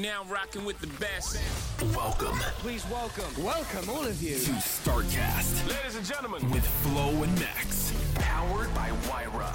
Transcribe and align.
You're 0.00 0.12
now 0.12 0.24
rocking 0.32 0.64
with 0.64 0.78
the 0.80 0.86
best. 0.98 1.38
Welcome 1.94 2.38
Please 2.62 2.82
welcome, 2.90 3.44
welcome 3.44 3.90
all 3.90 4.02
of 4.02 4.22
you. 4.22 4.36
to 4.36 4.52
StarCast 4.52 5.68
Ladies 5.68 5.96
and 5.96 6.06
gentlemen, 6.06 6.50
with 6.50 6.66
Flo 6.82 7.22
and 7.22 7.38
Max. 7.38 7.92
Powered 8.14 8.72
by 8.74 8.90
Wyra. 9.08 9.52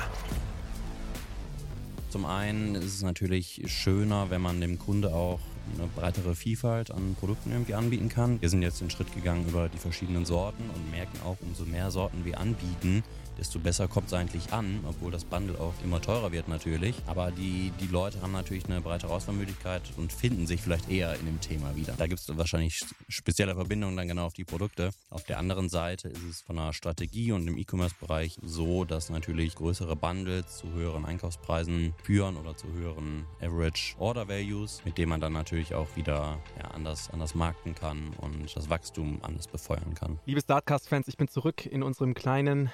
Zum 2.11 2.25
einen 2.25 2.75
ist 2.75 2.93
es 2.93 3.01
natürlich 3.01 3.63
schöner, 3.65 4.29
wenn 4.29 4.41
man 4.41 4.61
dem 4.61 4.77
Kunde 4.77 5.13
auch 5.13 5.39
eine 5.77 5.87
breitere 5.87 6.35
Vielfalt 6.35 6.91
an 6.91 7.15
Produkten 7.19 7.51
irgendwie 7.51 7.73
anbieten 7.73 8.09
kann. 8.09 8.39
Wir 8.39 8.49
sind 8.49 8.61
jetzt 8.61 8.81
den 8.81 8.91
Schritt 8.91 9.13
gegangen 9.15 9.47
über 9.47 9.67
die 9.67 9.79
verschiedenen 9.79 10.25
Sorten 10.25 10.69
und 10.75 10.91
merken 10.91 11.19
auch, 11.25 11.37
umso 11.41 11.65
mehr 11.65 11.89
Sorten 11.89 12.23
wir 12.23 12.39
anbieten, 12.39 13.03
desto 13.37 13.59
besser 13.59 13.87
kommt 13.87 14.07
es 14.07 14.13
eigentlich 14.13 14.53
an, 14.53 14.79
obwohl 14.87 15.11
das 15.11 15.25
Bundle 15.25 15.59
auch 15.59 15.73
immer 15.83 16.01
teurer 16.01 16.31
wird 16.31 16.47
natürlich. 16.47 16.95
Aber 17.07 17.31
die, 17.31 17.71
die 17.79 17.87
Leute 17.87 18.21
haben 18.21 18.31
natürlich 18.31 18.65
eine 18.65 18.81
breitere 18.81 19.11
Auswahlmöglichkeit 19.11 19.81
und 19.97 20.11
finden 20.11 20.47
sich 20.47 20.61
vielleicht 20.61 20.89
eher 20.89 21.13
in 21.19 21.25
dem 21.25 21.41
Thema 21.41 21.75
wieder. 21.75 21.93
Da 21.97 22.07
gibt 22.07 22.19
es 22.19 22.37
wahrscheinlich 22.37 22.85
spezielle 23.07 23.55
Verbindungen 23.55 23.97
dann 23.97 24.07
genau 24.07 24.25
auf 24.25 24.33
die 24.33 24.43
Produkte. 24.43 24.91
Auf 25.09 25.23
der 25.23 25.39
anderen 25.39 25.69
Seite 25.69 26.09
ist 26.09 26.23
es 26.23 26.41
von 26.41 26.55
der 26.55 26.73
Strategie 26.73 27.31
und 27.31 27.47
im 27.47 27.57
E-Commerce-Bereich 27.57 28.37
so, 28.41 28.85
dass 28.85 29.09
natürlich 29.09 29.55
größere 29.55 29.95
Bundles 29.95 30.57
zu 30.57 30.71
höheren 30.71 31.05
Einkaufspreisen 31.05 31.93
führen 32.03 32.37
oder 32.37 32.55
zu 32.55 32.67
höheren 32.67 33.25
Average 33.41 33.95
Order 33.99 34.27
Values, 34.27 34.81
mit 34.85 34.97
denen 34.97 35.09
man 35.09 35.21
dann 35.21 35.33
natürlich 35.33 35.73
auch 35.73 35.95
wieder 35.95 36.39
ja, 36.57 36.71
anders, 36.71 37.09
anders 37.11 37.35
markten 37.35 37.75
kann 37.75 38.13
und 38.21 38.55
das 38.55 38.69
Wachstum 38.69 39.19
anders 39.21 39.47
befeuern 39.47 39.93
kann. 39.93 40.19
Liebe 40.25 40.41
Startcast-Fans, 40.41 41.07
ich 41.07 41.17
bin 41.17 41.27
zurück 41.27 41.65
in 41.65 41.83
unserem 41.83 42.13
kleinen 42.13 42.71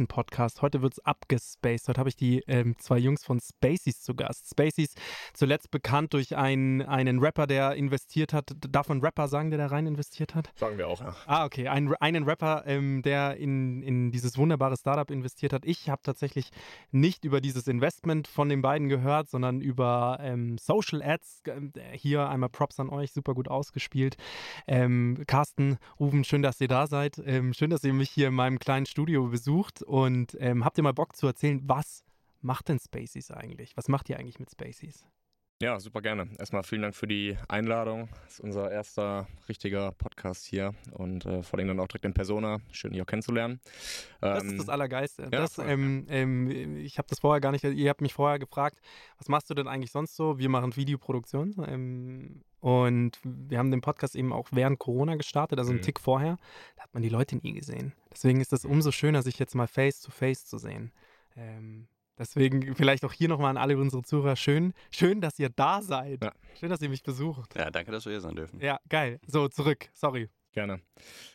Nischen-Podcast. 0.00 0.62
Heute 0.62 0.82
wird's 0.82 0.98
abgespaced. 1.00 1.88
Heute 1.88 1.98
habe 1.98 2.08
ich 2.08 2.16
die 2.16 2.42
ähm, 2.46 2.76
zwei 2.78 2.98
Jungs 2.98 3.24
von 3.24 3.40
Spaceys 3.40 4.00
zu 4.02 4.14
Gast. 4.14 4.48
Spaceys, 4.50 4.94
zuletzt 5.34 5.70
bekannt 5.70 6.14
durch 6.14 6.36
einen, 6.36 6.82
einen 6.82 7.20
Rapper, 7.20 7.46
der 7.46 7.74
investiert 7.74 8.32
hat. 8.32 8.52
Darf 8.68 8.88
man 8.88 9.00
Rapper 9.00 9.28
sagen, 9.28 9.50
der 9.50 9.58
da 9.58 9.66
rein 9.66 9.86
investiert 9.86 10.34
hat? 10.34 10.50
Sagen 10.56 10.78
wir 10.78 10.88
auch. 10.88 11.00
Ah, 11.26 11.44
okay. 11.44 11.68
Ein, 11.68 11.94
einen 11.96 12.24
Rapper, 12.24 12.64
ähm, 12.66 13.02
der 13.02 13.36
in, 13.36 13.82
in 13.82 14.10
dieses 14.10 14.38
wunderbare 14.38 14.76
Startup 14.76 15.10
investiert 15.10 15.52
hat. 15.52 15.64
Ich 15.64 15.90
habe 15.90 16.02
tatsächlich 16.02 16.50
nicht 16.90 17.24
über 17.24 17.40
dieses 17.40 17.66
Investment 17.66 18.26
von 18.26 18.48
den 18.48 18.62
beiden 18.62 18.88
gehört, 18.88 19.28
sondern 19.28 19.60
über 19.60 20.18
ähm, 20.20 20.56
Social 20.58 21.02
Ads. 21.02 21.42
Ähm, 21.46 21.72
Hier 21.92 22.28
einmal 22.28 22.48
Props 22.48 22.80
an 22.80 22.88
euch, 22.88 23.12
super 23.12 23.34
gut 23.34 23.48
ausgespielt. 23.48 24.16
Ähm, 24.66 25.22
Carsten, 25.26 25.78
Ruben, 25.98 26.24
schön, 26.24 26.42
dass 26.42 26.60
ihr 26.60 26.68
da 26.68 26.86
seid. 26.86 27.20
Ähm, 27.24 27.52
schön, 27.52 27.70
dass 27.70 27.84
ihr 27.84 27.92
mich 27.92 28.10
hier 28.10 28.28
in 28.28 28.34
meinem 28.34 28.58
kleinen 28.58 28.86
Studio 28.86 29.26
besucht. 29.26 29.84
Und 29.90 30.36
ähm, 30.38 30.64
habt 30.64 30.78
ihr 30.78 30.84
mal 30.84 30.92
Bock 30.92 31.16
zu 31.16 31.26
erzählen, 31.26 31.60
was 31.64 32.04
macht 32.42 32.68
denn 32.68 32.78
Spaceys 32.78 33.32
eigentlich? 33.32 33.76
Was 33.76 33.88
macht 33.88 34.08
ihr 34.08 34.20
eigentlich 34.20 34.38
mit 34.38 34.48
Spaceys? 34.48 35.04
Ja, 35.62 35.78
super 35.78 36.00
gerne. 36.00 36.26
Erstmal 36.38 36.62
vielen 36.62 36.80
Dank 36.80 36.94
für 36.94 37.06
die 37.06 37.36
Einladung. 37.46 38.08
Das 38.24 38.34
ist 38.34 38.40
unser 38.40 38.70
erster 38.70 39.26
richtiger 39.46 39.92
Podcast 39.92 40.46
hier 40.46 40.74
und 40.92 41.26
äh, 41.26 41.42
vor 41.42 41.58
allem 41.58 41.68
dann 41.68 41.80
auch 41.80 41.86
direkt 41.86 42.06
in 42.06 42.14
Persona. 42.14 42.60
Schön, 42.72 42.92
dich 42.92 43.02
auch 43.02 43.06
kennenzulernen. 43.06 43.60
Das 44.22 44.42
Ähm, 44.42 44.50
ist 44.52 44.58
das 44.60 44.68
Allergeiste. 44.70 45.24
ja, 45.24 45.28
das, 45.28 45.58
ähm, 45.58 46.06
ähm, 46.08 46.76
ich 46.78 46.96
habe 46.96 47.08
das 47.10 47.20
vorher 47.20 47.42
gar 47.42 47.52
nicht, 47.52 47.62
ihr 47.62 47.90
habt 47.90 48.00
mich 48.00 48.14
vorher 48.14 48.38
gefragt, 48.38 48.78
was 49.18 49.28
machst 49.28 49.50
du 49.50 49.54
denn 49.54 49.68
eigentlich 49.68 49.92
sonst 49.92 50.16
so? 50.16 50.38
Wir 50.38 50.48
machen 50.48 50.76
Videoproduktion 50.76 51.54
ähm, 51.68 52.40
und 52.60 53.18
wir 53.22 53.58
haben 53.58 53.70
den 53.70 53.82
Podcast 53.82 54.16
eben 54.16 54.32
auch 54.32 54.48
während 54.52 54.78
Corona 54.78 55.16
gestartet, 55.16 55.58
also 55.58 55.72
einen 55.72 55.80
Mhm. 55.80 55.84
Tick 55.84 56.00
vorher. 56.00 56.38
Da 56.76 56.84
hat 56.84 56.94
man 56.94 57.02
die 57.02 57.10
Leute 57.10 57.36
nie 57.36 57.52
gesehen. 57.52 57.92
Deswegen 58.10 58.40
ist 58.40 58.54
es 58.54 58.64
umso 58.64 58.92
schöner, 58.92 59.22
sich 59.22 59.38
jetzt 59.38 59.54
mal 59.54 59.66
face 59.66 60.00
to 60.00 60.10
face 60.10 60.46
zu 60.46 60.56
sehen. 60.56 60.90
Ähm, 61.36 61.86
deswegen 62.20 62.76
vielleicht 62.76 63.04
auch 63.04 63.12
hier 63.12 63.28
nochmal 63.28 63.50
an 63.50 63.56
alle 63.56 63.76
unsere 63.76 64.02
Zuhörer, 64.02 64.36
schön, 64.36 64.74
schön, 64.92 65.20
dass 65.20 65.38
ihr 65.38 65.48
da 65.48 65.82
seid. 65.82 66.22
Ja. 66.22 66.32
Schön, 66.58 66.70
dass 66.70 66.80
ihr 66.82 66.88
mich 66.88 67.02
besucht. 67.02 67.56
Ja, 67.56 67.70
danke, 67.70 67.90
dass 67.90 68.04
wir 68.04 68.12
hier 68.12 68.20
sein 68.20 68.36
dürfen. 68.36 68.60
Ja, 68.60 68.78
geil. 68.88 69.18
So, 69.26 69.48
zurück. 69.48 69.88
Sorry. 69.92 70.28
Gerne. 70.52 70.80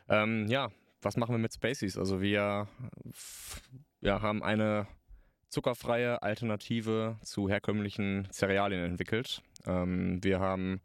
Ähm, 0.08 0.48
ja, 0.48 0.70
was 1.02 1.18
machen 1.18 1.34
wir 1.34 1.40
mit 1.40 1.54
Spaceys? 1.54 1.98
Also 1.98 2.22
wir 2.22 2.68
ja, 4.02 4.22
haben 4.22 4.44
eine 4.44 4.88
zuckerfreie 5.50 6.22
Alternative 6.22 7.18
zu 7.24 7.50
herkömmlichen 7.50 8.28
Cerealien 8.32 8.84
entwickelt. 8.84 9.42
Ähm, 9.66 10.24
wir 10.24 10.40
haben 10.40 10.82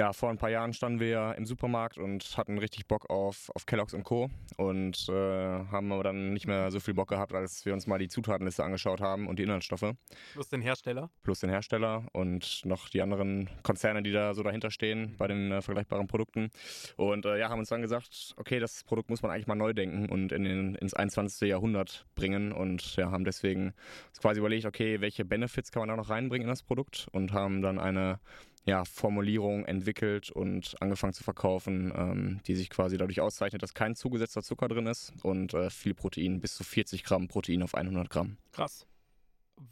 ja, 0.00 0.14
vor 0.14 0.30
ein 0.30 0.38
paar 0.38 0.48
Jahren 0.48 0.72
standen 0.72 0.98
wir 0.98 1.34
im 1.36 1.44
Supermarkt 1.44 1.98
und 1.98 2.38
hatten 2.38 2.56
richtig 2.56 2.86
Bock 2.86 3.10
auf, 3.10 3.50
auf 3.54 3.66
Kellogg's 3.66 3.92
und 3.92 4.02
Co. 4.02 4.30
Und 4.56 5.10
äh, 5.10 5.12
haben 5.12 5.92
aber 5.92 6.02
dann 6.02 6.32
nicht 6.32 6.46
mehr 6.46 6.70
so 6.70 6.80
viel 6.80 6.94
Bock 6.94 7.10
gehabt, 7.10 7.34
als 7.34 7.66
wir 7.66 7.74
uns 7.74 7.86
mal 7.86 7.98
die 7.98 8.08
Zutatenliste 8.08 8.64
angeschaut 8.64 9.02
haben 9.02 9.28
und 9.28 9.38
die 9.38 9.42
Inhaltsstoffe. 9.42 9.92
Plus 10.32 10.48
den 10.48 10.62
Hersteller. 10.62 11.10
Plus 11.22 11.40
den 11.40 11.50
Hersteller 11.50 12.06
und 12.14 12.62
noch 12.64 12.88
die 12.88 13.02
anderen 13.02 13.50
Konzerne, 13.62 14.02
die 14.02 14.10
da 14.10 14.32
so 14.32 14.42
dahinter 14.42 14.70
stehen 14.70 15.16
bei 15.18 15.26
den 15.26 15.52
äh, 15.52 15.60
vergleichbaren 15.60 16.06
Produkten. 16.06 16.48
Und 16.96 17.26
äh, 17.26 17.38
ja, 17.38 17.50
haben 17.50 17.58
uns 17.58 17.68
dann 17.68 17.82
gesagt, 17.82 18.32
okay, 18.38 18.58
das 18.58 18.84
Produkt 18.84 19.10
muss 19.10 19.20
man 19.20 19.30
eigentlich 19.30 19.48
mal 19.48 19.54
neu 19.54 19.74
denken 19.74 20.08
und 20.08 20.32
in 20.32 20.44
den, 20.44 20.76
ins 20.76 20.94
21. 20.94 21.46
Jahrhundert 21.46 22.06
bringen. 22.14 22.52
Und 22.52 22.96
ja, 22.96 23.10
haben 23.10 23.26
deswegen 23.26 23.74
quasi 24.18 24.40
überlegt, 24.40 24.64
okay, 24.64 25.02
welche 25.02 25.26
Benefits 25.26 25.70
kann 25.70 25.80
man 25.80 25.90
da 25.90 25.96
noch 25.96 26.08
reinbringen 26.08 26.48
in 26.48 26.52
das 26.52 26.62
Produkt 26.62 27.06
und 27.12 27.34
haben 27.34 27.60
dann 27.60 27.78
eine 27.78 28.18
ja, 28.64 28.84
Formulierung 28.84 29.64
entwickelt 29.64 30.30
und 30.30 30.76
angefangen 30.80 31.12
zu 31.12 31.24
verkaufen, 31.24 31.92
ähm, 31.96 32.40
die 32.46 32.54
sich 32.54 32.70
quasi 32.70 32.98
dadurch 32.98 33.20
auszeichnet, 33.20 33.62
dass 33.62 33.74
kein 33.74 33.94
zugesetzter 33.94 34.42
Zucker 34.42 34.68
drin 34.68 34.86
ist 34.86 35.12
und 35.22 35.54
äh, 35.54 35.70
viel 35.70 35.94
Protein, 35.94 36.40
bis 36.40 36.54
zu 36.56 36.64
40 36.64 37.04
Gramm 37.04 37.28
Protein 37.28 37.62
auf 37.62 37.74
100 37.74 38.10
Gramm. 38.10 38.36
Krass. 38.52 38.86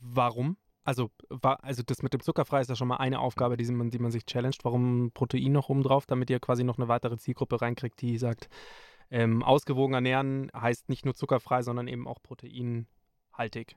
Warum? 0.01 0.57
Also, 0.85 1.11
war, 1.29 1.63
also 1.63 1.83
das 1.83 2.03
mit 2.03 2.15
dem 2.15 2.23
Zuckerfrei 2.23 2.63
ist 2.63 2.71
ja 2.71 2.77
schon 2.77 2.89
mal 2.89 2.97
eine 2.97 3.21
Aufgabe, 3.21 3.59
die 3.59 3.71
man, 3.73 3.91
die 3.91 3.99
man 3.99 4.11
sich 4.11 4.25
challenged. 4.25 4.65
Warum 4.65 5.11
Protein 5.13 5.53
noch 5.53 5.69
oben 5.69 5.83
drauf, 5.83 6.07
damit 6.07 6.31
ihr 6.31 6.41
quasi 6.41 6.65
noch 6.65 6.79
eine 6.79 6.89
weitere 6.89 7.19
Zielgruppe 7.19 7.61
reinkriegt, 7.61 8.01
die 8.01 8.17
sagt, 8.17 8.49
ähm, 9.11 9.43
ausgewogen 9.43 9.95
ernähren 9.95 10.51
heißt 10.55 10.89
nicht 10.89 11.05
nur 11.05 11.15
zuckerfrei, 11.15 11.63
sondern 11.63 11.89
eben 11.89 12.07
auch 12.07 12.23
proteinhaltig. 12.23 13.77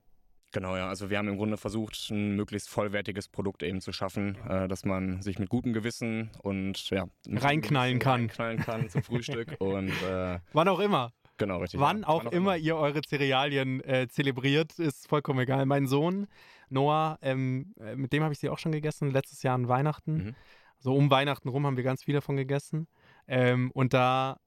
Genau, 0.52 0.76
ja. 0.76 0.88
Also 0.90 1.10
wir 1.10 1.18
haben 1.18 1.30
im 1.30 1.38
Grunde 1.38 1.58
versucht, 1.58 2.10
ein 2.10 2.36
möglichst 2.36 2.70
vollwertiges 2.70 3.30
Produkt 3.30 3.64
eben 3.64 3.80
zu 3.80 3.92
schaffen, 3.94 4.38
äh, 4.48 4.68
dass 4.68 4.84
man 4.84 5.22
sich 5.22 5.40
mit 5.40 5.50
gutem 5.50 5.72
Gewissen 5.74 6.30
und 6.42 6.90
ja 6.90 7.08
Reinknallen 7.28 8.00
kann. 8.00 8.22
Reinknallen 8.22 8.60
kann 8.60 8.90
zum 8.90 9.04
Frühstück 9.04 9.56
und 9.60 9.90
äh, 10.04 10.40
Wann 10.54 10.68
auch 10.68 10.80
immer. 10.80 11.14
genau 11.38 11.60
richtig. 11.60 11.80
Wann 11.80 12.02
ja. 12.02 12.08
auch 12.08 12.26
immer 12.26 12.58
ihr 12.58 12.76
eure 12.76 13.02
Cerealien 13.02 13.82
äh, 13.84 14.08
zelebriert, 14.10 14.78
ist 14.78 15.08
vollkommen 15.08 15.40
egal. 15.40 15.66
Mein 15.66 15.88
Sohn, 15.88 16.28
Noah, 16.70 17.18
ähm, 17.22 17.74
äh, 17.80 17.96
mit 17.96 18.12
dem 18.12 18.24
habe 18.24 18.34
ich 18.34 18.40
sie 18.40 18.50
auch 18.50 18.60
schon 18.60 18.74
gegessen, 18.74 19.12
letztes 19.12 19.44
Jahr 19.44 19.56
an 19.56 19.70
Weihnachten. 19.70 20.14
Mhm. 20.14 20.36
So 20.80 20.96
um 20.96 21.10
Weihnachten 21.12 21.48
rum 21.48 21.66
haben 21.66 21.78
wir 21.78 21.84
ganz 21.84 22.04
viel 22.04 22.16
davon 22.16 22.36
gegessen. 22.36 22.88
Ähm, 23.28 23.72
und 23.72 23.94
da 23.94 24.38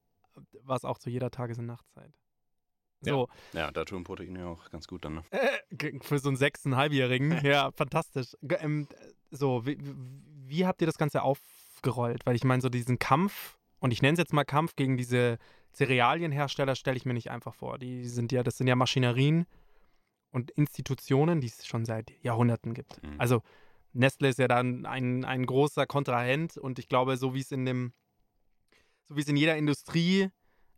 war 0.62 0.76
es 0.76 0.84
auch 0.84 0.98
zu 0.98 1.08
jeder 1.08 1.30
Tages- 1.30 1.58
und 1.58 1.66
Nachtzeit. 1.66 2.12
So, 3.12 3.28
Ja, 3.52 3.70
da 3.70 3.84
tun 3.84 4.04
Proteine 4.04 4.40
ja 4.40 4.46
auch 4.46 4.70
ganz 4.70 4.86
gut 4.86 5.04
dann. 5.04 5.14
Ne? 5.14 5.24
äh, 5.30 5.98
für 6.00 6.18
so 6.18 6.28
einen 6.28 6.36
sechsten-halbjährigen, 6.36 7.30
ja, 7.44 7.70
fantastisch. 7.72 8.36
Ähm, 8.60 8.88
so, 9.30 9.66
wie, 9.66 9.78
wie 10.46 10.66
habt 10.66 10.80
ihr 10.80 10.86
das 10.86 10.98
Ganze 10.98 11.22
aufgerollt? 11.22 12.26
Weil 12.26 12.36
ich 12.36 12.44
meine, 12.44 12.62
so 12.62 12.68
diesen 12.68 12.98
Kampf, 12.98 13.56
und 13.80 13.92
ich 13.92 14.02
nenne 14.02 14.14
es 14.14 14.18
jetzt 14.18 14.32
mal 14.32 14.44
Kampf 14.44 14.76
gegen 14.76 14.96
diese 14.96 15.38
Cerealienhersteller, 15.72 16.76
stelle 16.76 16.96
ich 16.96 17.04
mir 17.04 17.14
nicht 17.14 17.30
einfach 17.30 17.54
vor. 17.54 17.78
Die 17.78 18.06
sind 18.06 18.32
ja, 18.32 18.42
das 18.42 18.56
sind 18.58 18.66
ja 18.66 18.76
Maschinerien 18.76 19.46
und 20.30 20.50
Institutionen, 20.52 21.40
die 21.40 21.48
es 21.48 21.66
schon 21.66 21.84
seit 21.84 22.12
Jahrhunderten 22.22 22.74
gibt. 22.74 23.02
Mhm. 23.02 23.14
Also 23.18 23.42
Nestle 23.94 24.28
ist 24.28 24.38
ja 24.38 24.48
dann 24.48 24.86
ein, 24.86 25.24
ein 25.24 25.46
großer 25.46 25.86
Kontrahent 25.86 26.56
und 26.56 26.78
ich 26.78 26.88
glaube, 26.88 27.16
so 27.16 27.34
wie 27.34 27.40
es 27.40 27.52
in 27.52 27.64
dem, 27.64 27.92
so 29.08 29.16
wie 29.16 29.20
es 29.20 29.28
in 29.28 29.36
jeder 29.36 29.56
Industrie 29.56 30.30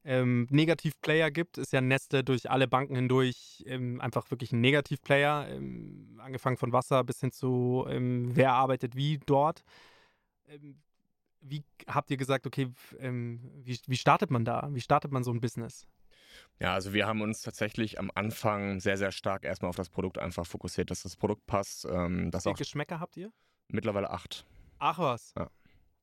ähm, 0.06 0.46
Negativplayer 0.50 1.30
gibt, 1.30 1.58
ist 1.58 1.72
ja 1.72 1.80
Nestle 1.80 2.24
durch 2.24 2.50
alle 2.50 2.68
Banken 2.68 2.94
hindurch 2.94 3.64
ähm, 3.66 4.00
einfach 4.00 4.30
wirklich 4.30 4.52
ein 4.52 4.60
Negativplayer, 4.60 5.48
ähm, 5.50 6.18
angefangen 6.22 6.56
von 6.56 6.72
Wasser 6.72 7.04
bis 7.04 7.20
hin 7.20 7.32
zu 7.32 7.84
ähm, 7.88 8.30
wer 8.34 8.52
arbeitet 8.52 8.96
wie 8.96 9.18
dort. 9.26 9.64
Ähm, 10.48 10.80
wie 11.40 11.64
habt 11.88 12.10
ihr 12.10 12.16
gesagt, 12.16 12.46
okay, 12.46 12.72
ähm, 12.98 13.40
wie, 13.64 13.78
wie 13.86 13.96
startet 13.96 14.30
man 14.30 14.44
da? 14.44 14.68
Wie 14.72 14.80
startet 14.80 15.12
man 15.12 15.24
so 15.24 15.32
ein 15.32 15.40
Business? 15.40 15.86
Ja, 16.60 16.72
also 16.74 16.92
wir 16.92 17.06
haben 17.06 17.20
uns 17.22 17.42
tatsächlich 17.42 17.98
am 17.98 18.10
Anfang 18.14 18.80
sehr, 18.80 18.96
sehr 18.98 19.12
stark 19.12 19.44
erstmal 19.44 19.68
auf 19.68 19.76
das 19.76 19.88
Produkt 19.90 20.18
einfach 20.18 20.46
fokussiert, 20.46 20.90
dass 20.90 21.02
das 21.02 21.16
Produkt 21.16 21.46
passt, 21.46 21.84
ähm, 21.86 22.30
dass 22.30 22.44
Wie 22.44 22.50
auch 22.50 22.56
viele 22.56 22.64
Geschmäcker 22.64 23.00
habt 23.00 23.16
ihr? 23.16 23.32
mittlerweile 23.68 24.10
acht. 24.10 24.46
Ach 24.78 24.98
was. 24.98 25.34
Ja. 25.36 25.50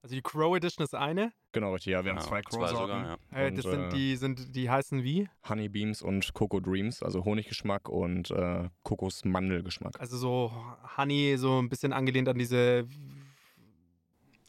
Also 0.03 0.15
die 0.15 0.21
Crow 0.21 0.53
Edition 0.57 0.83
ist 0.83 0.94
eine. 0.94 1.31
Genau, 1.53 1.71
richtig. 1.73 1.94
Ja, 1.94 2.03
wir 2.03 2.11
haben 2.11 2.17
Ja, 2.17 2.23
zwei 2.23 2.41
zwei 2.41 2.57
Crow-Sorten. 2.67 2.75
sogar, 2.75 3.17
ja. 3.31 3.38
Äh, 3.39 3.47
Und, 3.47 3.57
das 3.57 3.63
sind 3.65 3.81
äh, 3.83 3.89
die, 3.89 4.15
sind, 4.17 4.53
die 4.53 4.69
heißen 4.69 5.01
wie? 5.01 5.29
Honey 5.47 5.69
Beams 5.69 6.01
und 6.01 6.33
Coco 6.33 6.59
Dreams, 6.59 7.01
also 7.01 7.23
Honiggeschmack 7.23 7.88
und 7.88 8.29
äh, 8.31 8.67
Kokosmandelgeschmack. 8.83 9.97
Also 10.01 10.17
so 10.17 10.51
Honey, 10.97 11.38
so 11.38 11.57
ein 11.61 11.69
bisschen 11.69 11.94
angelehnt 11.94 12.27
an 12.27 12.38
diese. 12.38 12.85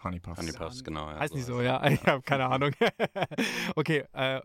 Honey 0.03 0.19
Puffs. 0.21 0.39
Honey 0.41 0.53
Puffs, 0.53 0.83
genau. 0.85 1.09
Ja, 1.09 1.21
heißen 1.21 1.37
die 1.37 1.43
so, 1.43 1.63
ja? 1.63 1.83
Ich 1.89 2.05
habe 2.05 2.21
keine 2.23 2.47
Ahnung. 2.47 2.73
okay, 3.77 4.05
äh, 4.13 4.41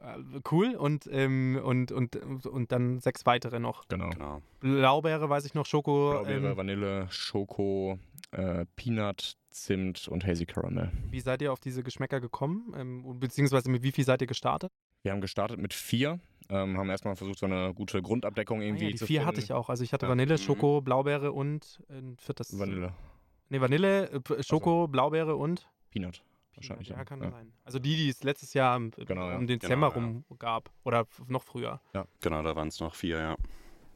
cool. 0.52 0.76
Und, 0.76 1.10
ähm, 1.12 1.60
und, 1.62 1.92
und, 1.92 2.16
und 2.46 2.72
dann 2.72 3.00
sechs 3.00 3.26
weitere 3.26 3.60
noch. 3.60 3.88
Genau. 3.90 4.10
Genau. 4.12 4.42
Blaubeere, 4.62 5.28
weiß 5.30 5.44
ich 5.46 5.56
noch, 5.56 5.66
Schoko. 5.66 6.12
Blaubeere, 6.12 6.52
Ähm, 6.52 6.56
Vanille, 6.58 7.08
Schoko, 7.10 7.98
äh, 8.32 8.66
Peanut, 8.76 9.34
Zimt 9.50 10.08
und 10.08 10.26
Hazy 10.26 10.46
Caramel. 10.46 10.92
wie 11.10 11.20
seid 11.20 11.42
ihr 11.42 11.52
auf 11.52 11.60
diese 11.60 11.82
Geschmäcker 11.84 12.20
gekommen? 12.20 12.74
Ähm, 12.78 13.06
und 13.06 13.20
beziehungsweise 13.20 13.70
mit 13.70 13.82
wie 13.84 13.92
viel 13.92 14.06
seid 14.06 14.22
ihr 14.22 14.28
gestartet? 14.28 14.72
Wir 15.02 15.12
haben 15.12 15.22
gestartet 15.22 15.60
mit 15.60 15.74
vier, 15.74 16.20
ähm, 16.50 16.78
haben 16.78 16.90
erstmal 16.90 17.16
versucht, 17.16 17.40
so 17.40 17.46
eine 17.46 17.74
gute 17.74 18.02
Grundabdeckung 18.02 18.60
Ah 18.60 18.64
irgendwie 18.64 18.86
ja, 18.86 18.92
die 18.92 18.98
zu 18.98 19.06
vier 19.08 19.22
finden. 19.22 19.28
hatte 19.28 19.40
ich 19.42 19.54
auch. 19.54 19.70
Also 19.70 19.84
ich 19.84 19.94
hatte 19.94 20.06
Ja. 20.06 20.10
Vanille, 20.12 20.34
Mhm. 20.36 20.38
Schoko, 20.40 20.82
Blaubeere 20.82 21.32
und 21.32 21.82
ein 21.90 22.18
viertes. 22.20 22.58
Vanille, 22.60 22.94
Nee, 23.50 23.60
Vanille, 23.62 24.12
äh, 24.12 24.44
Schoko, 24.44 24.88
Blaubeere 24.88 25.36
und 25.36 25.68
Peanut. 25.90 26.24
Wahrscheinlich, 26.56 26.90
Ja, 26.90 26.98
ja. 26.98 27.06
kann 27.06 27.24
Ja. 27.24 27.32
sein. 27.32 27.54
Also 27.64 27.80
die, 27.80 27.96
die 27.96 28.10
es 28.10 28.22
letztes 28.24 28.54
Jahr 28.54 28.76
im, 28.78 28.92
Genau, 28.92 29.30
ja. 29.30 29.38
um 29.38 29.48
Dezember 29.48 29.92
Genau, 29.92 30.06
ja. 30.08 30.14
rum 30.30 30.38
gab. 30.38 30.70
Oder 30.84 31.08
noch 31.28 31.42
früher. 31.44 31.80
Genau, 32.22 32.44
da 32.44 32.56
waren 32.56 32.68
es 32.68 32.80
noch 32.82 32.94
vier, 32.94 33.18
ja. 33.18 33.36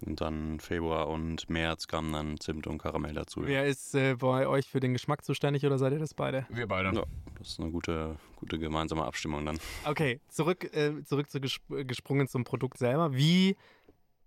Und 0.06 0.22
dann 0.22 0.60
Februar 0.60 1.08
und 1.08 1.50
März 1.50 1.88
kamen 1.88 2.12
dann 2.12 2.40
Zimt 2.40 2.68
und 2.68 2.78
Karamell 2.78 3.14
dazu. 3.14 3.42
Wer 3.46 3.66
ist 3.66 3.96
äh, 3.96 4.16
bei 4.16 4.48
euch 4.48 4.70
für 4.70 4.80
den 4.80 4.94
Geschmack 4.94 5.24
zuständig 5.24 5.66
oder 5.66 5.78
seid 5.78 5.94
ihr 5.94 6.00
das 6.00 6.14
beide? 6.14 6.46
Wir 6.50 6.68
beide. 6.68 6.94
Ja, 6.94 7.04
das 7.38 7.50
ist 7.50 7.60
eine 7.60 7.72
gute, 7.72 8.18
gute 8.36 8.60
gemeinsame 8.60 9.06
Abstimmung 9.06 9.46
dann. 9.46 9.60
Okay, 9.86 10.20
zurück, 10.28 10.66
äh, 10.76 11.04
zurück 11.04 11.30
zu 11.30 11.40
gesp 11.40 11.62
gesprungen 11.88 12.28
zum 12.28 12.44
Produkt 12.44 12.78
selber. 12.78 13.14
Wie, 13.14 13.56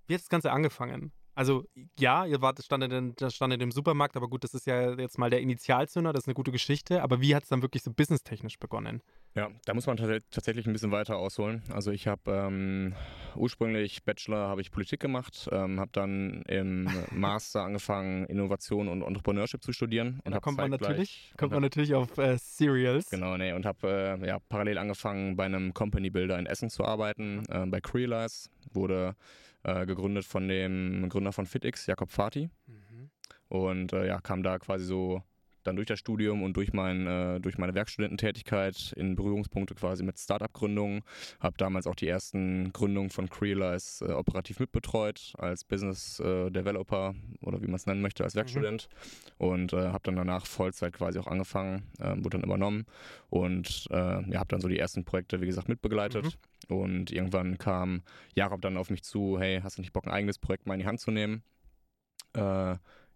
wie 0.06 0.14
hat 0.14 0.20
das 0.20 0.28
Ganze 0.28 0.50
angefangen? 0.50 1.12
Also, 1.36 1.64
ja, 1.98 2.24
ihr 2.24 2.40
wart, 2.40 2.64
standet 2.64 2.90
in, 2.92 3.14
standet 3.30 3.60
im 3.60 3.70
Supermarkt, 3.70 4.16
aber 4.16 4.26
gut, 4.26 4.42
das 4.42 4.54
ist 4.54 4.66
ja 4.66 4.94
jetzt 4.94 5.18
mal 5.18 5.28
der 5.28 5.40
Initialzünder, 5.42 6.14
das 6.14 6.24
ist 6.24 6.28
eine 6.28 6.34
gute 6.34 6.50
Geschichte. 6.50 7.02
Aber 7.02 7.20
wie 7.20 7.34
hat 7.36 7.42
es 7.42 7.50
dann 7.50 7.60
wirklich 7.60 7.82
so 7.82 7.92
businesstechnisch 7.92 8.58
begonnen? 8.58 9.02
Ja, 9.34 9.50
da 9.66 9.74
muss 9.74 9.86
man 9.86 9.98
tats- 9.98 10.24
tatsächlich 10.30 10.66
ein 10.66 10.72
bisschen 10.72 10.92
weiter 10.92 11.18
ausholen. 11.18 11.62
Also 11.70 11.90
ich 11.90 12.06
habe 12.06 12.22
ähm, 12.30 12.94
ursprünglich 13.34 14.02
Bachelor 14.02 14.48
habe 14.48 14.62
ich 14.62 14.70
Politik 14.70 14.98
gemacht, 14.98 15.46
ähm, 15.52 15.78
habe 15.78 15.90
dann 15.92 16.40
im 16.48 16.84
Master 17.12 17.64
angefangen 17.64 18.24
Innovation 18.24 18.88
und 18.88 19.02
Entrepreneurship 19.02 19.62
zu 19.62 19.72
studieren 19.74 20.20
und 20.24 20.32
da 20.32 20.40
kommt 20.40 20.56
man 20.56 20.70
natürlich, 20.70 21.34
kommt 21.36 21.52
man 21.52 21.60
natürlich 21.60 21.94
auf 21.94 22.16
äh, 22.16 22.38
Cereals. 22.38 23.10
Genau, 23.10 23.36
nee, 23.36 23.52
und 23.52 23.66
habe 23.66 24.18
äh, 24.22 24.26
ja, 24.26 24.38
parallel 24.48 24.78
angefangen, 24.78 25.36
bei 25.36 25.44
einem 25.44 25.74
Company 25.74 26.08
Builder 26.08 26.38
in 26.38 26.46
Essen 26.46 26.70
zu 26.70 26.84
arbeiten, 26.86 27.44
äh, 27.50 27.66
bei 27.66 27.82
Crealize. 27.82 28.48
Wurde 28.72 29.14
äh, 29.66 29.84
gegründet 29.84 30.24
von 30.24 30.46
dem 30.46 31.08
Gründer 31.08 31.32
von 31.32 31.44
FitX, 31.44 31.86
Jakob 31.86 32.10
Fati. 32.10 32.50
Mhm. 32.66 33.10
Und 33.48 33.92
äh, 33.92 34.06
ja, 34.06 34.20
kam 34.20 34.42
da 34.42 34.58
quasi 34.58 34.84
so 34.84 35.22
dann 35.66 35.76
durch 35.76 35.86
das 35.86 35.98
Studium 35.98 36.42
und 36.42 36.56
durch, 36.56 36.72
mein, 36.72 37.06
äh, 37.06 37.40
durch 37.40 37.58
meine 37.58 37.74
Werkstudententätigkeit 37.74 38.92
in 38.96 39.16
Berührungspunkte 39.16 39.74
quasi 39.74 40.02
mit 40.02 40.18
Startup-Gründungen. 40.18 41.02
Habe 41.40 41.56
damals 41.58 41.86
auch 41.86 41.94
die 41.94 42.08
ersten 42.08 42.72
Gründungen 42.72 43.10
von 43.10 43.28
Crealize 43.28 44.04
äh, 44.04 44.12
operativ 44.12 44.60
mitbetreut 44.60 45.32
als 45.38 45.64
Business 45.64 46.20
äh, 46.20 46.50
Developer 46.50 47.14
oder 47.42 47.60
wie 47.62 47.66
man 47.66 47.76
es 47.76 47.86
nennen 47.86 48.02
möchte, 48.02 48.24
als 48.24 48.34
Werkstudent. 48.34 48.88
Und 49.38 49.72
äh, 49.72 49.88
habe 49.88 50.00
dann 50.04 50.16
danach 50.16 50.46
Vollzeit 50.46 50.92
quasi 50.92 51.18
auch 51.18 51.26
angefangen, 51.26 51.82
äh, 51.98 52.16
wurde 52.16 52.38
dann 52.38 52.44
übernommen 52.44 52.86
und 53.30 53.86
äh, 53.90 54.30
ja, 54.30 54.38
habe 54.38 54.48
dann 54.48 54.60
so 54.60 54.68
die 54.68 54.78
ersten 54.78 55.04
Projekte, 55.04 55.40
wie 55.40 55.46
gesagt, 55.46 55.68
mitbegleitet. 55.68 56.38
Und 56.68 57.12
irgendwann 57.12 57.58
kam 57.58 58.02
Jakob 58.34 58.60
dann 58.60 58.76
auf 58.76 58.90
mich 58.90 59.02
zu, 59.02 59.38
hey, 59.38 59.60
hast 59.62 59.78
du 59.78 59.82
nicht 59.82 59.92
Bock, 59.92 60.06
ein 60.06 60.12
eigenes 60.12 60.38
Projekt 60.38 60.66
mal 60.66 60.74
in 60.74 60.80
die 60.80 60.86
Hand 60.86 61.00
zu 61.00 61.10
nehmen? 61.10 61.42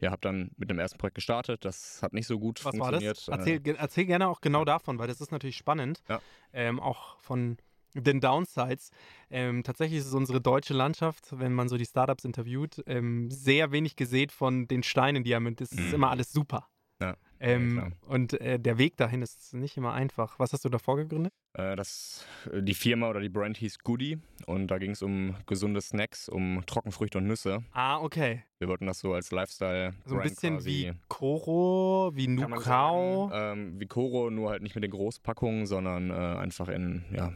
Ja, 0.00 0.10
habe 0.10 0.20
dann 0.22 0.50
mit 0.56 0.70
dem 0.70 0.78
ersten 0.78 0.98
Projekt 0.98 1.16
gestartet. 1.16 1.64
Das 1.64 2.02
hat 2.02 2.12
nicht 2.14 2.26
so 2.26 2.38
gut 2.38 2.64
Was 2.64 2.78
war 2.78 2.90
das? 2.92 3.02
funktioniert. 3.02 3.28
Äh, 3.28 3.32
Erzähl, 3.32 3.60
ge- 3.60 3.76
erzähl 3.78 4.06
gerne 4.06 4.28
auch 4.28 4.40
genau 4.40 4.64
davon, 4.64 4.98
weil 4.98 5.08
das 5.08 5.20
ist 5.20 5.30
natürlich 5.30 5.56
spannend. 5.56 6.02
Ja. 6.08 6.20
Ähm, 6.52 6.80
auch 6.80 7.18
von 7.20 7.58
den 7.94 8.20
Downsides. 8.20 8.90
Ähm, 9.30 9.62
tatsächlich 9.64 9.98
ist 9.98 10.06
es 10.06 10.14
unsere 10.14 10.40
deutsche 10.40 10.74
Landschaft, 10.74 11.38
wenn 11.38 11.52
man 11.52 11.68
so 11.68 11.76
die 11.76 11.84
Startups 11.84 12.24
interviewt, 12.24 12.82
ähm, 12.86 13.30
sehr 13.30 13.72
wenig 13.72 13.96
gesät 13.96 14.32
von 14.32 14.68
den 14.68 14.82
Steinen, 14.82 15.24
die 15.24 15.34
haben. 15.34 15.54
Das 15.56 15.72
ist 15.72 15.88
Mhm. 15.88 15.94
immer 15.94 16.10
alles 16.10 16.32
super. 16.32 16.68
Ja. 17.00 17.16
Ähm, 17.40 17.72
klar. 17.72 17.92
und 18.06 18.40
äh, 18.40 18.58
der 18.58 18.78
Weg 18.78 18.96
dahin 18.96 19.22
ist 19.22 19.54
nicht 19.54 19.76
immer 19.76 19.92
einfach. 19.92 20.38
Was 20.38 20.52
hast 20.52 20.64
du 20.64 20.68
davor 20.68 20.96
gegründet? 20.96 21.32
Äh, 21.54 21.74
das, 21.74 22.26
äh, 22.52 22.62
die 22.62 22.74
Firma 22.74 23.08
oder 23.08 23.20
die 23.20 23.28
Brand 23.30 23.56
hieß 23.56 23.78
Goody 23.78 24.18
und 24.46 24.68
da 24.68 24.78
ging 24.78 24.90
es 24.90 25.02
um 25.02 25.34
gesunde 25.46 25.80
Snacks, 25.80 26.28
um 26.28 26.62
Trockenfrüchte 26.66 27.18
und 27.18 27.26
Nüsse. 27.26 27.64
Ah, 27.72 27.98
okay. 27.98 28.44
Wir 28.58 28.68
wollten 28.68 28.86
das 28.86 29.00
so 29.00 29.14
als 29.14 29.30
Lifestyle. 29.30 29.94
So 30.04 30.16
ein 30.16 30.22
bisschen 30.22 30.56
quasi, 30.56 30.70
wie 30.70 30.92
Koro, 31.08 32.10
wie 32.14 32.26
sagen, 32.60 33.30
ähm, 33.32 33.80
wie 33.80 33.86
Koro, 33.86 34.30
nur 34.30 34.50
halt 34.50 34.62
nicht 34.62 34.74
mit 34.74 34.84
den 34.84 34.90
Großpackungen, 34.90 35.66
sondern 35.66 36.10
äh, 36.10 36.14
einfach 36.14 36.68
in 36.68 37.04
ja, 37.10 37.32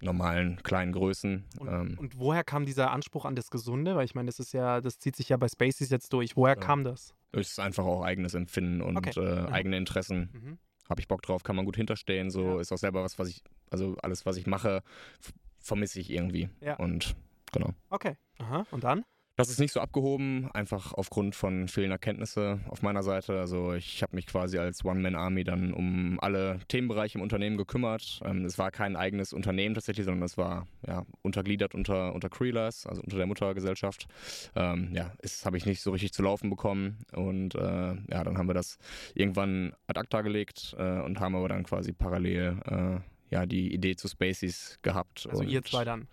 normalen 0.00 0.62
kleinen 0.62 0.92
Größen. 0.92 1.44
Und, 1.58 1.68
ähm, 1.68 1.96
und 1.98 2.18
woher 2.18 2.44
kam 2.44 2.64
dieser 2.64 2.92
Anspruch 2.92 3.24
an 3.24 3.34
das 3.34 3.50
Gesunde? 3.50 3.96
Weil 3.96 4.04
ich 4.04 4.14
meine, 4.14 4.26
das 4.26 4.38
ist 4.38 4.52
ja, 4.52 4.80
das 4.80 4.98
zieht 4.98 5.16
sich 5.16 5.30
ja 5.30 5.36
bei 5.36 5.48
Spaces 5.48 5.90
jetzt 5.90 6.12
durch. 6.12 6.36
Woher 6.36 6.54
Ja. 6.54 6.60
kam 6.60 6.84
das? 6.84 7.14
Ist 7.32 7.58
einfach 7.60 7.84
auch 7.84 8.02
eigenes 8.02 8.34
Empfinden 8.34 8.80
und 8.80 8.96
Okay. 8.96 9.12
äh, 9.20 9.42
Mhm. 9.42 9.52
eigene 9.52 9.76
Interessen. 9.76 10.30
Mhm. 10.32 10.58
Habe 10.88 11.00
ich 11.00 11.08
Bock 11.08 11.22
drauf, 11.22 11.42
kann 11.42 11.56
man 11.56 11.64
gut 11.66 11.76
hinterstehen. 11.76 12.30
So 12.30 12.54
Ja. 12.56 12.60
ist 12.60 12.72
auch 12.72 12.78
selber 12.78 13.02
was, 13.02 13.18
was 13.18 13.28
ich, 13.28 13.42
also 13.70 13.96
alles, 14.02 14.24
was 14.24 14.36
ich 14.36 14.46
mache, 14.46 14.82
vermisse 15.58 16.00
ich 16.00 16.10
irgendwie. 16.10 16.48
Ja. 16.60 16.76
Und 16.76 17.14
genau. 17.52 17.74
Okay. 17.90 18.16
Aha. 18.38 18.66
Und 18.70 18.84
dann? 18.84 19.04
Das 19.38 19.50
ist 19.50 19.60
nicht 19.60 19.72
so 19.72 19.78
abgehoben, 19.78 20.50
einfach 20.52 20.94
aufgrund 20.94 21.36
von 21.36 21.68
fehlender 21.68 21.96
Kenntnisse 21.96 22.58
auf 22.70 22.82
meiner 22.82 23.04
Seite. 23.04 23.38
Also 23.38 23.72
ich 23.72 24.02
habe 24.02 24.16
mich 24.16 24.26
quasi 24.26 24.58
als 24.58 24.84
One-Man-Army 24.84 25.44
dann 25.44 25.72
um 25.72 26.18
alle 26.20 26.58
Themenbereiche 26.66 27.18
im 27.18 27.22
Unternehmen 27.22 27.56
gekümmert. 27.56 28.18
Ähm, 28.24 28.44
es 28.44 28.58
war 28.58 28.72
kein 28.72 28.96
eigenes 28.96 29.32
Unternehmen 29.32 29.76
tatsächlich, 29.76 30.06
sondern 30.06 30.24
es 30.24 30.38
war 30.38 30.66
ja, 30.84 31.06
untergliedert 31.22 31.76
unter, 31.76 32.14
unter 32.14 32.28
Creelers, 32.28 32.84
also 32.84 33.00
unter 33.00 33.16
der 33.16 33.26
Muttergesellschaft. 33.26 34.08
Ähm, 34.56 34.90
ja, 34.92 35.12
das 35.22 35.46
habe 35.46 35.56
ich 35.56 35.66
nicht 35.66 35.82
so 35.82 35.92
richtig 35.92 36.12
zu 36.12 36.22
laufen 36.24 36.50
bekommen. 36.50 36.98
Und 37.12 37.54
äh, 37.54 37.60
ja, 37.60 38.24
dann 38.24 38.38
haben 38.38 38.48
wir 38.48 38.54
das 38.54 38.78
irgendwann 39.14 39.72
ad 39.86 40.00
acta 40.00 40.22
gelegt 40.22 40.74
äh, 40.76 41.00
und 41.02 41.20
haben 41.20 41.36
aber 41.36 41.48
dann 41.48 41.62
quasi 41.62 41.92
parallel 41.92 42.56
äh, 42.66 43.00
ja, 43.30 43.46
die 43.46 43.72
Idee 43.72 43.96
zu 43.96 44.08
Spacies 44.08 44.78
gehabt. 44.82 45.26
Also 45.30 45.42
und 45.42 45.48
ihr 45.48 45.62
zwei 45.62 45.84
dann. 45.84 46.08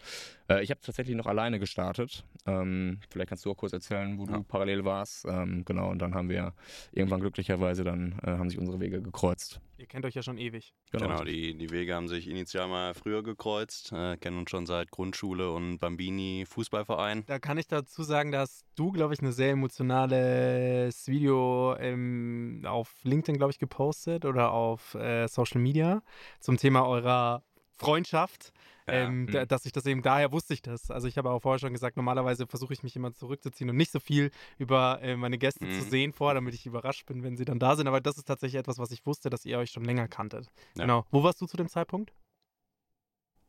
Äh, 0.50 0.64
ich 0.64 0.70
habe 0.70 0.82
tatsächlich 0.82 1.16
noch 1.16 1.26
alleine 1.26 1.60
gestartet. 1.60 2.26
Ähm, 2.46 3.00
vielleicht 3.10 3.30
kannst 3.30 3.46
du 3.46 3.52
auch 3.52 3.58
kurz 3.58 3.74
erzählen, 3.74 4.18
wo 4.20 4.26
du 4.26 4.44
parallel 4.44 4.86
warst. 4.86 5.26
Ähm, 5.26 5.64
genau, 5.66 5.90
und 5.90 6.00
dann 6.00 6.14
haben 6.14 6.30
wir 6.30 6.54
irgendwann 6.92 7.22
glücklicherweise 7.22 7.84
dann 7.84 8.20
äh, 8.24 8.32
haben 8.32 8.50
sich 8.50 8.60
unsere 8.60 8.80
Wege 8.80 9.02
gekreuzt. 9.02 9.60
Ihr 9.78 9.88
kennt 9.88 10.06
euch 10.06 10.14
ja 10.14 10.24
schon 10.24 10.38
ewig. 10.38 10.74
Genau, 10.92 11.24
die, 11.24 11.58
die 11.58 11.70
Wege 11.70 11.96
haben 11.96 12.08
sich 12.08 12.30
initial 12.30 12.68
mal 12.68 12.94
früher 12.94 13.24
gekreuzt, 13.24 13.92
äh, 13.92 14.16
kennen 14.18 14.38
uns 14.38 14.50
schon 14.50 14.66
seit 14.66 14.90
Grundschule 14.90 15.52
und 15.52 15.80
Bambini 15.80 16.46
Fußballverein. 16.48 17.26
Da 17.26 17.40
kann 17.40 17.58
ich 17.58 17.68
dazu 17.68 18.04
sagen, 18.04 18.32
dass 18.32 18.64
du, 18.76 18.92
glaube 18.92 19.14
ich, 19.14 19.22
ein 19.22 19.32
sehr 19.32 19.52
emotionales 19.52 21.08
Video 21.08 21.76
ähm, 21.78 22.62
auf 22.66 22.94
LinkedIn, 23.04 23.38
glaube 23.38 23.52
ich, 23.52 23.60
gepostet 23.60 24.24
oder 24.26 24.52
auf 24.52 24.96
äh, 24.96 25.28
Social 25.28 25.60
Media 25.60 26.04
zum 26.40 26.58
Thema 26.58 26.88
eurer 26.88 27.44
Freundschaft. 27.78 28.54
Ja, 28.88 28.94
ähm, 28.94 29.28
da, 29.32 29.42
mhm. 29.42 29.48
dass 29.48 29.66
ich 29.66 29.72
das 29.72 29.86
eben, 29.86 30.02
daher 30.02 30.32
wusste 30.32 30.54
ich 30.54 30.62
das. 30.62 30.92
Also 30.92 31.08
ich 31.08 31.18
habe 31.18 31.32
auch 31.32 31.42
vorher 31.42 31.60
schon 31.60 31.74
gesagt, 31.74 31.98
normalerweise 31.98 32.46
versuche 32.46 32.74
ich 32.74 32.84
mich 32.84 32.96
immer 32.96 33.14
zurückzuziehen 33.14 33.70
und 33.70 33.78
nicht 33.78 33.92
so 33.92 34.00
viel 34.00 34.32
über 34.58 35.02
äh, 35.02 35.16
meine 35.16 35.38
Gäste 35.38 35.62
zu 35.62 35.86
Mhm. 35.86 35.90
sehen 35.90 36.14
vor, 36.14 36.34
damit 36.34 36.54
ich 36.54 36.66
überrascht 36.66 37.06
bin, 37.08 37.24
wenn 37.24 37.36
sie 37.36 37.46
dann 37.46 37.60
da 37.60 37.76
sind. 37.76 37.88
Aber 37.88 38.00
das 38.00 38.18
ist 38.18 38.26
tatsächlich 38.28 38.60
etwas, 38.60 38.78
was 38.78 38.92
ich 38.92 39.06
wusste, 39.06 39.30
dass 39.30 39.46
ihr 39.46 39.58
euch 39.58 39.72
schon 39.72 39.86
länger 39.86 40.08
kanntet. 40.08 40.46
Ja. 40.76 40.84
Genau. 40.84 41.06
Wo 41.12 41.24
warst 41.24 41.42
du 41.42 41.48
zu 41.48 41.58
dem 41.58 41.68
Zeitpunkt? 41.68 42.14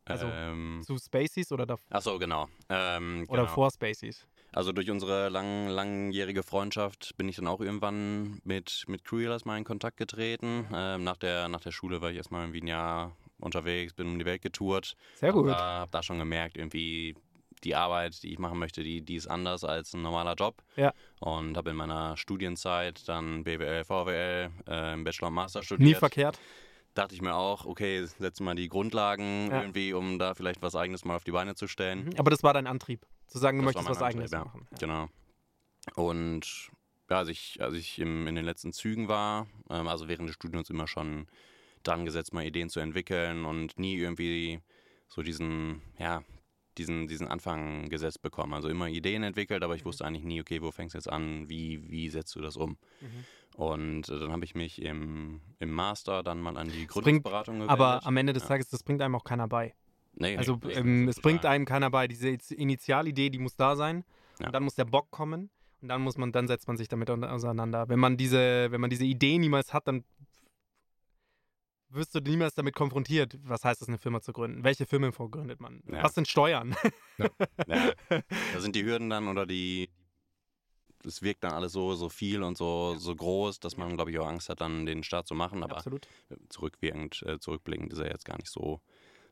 Also, 0.08 0.26
ähm, 0.30 0.82
Zu 0.86 0.96
Spacies 0.98 1.50
oder, 1.50 1.66
da, 1.66 1.76
ach 1.90 2.00
so, 2.00 2.16
genau. 2.18 2.48
Ähm, 2.68 3.24
oder 3.28 3.42
genau. 3.42 3.52
vor 3.52 3.70
Spacies? 3.72 4.24
Also 4.52 4.70
durch 4.72 4.88
unsere 4.88 5.28
lang, 5.28 5.66
langjährige 5.66 6.44
Freundschaft 6.44 7.16
bin 7.16 7.28
ich 7.28 7.36
dann 7.36 7.48
auch 7.48 7.60
irgendwann 7.60 8.40
mit, 8.44 8.84
mit 8.86 9.04
Creelers 9.04 9.44
mal 9.44 9.58
in 9.58 9.64
Kontakt 9.64 9.96
getreten. 9.96 10.66
Ähm, 10.72 11.02
nach, 11.02 11.16
der, 11.16 11.48
nach 11.48 11.60
der 11.60 11.72
Schule 11.72 12.00
war 12.00 12.10
ich 12.10 12.16
erstmal 12.16 12.42
irgendwie 12.42 12.62
ein 12.62 12.68
Jahr 12.68 13.16
unterwegs, 13.38 13.92
bin 13.94 14.06
um 14.08 14.18
die 14.18 14.24
Welt 14.24 14.42
getourt. 14.42 14.94
Sehr 15.16 15.32
gut. 15.32 15.48
Hab 15.50 15.58
da, 15.58 15.80
hab 15.80 15.90
da 15.90 16.02
schon 16.02 16.18
gemerkt, 16.18 16.56
irgendwie 16.56 17.14
die 17.64 17.74
Arbeit, 17.74 18.22
die 18.22 18.32
ich 18.32 18.38
machen 18.38 18.58
möchte, 18.58 18.82
die, 18.82 19.02
die 19.02 19.16
ist 19.16 19.26
anders 19.26 19.64
als 19.64 19.94
ein 19.94 20.02
normaler 20.02 20.34
Job. 20.34 20.62
Ja. 20.76 20.92
Und 21.20 21.56
habe 21.56 21.70
in 21.70 21.76
meiner 21.76 22.16
Studienzeit 22.16 23.08
dann 23.08 23.44
BWL, 23.44 23.84
VWL, 23.84 24.50
äh, 24.68 24.92
im 24.94 25.04
Bachelor 25.04 25.28
und 25.28 25.34
Master 25.34 25.60
Nie 25.60 25.64
studiert. 25.66 25.98
verkehrt. 25.98 26.38
Dachte 26.94 27.14
ich 27.14 27.22
mir 27.22 27.34
auch, 27.34 27.64
okay, 27.66 28.04
setzen 28.04 28.44
mal 28.44 28.54
die 28.54 28.68
Grundlagen 28.68 29.50
Ja. 29.50 29.60
irgendwie, 29.62 29.92
um 29.92 30.18
da 30.18 30.34
vielleicht 30.34 30.62
was 30.62 30.74
Eigenes 30.76 31.04
mal 31.04 31.16
auf 31.16 31.24
die 31.24 31.30
Beine 31.32 31.54
zu 31.54 31.66
stellen. 31.66 32.06
Mhm. 32.06 32.12
Aber 32.18 32.30
das 32.30 32.42
war 32.42 32.54
dein 32.54 32.66
Antrieb, 32.66 33.06
zu 33.26 33.38
sagen, 33.38 33.58
du 33.58 33.64
Das 33.64 33.74
möchtest 33.74 33.88
was 33.90 34.00
mein 34.00 34.08
Eigenes 34.10 34.32
Antrieb, 34.32 34.52
machen. 34.54 34.68
Ja. 34.72 34.78
Genau. 34.78 35.08
Und 35.94 36.70
ja, 37.10 37.18
als 37.18 37.28
ich, 37.28 37.60
als 37.60 37.74
ich 37.74 37.98
im, 37.98 38.26
in 38.26 38.34
den 38.34 38.44
letzten 38.44 38.72
Zügen 38.72 39.08
war, 39.08 39.46
ähm, 39.70 39.88
also 39.88 40.08
während 40.08 40.28
des 40.28 40.34
Studiums 40.36 40.70
immer 40.70 40.86
schon 40.86 41.26
dran 41.86 42.04
gesetzt, 42.04 42.32
mal 42.32 42.44
Ideen 42.44 42.68
zu 42.68 42.80
entwickeln 42.80 43.44
und 43.44 43.78
nie 43.78 43.96
irgendwie 43.96 44.60
so 45.08 45.22
diesen, 45.22 45.82
ja, 45.98 46.22
diesen, 46.78 47.06
diesen 47.08 47.26
Anfang 47.28 47.88
gesetzt 47.88 48.20
bekommen. 48.22 48.52
Also 48.52 48.68
immer 48.68 48.88
Ideen 48.88 49.22
entwickelt, 49.22 49.62
aber 49.62 49.74
ich 49.74 49.82
Mhm. 49.82 49.86
wusste 49.86 50.04
eigentlich 50.04 50.24
nie, 50.24 50.40
okay, 50.40 50.60
wo 50.60 50.70
fängst 50.70 50.94
du 50.94 50.98
jetzt 50.98 51.08
an, 51.10 51.48
wie, 51.48 51.88
wie 51.90 52.08
setzt 52.10 52.34
du 52.34 52.40
das 52.40 52.56
um? 52.56 52.76
Mhm. 53.00 53.24
Und 53.56 54.08
äh, 54.10 54.18
dann 54.18 54.32
habe 54.32 54.44
ich 54.44 54.54
mich 54.54 54.82
im, 54.82 55.40
im 55.58 55.70
Master 55.70 56.22
dann 56.22 56.40
mal 56.42 56.56
an 56.58 56.66
die 56.68 56.72
bringt- 56.84 56.88
Gründungsberatung 56.90 57.54
gewendet. 57.56 57.70
Aber 57.70 58.04
am 58.06 58.16
Ende 58.18 58.34
des 58.34 58.42
Ja. 58.42 58.48
Tages, 58.50 58.68
das 58.68 58.82
bringt 58.82 59.00
einem 59.00 59.14
auch 59.14 59.24
keiner 59.24 59.48
bei. 59.48 59.74
nee, 60.14 60.36
Also 60.36 60.58
nee, 60.62 60.72
ähm, 60.74 61.08
es 61.08 61.20
bringt 61.20 61.46
einem 61.46 61.64
keiner 61.64 61.90
bei. 61.90 62.08
Diese 62.08 62.28
Initialidee, 62.54 63.30
die 63.30 63.38
muss 63.38 63.56
da 63.56 63.74
sein. 63.76 64.04
Ja. 64.40 64.46
Und 64.46 64.52
dann 64.54 64.62
muss 64.64 64.74
der 64.74 64.84
Bock 64.84 65.10
kommen. 65.10 65.48
Und 65.80 65.88
dann 65.88 66.02
muss 66.02 66.18
man, 66.18 66.32
dann 66.32 66.46
setzt 66.48 66.68
man 66.68 66.76
sich 66.76 66.88
damit 66.88 67.08
auseinander. 67.10 67.88
Wenn 67.88 67.98
man 67.98 68.16
diese, 68.16 68.70
wenn 68.70 68.80
man 68.80 68.90
diese 68.90 69.04
Idee 69.04 69.38
niemals 69.38 69.72
hat, 69.72 69.86
dann 69.88 70.04
wirst 71.90 72.14
du 72.14 72.20
niemals 72.20 72.54
damit 72.54 72.74
konfrontiert, 72.74 73.38
was 73.42 73.64
heißt 73.64 73.82
es, 73.82 73.88
eine 73.88 73.98
Firma 73.98 74.20
zu 74.20 74.32
gründen? 74.32 74.64
Welche 74.64 74.86
Firmenfonds 74.86 75.32
gründet 75.32 75.60
man? 75.60 75.82
Ja. 75.90 76.02
Was 76.02 76.14
sind 76.14 76.28
Steuern? 76.28 76.76
Ja, 77.66 77.92
da 78.52 78.60
sind 78.60 78.76
die 78.76 78.84
Hürden 78.84 79.10
dann 79.10 79.28
oder 79.28 79.46
die. 79.46 79.88
Es 81.04 81.22
wirkt 81.22 81.44
dann 81.44 81.52
alles 81.52 81.72
so, 81.72 81.94
so 81.94 82.08
viel 82.08 82.42
und 82.42 82.58
so, 82.58 82.96
so 82.98 83.14
groß, 83.14 83.60
dass 83.60 83.76
man, 83.76 83.94
glaube 83.94 84.10
ich, 84.10 84.18
auch 84.18 84.26
Angst 84.26 84.48
hat, 84.48 84.60
dann 84.60 84.86
den 84.86 85.04
Start 85.04 85.28
zu 85.28 85.34
machen. 85.34 85.62
Aber 85.62 85.76
Absolut. 85.76 86.08
zurückwirkend, 86.48 87.22
äh, 87.22 87.38
zurückblickend 87.38 87.92
ist 87.92 88.00
er 88.00 88.10
jetzt 88.10 88.24
gar 88.24 88.36
nicht 88.36 88.50
so, 88.50 88.80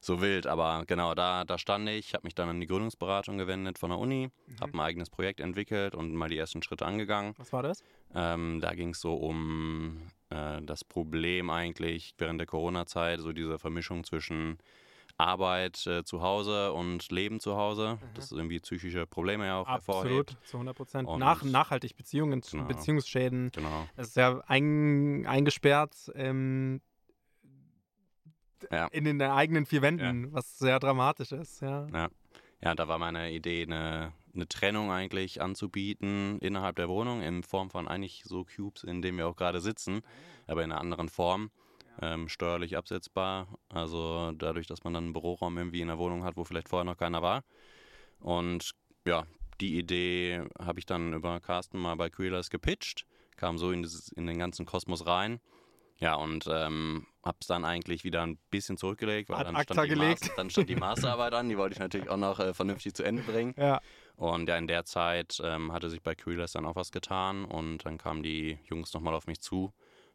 so 0.00 0.20
wild. 0.20 0.46
Aber 0.46 0.84
genau, 0.86 1.16
da, 1.16 1.44
da 1.44 1.58
stand 1.58 1.88
ich, 1.88 2.14
habe 2.14 2.26
mich 2.26 2.34
dann 2.36 2.48
an 2.48 2.60
die 2.60 2.68
Gründungsberatung 2.68 3.38
gewendet 3.38 3.78
von 3.78 3.90
der 3.90 3.98
Uni, 3.98 4.28
Mhm. 4.46 4.60
habe 4.60 4.72
ein 4.74 4.80
eigenes 4.80 5.10
Projekt 5.10 5.40
entwickelt 5.40 5.96
und 5.96 6.14
mal 6.14 6.28
die 6.28 6.38
ersten 6.38 6.62
Schritte 6.62 6.86
angegangen. 6.86 7.34
Was 7.38 7.52
war 7.52 7.64
das? 7.64 7.82
Ähm, 8.14 8.60
da 8.60 8.72
ging 8.74 8.90
es 8.90 9.00
so 9.00 9.14
um 9.14 10.00
äh, 10.34 10.62
das 10.62 10.84
Problem 10.84 11.50
eigentlich 11.50 12.14
während 12.18 12.40
der 12.40 12.46
Corona-Zeit, 12.46 13.20
so 13.20 13.32
diese 13.32 13.58
Vermischung 13.58 14.04
zwischen 14.04 14.58
Arbeit 15.16 15.86
äh, 15.86 16.02
zu 16.04 16.22
Hause 16.22 16.72
und 16.72 17.10
Leben 17.12 17.38
zu 17.38 17.56
Hause, 17.56 17.98
das 18.14 18.32
irgendwie 18.32 18.58
psychische 18.58 19.06
Probleme 19.06 19.46
ja 19.46 19.58
auch 19.60 19.66
Absolut, 19.68 20.04
hervorhebt. 20.06 20.36
zu 20.48 20.56
100 20.56 20.76
Prozent. 20.76 21.08
Nach, 21.18 21.42
nachhaltig 21.44 21.96
Beziehungen, 21.96 22.40
Genau. 22.40 22.64
Beziehungsschäden. 22.64 23.50
Genau. 23.54 23.86
Es 23.96 24.08
ist 24.08 24.16
ja 24.16 24.40
ein, 24.48 25.24
eingesperrt 25.26 26.10
ähm, 26.16 26.80
Ja. 28.72 28.86
in 28.88 29.04
den 29.04 29.22
eigenen 29.22 29.66
vier 29.66 29.82
Wänden, 29.82 30.32
was 30.32 30.58
sehr 30.58 30.80
dramatisch 30.80 31.32
ist. 31.32 31.60
Ja. 31.60 31.86
Ja. 31.92 32.08
Ja, 32.62 32.74
da 32.74 32.88
war 32.88 32.98
meine 32.98 33.30
Idee, 33.30 33.64
eine, 33.64 34.12
eine 34.34 34.48
Trennung 34.48 34.90
eigentlich 34.90 35.40
anzubieten 35.40 36.38
innerhalb 36.40 36.76
der 36.76 36.88
Wohnung 36.88 37.22
in 37.22 37.42
Form 37.42 37.70
von 37.70 37.88
eigentlich 37.88 38.22
so 38.24 38.44
Cubes, 38.44 38.84
in 38.84 39.02
denen 39.02 39.18
wir 39.18 39.28
auch 39.28 39.36
gerade 39.36 39.60
sitzen, 39.60 40.02
aber 40.46 40.64
in 40.64 40.72
einer 40.72 40.80
anderen 40.80 41.08
Form. 41.08 41.50
Ähm, 42.02 42.28
steuerlich 42.28 42.76
absetzbar. 42.76 43.46
Also 43.68 44.32
dadurch, 44.32 44.66
dass 44.66 44.82
man 44.82 44.94
dann 44.94 45.04
einen 45.04 45.12
Büroraum 45.12 45.56
irgendwie 45.56 45.80
in 45.80 45.86
der 45.88 45.98
Wohnung 45.98 46.24
hat, 46.24 46.36
wo 46.36 46.42
vielleicht 46.42 46.68
vorher 46.68 46.84
noch 46.84 46.96
keiner 46.96 47.22
war. 47.22 47.44
Und 48.18 48.72
ja, 49.06 49.26
die 49.60 49.78
Idee 49.78 50.42
habe 50.58 50.80
ich 50.80 50.86
dann 50.86 51.12
über 51.12 51.40
Carsten 51.40 51.78
mal 51.78 51.94
bei 51.94 52.10
Creelers 52.10 52.50
gepitcht, 52.50 53.06
kam 53.36 53.58
so 53.58 53.70
in, 53.70 53.82
dieses, 53.82 54.08
in 54.08 54.26
den 54.26 54.38
ganzen 54.38 54.66
Kosmos 54.66 55.06
rein. 55.06 55.40
Ja, 55.98 56.16
und 56.16 56.48
ähm, 56.50 57.06
habe 57.24 57.38
es 57.40 57.46
dann 57.46 57.64
eigentlich 57.64 58.02
wieder 58.02 58.22
ein 58.22 58.38
bisschen 58.50 58.76
zurückgelegt, 58.76 59.30
weil 59.30 59.36
Ad 59.36 59.52
dann 59.52 59.62
stand, 59.62 59.84
die 59.84 59.88
gelegt. 59.88 60.20
Master, 60.22 60.34
dann 60.36 60.50
stand 60.50 60.68
die 60.68 60.76
Masterarbeit 60.76 61.32
an, 61.34 61.48
die 61.48 61.56
wollte 61.56 61.74
ich 61.74 61.78
natürlich 61.78 62.08
auch 62.10 62.16
noch 62.16 62.40
äh, 62.40 62.52
vernünftig 62.52 62.94
zu 62.94 63.04
Ende 63.04 63.22
bringen. 63.22 63.54
Ja. 63.56 63.80
Und 64.16 64.48
ja, 64.48 64.56
in 64.56 64.68
der 64.68 64.84
Zeit 64.84 65.40
ähm, 65.42 65.72
hatte 65.72 65.90
sich 65.90 66.02
bei 66.02 66.14
Creeless 66.14 66.52
dann 66.52 66.66
auch 66.66 66.76
was 66.76 66.92
getan 66.92 67.44
und 67.44 67.78
dann 67.84 67.98
kamen 67.98 68.22
die 68.22 68.58
Jungs 68.64 68.94
nochmal 68.94 69.14
auf 69.14 69.26
mich 69.26 69.40
zu 69.40 69.72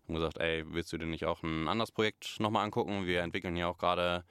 und 0.07 0.15
gesagt, 0.15 0.37
ey, 0.37 0.63
willst 0.67 0.91
du 0.93 0.97
dir 0.97 1.05
nicht 1.05 1.25
auch 1.25 1.43
ein 1.43 1.67
anderes 1.67 1.91
Projekt 1.91 2.39
nochmal 2.39 2.63
angucken? 2.63 3.05
Wir 3.05 3.21
entwickeln 3.21 3.57
ja 3.57 3.67
auch 3.67 3.77
gerade 3.77 4.23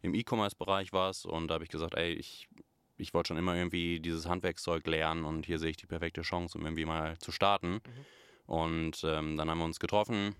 im 0.00 0.14
E-Commerce-Bereich 0.14 0.92
was 0.92 1.24
und 1.24 1.48
da 1.48 1.54
habe 1.54 1.64
ich 1.64 1.70
gesagt, 1.70 1.94
ey, 1.94 2.12
ich, 2.12 2.48
ich 2.96 3.12
wollte 3.14 3.28
schon 3.28 3.36
immer 3.36 3.56
irgendwie 3.56 3.98
dieses 4.00 4.26
Handwerkszeug 4.26 4.86
lernen 4.86 5.24
und 5.24 5.44
hier 5.44 5.58
sehe 5.58 5.70
ich 5.70 5.76
die 5.76 5.86
perfekte 5.86 6.22
Chance, 6.22 6.56
um 6.56 6.64
irgendwie 6.64 6.84
mal 6.84 7.18
zu 7.18 7.32
starten. 7.32 7.80
Und 8.46 9.02
ähm, 9.04 9.36
dann 9.36 9.50
haben 9.50 9.58
wir 9.58 9.64
uns 9.64 9.80
getroffen, 9.80 10.36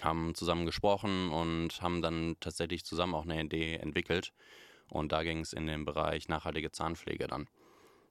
haben 0.00 0.34
zusammen 0.34 0.64
gesprochen 0.64 1.30
und 1.30 1.82
haben 1.82 2.00
dann 2.00 2.36
tatsächlich 2.40 2.84
zusammen 2.84 3.14
auch 3.14 3.24
eine 3.24 3.42
Idee 3.42 3.76
entwickelt. 3.76 4.32
Und 4.88 5.12
da 5.12 5.22
ging 5.22 5.40
es 5.40 5.52
in 5.52 5.66
den 5.66 5.84
Bereich 5.84 6.28
nachhaltige 6.28 6.72
Zahnpflege 6.72 7.26
dann. 7.26 7.46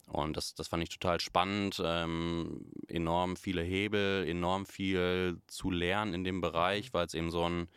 Und 0.08 0.36
das, 0.36 0.54
das 0.54 0.68
fand 0.68 0.82
ich 0.82 0.88
total 0.88 1.20
spannend. 1.20 1.80
Ähm, 1.84 2.72
enorm 2.88 3.36
viele 3.36 3.62
Hebel, 3.62 4.26
enorm 4.26 4.66
viel 4.66 5.40
zu 5.46 5.70
lernen 5.70 6.14
in 6.14 6.24
dem 6.24 6.40
Bereich, 6.40 6.94
weil 6.94 7.06
es 7.06 7.14
eben 7.14 7.30
so 7.30 7.48
ein 7.48 7.68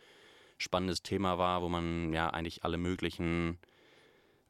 spannendes 0.56 1.02
Thema 1.02 1.38
war, 1.38 1.62
wo 1.62 1.68
man 1.68 2.12
ja 2.12 2.30
eigentlich 2.30 2.64
alle 2.64 2.78
möglichen 2.78 3.58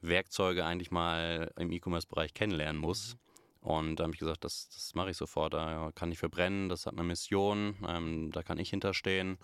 Werkzeuge 0.01 0.65
eigentlich 0.65 0.91
mal 0.91 1.51
im 1.57 1.71
E-Commerce-Bereich 1.71 2.33
kennenlernen 2.33 2.81
muss. 2.81 3.17
Und 3.59 3.95
da 3.97 4.03
habe 4.03 4.13
ich 4.13 4.19
gesagt, 4.19 4.43
das, 4.43 4.69
das 4.69 4.93
mache 4.93 5.11
ich 5.11 5.17
sofort. 5.17 5.53
Da 5.53 5.91
kann 5.95 6.11
ich 6.11 6.19
für 6.19 6.29
brennen, 6.29 6.69
das 6.69 6.85
hat 6.85 6.93
eine 6.93 7.03
Mission, 7.03 7.75
ähm, 7.87 8.31
da 8.31 8.43
kann 8.43 8.59
ich 8.59 8.69
hinterstehen. 8.69 9.37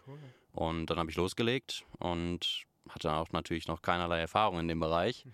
Und 0.51 0.87
dann 0.87 0.97
habe 0.97 1.09
ich 1.09 1.15
losgelegt 1.15 1.85
und 1.99 2.65
hatte 2.89 3.13
auch 3.13 3.31
natürlich 3.31 3.67
noch 3.67 3.81
keinerlei 3.81 4.19
Erfahrung 4.19 4.59
in 4.59 4.67
dem 4.67 4.79
Bereich. 4.79 5.25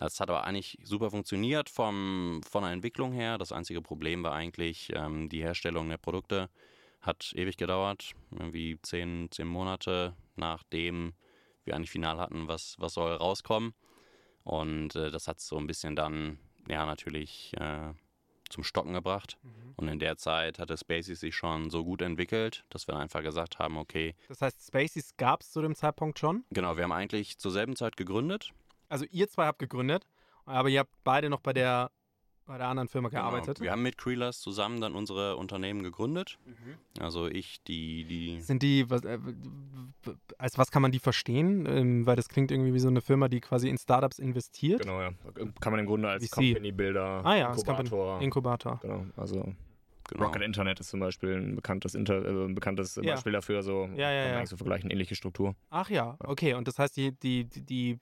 Es 0.00 0.20
hat 0.20 0.30
aber 0.30 0.44
eigentlich 0.44 0.78
super 0.82 1.10
funktioniert 1.10 1.68
vom, 1.68 2.40
von 2.48 2.62
der 2.62 2.72
Entwicklung 2.72 3.12
her. 3.12 3.36
Das 3.36 3.52
einzige 3.52 3.82
Problem 3.82 4.22
war 4.22 4.32
eigentlich 4.32 4.92
ähm, 4.94 5.28
die 5.28 5.42
Herstellung 5.42 5.88
der 5.88 5.98
Produkte. 5.98 6.48
Hat 7.00 7.32
ewig 7.36 7.56
gedauert, 7.56 8.12
irgendwie 8.30 8.78
zehn, 8.82 9.28
zehn 9.30 9.46
Monate 9.46 10.14
nachdem 10.38 11.14
wir 11.64 11.74
eigentlich 11.74 11.90
final 11.90 12.18
hatten, 12.18 12.48
was, 12.48 12.76
was 12.78 12.94
soll 12.94 13.12
rauskommen. 13.12 13.74
Und 14.44 14.96
äh, 14.96 15.10
das 15.10 15.28
hat 15.28 15.40
so 15.40 15.58
ein 15.58 15.66
bisschen 15.66 15.94
dann, 15.94 16.38
ja, 16.68 16.86
natürlich 16.86 17.52
äh, 17.58 17.92
zum 18.48 18.64
Stocken 18.64 18.94
gebracht. 18.94 19.36
Und 19.76 19.88
in 19.88 19.98
der 19.98 20.16
Zeit 20.16 20.58
hatte 20.58 20.76
Spaces 20.76 21.20
sich 21.20 21.36
schon 21.36 21.70
so 21.70 21.84
gut 21.84 22.00
entwickelt, 22.00 22.64
dass 22.70 22.88
wir 22.88 22.96
einfach 22.96 23.22
gesagt 23.22 23.58
haben, 23.58 23.76
okay, 23.76 24.14
Das 24.28 24.40
heißt, 24.40 24.66
Spaces 24.66 25.16
gab 25.16 25.42
es 25.42 25.50
zu 25.50 25.60
dem 25.60 25.74
Zeitpunkt 25.74 26.18
schon. 26.18 26.44
genau, 26.50 26.76
wir 26.76 26.84
haben 26.84 26.92
eigentlich 26.92 27.38
zur 27.38 27.52
selben 27.52 27.76
Zeit 27.76 27.96
gegründet. 27.96 28.52
Also 28.88 29.04
ihr 29.10 29.28
zwei 29.28 29.46
habt 29.46 29.58
gegründet, 29.58 30.06
aber 30.44 30.68
ihr 30.68 30.80
habt 30.80 30.92
beide 31.04 31.28
noch 31.30 31.40
bei 31.40 31.52
der, 31.52 31.90
bei 32.46 32.56
der 32.56 32.68
anderen 32.68 32.88
Firma 32.88 33.10
Genau. 33.10 33.22
gearbeitet. 33.30 33.60
Wir 33.60 33.70
haben 33.72 33.82
mit 33.82 33.98
Creelers 33.98 34.40
zusammen 34.40 34.80
dann 34.80 34.94
unsere 34.94 35.36
Unternehmen 35.36 35.82
gegründet. 35.82 36.38
Also 36.98 37.26
ich, 37.26 37.62
die, 37.64 38.04
die 38.04 38.40
Sind 38.40 38.62
die, 38.62 38.88
was, 38.88 39.04
äh, 39.04 39.18
als 40.38 40.56
was 40.56 40.70
kann 40.70 40.80
man 40.80 40.90
die 40.90 40.98
verstehen? 41.00 41.66
Ähm, 41.66 42.06
weil 42.06 42.16
das 42.16 42.28
klingt 42.28 42.50
irgendwie 42.50 42.72
wie 42.72 42.78
so 42.78 42.88
eine 42.88 43.02
Firma, 43.02 43.28
die 43.28 43.40
quasi 43.40 43.68
in 43.68 43.76
Startups 43.76 44.18
investiert. 44.18 44.80
Genau, 44.80 45.00
ja. 45.02 45.10
Kann 45.60 45.72
man 45.72 45.80
im 45.80 45.86
Grunde 45.86 46.08
als 46.08 46.24
VC. 46.26 46.32
Company-Builder, 46.34 47.20
Ah 47.24 47.34
ja, 47.36 47.48
das 47.52 47.64
kann 47.64 47.74
man- 47.76 47.84
Inkubator. 47.84 48.20
Inkubator. 48.22 48.78
Genau, 48.80 49.04
also 49.16 49.52
genau. 50.08 50.24
Rocket 50.24 50.42
Internet 50.42 50.80
ist 50.80 50.88
zum 50.90 51.00
Beispiel 51.00 51.34
ein 51.34 51.54
bekanntes, 51.56 51.94
Inter 51.94 52.24
äh, 52.24 52.46
ein 52.46 52.54
bekanntes 52.54 52.96
Ja. 52.96 53.14
Beispiel 53.14 53.32
dafür. 53.32 53.62
So 53.62 53.84
Ja, 53.84 53.86
ja, 53.86 53.88
kann 53.88 53.96
man 53.96 54.14
ja. 54.32 54.36
eigentlich 54.38 54.50
so 54.50 54.56
vergleichen, 54.56 54.90
ähnliche 54.90 55.14
Struktur. 55.14 55.54
Ach 55.70 55.88
ja, 55.90 56.16
okay. 56.20 56.54
Und 56.54 56.66
das 56.68 56.78
heißt, 56.78 56.96
die, 56.96 57.12
die, 57.12 57.44
die, 57.44 57.98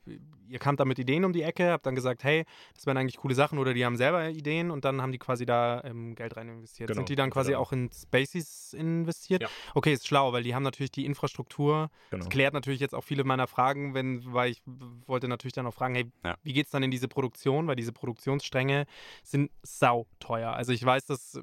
ihr 0.48 0.58
kamt 0.58 0.80
da 0.80 0.84
mit 0.84 0.98
Ideen 0.98 1.24
um 1.24 1.32
die 1.32 1.42
Ecke, 1.42 1.70
habt 1.70 1.86
dann 1.86 1.94
gesagt, 1.94 2.24
hey, 2.24 2.44
das 2.74 2.86
wären 2.86 2.96
eigentlich 2.96 3.16
coole 3.18 3.34
Sachen 3.34 3.58
oder 3.58 3.74
die 3.74 3.84
haben 3.84 3.96
selber 3.96 4.28
Ideen 4.30 4.70
und 4.70 4.84
dann 4.84 5.02
haben 5.02 5.12
die 5.12 5.18
quasi 5.18 5.44
da 5.46 5.82
ähm, 5.84 6.14
Geld 6.14 6.36
rein 6.36 6.48
investiert. 6.48 6.88
Genau, 6.88 6.98
Sind 7.00 7.08
die 7.08 7.16
dann 7.16 7.30
quasi 7.30 7.52
da. 7.52 7.58
auch 7.58 7.72
in 7.72 7.90
Spaces 7.92 8.72
investiert? 8.72 9.42
Ja. 9.42 9.48
Okay, 9.74 9.92
ist 9.92 10.06
schlau, 10.06 10.32
weil 10.32 10.42
die 10.42 10.54
haben 10.54 10.62
natürlich 10.62 10.90
die 10.92 11.04
Infrastruktur. 11.04 11.90
Genau. 12.10 12.22
Das 12.22 12.30
klärt 12.30 12.54
natürlich 12.54 12.80
jetzt 12.80 12.94
auch 12.94 13.04
viele 13.04 13.24
meiner 13.24 13.46
Fragen, 13.46 13.94
wenn, 13.94 14.22
weil 14.32 14.50
ich 14.52 14.62
wollte 15.06 15.28
natürlich 15.28 15.52
dann 15.54 15.66
auch 15.66 15.74
fragen, 15.74 15.94
hey, 15.94 16.06
Ja. 16.24 16.36
wie 16.42 16.52
geht's 16.52 16.70
dann 16.70 16.82
in 16.82 16.90
diese 16.90 17.08
Produktion? 17.08 17.66
Weil 17.66 17.76
diese 17.76 17.92
Produktionsstränge 17.92 18.86
sind 19.22 19.50
sau 19.62 20.06
teuer. 20.20 20.52
Also 20.52 20.72
ich 20.72 20.84
weiß, 20.84 21.06
dass 21.06 21.34
äh, 21.34 21.40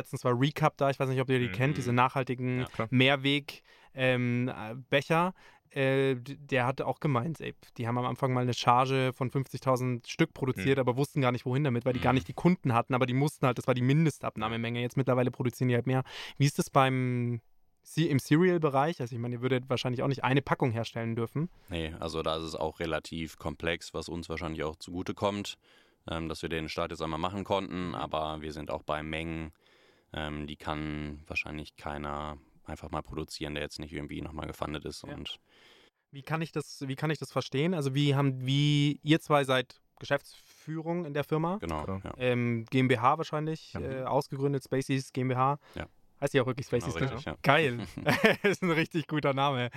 letztens 0.00 0.24
war 0.24 0.38
Recap 0.38 0.76
da, 0.76 0.90
ich 0.90 0.98
weiß 0.98 1.08
nicht, 1.08 1.20
ob 1.20 1.28
ihr 1.30 1.38
die 1.38 1.48
Mhm. 1.48 1.52
kennt, 1.52 1.76
diese 1.76 1.92
nachhaltigen 1.92 2.60
Ja. 2.60 2.86
Mehrweg 2.90 3.62
ähm, 3.94 4.48
äh, 4.48 4.74
Becher. 4.88 5.34
Äh, 5.72 6.16
der 6.16 6.66
hatte 6.66 6.84
auch 6.86 6.98
gemeint, 6.98 7.40
ey, 7.40 7.54
die 7.76 7.86
haben 7.86 7.96
am 7.96 8.04
Anfang 8.04 8.32
mal 8.32 8.40
eine 8.40 8.54
Charge 8.54 9.12
von 9.14 9.30
50.000 9.30 10.08
Stück 10.08 10.34
produziert, 10.34 10.78
Mhm. 10.78 10.80
aber 10.80 10.96
wussten 10.96 11.20
gar 11.20 11.30
nicht, 11.30 11.46
wohin 11.46 11.62
damit, 11.62 11.84
weil 11.84 11.92
die 11.92 12.00
gar 12.00 12.12
nicht 12.12 12.26
die 12.26 12.32
Kunden 12.32 12.72
hatten, 12.74 12.92
aber 12.94 13.06
die 13.06 13.14
mussten 13.14 13.46
halt, 13.46 13.56
das 13.58 13.68
war 13.68 13.74
die 13.74 13.82
Mindestabnahmemenge. 13.82 14.80
Jetzt 14.80 14.96
mittlerweile 14.96 15.30
produzieren 15.30 15.68
die 15.68 15.74
halt 15.76 15.86
mehr. 15.86 16.02
Wie 16.38 16.46
ist 16.46 16.58
das 16.58 16.70
beim 16.70 17.40
im 17.96 18.18
Cereal-Bereich? 18.18 19.00
Also 19.00 19.14
ich 19.14 19.20
meine, 19.20 19.36
ihr 19.36 19.42
würdet 19.42 19.68
wahrscheinlich 19.70 20.02
auch 20.02 20.08
nicht 20.08 20.22
eine 20.24 20.42
Packung 20.42 20.70
herstellen 20.72 21.14
dürfen. 21.16 21.48
Nee, 21.68 21.94
also 22.00 22.22
da 22.22 22.36
ist 22.36 22.44
es 22.44 22.54
auch 22.54 22.78
relativ 22.80 23.36
komplex, 23.36 23.94
was 23.94 24.08
uns 24.08 24.28
wahrscheinlich 24.28 24.62
auch 24.64 24.76
zugutekommt, 24.76 25.56
ähm, 26.08 26.28
dass 26.28 26.42
wir 26.42 26.48
den 26.48 26.68
Start 26.68 26.90
jetzt 26.92 27.02
einmal 27.02 27.18
machen 27.18 27.42
konnten, 27.44 27.94
aber 27.94 28.42
wir 28.42 28.52
sind 28.52 28.70
auch 28.70 28.82
bei 28.82 29.02
Mengen, 29.02 29.52
ähm, 30.12 30.46
die 30.46 30.56
kann 30.56 31.22
wahrscheinlich 31.26 31.76
keiner 31.76 32.38
einfach 32.64 32.90
mal 32.90 33.02
produzieren, 33.02 33.54
der 33.54 33.62
jetzt 33.64 33.78
nicht 33.80 33.92
irgendwie 33.92 34.22
nochmal 34.22 34.46
gefundet 34.46 34.84
ist. 34.84 35.02
Ja. 35.04 35.14
Und 35.14 35.38
Wie 36.12 36.22
kann 36.22 36.42
ich 36.42 36.52
das, 36.52 36.82
wie 36.86 36.96
kann 36.96 37.10
ich 37.10 37.18
das 37.18 37.32
verstehen? 37.32 37.74
Also 37.74 37.94
wie 37.94 38.14
haben, 38.14 38.44
wie, 38.46 38.98
ihr 39.02 39.20
zwei 39.20 39.44
seid 39.44 39.80
Geschäftsführung 39.98 41.04
in 41.04 41.14
der 41.14 41.24
Firma? 41.24 41.58
genau, 41.58 41.84
Genau. 41.84 42.00
ja. 42.04 42.12
Ähm, 42.16 42.64
GmbH 42.70 43.18
wahrscheinlich, 43.18 43.72
Ja. 43.74 43.80
äh, 43.80 44.02
ausgegründet, 44.04 44.64
Spaces 44.64 45.12
GmbH. 45.12 45.58
Ja. 45.74 45.86
Heißt 46.20 46.34
die 46.34 46.40
auch 46.40 46.46
wirklich 46.46 46.68
Genau, 46.68 46.82
Spaces? 46.82 47.00
ne? 47.00 47.06
richtig, 47.10 47.24
ja. 47.24 47.36
Geil. 47.42 47.86
das 48.04 48.24
ist 48.52 48.62
ein 48.62 48.70
richtig 48.70 49.06
guter 49.06 49.34
Name. 49.34 49.70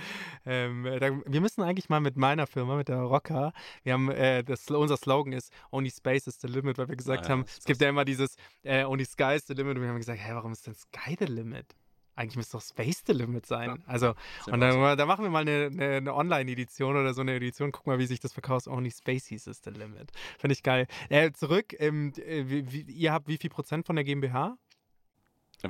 Ähm, 0.44 0.86
äh, 0.86 0.98
da, 0.98 1.10
wir 1.24 1.40
müssen 1.40 1.62
eigentlich 1.62 1.88
mal 1.88 2.00
mit 2.00 2.16
meiner 2.16 2.46
Firma, 2.46 2.76
mit 2.76 2.88
der 2.88 2.98
Rocker, 3.00 3.52
wir 3.82 3.92
haben, 3.94 4.10
äh, 4.10 4.44
das, 4.44 4.68
unser 4.70 4.96
Slogan 4.96 5.32
ist 5.32 5.52
Only 5.70 5.90
Space 5.90 6.26
is 6.26 6.40
the 6.40 6.48
Limit, 6.48 6.78
weil 6.78 6.88
wir 6.88 6.96
gesagt 6.96 7.24
Ah 7.24 7.28
ja, 7.28 7.30
haben, 7.30 7.44
es 7.46 7.64
gibt 7.64 7.80
ja 7.80 7.88
immer 7.88 8.04
dieses 8.04 8.36
äh, 8.62 8.84
Only 8.84 9.04
Sky 9.04 9.34
is 9.36 9.46
the 9.46 9.54
Limit 9.54 9.76
und 9.76 9.82
wir 9.82 9.88
haben 9.88 9.96
gesagt, 9.98 10.20
hä, 10.20 10.32
warum 10.34 10.52
ist 10.52 10.66
denn 10.66 10.74
Sky 10.74 11.16
the 11.18 11.26
Limit? 11.26 11.74
Eigentlich 12.16 12.36
müsste 12.36 12.56
doch 12.58 12.62
Space 12.62 13.02
the 13.06 13.12
Limit 13.12 13.44
sein. 13.44 13.82
Also, 13.86 14.14
Sind 14.44 14.54
und 14.54 14.60
dann, 14.60 14.96
da 14.96 15.04
machen 15.04 15.24
wir 15.24 15.30
mal 15.30 15.40
eine, 15.40 15.66
eine, 15.66 15.96
eine 15.96 16.14
Online-Edition 16.14 16.94
oder 16.96 17.12
so 17.12 17.22
eine 17.22 17.34
Edition, 17.34 17.72
guck 17.72 17.88
mal, 17.88 17.98
wie 17.98 18.06
sich 18.06 18.20
das 18.20 18.32
verkauft. 18.32 18.68
Only 18.68 18.92
Spaces 18.92 19.48
is 19.48 19.62
the 19.64 19.70
Limit. 19.70 20.12
Finde 20.38 20.52
ich 20.52 20.62
geil. 20.62 20.86
Äh, 21.08 21.32
zurück, 21.32 21.74
ähm, 21.80 22.12
äh, 22.24 22.44
wie, 22.48 22.70
wie, 22.70 22.82
ihr 22.82 23.12
habt 23.12 23.26
wie 23.26 23.36
viel 23.36 23.50
Prozent 23.50 23.84
von 23.84 23.96
der 23.96 24.04
GmbH? 24.04 24.56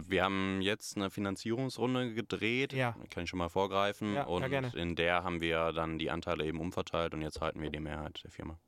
Wir 0.07 0.25
haben 0.25 0.61
jetzt 0.61 0.97
eine 0.97 1.11
Finanzierungsrunde 1.11 2.15
gedreht, 2.15 2.73
Ja. 2.73 2.97
kann 3.11 3.25
ich 3.25 3.31
schon 3.31 3.39
mal 3.39 3.49
vorgreifen. 3.49 4.09
Ja, 4.15 4.23
ja, 4.23 4.27
und 4.27 4.49
gerne. 4.49 4.73
in 4.75 4.97
der 4.97 5.25
haben 5.25 5.41
wir 5.41 5.73
dann 5.73 5.99
die 5.99 6.11
Anteile 6.11 6.45
eben 6.45 6.61
umverteilt 6.61 7.15
und 7.15 7.23
jetzt 7.23 7.41
halten 7.41 7.61
wir 7.63 7.71
die 7.71 7.81
Mehrheit 7.81 8.21
der 8.25 8.31
Firma. 8.31 8.59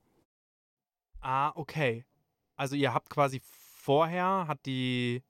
Ah, 1.20 1.52
okay. 1.54 2.04
Also 2.56 2.76
ihr 2.76 2.94
habt 2.94 3.10
quasi 3.10 3.40
vorher, 3.42 4.46
hat 4.48 4.64
die, 4.66 5.22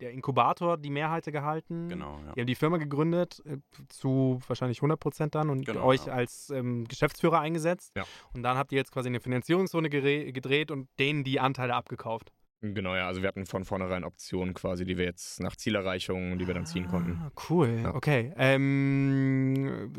der 0.00 0.12
Inkubator 0.12 0.76
die 0.76 0.90
Mehrheit 0.90 1.24
gehalten. 1.24 1.88
Genau, 1.88 2.20
ja. 2.26 2.32
Die 2.34 2.40
haben 2.40 2.46
die 2.46 2.54
Firma 2.54 2.76
gegründet, 2.76 3.42
äh, 3.46 3.58
zu 3.88 4.40
wahrscheinlich 4.46 4.78
100 4.78 5.00
Prozent 5.00 5.34
dann 5.34 5.50
und 5.50 5.64
Genau, 5.64 5.84
euch 5.84 6.06
ja. 6.06 6.12
als 6.12 6.50
ähm, 6.50 6.86
Geschäftsführer 6.86 7.40
eingesetzt. 7.40 7.94
Ja. 7.96 8.04
Und 8.34 8.42
dann 8.42 8.56
habt 8.56 8.72
ihr 8.72 8.78
jetzt 8.78 8.92
quasi 8.92 9.08
eine 9.08 9.20
Finanzierungsrunde 9.20 9.88
gedreht 9.90 10.70
und 10.70 10.88
denen 10.98 11.24
die 11.24 11.40
Anteile 11.40 11.74
abgekauft. 11.74 12.32
Genau, 12.60 12.96
ja. 12.96 13.06
Also 13.06 13.22
wir 13.22 13.28
hatten 13.28 13.46
von 13.46 13.64
vornherein 13.64 14.02
Optionen 14.02 14.52
quasi, 14.52 14.84
die 14.84 14.96
wir 14.98 15.04
jetzt 15.04 15.40
nach 15.40 15.54
Zielerreichung, 15.54 16.38
die 16.38 16.46
wir 16.46 16.54
dann 16.54 16.66
ziehen 16.66 16.88
konnten. 16.88 17.16
Ah, 17.22 17.30
cool, 17.48 17.80
Ja. 17.84 17.94
okay. 17.94 18.32
Ähm, 18.36 19.92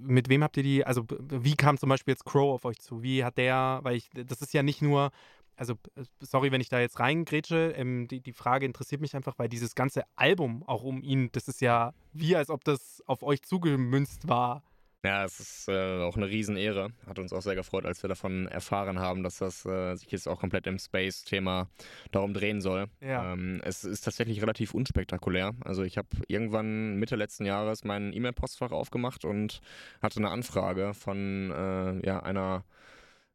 mit 0.00 0.28
wem 0.28 0.42
habt 0.42 0.56
ihr 0.56 0.62
die, 0.64 0.84
also 0.84 1.04
wie 1.20 1.54
kam 1.54 1.78
zum 1.78 1.88
Beispiel 1.88 2.12
jetzt 2.12 2.24
Crow 2.24 2.52
auf 2.54 2.64
euch 2.64 2.80
zu? 2.80 3.02
Wie 3.02 3.24
hat 3.24 3.38
der, 3.38 3.80
weil 3.82 3.96
ich, 3.96 4.10
das 4.12 4.42
ist 4.42 4.52
ja 4.52 4.62
nicht 4.64 4.82
nur, 4.82 5.10
also 5.56 5.74
sorry, 6.20 6.50
wenn 6.50 6.60
ich 6.60 6.68
da 6.68 6.80
jetzt 6.80 6.98
reingrätsche, 6.98 7.74
ähm, 7.76 8.08
die, 8.08 8.20
die 8.20 8.32
Frage 8.32 8.66
interessiert 8.66 9.00
mich 9.00 9.14
einfach, 9.14 9.38
weil 9.38 9.48
dieses 9.48 9.74
ganze 9.74 10.02
Album 10.16 10.64
auch 10.66 10.82
um 10.82 11.02
ihn, 11.02 11.28
das 11.32 11.46
ist 11.48 11.60
ja 11.60 11.92
wie, 12.12 12.34
als 12.34 12.50
ob 12.50 12.64
das 12.64 13.02
auf 13.06 13.22
euch 13.22 13.42
zugemünzt 13.42 14.26
war. 14.26 14.62
Ja, 15.02 15.24
es 15.24 15.40
ist 15.40 15.68
äh, 15.68 16.02
auch 16.02 16.16
eine 16.16 16.28
Riesenehre. 16.28 16.90
Hat 17.06 17.18
uns 17.18 17.32
auch 17.32 17.40
sehr 17.40 17.54
gefreut, 17.54 17.86
als 17.86 18.02
wir 18.02 18.08
davon 18.08 18.46
erfahren 18.48 18.98
haben, 18.98 19.22
dass 19.22 19.38
das 19.38 19.64
äh, 19.64 19.94
sich 19.94 20.10
jetzt 20.10 20.28
auch 20.28 20.40
komplett 20.40 20.66
im 20.66 20.78
Space-Thema 20.78 21.70
darum 22.10 22.34
drehen 22.34 22.60
soll. 22.60 22.86
Ja. 23.00 23.32
Ähm, 23.32 23.62
es 23.64 23.84
ist 23.84 24.02
tatsächlich 24.02 24.42
relativ 24.42 24.74
unspektakulär. 24.74 25.54
Also 25.64 25.84
ich 25.84 25.96
habe 25.96 26.08
irgendwann 26.28 26.96
Mitte 26.96 27.16
letzten 27.16 27.46
Jahres 27.46 27.84
mein 27.84 28.12
E-Mail-Postfach 28.12 28.72
aufgemacht 28.72 29.24
und 29.24 29.62
hatte 30.02 30.18
eine 30.18 30.28
Anfrage 30.28 30.92
von 30.92 31.50
äh, 31.50 32.06
ja, 32.06 32.22
einer 32.22 32.64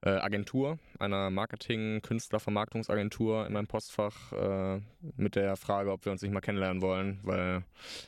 äh, 0.06 0.10
Agentur, 0.10 0.78
einer 1.00 1.30
Marketing-Künstler-Vermarktungsagentur 1.32 3.48
in 3.48 3.54
meinem 3.54 3.68
Postfach 3.68 4.32
äh, 4.32 4.80
mit 5.18 5.36
der 5.36 5.56
Frage, 5.56 5.91
ob 5.91 6.06
wir 6.06 6.12
uns 6.12 6.22
nicht 6.22 6.32
mal 6.32 6.41
kennenlernen 6.41 6.82
wollen, 6.82 7.20
weil 7.24 7.63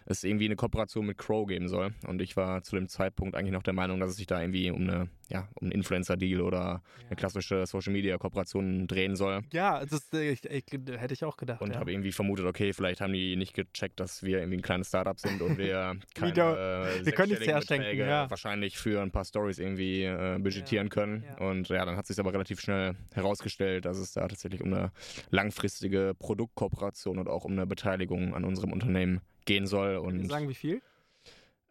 es 0.05 0.23
irgendwie 0.23 0.45
eine 0.45 0.55
Kooperation 0.55 1.07
mit 1.07 1.17
Crow 1.17 1.47
geben 1.47 1.67
soll. 1.67 1.93
Und 2.05 2.21
ich 2.21 2.37
war 2.37 2.61
zu 2.61 2.75
dem 2.75 2.87
Zeitpunkt 2.87 3.35
eigentlich 3.35 3.53
noch 3.53 3.63
der 3.63 3.73
Meinung, 3.73 3.99
dass 3.99 4.11
es 4.11 4.17
sich 4.17 4.27
da 4.27 4.39
irgendwie 4.39 4.69
um 4.69 4.83
eine, 4.83 5.09
ja, 5.29 5.47
um 5.55 5.65
einen 5.65 5.71
Influencer-Deal 5.71 6.41
oder 6.41 6.81
eine 7.05 7.15
klassische 7.15 7.65
Social-Media-Kooperation 7.65 8.87
drehen 8.87 9.15
soll. 9.15 9.41
Ja, 9.51 9.85
das 9.85 10.11
ich, 10.13 10.43
ich, 10.45 10.63
hätte 10.71 11.13
ich 11.13 11.23
auch 11.23 11.37
gedacht. 11.37 11.61
Und 11.61 11.73
ja. 11.73 11.79
habe 11.79 11.91
irgendwie 11.91 12.11
vermutet, 12.11 12.45
okay, 12.45 12.73
vielleicht 12.73 13.01
haben 13.01 13.13
die 13.13 13.35
nicht 13.35 13.53
gecheckt, 13.53 13.99
dass 13.99 14.23
wir 14.23 14.39
irgendwie 14.39 14.57
ein 14.57 14.61
kleines 14.61 14.87
Startup 14.87 15.19
sind 15.19 15.41
und 15.41 15.57
wir 15.57 15.97
keine 16.15 16.31
äh, 16.31 17.05
wir 17.05 17.11
können 17.13 17.29
nichts 17.29 17.47
herschenken, 17.47 17.97
ja. 17.97 18.29
wahrscheinlich 18.29 18.77
für 18.77 19.01
ein 19.01 19.11
paar 19.11 19.25
Stories 19.25 19.59
irgendwie 19.59 20.03
äh, 20.03 20.37
budgetieren 20.39 20.89
können. 20.89 21.23
ja. 21.23 21.47
Und 21.47 21.69
ja, 21.69 21.85
dann 21.85 21.97
hat 21.97 22.07
sich 22.07 22.19
aber 22.19 22.33
relativ 22.33 22.61
schnell 22.61 22.95
herausgestellt, 23.13 23.85
dass 23.85 23.97
es 23.97 24.13
da 24.13 24.27
tatsächlich 24.27 24.61
um 24.61 24.73
eine 24.73 24.91
langfristige 25.29 26.13
Produktkooperation 26.17 27.19
und 27.19 27.27
auch 27.27 27.45
um 27.45 27.53
eine 27.53 27.67
Beteiligung 27.67 28.33
an 28.33 28.43
unserem 28.43 28.71
Unternehmen 28.71 29.21
gehen 29.45 29.67
soll. 29.67 29.97
Und 29.97 30.29
sagen, 30.29 30.49
wie 30.49 30.55
viel? 30.55 30.81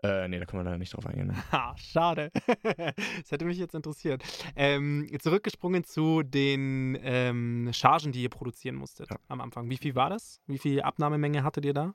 Äh, 0.03 0.29
nee, 0.29 0.39
da 0.39 0.45
können 0.45 0.61
wir 0.61 0.65
leider 0.65 0.79
nicht 0.79 0.95
drauf 0.95 1.07
eingehen. 1.07 1.29
Ne? 1.29 1.35
Ha, 1.53 1.75
schade. 1.77 2.31
das 2.63 3.31
hätte 3.31 3.45
mich 3.47 3.59
jetzt 3.59 3.75
interessiert. 3.75 4.23
Ähm, 4.55 5.09
zurückgesprungen 5.21 5.85
zu 5.85 6.23
den 6.23 6.99
ähm, 7.03 7.71
Chargen, 7.73 8.13
die 8.13 8.23
ihr 8.23 8.29
produzieren 8.29 8.77
musstet 8.77 9.11
Ja. 9.11 9.17
am 9.29 9.41
Anfang. 9.41 9.71
Wie 9.71 9.79
viel 9.79 9.95
war 9.95 10.11
das? 10.11 10.41
Wie 10.47 10.59
viel 10.59 10.83
Abnahmemenge 10.83 11.43
hattet 11.43 11.65
ihr 11.65 11.75
da? 11.75 11.95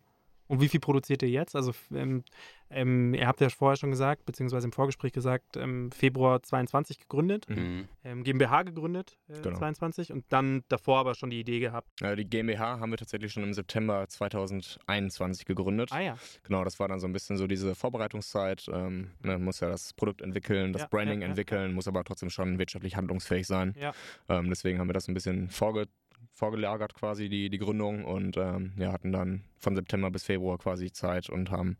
Und 0.51 0.59
wie 0.59 0.67
viel 0.67 0.81
produziert 0.81 1.23
ihr 1.23 1.29
jetzt? 1.29 1.55
Also, 1.55 1.71
ähm, 1.93 2.25
ähm, 2.69 3.13
ihr 3.13 3.25
habt 3.25 3.39
ja 3.39 3.47
vorher 3.49 3.77
schon 3.77 3.89
gesagt, 3.89 4.25
beziehungsweise 4.25 4.67
im 4.67 4.73
Vorgespräch 4.73 5.13
gesagt, 5.13 5.55
ähm, 5.55 5.91
Februar 5.93 6.43
22 6.43 6.99
gegründet, 6.99 7.47
Mhm. 7.49 7.87
ähm, 8.03 8.23
GmbH 8.23 8.63
gegründet, 8.63 9.17
äh, 9.29 9.39
Genau. 9.41 9.57
22 9.57 10.11
und 10.11 10.25
dann 10.29 10.63
davor 10.67 10.99
aber 10.99 11.15
schon 11.15 11.29
die 11.29 11.39
Idee 11.39 11.59
gehabt. 11.61 12.01
Äh, 12.01 12.17
die 12.17 12.25
GmbH 12.25 12.81
haben 12.81 12.91
wir 12.91 12.97
tatsächlich 12.97 13.31
schon 13.31 13.43
im 13.43 13.53
September 13.53 14.05
2021 14.09 15.45
gegründet. 15.45 15.89
Ah 15.91 16.01
ja. 16.01 16.17
Genau, 16.43 16.63
das 16.65 16.79
war 16.79 16.87
dann 16.89 16.99
so 16.99 17.07
ein 17.07 17.13
bisschen 17.13 17.37
so 17.37 17.47
diese 17.47 17.73
Vorbereitungszeit. 17.73 18.65
Ähm, 18.73 19.11
ne, 19.23 19.37
muss 19.37 19.61
ja 19.61 19.69
das 19.69 19.93
Produkt 19.93 20.21
entwickeln, 20.21 20.73
das 20.73 20.81
Ja, 20.83 20.87
Branding 20.89 21.21
ja, 21.21 21.27
ja, 21.27 21.29
entwickeln, 21.29 21.73
muss 21.73 21.87
aber 21.87 22.03
trotzdem 22.03 22.29
schon 22.29 22.59
wirtschaftlich 22.59 22.95
handlungsfähig 22.97 23.47
sein. 23.47 23.73
Ja. 23.79 23.93
Ähm, 24.27 24.49
deswegen 24.49 24.79
haben 24.79 24.89
wir 24.89 24.93
das 24.93 25.07
ein 25.07 25.13
bisschen 25.13 25.49
vorge 25.49 25.87
vorgelagert 26.33 26.93
quasi, 26.93 27.29
die, 27.29 27.49
die 27.49 27.57
Gründung 27.57 28.05
und 28.05 28.37
ähm, 28.37 28.73
ja, 28.77 28.91
hatten 28.91 29.11
dann 29.11 29.43
von 29.57 29.75
September 29.75 30.09
bis 30.11 30.23
Februar 30.23 30.57
quasi 30.57 30.91
Zeit 30.91 31.29
und 31.29 31.51
haben 31.51 31.77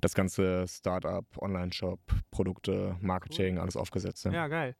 das 0.00 0.14
ganze 0.14 0.66
Startup, 0.68 1.24
Online-Shop, 1.38 2.00
Produkte, 2.30 2.96
Marketing, 3.00 3.58
alles 3.58 3.76
aufgesetzt. 3.76 4.24
Ja. 4.24 4.32
Ja, 4.32 4.48
geil. 4.48 4.76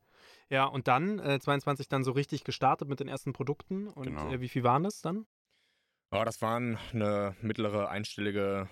Ja, 0.49 0.65
und 0.65 0.87
dann, 0.87 1.19
äh, 1.19 1.39
22 1.39 1.89
dann 1.89 2.03
so 2.03 2.11
richtig 2.11 2.43
gestartet 2.43 2.87
mit 2.87 2.99
den 2.99 3.07
ersten 3.07 3.33
Produkten. 3.33 3.87
Und 3.87 4.05
Genau. 4.07 4.31
äh, 4.31 4.39
wie 4.39 4.49
viel 4.49 4.63
waren 4.63 4.83
das 4.83 5.01
dann? 5.01 5.25
Ja, 6.13 6.23
das 6.23 6.41
waren 6.41 6.77
eine 6.93 7.35
mittlere 7.41 7.89
einstellige 7.89 8.69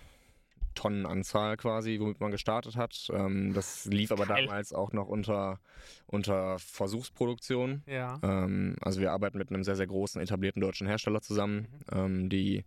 Tonnenanzahl 0.75 1.57
quasi, 1.57 1.99
womit 1.99 2.19
man 2.19 2.31
gestartet 2.31 2.75
hat. 2.75 3.07
Ähm, 3.11 3.53
das 3.53 3.85
lief 3.85 4.11
aber 4.11 4.25
Geil. 4.25 4.45
damals 4.45 4.73
auch 4.73 4.93
noch 4.93 5.07
unter, 5.07 5.59
unter 6.05 6.59
Versuchsproduktion. 6.59 7.83
Ja. 7.87 8.19
Ähm, 8.21 8.75
also 8.81 8.99
wir 9.01 9.11
arbeiten 9.11 9.37
mit 9.37 9.49
einem 9.49 9.63
sehr, 9.63 9.75
sehr 9.75 9.87
großen 9.87 10.21
etablierten 10.21 10.61
deutschen 10.61 10.87
Hersteller 10.87 11.21
zusammen, 11.21 11.67
ähm, 11.91 12.29
die 12.29 12.63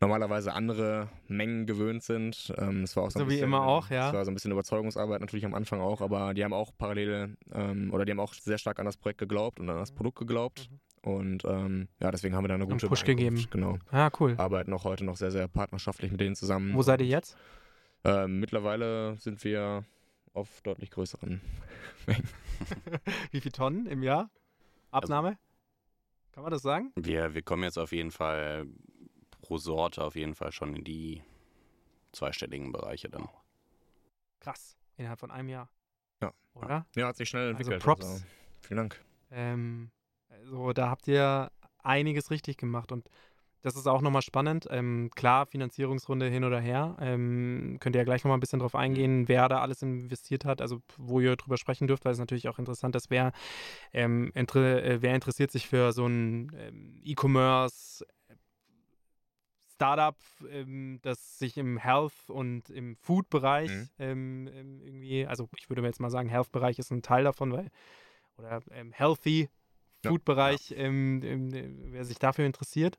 normalerweise 0.00 0.52
andere 0.54 1.08
Mengen 1.28 1.66
gewöhnt 1.66 2.02
sind. 2.02 2.52
Ähm, 2.56 2.84
es 2.84 2.96
war 2.96 3.04
auch 3.04 3.10
so, 3.10 3.18
ein 3.18 3.20
So 3.20 3.26
wie 3.26 3.34
bisschen, 3.34 3.44
immer 3.44 3.66
auch, 3.66 3.90
ja. 3.90 4.08
Es 4.08 4.14
war 4.14 4.24
so 4.24 4.30
ein 4.30 4.34
bisschen 4.34 4.52
Überzeugungsarbeit 4.52 5.20
natürlich 5.20 5.44
am 5.44 5.54
Anfang 5.54 5.80
auch, 5.80 6.00
aber 6.00 6.34
die 6.34 6.42
haben 6.42 6.54
auch 6.54 6.72
parallel 6.76 7.36
ähm, 7.52 7.92
oder 7.92 8.04
die 8.04 8.12
haben 8.12 8.20
auch 8.20 8.34
sehr 8.34 8.58
stark 8.58 8.78
an 8.78 8.86
das 8.86 8.96
Projekt 8.96 9.18
geglaubt 9.18 9.60
und 9.60 9.68
an 9.68 9.76
das 9.76 9.92
Produkt 9.92 10.18
geglaubt. 10.18 10.70
Und 11.02 11.44
ähm, 11.46 11.88
ja, 11.98 12.10
deswegen 12.10 12.34
haben 12.34 12.44
wir 12.44 12.48
da 12.48 12.54
eine 12.54 12.64
Einen 12.64 12.72
gute 12.72 12.88
Push 12.88 13.02
Übereinkunft. 13.02 13.50
gegeben. 13.50 13.78
Genau. 13.78 13.78
Ah, 13.90 14.10
cool. 14.20 14.34
Arbeiten 14.36 14.72
auch 14.74 14.84
heute 14.84 15.04
noch 15.04 15.16
sehr, 15.16 15.30
sehr 15.30 15.48
partnerschaftlich 15.48 16.10
mit 16.10 16.20
denen 16.20 16.34
zusammen. 16.36 16.74
Wo 16.74 16.82
seid 16.82 17.00
ihr 17.00 17.06
jetzt? 17.06 17.36
Ähm, 18.04 18.38
mittlerweile 18.40 19.16
sind 19.16 19.42
wir 19.44 19.84
auf 20.34 20.60
deutlich 20.62 20.90
größeren. 20.90 21.40
Wie 23.30 23.40
viele 23.40 23.52
Tonnen 23.52 23.86
im 23.86 24.02
Jahr? 24.02 24.30
Abnahme? 24.90 25.38
Kann 26.32 26.42
man 26.42 26.52
das 26.52 26.62
sagen? 26.62 26.92
Wir, 26.96 27.34
wir 27.34 27.42
kommen 27.42 27.62
jetzt 27.62 27.78
auf 27.78 27.92
jeden 27.92 28.10
Fall 28.10 28.66
pro 29.40 29.56
Sorte 29.58 30.04
auf 30.04 30.16
jeden 30.16 30.34
Fall 30.34 30.52
schon 30.52 30.76
in 30.76 30.84
die 30.84 31.22
zweistelligen 32.12 32.72
Bereiche 32.72 33.08
dann. 33.08 33.28
Krass. 34.40 34.76
Innerhalb 34.96 35.18
von 35.20 35.30
einem 35.30 35.48
Jahr. 35.48 35.68
Ja. 36.22 36.32
Oder? 36.54 36.86
Ja, 36.94 37.08
hat 37.08 37.16
sich 37.16 37.28
schnell 37.28 37.48
Also 37.54 37.72
entwickelt. 37.72 37.82
Props. 37.82 38.24
vielen 38.60 38.76
Dank. 38.78 39.00
Ähm, 39.30 39.90
also 40.40 40.72
da 40.72 40.90
habt 40.90 41.08
ihr 41.08 41.50
einiges 41.82 42.30
richtig 42.30 42.56
gemacht 42.56 42.92
und 42.92 43.08
das 43.62 43.76
ist 43.76 43.86
auch 43.86 44.00
nochmal 44.00 44.22
spannend. 44.22 44.66
Ähm, 44.70 45.10
klar, 45.14 45.44
Finanzierungsrunde 45.44 46.28
hin 46.28 46.44
oder 46.44 46.60
her. 46.60 46.96
Ähm, 46.98 47.76
könnt 47.78 47.94
ihr 47.94 48.00
ja 48.00 48.04
gleich 48.04 48.24
nochmal 48.24 48.38
ein 48.38 48.40
bisschen 48.40 48.60
drauf 48.60 48.74
eingehen, 48.74 49.28
wer 49.28 49.48
da 49.50 49.60
alles 49.60 49.82
investiert 49.82 50.46
hat, 50.46 50.62
also 50.62 50.80
wo 50.96 51.20
ihr 51.20 51.36
drüber 51.36 51.58
sprechen 51.58 51.86
dürft, 51.86 52.06
weil 52.06 52.12
es 52.12 52.18
natürlich 52.18 52.48
auch 52.48 52.58
interessant 52.58 52.96
ist, 52.96 53.10
wer, 53.10 53.32
ähm, 53.92 54.32
inter 54.34 54.82
äh, 54.82 55.02
wer 55.02 55.14
interessiert 55.14 55.50
sich 55.50 55.68
für 55.68 55.92
so 55.92 56.06
ein 56.06 56.52
ähm, 56.56 57.00
E-Commerce 57.04 58.06
Startup, 59.80 60.16
ähm, 60.50 60.98
das 61.00 61.38
sich 61.38 61.56
im 61.56 61.78
Health 61.78 62.28
und 62.28 62.68
im 62.68 62.96
Food-Bereich 62.96 63.70
Mhm. 63.70 63.88
ähm, 63.98 64.46
irgendwie, 64.46 65.26
also 65.26 65.48
ich 65.56 65.70
würde 65.70 65.80
mir 65.80 65.88
jetzt 65.88 66.00
mal 66.00 66.10
sagen, 66.10 66.28
Health-Bereich 66.28 66.78
ist 66.78 66.90
ein 66.90 67.00
Teil 67.00 67.24
davon, 67.24 67.52
weil, 67.52 67.70
oder 68.36 68.60
ähm, 68.72 68.92
Healthy 70.02 70.06
Ja, 70.06 70.10
Food-Bereich, 70.10 70.74
ähm, 70.76 71.20
ähm, 71.24 71.54
äh, 71.54 71.92
wer 71.92 72.04
sich 72.04 72.18
dafür 72.18 72.46
interessiert. 72.46 72.98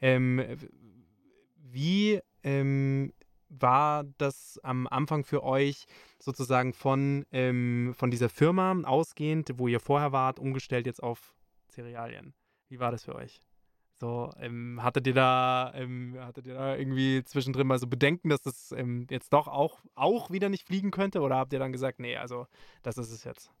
Ähm, 0.00 0.42
wie 1.56 2.20
ähm, 2.42 3.12
war 3.48 4.04
das 4.18 4.58
am 4.62 4.86
Anfang 4.86 5.24
für 5.24 5.42
euch 5.42 5.86
sozusagen 6.18 6.72
von, 6.72 7.24
ähm, 7.30 7.94
von 7.96 8.10
dieser 8.10 8.28
Firma 8.28 8.76
ausgehend, 8.84 9.50
wo 9.56 9.68
ihr 9.68 9.80
vorher 9.80 10.12
wart, 10.12 10.38
umgestellt 10.38 10.86
jetzt 10.86 11.02
auf 11.02 11.34
Cerealien? 11.68 12.34
Wie 12.68 12.80
war 12.80 12.90
das 12.90 13.04
für 13.04 13.14
euch? 13.14 13.40
So, 14.00 14.32
ähm, 14.40 14.82
hattet 14.82 15.06
ihr 15.06 15.14
da, 15.14 15.72
hattet 16.18 16.46
ihr 16.46 16.54
da 16.54 16.76
irgendwie 16.76 17.22
zwischendrin 17.24 17.68
mal 17.68 17.78
so 17.78 17.86
Bedenken, 17.86 18.28
dass 18.28 18.42
das 18.42 18.74
jetzt 19.08 19.32
doch 19.32 19.46
auch, 19.46 19.80
auch 19.94 20.30
wieder 20.30 20.48
nicht 20.48 20.66
fliegen 20.66 20.90
könnte? 20.90 21.20
Oder 21.20 21.36
habt 21.36 21.52
ihr 21.52 21.60
dann 21.60 21.72
gesagt, 21.72 22.00
nee, 22.00 22.16
also 22.16 22.48
das 22.82 22.98
ist 22.98 23.12
es 23.12 23.22
jetzt? 23.22 23.52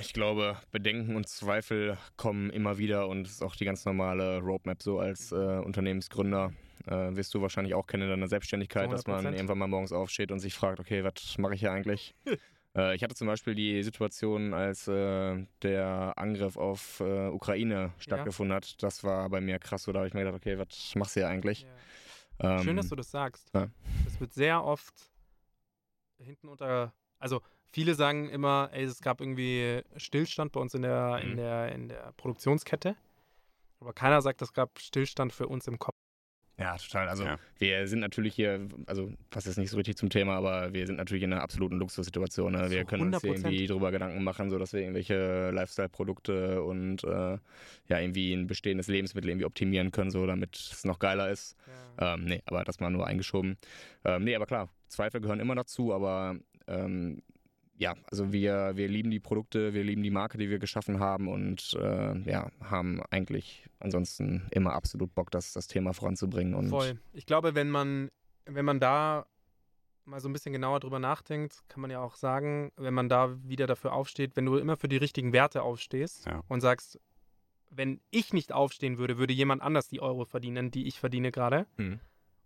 Ich 0.00 0.12
glaube, 0.12 0.56
Bedenken 0.70 1.16
und 1.16 1.28
Zweifel 1.28 1.98
kommen 2.16 2.50
immer 2.50 2.78
wieder 2.78 3.08
und 3.08 3.26
es 3.26 3.34
ist 3.34 3.42
auch 3.42 3.56
die 3.56 3.64
ganz 3.64 3.84
normale 3.84 4.38
Roadmap 4.38 4.80
so 4.80 5.00
als 5.00 5.32
äh, 5.32 5.34
Unternehmensgründer. 5.34 6.52
Äh, 6.86 7.16
wirst 7.16 7.34
du 7.34 7.42
wahrscheinlich 7.42 7.74
auch 7.74 7.86
kennen 7.86 8.04
in 8.04 8.10
deiner 8.10 8.28
Selbstständigkeit, 8.28 8.90
dass 8.92 9.06
man 9.06 9.26
100%. 9.26 9.32
irgendwann 9.32 9.58
mal 9.58 9.66
morgens 9.66 9.92
aufsteht 9.92 10.30
und 10.30 10.38
sich 10.38 10.54
fragt, 10.54 10.78
okay, 10.80 11.02
was 11.04 11.36
mache 11.38 11.54
ich 11.54 11.60
hier 11.60 11.72
eigentlich? 11.72 12.14
äh, 12.76 12.94
ich 12.94 13.02
hatte 13.02 13.14
zum 13.14 13.26
Beispiel 13.26 13.54
die 13.56 13.82
Situation, 13.82 14.54
als 14.54 14.86
äh, 14.86 15.46
der 15.62 16.12
Angriff 16.16 16.56
auf 16.56 17.00
äh, 17.00 17.28
Ukraine 17.28 17.92
stattgefunden 17.98 18.54
hat. 18.54 18.80
Das 18.82 19.02
war 19.02 19.28
bei 19.30 19.40
mir 19.40 19.58
krass. 19.58 19.82
So, 19.84 19.92
da 19.92 20.00
habe 20.00 20.08
ich 20.08 20.14
mir 20.14 20.20
gedacht, 20.20 20.36
okay, 20.36 20.58
was 20.58 20.94
machst 20.94 21.16
du 21.16 21.20
hier 21.20 21.28
eigentlich? 21.28 21.66
Schön, 22.40 22.68
Ähm, 22.68 22.76
dass 22.76 22.88
du 22.88 22.96
das 22.96 23.10
sagst. 23.10 23.50
ja. 23.54 23.68
Das 24.04 24.20
wird 24.20 24.32
sehr 24.32 24.64
oft 24.64 24.94
hinten 26.18 26.48
unter. 26.48 26.92
Also 27.18 27.40
viele 27.72 27.94
sagen 27.94 28.28
immer, 28.28 28.70
ey, 28.72 28.84
es 28.84 29.00
gab 29.00 29.20
irgendwie 29.20 29.82
Stillstand 29.96 30.52
bei 30.52 30.60
uns 30.60 30.74
in 30.74 30.82
der, 30.82 31.20
in 31.22 31.32
Mhm. 31.32 31.36
der, 31.36 31.72
in 31.72 31.88
der 31.88 32.12
Produktionskette. 32.16 32.96
Aber 33.80 33.92
keiner 33.92 34.22
sagt, 34.22 34.42
es 34.42 34.52
gab 34.52 34.78
Stillstand 34.78 35.32
für 35.32 35.48
uns 35.48 35.66
im 35.66 35.78
Kopf. 35.78 35.94
Ja, 36.58 36.76
total. 36.76 37.08
Also 37.08 37.24
Ja. 37.24 37.38
wir 37.58 37.88
sind 37.88 38.00
natürlich 38.00 38.34
hier, 38.34 38.68
also 38.86 39.12
passt 39.30 39.46
jetzt 39.46 39.56
nicht 39.56 39.70
so 39.70 39.76
richtig 39.78 39.96
zum 39.96 40.10
Thema, 40.10 40.36
aber 40.36 40.72
wir 40.72 40.86
sind 40.86 40.96
natürlich 40.96 41.24
in 41.24 41.32
einer 41.32 41.42
absoluten 41.42 41.76
Luxussituation. 41.78 42.52
Ne? 42.52 42.70
Wir 42.70 42.84
können 42.84 43.02
uns 43.12 43.20
hier 43.22 43.30
100%. 43.32 43.46
irgendwie 43.48 43.66
drüber 43.66 43.90
Gedanken 43.90 44.22
machen, 44.22 44.50
so 44.50 44.58
dass 44.58 44.72
wir 44.72 44.80
irgendwelche 44.82 45.50
Lifestyle-Produkte 45.50 46.62
und 46.62 47.02
äh, 47.04 47.38
ja 47.88 47.98
irgendwie 47.98 48.34
ein 48.34 48.46
bestehendes 48.46 48.86
Lebensmittel 48.86 49.30
irgendwie 49.30 49.46
optimieren 49.46 49.90
können, 49.90 50.10
so 50.10 50.24
damit 50.26 50.54
es 50.54 50.84
noch 50.84 50.98
geiler 51.00 51.30
ist. 51.30 51.56
Ähm, 51.98 52.24
nee, 52.26 52.42
aber 52.46 52.62
das 52.64 52.78
mal 52.80 52.90
nur 52.90 53.06
eingeschoben. 53.06 53.56
Ähm, 54.04 54.22
nee, 54.24 54.36
aber 54.36 54.46
klar, 54.46 54.68
Zweifel 54.88 55.20
gehören 55.22 55.40
immer 55.40 55.54
dazu, 55.54 55.92
aber 55.92 56.36
ähm, 56.68 57.22
ja, 57.82 57.96
also 58.10 58.32
wir, 58.32 58.72
wir 58.76 58.86
lieben 58.86 59.10
die 59.10 59.18
Produkte, 59.18 59.74
wir 59.74 59.82
lieben 59.82 60.04
die 60.04 60.10
Marke, 60.10 60.38
die 60.38 60.48
wir 60.48 60.60
geschaffen 60.60 61.00
haben 61.00 61.26
und 61.28 61.76
äh, 61.78 62.18
ja, 62.30 62.48
haben 62.60 63.02
eigentlich 63.10 63.66
ansonsten 63.80 64.46
immer 64.52 64.72
absolut 64.72 65.14
Bock, 65.14 65.32
das, 65.32 65.52
das 65.52 65.66
Thema 65.66 65.92
voranzubringen. 65.92 66.54
Und 66.54 66.68
Voll. 66.68 67.00
Ich 67.12 67.26
glaube, 67.26 67.56
wenn 67.56 67.70
man, 67.70 68.08
wenn 68.46 68.64
man 68.64 68.78
da 68.78 69.26
mal 70.04 70.20
so 70.20 70.28
ein 70.28 70.32
bisschen 70.32 70.52
genauer 70.52 70.78
drüber 70.78 71.00
nachdenkt, 71.00 71.64
kann 71.68 71.80
man 71.80 71.90
ja 71.90 72.00
auch 72.00 72.14
sagen, 72.14 72.70
wenn 72.76 72.94
man 72.94 73.08
da 73.08 73.36
wieder 73.42 73.66
dafür 73.66 73.92
aufsteht, 73.92 74.36
wenn 74.36 74.46
du 74.46 74.56
immer 74.58 74.76
für 74.76 74.88
die 74.88 74.96
richtigen 74.96 75.32
Werte 75.32 75.62
aufstehst 75.62 76.26
Ja. 76.26 76.42
und 76.48 76.60
sagst, 76.60 77.00
wenn 77.68 78.00
ich 78.10 78.32
nicht 78.32 78.52
aufstehen 78.52 78.98
würde, 78.98 79.18
würde 79.18 79.32
jemand 79.32 79.60
anders 79.60 79.88
die 79.88 80.00
Euro 80.00 80.24
verdienen, 80.24 80.70
die 80.70 80.86
ich 80.86 81.00
verdiene 81.00 81.32
gerade. 81.32 81.66
Mhm. 81.78 81.98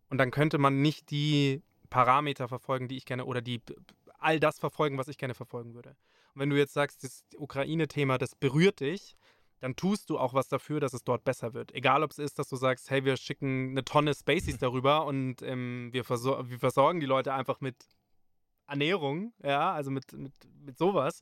Und 0.09 0.18
dann 0.18 0.31
könnte 0.31 0.57
man 0.57 0.81
nicht 0.81 1.11
die 1.11 1.62
Parameter 1.90 2.49
verfolgen, 2.49 2.88
die 2.88 2.96
ich 2.96 3.05
gerne, 3.05 3.25
oder 3.27 3.42
die 3.42 3.61
all 4.27 4.41
das 4.41 4.59
verfolgen, 4.59 4.99
was 4.99 5.09
ich 5.09 5.19
gerne 5.19 5.35
verfolgen 5.35 5.75
würde. 5.75 5.91
Und 6.35 6.41
wenn 6.41 6.51
du 6.51 6.57
jetzt 6.57 6.75
sagst, 6.75 7.05
das 7.05 7.25
Ukraine-Thema, 7.37 8.19
das 8.19 8.35
berührt 8.35 8.81
dich, 8.81 9.17
dann 9.61 9.77
tust 9.77 10.11
du 10.11 10.19
auch 10.19 10.35
was 10.35 10.49
dafür, 10.49 10.81
dass 10.81 10.93
es 10.93 11.05
dort 11.05 11.25
besser 11.25 11.55
wird. 11.55 11.73
Egal, 11.73 12.03
ob 12.03 12.11
es 12.11 12.19
ist, 12.19 12.39
dass 12.39 12.49
du 12.49 12.57
sagst, 12.57 12.91
hey, 12.91 13.05
wir 13.05 13.17
schicken 13.17 13.71
eine 13.71 13.85
Tonne 13.85 14.15
Spaceys 14.15 14.59
darüber 14.59 15.07
und 15.07 15.43
ähm, 15.43 15.91
wir, 15.93 16.05
versor 16.05 16.51
wir 16.51 16.59
versorgen 16.59 16.99
die 17.01 17.07
Leute 17.07 17.33
einfach 17.33 17.61
mit 17.61 17.77
Ernährung, 18.67 19.33
ja, 19.45 19.73
also 19.73 19.93
mit, 19.93 20.12
mit, 20.12 20.35
mit 20.61 20.77
sowas. 20.77 21.21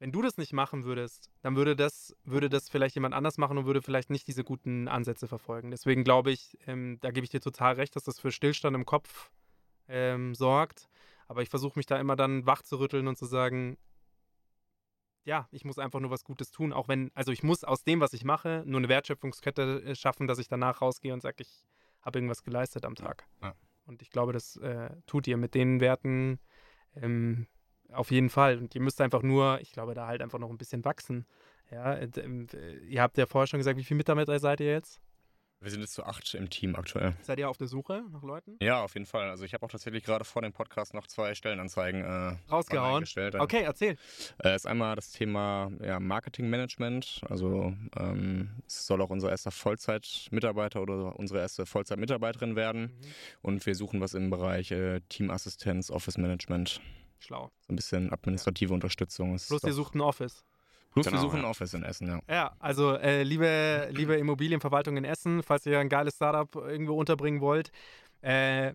Wenn 0.00 0.10
du 0.12 0.20
das 0.20 0.36
nicht 0.36 0.52
machen 0.52 0.84
würdest, 0.84 1.30
dann 1.42 1.54
würde 1.54 1.76
das, 1.76 2.16
würde 2.24 2.48
das 2.48 2.68
vielleicht 2.68 2.96
jemand 2.96 3.14
anders 3.14 3.38
machen 3.38 3.56
und 3.56 3.66
würde 3.66 3.82
vielleicht 3.82 4.10
nicht 4.10 4.26
diese 4.26 4.42
guten 4.42 4.88
Ansätze 4.88 5.28
verfolgen. 5.28 5.70
Deswegen 5.70 6.02
glaube 6.02 6.32
ich, 6.32 6.58
ähm, 6.66 6.98
da 7.02 7.12
gebe 7.12 7.24
ich 7.24 7.30
dir 7.30 7.40
total 7.40 7.74
recht, 7.74 7.94
dass 7.94 8.04
das 8.04 8.18
für 8.18 8.32
Stillstand 8.32 8.74
im 8.74 8.84
Kopf 8.84 9.30
ähm, 9.88 10.34
sorgt. 10.34 10.88
Aber 11.30 11.42
ich 11.42 11.48
versuche 11.48 11.78
mich 11.78 11.86
da 11.86 11.96
immer 11.96 12.16
dann 12.16 12.44
wach 12.44 12.62
zu 12.62 12.80
rütteln 12.80 13.06
und 13.06 13.16
zu 13.16 13.24
sagen, 13.24 13.78
ja, 15.22 15.46
ich 15.52 15.64
muss 15.64 15.78
einfach 15.78 16.00
nur 16.00 16.10
was 16.10 16.24
Gutes 16.24 16.50
tun, 16.50 16.72
auch 16.72 16.88
wenn, 16.88 17.12
also 17.14 17.30
ich 17.30 17.44
muss 17.44 17.62
aus 17.62 17.84
dem, 17.84 18.00
was 18.00 18.14
ich 18.14 18.24
mache, 18.24 18.64
nur 18.66 18.78
eine 18.78 18.88
Wertschöpfungskette 18.88 19.80
äh, 19.84 19.94
schaffen, 19.94 20.26
dass 20.26 20.40
ich 20.40 20.48
danach 20.48 20.82
rausgehe 20.82 21.14
und 21.14 21.20
sage, 21.20 21.36
ich 21.42 21.64
habe 22.02 22.18
irgendwas 22.18 22.42
geleistet 22.42 22.84
am 22.84 22.96
Tag. 22.96 23.28
Ja. 23.42 23.54
Und 23.86 24.02
ich 24.02 24.10
glaube, 24.10 24.32
das 24.32 24.56
äh, 24.56 24.90
tut 25.06 25.28
ihr 25.28 25.36
mit 25.36 25.54
den 25.54 25.80
Werten 25.80 26.40
ähm, 26.96 27.46
auf 27.92 28.10
jeden 28.10 28.28
Fall. 28.28 28.58
Und 28.58 28.74
ihr 28.74 28.80
müsst 28.80 29.00
einfach 29.00 29.22
nur, 29.22 29.60
ich 29.60 29.70
glaube, 29.70 29.94
da 29.94 30.08
halt 30.08 30.22
einfach 30.22 30.40
noch 30.40 30.50
ein 30.50 30.58
bisschen 30.58 30.84
wachsen. 30.84 31.26
Ja, 31.70 31.94
äh, 31.94 32.08
ihr 32.88 33.02
habt 33.02 33.16
ja 33.18 33.26
vorher 33.26 33.46
schon 33.46 33.60
gesagt, 33.60 33.78
wie 33.78 33.84
viele 33.84 33.98
Mitarbeiter 33.98 34.36
seid 34.40 34.58
ihr 34.58 34.72
jetzt? 34.72 35.00
Wir 35.62 35.70
sind 35.70 35.82
jetzt 35.82 35.92
zu 35.92 36.04
acht 36.04 36.32
im 36.34 36.48
Team 36.48 36.74
aktuell. 36.74 37.14
Seid 37.20 37.38
ihr 37.38 37.50
auf 37.50 37.58
der 37.58 37.66
Suche 37.66 38.02
nach 38.10 38.22
Leuten? 38.22 38.56
Ja, 38.62 38.82
auf 38.82 38.94
jeden 38.94 39.04
Fall. 39.04 39.28
Also 39.28 39.44
ich 39.44 39.52
habe 39.52 39.66
auch 39.66 39.70
tatsächlich 39.70 40.04
gerade 40.04 40.24
vor 40.24 40.40
dem 40.40 40.54
Podcast 40.54 40.94
noch 40.94 41.06
zwei 41.06 41.34
Stellenanzeigen 41.34 42.02
äh, 42.02 42.36
Rausgehauen. 42.50 43.00
gestellt. 43.02 43.34
ja. 43.34 43.40
Okay, 43.40 43.60
erzähl. 43.62 43.96
Äh, 44.42 44.56
ist 44.56 44.66
einmal 44.66 44.96
das 44.96 45.12
Thema 45.12 45.70
ja, 45.84 46.00
Marketingmanagement. 46.00 47.20
Also 47.28 47.74
ähm, 47.98 48.62
es 48.66 48.86
soll 48.86 49.02
auch 49.02 49.10
unser 49.10 49.28
erster 49.28 49.50
Vollzeitmitarbeiter 49.50 50.80
oder 50.80 51.18
unsere 51.18 51.40
erste 51.40 51.66
Vollzeitmitarbeiterin 51.66 52.56
werden. 52.56 52.82
Mhm. 52.82 52.90
Und 53.42 53.66
wir 53.66 53.74
suchen 53.74 54.00
was 54.00 54.14
im 54.14 54.30
Bereich 54.30 54.70
äh, 54.70 55.02
Teamassistenz, 55.10 55.90
Office 55.90 56.16
Management. 56.16 56.80
Schlau. 57.18 57.50
So 57.60 57.74
ein 57.74 57.76
bisschen 57.76 58.10
administrative 58.10 58.72
Unterstützung. 58.72 59.34
Ist 59.34 59.48
Plus, 59.48 59.62
ihr 59.64 59.74
sucht 59.74 59.94
ein 59.94 60.00
Office. 60.00 60.42
Plus 60.92 61.06
Genau, 61.06 61.16
wir 61.16 61.22
suchen 61.22 61.38
ja. 61.38 61.44
ein 61.44 61.50
Office 61.50 61.74
in 61.74 61.82
Essen, 61.82 62.08
ja. 62.08 62.20
Ja, 62.28 62.56
also 62.58 62.94
äh, 62.94 63.22
liebe, 63.22 63.88
liebe 63.92 64.16
Immobilienverwaltung 64.16 64.96
in 64.96 65.04
Essen, 65.04 65.42
falls 65.42 65.64
ihr 65.66 65.78
ein 65.78 65.88
geiles 65.88 66.16
Startup 66.16 66.54
irgendwo 66.56 66.94
unterbringen 66.94 67.40
wollt, 67.40 67.70
äh, 68.22 68.72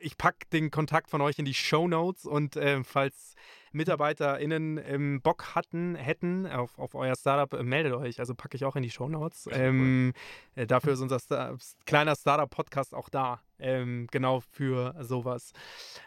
ich 0.00 0.16
packe 0.16 0.46
den 0.52 0.70
Kontakt 0.70 1.10
von 1.10 1.20
euch 1.20 1.38
in 1.38 1.44
die 1.44 1.54
Show 1.54 1.86
Notes 1.86 2.24
und 2.24 2.56
äh, 2.56 2.82
falls 2.82 3.34
MitarbeiterInnen 3.72 4.80
ähm, 4.84 5.20
Bock 5.22 5.54
hatten, 5.54 5.94
hätten 5.94 6.46
auf, 6.46 6.78
auf 6.78 6.94
euer 6.94 7.14
Startup, 7.16 7.58
äh, 7.58 7.62
meldet 7.62 7.92
euch. 7.94 8.18
Also 8.18 8.34
packe 8.34 8.56
ich 8.56 8.64
auch 8.64 8.76
in 8.76 8.82
die 8.82 8.90
Show 8.90 9.08
Notes. 9.08 9.48
Ähm, 9.52 10.12
äh, 10.54 10.66
dafür 10.66 10.92
ist 10.94 11.00
unser 11.00 11.18
Star 11.18 11.56
kleiner 11.86 12.16
Startup-Podcast 12.16 12.94
auch 12.94 13.08
da. 13.08 13.40
Ähm, 13.58 14.08
genau 14.10 14.40
für 14.40 14.94
sowas. 15.00 15.52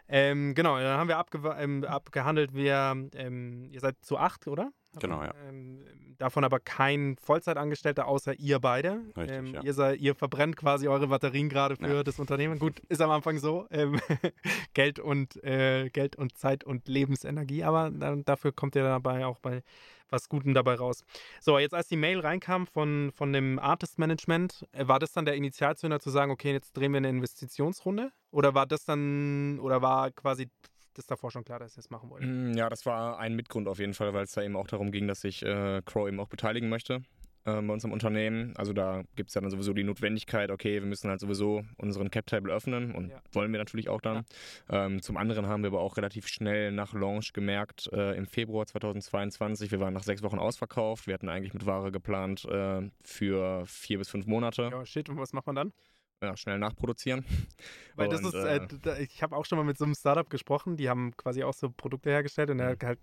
Ähm, 0.08 0.56
genau, 0.56 0.80
dann 0.80 0.98
haben 0.98 1.08
wir 1.08 1.18
abge 1.18 1.40
ähm, 1.60 1.84
abgehandelt, 1.84 2.54
wir, 2.54 3.10
ähm, 3.16 3.70
ihr 3.72 3.80
seid 3.80 3.96
zu 4.02 4.18
acht, 4.18 4.48
oder? 4.48 4.72
Genau, 5.00 5.24
ja. 5.24 5.34
Ähm, 5.48 5.84
davon 6.18 6.44
aber 6.44 6.60
kein 6.60 7.16
Vollzeitangestellter 7.18 8.08
außer 8.08 8.34
ihr 8.40 8.60
beide. 8.60 9.02
Richtig, 9.18 9.38
ähm, 9.38 9.46
ja. 9.48 9.62
ihr, 9.64 9.74
sei, 9.74 9.96
ihr 9.96 10.16
verbrennt 10.16 10.56
quasi 10.56 10.88
eure 10.88 11.08
Batterien 11.08 11.50
gerade 11.50 11.76
für 11.76 11.88
Ja. 11.88 12.04
das 12.04 12.20
Unternehmen. 12.20 12.60
Gut, 12.60 12.80
ist 12.90 13.02
am 13.02 13.10
Anfang 13.10 13.40
so. 13.40 13.66
Ähm, 13.72 14.00
Geld, 14.74 15.00
und, 15.00 15.44
äh, 15.44 15.90
Geld 15.90 16.16
und 16.16 16.38
Zeit 16.38 16.64
und 16.64 16.88
Lebensenergie, 16.88 17.53
aber 17.62 17.92
dann, 17.92 18.24
dafür 18.26 18.52
kommt 18.52 18.76
ihr 18.76 18.84
dabei 18.84 19.26
auch 19.26 19.40
bei 19.40 19.62
was 20.10 20.30
Gutem 20.30 20.54
dabei 20.54 20.76
raus. 20.76 21.04
So, 21.42 21.58
jetzt 21.60 21.74
als 21.74 21.88
die 21.88 21.98
Mail 21.98 22.20
reinkam 22.20 22.68
von, 22.68 23.12
von 23.14 23.34
dem 23.34 23.60
Artist 23.60 24.00
Management, 24.00 24.66
äh, 24.72 24.88
war 24.88 25.00
das 25.00 25.12
dann 25.12 25.26
der 25.26 25.36
Initialzünder 25.36 26.00
zu 26.00 26.12
sagen, 26.12 26.32
okay, 26.32 26.54
jetzt 26.54 26.78
drehen 26.78 26.94
wir 26.94 27.00
eine 27.00 27.10
Investitionsrunde? 27.10 28.12
Oder 28.32 28.54
war 28.54 28.66
das 28.66 28.86
dann, 28.86 29.60
oder 29.60 29.82
war 29.82 30.12
quasi 30.12 30.50
das 30.94 31.08
davor 31.08 31.32
schon 31.32 31.44
klar, 31.44 31.60
dass 31.60 31.74
ihr 31.74 31.78
das 31.78 31.90
machen 31.90 32.10
wollt? 32.12 32.24
Mm, 32.24 32.54
Ja, 32.54 32.70
das 32.70 32.86
war 32.86 33.18
ein 33.18 33.36
Mitgrund 33.36 33.68
auf 33.68 33.80
jeden 33.80 33.96
Fall, 33.96 34.14
weil 34.14 34.24
es 34.24 34.32
da 34.32 34.44
eben 34.44 34.56
auch 34.56 34.68
darum 34.68 34.92
ging, 34.92 35.08
dass 35.08 35.22
sich 35.22 35.44
äh, 35.44 35.82
Crow 35.84 36.08
eben 36.08 36.20
auch 36.20 36.30
beteiligen 36.30 36.70
möchte 36.70 37.02
äh, 37.46 37.62
bei 37.62 37.74
uns 37.74 37.84
im 37.84 37.92
Unternehmen. 37.92 38.56
Also 38.58 38.74
da 38.74 39.04
gibt 39.16 39.30
es 39.30 39.36
ja 39.36 39.42
dann 39.42 39.50
sowieso 39.52 39.74
die 39.74 39.84
Notwendigkeit, 39.84 40.52
okay, 40.52 40.76
wir 40.82 40.88
müssen 40.88 41.10
halt 41.10 41.20
sowieso 41.20 41.64
unseren 41.78 42.10
Cap-Table 42.12 42.54
öffnen 42.54 42.94
und 42.94 43.10
Ja. 43.10 43.22
wollen 43.32 43.52
wir 43.52 43.60
natürlich 43.60 43.90
auch 43.90 44.02
dann. 44.02 44.26
Ähm, 44.70 45.02
zum 45.02 45.18
anderen 45.18 45.48
haben 45.48 45.64
wir 45.64 45.68
aber 45.70 45.82
auch 45.82 45.98
relativ 45.98 46.28
schnell 46.28 46.72
nach 46.72 46.94
Launch 46.94 47.34
gemerkt, 47.34 47.90
äh, 47.94 48.16
im 48.18 48.26
Februar 48.26 48.66
2022, 48.66 49.72
wir 49.72 49.80
waren 49.80 49.94
nach 49.94 50.04
sechs 50.04 50.24
Wochen 50.24 50.40
ausverkauft. 50.40 51.08
Wir 51.08 51.14
hatten 51.14 51.30
eigentlich 51.30 51.54
mit 51.54 51.66
Ware 51.66 51.92
geplant 51.92 52.46
äh, 52.46 52.90
für 53.04 53.66
vier 53.66 53.98
bis 53.98 54.10
fünf 54.10 54.26
Monate. 54.26 54.70
Ja, 54.72 54.86
shit, 54.86 55.10
und 55.10 55.18
was 55.18 55.34
macht 55.34 55.48
man 55.48 55.56
dann? 55.56 55.74
Ja, 56.22 56.38
schnell 56.38 56.58
nachproduzieren. 56.58 57.26
Weil 57.96 58.08
das 58.10 58.24
Und, 58.24 58.34
ist, 58.34 58.34
äh, 58.34 58.58
äh, 58.92 59.04
ich 59.04 59.22
habe 59.22 59.36
auch 59.36 59.46
schon 59.46 59.58
mal 59.58 59.66
mit 59.66 59.78
so 59.78 59.84
einem 59.86 59.94
Startup 59.94 60.30
gesprochen, 60.30 60.78
die 60.78 60.90
haben 60.90 61.16
quasi 61.18 61.44
auch 61.44 61.54
so 61.54 61.70
Produkte 61.70 62.10
hergestellt 62.10 62.50
und 62.50 62.58
der, 62.60 62.68
Mhm. 62.68 62.72
hat 62.72 62.84
halt, 62.84 63.00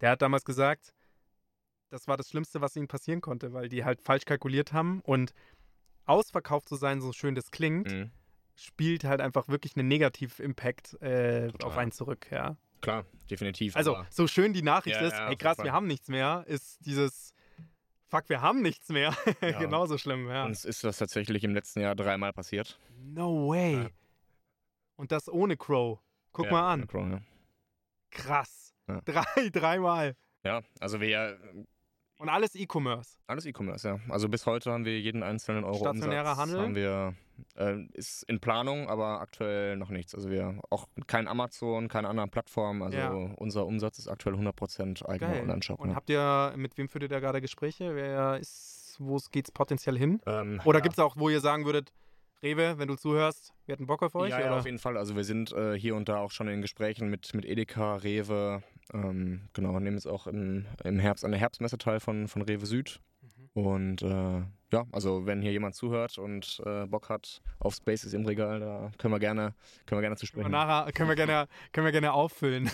der 0.00 0.10
hat 0.10 0.22
damals 0.22 0.44
gesagt, 0.44 0.92
das 1.90 2.08
war 2.08 2.16
das 2.16 2.28
Schlimmste, 2.30 2.60
was 2.60 2.76
ihnen 2.76 2.88
passieren 2.88 3.20
konnte, 3.20 3.52
weil 3.52 3.68
die 3.68 3.84
halt 3.84 4.00
falsch 4.00 4.24
kalkuliert 4.24 4.72
haben 4.72 5.00
und 5.02 5.32
ausverkauft 6.06 6.68
zu 6.68 6.76
sein, 6.76 7.00
so 7.00 7.12
schön 7.12 7.34
das 7.34 7.50
klingt, 7.50 7.90
Mhm. 7.92 8.10
spielt 8.54 9.04
halt 9.04 9.20
einfach 9.20 9.48
wirklich 9.48 9.76
einen 9.76 9.88
Negativ-Impact 9.88 11.00
äh, 11.02 11.50
auf 11.62 11.76
einen 11.76 11.92
zurück, 11.92 12.28
ja. 12.30 12.56
Klar, 12.80 13.04
definitiv. 13.30 13.76
Also, 13.76 13.96
so 14.10 14.26
schön 14.26 14.52
die 14.52 14.62
Nachricht 14.62 15.00
Ja, 15.00 15.06
ist, 15.06 15.12
ja, 15.14 15.28
hey 15.28 15.36
krass, 15.36 15.58
wir 15.58 15.72
haben 15.72 15.86
nichts 15.86 16.08
mehr, 16.08 16.44
ist 16.46 16.78
dieses 16.86 17.34
Fuck, 18.06 18.28
wir 18.30 18.40
haben 18.40 18.62
nichts 18.62 18.88
mehr. 18.88 19.14
Ja. 19.42 19.58
Genauso 19.58 19.98
schlimm, 19.98 20.28
ja. 20.28 20.44
uns 20.46 20.64
ist 20.64 20.82
das 20.84 20.96
tatsächlich 20.98 21.44
im 21.44 21.54
letzten 21.54 21.80
Jahr 21.80 21.94
dreimal 21.94 22.32
passiert. 22.32 22.78
No 22.96 23.48
way. 23.50 23.88
Und 24.96 25.12
das 25.12 25.28
ohne 25.28 25.56
Crow. 25.56 25.98
Guck 26.32 26.50
mal 26.50 26.72
an. 26.72 26.86
Crow. 26.86 27.20
Krass. 28.10 28.72
Drei, 29.04 29.50
dreimal. 29.50 30.16
Ja, 30.44 30.62
also 30.80 31.00
wir 31.00 31.38
Und 32.18 32.28
alles 32.28 32.54
E-Commerce. 32.54 33.16
alles 33.28 33.46
E-Commerce, 33.46 33.88
ja. 33.88 34.00
Also 34.08 34.28
bis 34.28 34.44
heute 34.46 34.72
haben 34.72 34.84
wir 34.84 35.00
jeden 35.00 35.22
einzelnen 35.22 35.64
Euro 35.64 35.76
Stationärer 35.78 36.30
Umsatz 36.32 36.38
Handel? 36.38 36.60
haben 36.60 36.74
wir 36.74 37.14
äh, 37.56 37.84
ist 37.92 38.24
in 38.24 38.40
Planung, 38.40 38.88
aber 38.88 39.20
aktuell 39.20 39.76
noch 39.76 39.90
nichts. 39.90 40.14
Also 40.14 40.28
wir 40.30 40.60
auch 40.70 40.88
kein 41.06 41.28
Amazon, 41.28 41.88
keine 41.88 42.08
anderen 42.08 42.30
Plattformen. 42.30 42.82
Also 42.82 42.98
Ja. 42.98 43.10
unser 43.10 43.66
Umsatz 43.66 43.98
ist 44.00 44.08
aktuell 44.08 44.34
100% 44.34 45.06
eigener. 45.06 45.40
Online-Shop. 45.40 45.78
Und 45.80 45.90
ja. 45.90 45.94
habt 45.94 46.10
ihr, 46.10 46.52
mit 46.56 46.76
wem 46.76 46.88
führt 46.88 47.04
ihr 47.04 47.08
da 47.08 47.20
gerade 47.20 47.40
Gespräche? 47.40 47.94
Wer 47.94 48.38
ist, 48.38 48.96
wo 48.98 49.16
geht's 49.30 49.52
potenziell 49.52 49.96
hin? 49.96 50.20
Ähm, 50.26 50.60
Oder 50.64 50.80
ja. 50.80 50.82
gibt's 50.82 50.98
auch, 50.98 51.16
wo 51.16 51.28
ihr 51.28 51.40
sagen 51.40 51.64
würdet, 51.64 51.92
Rewe, 52.42 52.78
wenn 52.78 52.86
du 52.88 52.94
zuhörst, 52.94 53.52
wir 53.66 53.72
hätten 53.72 53.86
Bock 53.86 54.02
auf 54.02 54.14
euch? 54.14 54.30
Ja, 54.30 54.40
ja, 54.40 54.56
auf 54.56 54.64
jeden 54.64 54.78
Fall. 54.78 54.96
Also 54.96 55.16
wir 55.16 55.24
sind 55.24 55.52
äh, 55.52 55.76
hier 55.78 55.96
und 55.96 56.08
da 56.08 56.18
auch 56.18 56.30
schon 56.30 56.46
in 56.48 56.62
Gesprächen 56.62 57.08
mit, 57.08 57.34
mit 57.34 57.44
Edeka, 57.44 57.96
Rewe. 57.96 58.62
Ähm, 58.92 59.48
genau, 59.52 59.78
nehmen 59.78 59.96
jetzt 59.96 60.06
auch 60.06 60.26
im, 60.26 60.66
im 60.84 60.98
Herbst 60.98 61.24
an 61.24 61.30
der 61.30 61.40
Herbstmesse 61.40 61.78
teil 61.78 62.00
von, 62.00 62.28
von 62.28 62.42
Rewe 62.42 62.66
Süd. 62.66 63.00
Mhm. 63.20 63.62
Und 63.62 64.02
äh, 64.02 64.42
ja, 64.70 64.84
also 64.92 65.24
wenn 65.24 65.40
hier 65.40 65.52
jemand 65.52 65.74
zuhört 65.74 66.18
und 66.18 66.60
äh, 66.64 66.86
Bock 66.86 67.08
hat 67.08 67.40
auf 67.58 67.74
Spaces 67.74 68.12
im 68.12 68.26
Regal, 68.26 68.60
da 68.60 68.90
können 68.98 69.14
wir 69.14 69.18
gerne, 69.18 69.54
können 69.86 69.98
wir 69.98 70.02
gerne 70.02 70.16
zu 70.16 70.26
sprechen. 70.26 70.50
nachher, 70.50 70.92
können, 70.92 71.08
wir 71.08 71.16
gerne, 71.16 71.48
können 71.72 71.86
wir 71.86 71.92
gerne 71.92 72.12
auffüllen. 72.12 72.70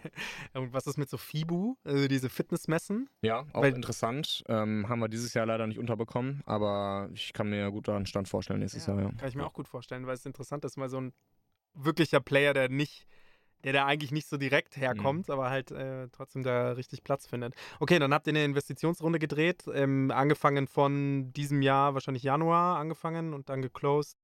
Und 0.54 0.72
was 0.72 0.86
ist 0.86 0.96
mit 0.96 1.10
so 1.10 1.18
FIBU, 1.18 1.76
also 1.84 2.08
diese 2.08 2.30
Fitnessmessen? 2.30 3.10
Ja, 3.22 3.44
auch 3.52 3.62
Weil- 3.62 3.74
interessant. 3.74 4.42
Ähm, 4.48 4.88
haben 4.88 5.00
wir 5.00 5.08
dieses 5.08 5.34
Jahr 5.34 5.44
leider 5.46 5.66
nicht 5.66 5.78
unterbekommen, 5.78 6.42
aber 6.46 7.10
ich 7.12 7.32
kann 7.34 7.50
mir 7.50 7.70
gut 7.70 7.88
einen 7.88 8.06
Stand 8.06 8.28
vorstellen 8.28 8.60
nächstes 8.60 8.86
Jahr. 8.86 9.00
Ja. 9.00 9.12
Kann 9.12 9.28
ich 9.28 9.34
mir 9.34 9.44
auch 9.44 9.52
gut 9.52 9.68
vorstellen, 9.68 10.06
weil 10.06 10.14
es 10.14 10.24
interessant 10.24 10.64
ist, 10.64 10.78
mal 10.78 10.88
so 10.88 11.00
ein 11.00 11.12
wirklicher 11.74 12.20
Player, 12.20 12.54
der 12.54 12.68
nicht, 12.70 13.06
der 13.64 13.72
da 13.72 13.86
eigentlich 13.86 14.12
nicht 14.12 14.28
so 14.28 14.36
direkt 14.36 14.76
herkommt, 14.76 15.30
aber 15.30 15.50
halt 15.50 15.70
äh, 15.70 16.08
trotzdem 16.12 16.42
da 16.42 16.72
richtig 16.72 17.02
Platz 17.02 17.26
findet. 17.26 17.54
Okay, 17.80 17.98
dann 17.98 18.12
habt 18.12 18.26
ihr 18.26 18.32
eine 18.32 18.44
Investitionsrunde 18.44 19.18
gedreht, 19.18 19.64
ähm, 19.72 20.10
angefangen 20.10 20.68
von 20.68 21.32
diesem 21.32 21.62
Jahr, 21.62 21.94
wahrscheinlich 21.94 22.22
Januar 22.22 22.78
angefangen 22.78 23.34
und 23.34 23.48
dann 23.48 23.62
geclosed. 23.62 24.18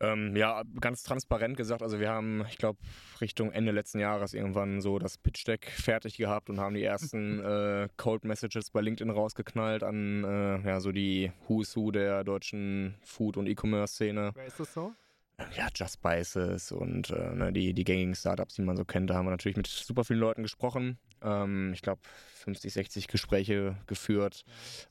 Ähm, 0.00 0.36
ja, 0.36 0.62
ganz 0.80 1.02
transparent 1.02 1.56
gesagt, 1.56 1.82
also 1.82 1.98
wir 1.98 2.10
haben, 2.10 2.44
ich 2.48 2.58
glaube, 2.58 2.78
Richtung 3.20 3.50
Ende 3.50 3.72
letzten 3.72 3.98
Jahres 3.98 4.34
irgendwann 4.34 4.80
so 4.80 4.98
das 4.98 5.18
Pitch-Deck 5.18 5.70
fertig 5.70 6.16
gehabt 6.16 6.50
und 6.50 6.60
haben 6.60 6.74
die 6.74 6.84
ersten 6.84 7.40
äh, 7.44 7.88
Cold 7.96 8.24
Messages 8.24 8.70
bei 8.70 8.80
LinkedIn 8.80 9.10
rausgeknallt 9.10 9.82
an 9.82 10.24
äh, 10.24 10.68
ja, 10.68 10.80
so 10.80 10.92
die 10.92 11.32
Who's 11.48 11.76
Who 11.76 11.90
der 11.90 12.24
deutschen 12.24 12.94
Food- 13.02 13.36
und 13.36 13.46
E-Commerce-Szene. 13.46 14.32
Wer 14.34 14.46
ist 14.46 14.60
das 14.60 14.72
so? 14.72 14.92
Ja, 15.56 15.68
Just 15.74 15.94
Spices 15.94 16.72
und 16.72 17.10
äh, 17.10 17.34
ne, 17.34 17.52
die, 17.52 17.74
die 17.74 17.84
gängigen 17.84 18.14
Startups, 18.14 18.54
die 18.54 18.62
man 18.62 18.76
so 18.76 18.84
kennt. 18.84 19.10
Da 19.10 19.14
haben 19.14 19.26
wir 19.26 19.30
natürlich 19.30 19.56
mit 19.56 19.66
super 19.66 20.04
vielen 20.04 20.18
Leuten 20.18 20.42
gesprochen. 20.42 20.98
Ähm, 21.22 21.72
ich 21.74 21.82
glaube, 21.82 22.00
50, 22.36 22.72
60 22.72 23.08
Gespräche 23.08 23.76
geführt. 23.86 24.44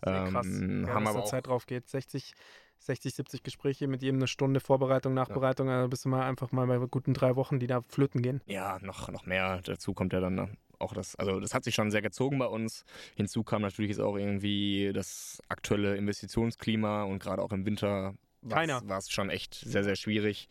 Sehr 0.03 0.25
krass. 0.25 0.45
Ähm, 0.45 0.85
ja, 0.87 0.93
haben 0.93 1.07
aber 1.07 1.23
auch 1.23 1.29
Zeit 1.29 1.47
drauf 1.47 1.65
geht. 1.65 1.87
60, 1.87 2.33
60, 2.77 3.15
70 3.15 3.43
Gespräche 3.43 3.87
mit 3.87 4.03
jedem 4.03 4.19
eine 4.19 4.27
Stunde 4.27 4.59
Vorbereitung, 4.59 5.15
Nachbereitung. 5.15 5.69
Also 5.69 5.89
bist 5.89 6.05
du 6.05 6.09
mal 6.09 6.27
einfach 6.27 6.51
mal 6.51 6.67
bei 6.67 6.77
guten 6.85 7.15
drei 7.15 7.35
Wochen, 7.35 7.59
die 7.59 7.67
da 7.67 7.81
flöten 7.87 8.21
gehen. 8.21 8.41
Ja, 8.45 8.77
noch, 8.81 9.09
noch 9.09 9.25
mehr. 9.25 9.61
Dazu 9.63 9.93
kommt 9.93 10.13
ja 10.13 10.19
dann 10.19 10.57
auch 10.77 10.93
das, 10.93 11.15
also 11.15 11.39
das 11.39 11.53
hat 11.53 11.63
sich 11.63 11.73
schon 11.73 11.89
sehr 11.89 12.01
gezogen 12.01 12.37
bei 12.37 12.47
uns. 12.47 12.83
Hinzu 13.15 13.43
kam 13.43 13.61
natürlich 13.61 13.89
jetzt 13.89 14.01
auch 14.01 14.17
irgendwie 14.17 14.91
das 14.93 15.41
aktuelle 15.47 15.95
Investitionsklima 15.95 17.03
und 17.03 17.19
gerade 17.19 17.41
auch 17.41 17.51
im 17.51 17.65
Winter 17.65 18.13
Keiner. 18.53 18.81
war 18.87 18.97
es 18.97 19.09
schon 19.11 19.29
echt 19.29 19.55
sehr, 19.55 19.83
sehr 19.83 19.95
schwierig. 19.95 20.49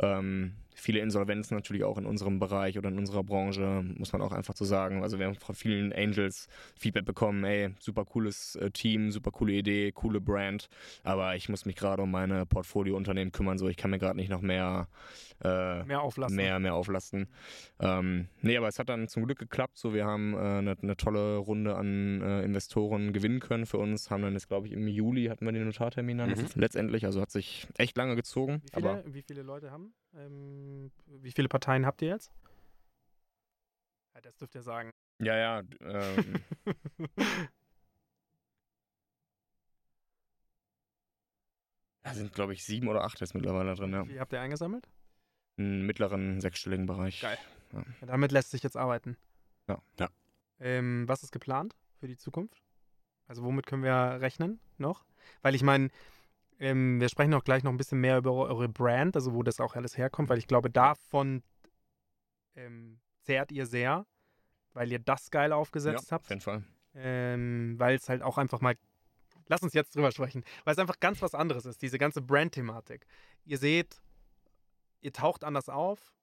Ähm, 0.00 0.54
viele 0.74 1.00
Insolvenzen 1.00 1.56
natürlich 1.56 1.84
auch 1.84 1.98
in 1.98 2.06
unserem 2.06 2.38
Bereich 2.38 2.78
oder 2.78 2.88
in 2.88 2.98
unserer 2.98 3.24
Branche, 3.24 3.84
muss 3.96 4.12
man 4.12 4.22
auch 4.22 4.32
einfach 4.32 4.56
so 4.56 4.64
sagen. 4.64 5.02
Also 5.02 5.18
wir 5.18 5.26
haben 5.26 5.34
von 5.34 5.54
vielen 5.54 5.92
Angels 5.92 6.48
Feedback 6.78 7.04
bekommen, 7.04 7.44
ey, 7.44 7.74
super 7.78 8.04
cooles 8.04 8.56
äh, 8.56 8.70
Team, 8.70 9.10
super 9.10 9.30
coole 9.30 9.52
Idee, 9.52 9.92
coole 9.92 10.20
Brand, 10.20 10.68
aber 11.02 11.36
ich 11.36 11.48
muss 11.48 11.64
mich 11.66 11.76
gerade 11.76 12.02
um 12.02 12.10
meine 12.10 12.46
Portfoliounternehmen 12.46 13.32
kümmern, 13.32 13.58
so 13.58 13.68
ich 13.68 13.76
kann 13.76 13.90
mir 13.90 13.98
gerade 13.98 14.16
nicht 14.16 14.30
noch 14.30 14.40
mehr 14.40 14.88
äh, 15.44 15.82
Mehr 15.84 16.02
auflassen. 16.02 16.36
mehr, 16.36 16.58
mehr 16.58 16.74
auflasten. 16.74 17.28
Ähm, 17.80 18.28
nee, 18.42 18.56
aber 18.56 18.68
es 18.68 18.78
hat 18.78 18.88
dann 18.88 19.08
zum 19.08 19.24
Glück 19.24 19.38
geklappt. 19.38 19.76
So, 19.76 19.92
wir 19.92 20.04
haben 20.04 20.36
eine 20.36 20.70
äh, 20.72 20.76
ne 20.86 20.96
tolle 20.96 21.36
Runde 21.36 21.74
an 21.76 22.20
äh, 22.22 22.42
Investoren 22.44 23.12
gewinnen 23.12 23.40
können 23.40 23.66
für 23.66 23.78
uns. 23.78 24.10
Haben 24.10 24.22
dann 24.22 24.34
jetzt, 24.34 24.48
glaube 24.48 24.66
ich, 24.68 24.72
im 24.72 24.86
Juli 24.86 25.26
hatten 25.26 25.44
wir 25.44 25.52
den 25.52 25.64
Notartermin 25.64 26.18
dann 26.18 26.30
Mhm. 26.30 26.46
letztendlich. 26.54 27.04
Also 27.06 27.20
hat 27.20 27.30
sich 27.30 27.66
echt 27.76 27.96
lange 27.96 28.14
gezogen. 28.14 28.62
Wie 28.62 28.70
viele, 28.80 28.90
Aber 28.90 29.14
wie 29.14 29.22
viele 29.22 29.42
Leute 29.42 29.70
haben? 29.70 29.92
Ähm, 30.14 30.90
wie 31.06 31.32
viele 31.32 31.48
Parteien 31.48 31.86
habt 31.86 32.02
ihr 32.02 32.08
jetzt? 32.08 32.30
Ja, 34.14 34.20
das 34.20 34.36
dürft 34.36 34.54
ihr 34.54 34.62
sagen. 34.62 34.90
Ja, 35.20 35.36
ja. 35.36 35.62
Ähm, 35.80 36.34
da 42.02 42.14
sind, 42.14 42.32
glaube 42.34 42.52
ich, 42.52 42.64
sieben 42.64 42.88
oder 42.88 43.04
acht 43.04 43.20
jetzt 43.20 43.34
mittlerweile 43.34 43.74
drin, 43.74 43.92
ja. 43.92 44.06
Wie 44.08 44.20
habt 44.20 44.32
ihr 44.32 44.40
eingesammelt? 44.40 44.88
Einen 45.56 45.86
mittleren 45.86 46.40
sechsstelligen 46.40 46.86
Bereich. 46.86 47.20
Geil. 47.20 47.38
Ja, 47.72 47.84
damit 48.06 48.32
lässt 48.32 48.50
sich 48.50 48.62
jetzt 48.62 48.76
arbeiten. 48.76 49.16
Ja. 49.68 49.80
Ja. 49.98 50.10
Ähm, 50.60 51.08
was 51.08 51.22
ist 51.22 51.32
geplant 51.32 51.74
für 52.00 52.06
die 52.08 52.16
Zukunft? 52.16 52.62
Also 53.26 53.42
womit 53.44 53.66
können 53.66 53.82
wir 53.82 54.20
rechnen 54.20 54.60
noch? 54.76 55.04
Weil 55.40 55.54
ich 55.54 55.62
meine, 55.62 55.90
ähm, 56.62 57.00
wir 57.00 57.08
sprechen 57.08 57.34
auch 57.34 57.42
gleich 57.42 57.64
noch 57.64 57.72
ein 57.72 57.76
bisschen 57.76 58.00
mehr 58.00 58.18
über 58.18 58.32
eure 58.32 58.68
Brand, 58.68 59.16
also 59.16 59.34
wo 59.34 59.42
das 59.42 59.58
auch 59.58 59.74
alles 59.74 59.98
herkommt, 59.98 60.28
weil 60.28 60.38
ich 60.38 60.46
glaube, 60.46 60.70
davon 60.70 61.42
ähm, 62.54 63.00
zehrt 63.22 63.50
ihr 63.50 63.66
sehr, 63.66 64.06
weil 64.72 64.92
ihr 64.92 65.00
das 65.00 65.32
geil 65.32 65.52
aufgesetzt 65.52 66.10
ja, 66.10 66.12
habt. 66.12 66.24
Auf 66.26 66.30
jeden 66.30 66.40
Fall. 66.40 66.62
ähm, 66.94 67.74
weil 67.78 67.96
es 67.96 68.08
halt 68.08 68.22
auch 68.22 68.38
einfach 68.38 68.60
mal. 68.60 68.76
Lass 69.48 69.62
uns 69.62 69.74
jetzt 69.74 69.96
drüber 69.96 70.12
sprechen, 70.12 70.44
weil 70.64 70.72
es 70.72 70.78
einfach 70.78 71.00
ganz 71.00 71.20
was 71.20 71.34
anderes 71.34 71.66
ist, 71.66 71.82
diese 71.82 71.98
ganze 71.98 72.22
Brand-Thematik. 72.22 73.06
Ihr 73.44 73.58
seht, 73.58 74.00
ihr 75.00 75.12
taucht 75.12 75.42
anders 75.42 75.68
auf, 75.68 76.14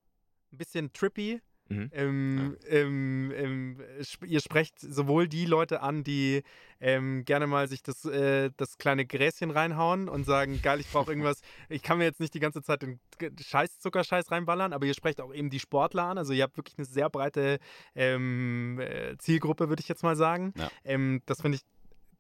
ein 0.54 0.58
bisschen 0.58 0.93
trippy. 0.93 1.41
Mhm. 1.69 1.89
Ähm, 1.93 2.58
ähm, 2.67 3.32
ähm, 3.36 3.77
sp- 4.01 4.25
ihr 4.25 4.41
sprecht 4.41 4.79
sowohl 4.79 5.27
die 5.27 5.45
Leute 5.45 5.82
an, 5.82 6.03
die 6.03 6.41
ähm, 6.82 7.23
gerne 7.25 7.45
mal 7.45 7.67
sich 7.67 7.84
das, 7.84 8.05
äh, 8.05 8.49
das 8.58 8.77
kleine 8.77 9.05
Gräschen 9.05 9.51
reinhauen 9.51 10.10
und 10.10 10.23
sagen, 10.25 10.62
geil, 10.62 10.79
ich 10.79 10.89
brauche 10.91 11.12
irgendwas, 11.12 11.41
ich 11.69 11.84
kann 11.84 11.99
mir 11.99 12.05
jetzt 12.05 12.19
nicht 12.19 12.34
die 12.34 12.39
ganze 12.39 12.62
Zeit 12.62 12.82
den 12.82 12.99
Scheiß 13.39 13.79
Zuckerscheiß 13.79 14.32
reinballern, 14.32 14.73
aber 14.73 14.86
ihr 14.88 14.93
sprecht 14.95 15.21
auch 15.21 15.34
eben 15.34 15.49
die 15.49 15.60
Sportler 15.60 16.05
an, 16.05 16.17
also 16.17 16.34
ihr 16.34 16.43
habt 16.43 16.58
wirklich 16.58 16.77
eine 16.77 16.86
sehr 16.86 17.10
breite 17.10 17.60
ähm, 17.95 18.79
äh, 18.79 19.15
Zielgruppe, 19.17 19.69
würde 19.69 19.82
ich 19.82 19.88
jetzt 19.89 20.03
mal 20.03 20.15
sagen. 20.15 20.53
Ja. 20.58 20.71
Ähm, 20.84 21.21
das 21.25 21.41
finde 21.41 21.58
ich, 21.58 21.62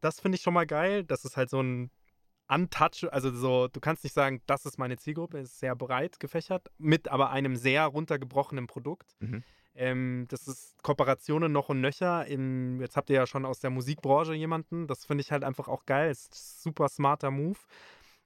das 0.01 0.19
finde 0.19 0.35
ich 0.35 0.41
schon 0.43 0.53
mal 0.53 0.67
geil, 0.67 1.03
das 1.03 1.25
ist 1.25 1.37
halt 1.37 1.49
so 1.49 1.61
ein 1.61 1.89
Untouch, 2.49 3.05
also 3.11 3.31
so, 3.31 3.67
du 3.67 3.79
kannst 3.79 4.03
nicht 4.03 4.13
sagen, 4.13 4.41
das 4.47 4.65
ist 4.65 4.77
meine 4.77 4.97
Zielgruppe, 4.97 5.37
ist 5.37 5.59
sehr 5.59 5.75
breit 5.75 6.19
gefächert, 6.19 6.69
mit 6.77 7.07
aber 7.07 7.29
einem 7.29 7.55
sehr 7.55 7.85
runtergebrochenen 7.85 8.67
Produkt. 8.67 9.15
Mhm. 9.19 9.43
Ähm, 9.75 10.25
das 10.29 10.47
ist 10.47 10.81
Kooperationen 10.81 11.51
noch 11.51 11.69
und 11.69 11.79
nöcher. 11.79 12.25
Im, 12.25 12.81
jetzt 12.81 12.97
habt 12.97 13.09
ihr 13.09 13.17
ja 13.17 13.27
schon 13.27 13.45
aus 13.45 13.59
der 13.59 13.69
Musikbranche 13.69 14.33
jemanden. 14.33 14.87
Das 14.87 15.05
finde 15.05 15.21
ich 15.21 15.31
halt 15.31 15.43
einfach 15.43 15.67
auch 15.67 15.85
geil. 15.85 16.11
Ist 16.11 16.61
super 16.63 16.89
smarter 16.89 17.31
Move. 17.31 17.59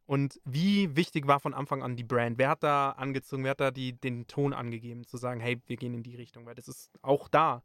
Und 0.06 0.40
wie 0.46 0.96
wichtig 0.96 1.28
war 1.28 1.40
von 1.40 1.54
Anfang 1.54 1.84
an 1.84 1.96
die 1.96 2.04
Brand? 2.04 2.38
Wer 2.38 2.50
hat 2.50 2.64
da 2.64 2.92
angezogen, 2.92 3.44
wer 3.44 3.52
hat 3.52 3.62
da 3.62 3.72
die, 3.72 3.94
den 3.94 4.28
Ton 4.28 4.54
angegeben, 4.54 5.06
zu 5.06 5.18
sagen, 5.18 5.40
hey, 5.40 5.62
wir 5.68 5.78
gehen 5.78 5.94
in 5.94 6.04
die 6.04 6.16
Richtung? 6.16 6.46
Weil 6.46 6.56
das 6.56 6.68
ist 6.68 6.90
auch 7.02 7.28
da 7.30 7.62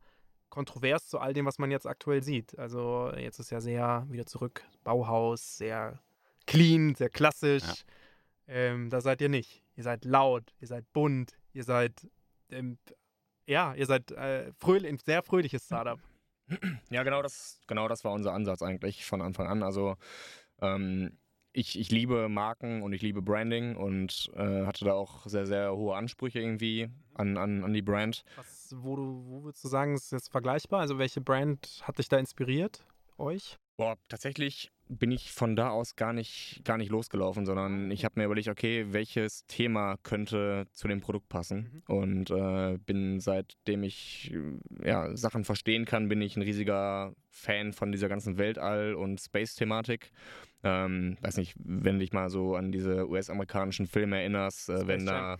kontrovers 0.50 1.08
zu 1.08 1.18
all 1.18 1.32
dem, 1.32 1.46
was 1.46 1.58
man 1.58 1.70
jetzt 1.70 1.86
aktuell 1.86 2.22
sieht. 2.22 2.58
Also 2.58 3.12
jetzt 3.16 3.38
ist 3.38 3.50
ja 3.50 3.60
sehr 3.60 4.06
wieder 4.08 4.26
zurück, 4.26 4.64
Bauhaus, 4.84 5.56
sehr 5.56 5.98
clean, 6.48 6.94
sehr 6.94 7.10
klassisch. 7.10 7.62
Ja. 7.62 8.54
Ähm, 8.54 8.90
da 8.90 9.00
seid 9.00 9.20
ihr 9.20 9.28
nicht. 9.28 9.62
Ihr 9.76 9.84
seid 9.84 10.04
laut, 10.04 10.52
ihr 10.60 10.66
seid 10.66 10.90
bunt, 10.92 11.38
ihr 11.52 11.62
seid 11.62 12.08
ähm, 12.50 12.78
ja, 13.46 13.74
ihr 13.74 13.86
seid 13.86 14.10
äh, 14.12 14.52
fröhlich, 14.58 14.90
ein 14.90 14.98
sehr 14.98 15.22
fröhliches 15.22 15.64
Startup. 15.64 16.00
Ja, 16.90 17.02
genau 17.02 17.20
das, 17.20 17.60
genau 17.66 17.88
das 17.88 18.04
war 18.04 18.12
unser 18.12 18.32
Ansatz 18.32 18.62
eigentlich 18.62 19.04
von 19.04 19.20
Anfang 19.20 19.48
an. 19.48 19.62
Also 19.62 19.96
ähm, 20.62 21.18
ich, 21.52 21.78
ich 21.78 21.90
liebe 21.90 22.30
Marken 22.30 22.80
und 22.80 22.94
ich 22.94 23.02
liebe 23.02 23.20
Branding 23.20 23.76
und 23.76 24.30
äh, 24.34 24.64
hatte 24.64 24.86
da 24.86 24.94
auch 24.94 25.26
sehr, 25.26 25.44
sehr 25.44 25.76
hohe 25.76 25.94
Ansprüche 25.94 26.40
irgendwie 26.40 26.88
an, 27.12 27.36
an, 27.36 27.64
an 27.64 27.74
die 27.74 27.82
Brand. 27.82 28.24
Was, 28.36 28.74
wo, 28.78 28.96
du, 28.96 29.24
wo 29.26 29.44
würdest 29.44 29.62
du 29.62 29.68
sagen, 29.68 29.94
ist 29.94 30.10
jetzt 30.10 30.30
vergleichbar? 30.30 30.80
Also 30.80 30.98
welche 30.98 31.20
Brand 31.20 31.82
hat 31.82 31.98
dich 31.98 32.08
da 32.08 32.16
inspiriert? 32.16 32.82
Euch? 33.18 33.58
Boah, 33.76 33.98
tatsächlich 34.08 34.70
bin 34.88 35.10
ich 35.10 35.32
von 35.32 35.56
da 35.56 35.70
aus 35.70 35.96
gar 35.96 36.12
nicht, 36.12 36.62
gar 36.64 36.78
nicht 36.78 36.90
losgelaufen, 36.90 37.46
sondern 37.46 37.90
ich 37.90 38.04
habe 38.04 38.18
mir 38.18 38.26
überlegt, 38.26 38.48
okay, 38.48 38.86
welches 38.90 39.46
Thema 39.46 39.96
könnte 40.02 40.66
zu 40.72 40.88
dem 40.88 41.00
Produkt 41.00 41.28
passen. 41.28 41.82
Und 41.86 42.30
äh, 42.30 42.78
bin 42.78 43.20
seitdem 43.20 43.82
ich 43.82 44.34
ja, 44.82 45.16
Sachen 45.16 45.44
verstehen 45.44 45.84
kann, 45.84 46.08
bin 46.08 46.22
ich 46.22 46.36
ein 46.36 46.42
riesiger 46.42 47.14
Fan 47.30 47.72
von 47.72 47.92
dieser 47.92 48.08
ganzen 48.08 48.38
Weltall- 48.38 48.94
und 48.94 49.20
Space-Thematik. 49.20 50.10
Ähm, 50.64 51.16
weiß 51.20 51.36
nicht, 51.36 51.54
wenn 51.58 51.98
dich 51.98 52.12
mal 52.12 52.30
so 52.30 52.56
an 52.56 52.72
diese 52.72 53.08
US-amerikanischen 53.08 53.86
Filme 53.86 54.18
erinnerst, 54.18 54.68
äh, 54.68 54.86
wenn 54.86 55.06
da 55.06 55.36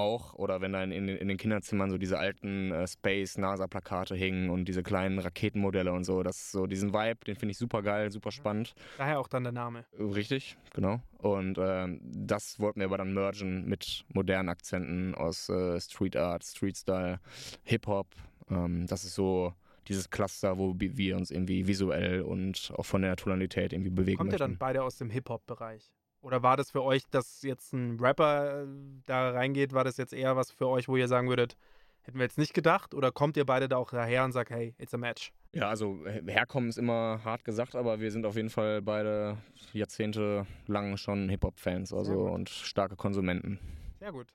auch 0.00 0.34
oder 0.34 0.60
wenn 0.60 0.72
da 0.72 0.82
in, 0.82 1.08
in, 1.08 1.28
den 1.28 1.36
Kinderzimmern 1.36 1.90
so 1.90 1.98
diese 1.98 2.18
alten 2.18 2.72
äh, 2.72 2.86
Space-NASA-Plakate 2.86 4.14
hingen 4.14 4.50
und 4.50 4.64
diese 4.66 4.82
kleinen 4.82 5.18
Raketenmodelle 5.18 5.92
und 5.92 6.04
so, 6.04 6.22
das 6.22 6.50
so 6.50 6.66
diesen 6.66 6.92
Vibe, 6.92 7.24
den 7.26 7.36
finde 7.36 7.52
ich 7.52 7.58
super 7.58 7.82
geil, 7.82 8.10
super 8.10 8.30
spannend. 8.30 8.74
Daher 8.98 9.20
auch 9.20 9.28
dann 9.28 9.44
der 9.44 9.52
Name. 9.52 9.84
Richtig, 9.98 10.56
genau. 10.74 11.00
Und 11.18 11.58
ähm, 11.58 12.00
das 12.02 12.58
wollten 12.58 12.80
wir 12.80 12.86
aber 12.86 12.98
dann 12.98 13.14
mergen 13.14 13.68
mit 13.68 14.04
modernen 14.12 14.48
Akzenten 14.48 15.14
aus 15.14 15.48
äh, 15.48 15.78
Street 15.80 16.16
Art, 16.16 16.44
Street 16.44 16.76
Style, 16.76 17.20
Hip-Hop. 17.64 18.08
Ähm, 18.50 18.86
das 18.86 19.04
ist 19.04 19.14
so 19.14 19.54
dieses 19.88 20.08
Cluster, 20.08 20.56
wo 20.56 20.74
wir 20.78 21.16
uns 21.16 21.30
irgendwie 21.30 21.66
visuell 21.66 22.22
und 22.22 22.72
auch 22.76 22.86
von 22.86 23.02
der 23.02 23.16
Tonalität 23.16 23.72
irgendwie 23.72 23.90
bewegen 23.90 24.18
Kommt 24.18 24.32
ihr 24.32 24.38
dann 24.38 24.52
möchten. 24.52 24.58
beide 24.58 24.82
aus 24.82 24.96
dem 24.96 25.10
Hip-Hop-Bereich? 25.10 25.90
Oder 26.22 26.42
war 26.42 26.56
das 26.56 26.70
für 26.70 26.82
euch, 26.82 27.04
dass 27.10 27.42
jetzt 27.42 27.72
ein 27.72 27.98
Rapper 27.98 28.64
äh, 28.64 28.66
da 29.06 29.30
reingeht, 29.30 29.72
war 29.72 29.84
das 29.84 29.96
jetzt 29.96 30.12
eher 30.12 30.36
was 30.36 30.50
für 30.50 30.68
euch, 30.68 30.86
wo 30.88 30.96
ihr 30.96 31.08
sagen 31.08 31.28
würdet, 31.28 31.56
hätten 32.02 32.18
wir 32.18 32.24
jetzt 32.24 32.38
nicht 32.38 32.52
gedacht? 32.52 32.94
Oder 32.94 33.10
kommt 33.10 33.36
ihr 33.36 33.46
beide 33.46 33.68
da 33.68 33.76
auch 33.76 33.90
daher 33.90 34.24
und 34.24 34.32
sagt, 34.32 34.50
hey, 34.50 34.74
it's 34.78 34.92
a 34.92 34.98
match? 34.98 35.32
Ja, 35.52 35.68
also 35.68 36.06
her- 36.06 36.22
herkommen 36.26 36.68
ist 36.68 36.78
immer 36.78 37.20
hart 37.24 37.44
gesagt, 37.44 37.74
aber 37.74 38.00
wir 38.00 38.10
sind 38.10 38.26
auf 38.26 38.36
jeden 38.36 38.50
Fall 38.50 38.82
beide 38.82 39.38
Jahrzehnte 39.72 40.46
lang 40.66 40.96
schon 40.96 41.28
Hip-Hop-Fans 41.28 41.92
also 41.92 42.12
und 42.28 42.48
starke 42.50 42.96
Konsumenten. 42.96 43.58
Sehr 43.98 44.12
gut. 44.12 44.28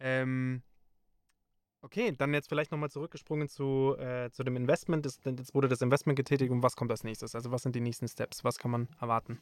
Ähm, 0.00 0.62
okay, 1.82 2.12
dann 2.12 2.34
jetzt 2.34 2.48
vielleicht 2.48 2.70
nochmal 2.70 2.90
zurückgesprungen 2.90 3.48
zu, 3.48 3.96
äh, 3.98 4.30
zu 4.30 4.42
dem 4.44 4.56
Investment. 4.56 5.06
Das, 5.06 5.20
jetzt 5.24 5.54
wurde 5.54 5.68
das 5.68 5.80
Investment 5.80 6.16
getätigt 6.16 6.50
und 6.50 6.62
was 6.62 6.76
kommt 6.76 6.90
als 6.90 7.04
nächstes? 7.04 7.34
Also 7.34 7.50
was 7.52 7.62
sind 7.62 7.74
die 7.76 7.80
nächsten 7.80 8.08
Steps? 8.08 8.44
Was 8.44 8.58
kann 8.58 8.70
man 8.72 8.88
erwarten? 9.00 9.40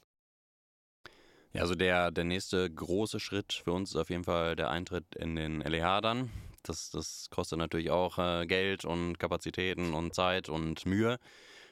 Ja, 1.54 1.60
also 1.60 1.76
der, 1.76 2.10
der 2.10 2.24
nächste 2.24 2.68
große 2.68 3.20
Schritt 3.20 3.52
für 3.52 3.72
uns 3.72 3.90
ist 3.90 3.96
auf 3.96 4.10
jeden 4.10 4.24
Fall 4.24 4.56
der 4.56 4.70
Eintritt 4.70 5.14
in 5.14 5.36
den 5.36 5.60
LEH 5.60 6.00
dann. 6.00 6.30
Das, 6.64 6.90
das 6.90 7.28
kostet 7.30 7.58
natürlich 7.58 7.90
auch 7.90 8.18
äh, 8.18 8.44
Geld 8.46 8.84
und 8.84 9.18
Kapazitäten 9.20 9.94
und 9.94 10.14
Zeit 10.14 10.48
und 10.48 10.84
Mühe. 10.84 11.20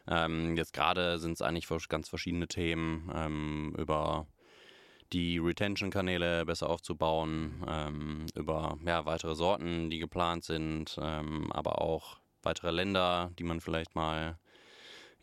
Ähm, 0.06 0.56
jetzt 0.56 0.72
gerade 0.72 1.18
sind 1.18 1.32
es 1.32 1.42
eigentlich 1.42 1.68
ganz 1.88 2.08
verschiedene 2.08 2.46
Themen 2.46 3.10
ähm, 3.12 3.74
über 3.76 4.28
die 5.12 5.38
Retention-Kanäle 5.38 6.46
besser 6.46 6.70
aufzubauen, 6.70 7.64
ähm, 7.68 8.26
über 8.36 8.78
ja, 8.86 9.04
weitere 9.04 9.34
Sorten, 9.34 9.90
die 9.90 9.98
geplant 9.98 10.44
sind, 10.44 10.96
ähm, 11.02 11.50
aber 11.50 11.82
auch 11.82 12.18
weitere 12.42 12.70
Länder, 12.70 13.32
die 13.36 13.44
man 13.44 13.60
vielleicht 13.60 13.96
mal 13.96 14.38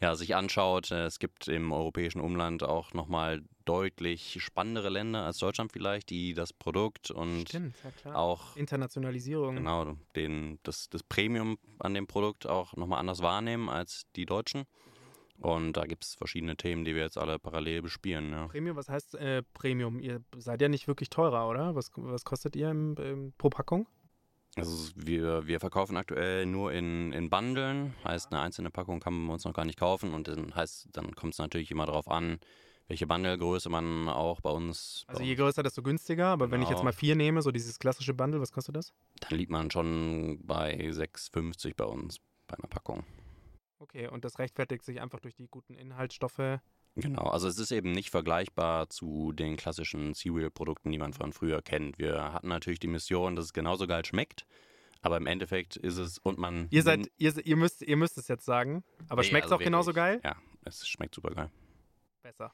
ja, 0.02 0.16
sich 0.16 0.36
anschaut. 0.36 0.92
Äh, 0.92 1.06
Es 1.06 1.20
gibt 1.20 1.48
im 1.48 1.72
europäischen 1.72 2.22
Umland 2.22 2.64
auch 2.64 2.94
nochmal 2.94 3.42
deutlich 3.70 4.42
spannendere 4.42 4.90
Länder 4.90 5.26
als 5.26 5.38
Deutschland 5.38 5.72
vielleicht, 5.72 6.10
die 6.10 6.34
das 6.34 6.54
Produkt 6.54 7.12
und 7.12 7.50
Stimmt, 7.50 7.76
ja 8.04 8.16
auch 8.16 8.56
Internationalisierung. 8.56 9.58
genau 9.58 9.96
den, 10.16 10.58
das, 10.64 10.90
das 10.90 11.04
Premium 11.04 11.60
an 11.78 11.94
dem 11.94 12.08
Produkt 12.08 12.48
auch 12.48 12.76
nochmal 12.76 13.00
anders 13.00 13.22
wahrnehmen 13.22 13.70
als 13.70 14.08
die 14.16 14.26
Deutschen. 14.26 14.64
Und 15.38 15.74
da 15.74 15.86
gibt 15.86 16.04
es 16.04 16.16
verschiedene 16.16 16.58
Themen, 16.58 16.84
die 16.84 16.96
wir 16.96 17.04
jetzt 17.04 17.18
alle 17.18 17.38
parallel 17.38 17.84
bespielen. 17.84 18.32
Ja. 18.32 18.48
Premium, 18.48 18.76
was 18.76 18.90
heißt 18.90 19.14
äh, 19.16 19.44
Premium? 19.54 20.00
Ihr 20.00 20.22
seid 20.36 20.62
ja 20.62 20.68
nicht 20.68 20.88
wirklich 20.88 21.12
teurer, 21.12 21.48
oder? 21.48 21.76
Was, 21.76 21.92
was 21.96 22.26
kostet 22.26 22.56
ihr 22.56 22.72
im, 22.72 22.96
im, 22.98 23.34
pro 23.38 23.52
Packung? 23.52 23.88
Also 24.56 24.92
wir, 24.96 25.46
wir 25.46 25.60
verkaufen 25.60 25.96
aktuell 25.96 26.48
nur 26.48 26.74
in, 26.74 27.14
in 27.14 27.30
Bundeln, 27.30 27.94
heißt 28.04 28.32
eine 28.32 28.42
einzelne 28.42 28.72
Packung 28.72 29.00
kann 29.00 29.14
man 29.14 29.36
uns 29.36 29.46
noch 29.46 29.54
gar 29.54 29.64
nicht 29.64 29.80
kaufen 29.80 30.12
und 30.14 30.28
dann 30.28 30.56
heißt, 30.56 30.90
dann 30.92 31.16
kommt 31.16 31.34
es 31.34 31.40
natürlich 31.40 31.70
immer 31.70 31.86
darauf 31.86 32.10
an, 32.10 32.40
welche 32.90 33.08
Bundlegröße 33.08 33.70
man 33.70 34.10
auch 34.10 34.42
bei 34.42 34.50
uns, 34.50 35.04
Also 35.08 35.24
je 35.24 35.36
größer, 35.36 35.64
desto 35.64 35.82
günstiger. 35.82 36.28
Aber 36.28 36.52
wenn 36.52 36.62
ich 36.62 36.68
jetzt 36.70 36.80
Genau. 36.80 36.86
mal 36.86 36.92
vier 36.92 37.16
nehme, 37.16 37.42
so 37.42 37.52
dieses 37.52 37.80
klassische 37.80 38.14
Bundle, 38.14 38.42
was 38.42 38.52
kostet 38.52 38.76
das? 38.76 38.94
dann 39.22 39.38
liegt 39.38 39.52
man 39.52 39.70
schon 39.72 40.40
bei 40.46 40.76
6,50 40.92 41.76
bei 41.78 41.86
uns 41.86 42.18
bei 42.48 42.58
einer 42.58 42.68
Packung. 42.68 43.06
Okay, 43.80 44.08
und 44.08 44.26
das 44.26 44.40
rechtfertigt 44.40 44.84
sich 44.84 45.00
einfach 45.00 45.20
durch 45.20 45.36
die 45.36 45.48
guten 45.48 45.76
Inhaltsstoffe. 45.76 46.60
Genau, 46.96 47.24
also 47.30 47.48
es 47.48 47.60
ist 47.60 47.72
eben 47.72 47.92
nicht 47.92 48.10
vergleichbar 48.10 48.90
zu 48.90 49.32
den 49.32 49.56
klassischen 49.56 50.16
Cereal-Produkten, 50.16 50.92
die 50.92 50.98
man 50.98 51.14
von 51.14 51.32
früher 51.32 51.62
kennt. 51.62 51.98
Wir 52.00 52.34
hatten 52.34 52.48
natürlich 52.50 52.80
die 52.80 52.88
Mission, 52.88 53.36
dass 53.36 53.46
es 53.46 53.54
genauso 53.54 53.86
geil 53.88 54.04
schmeckt, 54.04 54.46
aber 55.02 55.16
im 55.18 55.28
Endeffekt 55.28 55.78
ist 55.78 55.98
es 55.98 56.18
und 56.18 56.40
man. 56.40 56.68
Ihr 56.72 56.82
seid, 56.84 57.10
ihr, 57.18 57.38
ihr, 57.46 57.56
müsst, 57.56 57.84
ihr 57.84 57.96
müsst 57.96 58.18
es 58.18 58.28
jetzt 58.28 58.44
sagen, 58.46 58.84
aber 59.08 59.22
Nee, 59.22 59.28
schmeckt 59.30 59.46
es 59.46 59.52
also 59.52 59.62
auch 59.62 59.64
genauso 59.64 59.96
wirklich. 59.96 60.22
geil? 60.22 60.22
Ja, 60.24 60.36
es 60.66 60.88
schmeckt 60.88 61.14
super 61.16 61.30
geil. 61.30 61.52
Besser. 62.24 62.52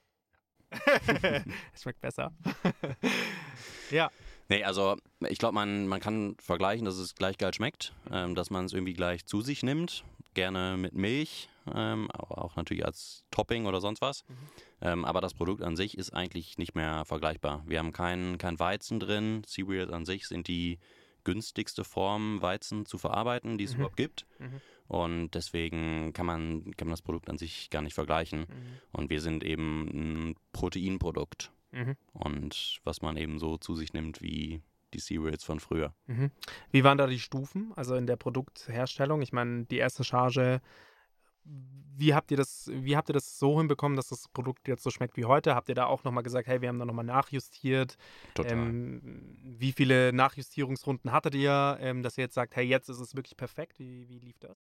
Es 1.73 1.81
schmeckt 1.81 2.01
besser. 2.01 2.31
ja. 3.91 4.09
Nee, 4.47 4.63
also 4.63 4.95
ich 5.27 5.39
glaube, 5.39 5.55
man, 5.55 5.88
man 5.88 5.99
kann 5.99 6.35
vergleichen, 6.39 6.85
dass 6.85 6.97
es 6.97 7.15
gleich 7.15 7.38
geil 7.38 7.53
schmeckt, 7.53 7.93
ähm, 8.11 8.35
dass 8.35 8.52
man 8.52 8.65
es 8.65 8.73
irgendwie 8.73 8.93
gleich 8.93 9.25
zu 9.25 9.41
sich 9.41 9.63
nimmt, 9.63 10.04
gerne 10.35 10.77
mit 10.77 10.93
Milch, 10.93 11.50
ähm, 11.73 12.10
aber 12.12 12.43
auch 12.43 12.56
natürlich 12.56 12.85
als 12.85 13.23
Topping 13.31 13.65
oder 13.65 13.81
sonst 13.81 14.02
was. 14.02 14.23
Ähm, 14.81 15.04
aber 15.04 15.19
das 15.21 15.33
Produkt 15.33 15.63
an 15.63 15.75
sich 15.75 15.97
ist 15.97 16.13
eigentlich 16.13 16.60
nicht 16.60 16.75
mehr 16.75 17.06
vergleichbar. 17.06 17.63
Wir 17.65 17.79
haben 17.79 17.91
kein, 17.91 18.37
kein 18.37 18.60
Weizen 18.60 19.00
drin. 19.00 19.43
Cereals 19.47 19.91
an 19.91 20.06
sich 20.06 20.27
sind 20.27 20.47
die 20.47 20.77
günstigste 21.23 21.83
Form, 21.83 22.41
Weizen 22.41 22.85
zu 22.85 23.00
verarbeiten, 23.00 23.58
die 23.58 23.63
es 23.63 23.73
überhaupt 23.73 23.97
gibt. 23.97 24.27
Mhm. 24.37 24.62
Und 24.88 25.31
deswegen 25.31 26.13
kann 26.13 26.25
man, 26.25 26.75
kann 26.77 26.88
man 26.88 26.94
das 26.94 27.02
Produkt 27.02 27.29
an 27.29 27.38
sich 27.38 27.69
gar 27.69 27.81
nicht 27.81 27.96
vergleichen. 27.96 28.46
Und 28.92 29.10
wir 29.10 29.21
sind 29.21 29.44
eben 29.44 29.88
ein 30.29 30.36
Proteinprodukt. 30.54 31.52
Mhm. 31.71 31.96
Und 32.13 32.79
was 32.83 33.02
man 33.02 33.17
eben 33.17 33.40
so 33.40 33.58
zu 33.58 33.75
sich 33.75 33.94
nimmt 33.94 34.21
wie 34.21 34.62
die 34.94 35.00
Cereals 35.00 35.44
von 35.44 35.60
früher. 35.60 35.94
Mhm. 36.08 36.31
Wie 36.71 36.83
waren 36.83 36.98
da 36.98 37.08
die 37.08 37.19
Stufen, 37.19 37.73
also 37.75 37.96
in 37.96 38.08
der 38.08 38.15
Produktherstellung? 38.15 39.21
Ich 39.21 39.33
meine, 39.33 39.65
die 39.65 39.77
erste 39.77 40.04
Charge, 40.04 40.62
wie 41.44 42.13
habt 42.13 42.31
ihr 42.31 42.38
das, 42.38 42.69
wie 42.73 42.96
habt 42.96 43.10
ihr 43.10 43.13
das 43.13 43.38
so 43.38 43.58
hinbekommen, 43.58 43.96
dass 43.96 44.08
das 44.10 44.27
Produkt 44.29 44.67
jetzt 44.67 44.83
so 44.83 44.90
schmeckt 44.90 45.17
wie 45.17 45.25
heute? 45.25 45.56
Habt 45.56 45.69
ihr 45.69 45.75
da 45.75 45.86
auch 45.86 46.04
nochmal 46.04 46.23
gesagt, 46.23 46.48
hey, 46.48 46.62
wir 46.62 46.69
haben 46.69 46.79
da 46.79 46.86
nochmal 46.86 47.06
nachjustiert? 47.06 47.98
Total. 48.33 48.54
Ähm, 48.54 49.38
wie 49.44 49.71
viele 49.71 50.12
Nachjustierungsrunden 50.13 51.12
hattet 51.12 51.36
ihr, 51.36 51.77
ähm, 51.81 52.02
dass 52.02 52.17
ihr 52.17 52.23
jetzt 52.23 52.36
sagt, 52.36 52.56
hey, 52.56 52.65
jetzt 52.65 52.90
ist 52.90 53.00
es 53.00 53.15
wirklich 53.15 53.38
perfekt? 53.38 53.79
Wie, 53.79 54.08
wie 54.10 54.19
lief 54.19 54.40
das? 54.40 54.58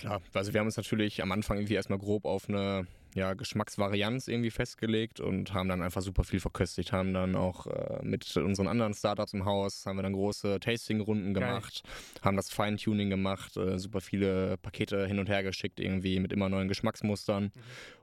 Klar, 0.00 0.22
also 0.32 0.52
wir 0.54 0.60
haben 0.60 0.66
uns 0.66 0.78
natürlich 0.78 1.22
am 1.22 1.30
Anfang 1.30 1.58
irgendwie 1.58 1.74
erstmal 1.74 1.98
grob 1.98 2.24
auf 2.24 2.48
eine 2.48 2.86
ja, 3.14 3.34
Geschmacksvarianz 3.34 4.28
irgendwie 4.28 4.50
festgelegt 4.50 5.20
und 5.20 5.52
haben 5.52 5.68
dann 5.68 5.82
einfach 5.82 6.02
super 6.02 6.22
viel 6.22 6.40
verköstigt, 6.40 6.92
haben 6.92 7.12
dann 7.12 7.34
auch 7.34 7.66
äh, 7.66 7.98
mit 8.02 8.36
unseren 8.36 8.68
anderen 8.68 8.94
Startups 8.94 9.32
im 9.32 9.44
Haus, 9.44 9.84
haben 9.84 9.96
wir 9.96 10.02
dann 10.02 10.12
große 10.12 10.60
Tasting-Runden 10.60 11.34
Geil. 11.34 11.48
gemacht, 11.48 11.82
haben 12.22 12.36
das 12.36 12.50
Feintuning 12.50 13.10
gemacht, 13.10 13.56
äh, 13.56 13.78
super 13.78 14.00
viele 14.00 14.56
Pakete 14.58 15.06
hin 15.06 15.18
und 15.18 15.28
her 15.28 15.42
geschickt 15.42 15.80
irgendwie 15.80 16.20
mit 16.20 16.32
immer 16.32 16.48
neuen 16.48 16.68
Geschmacksmustern 16.68 17.50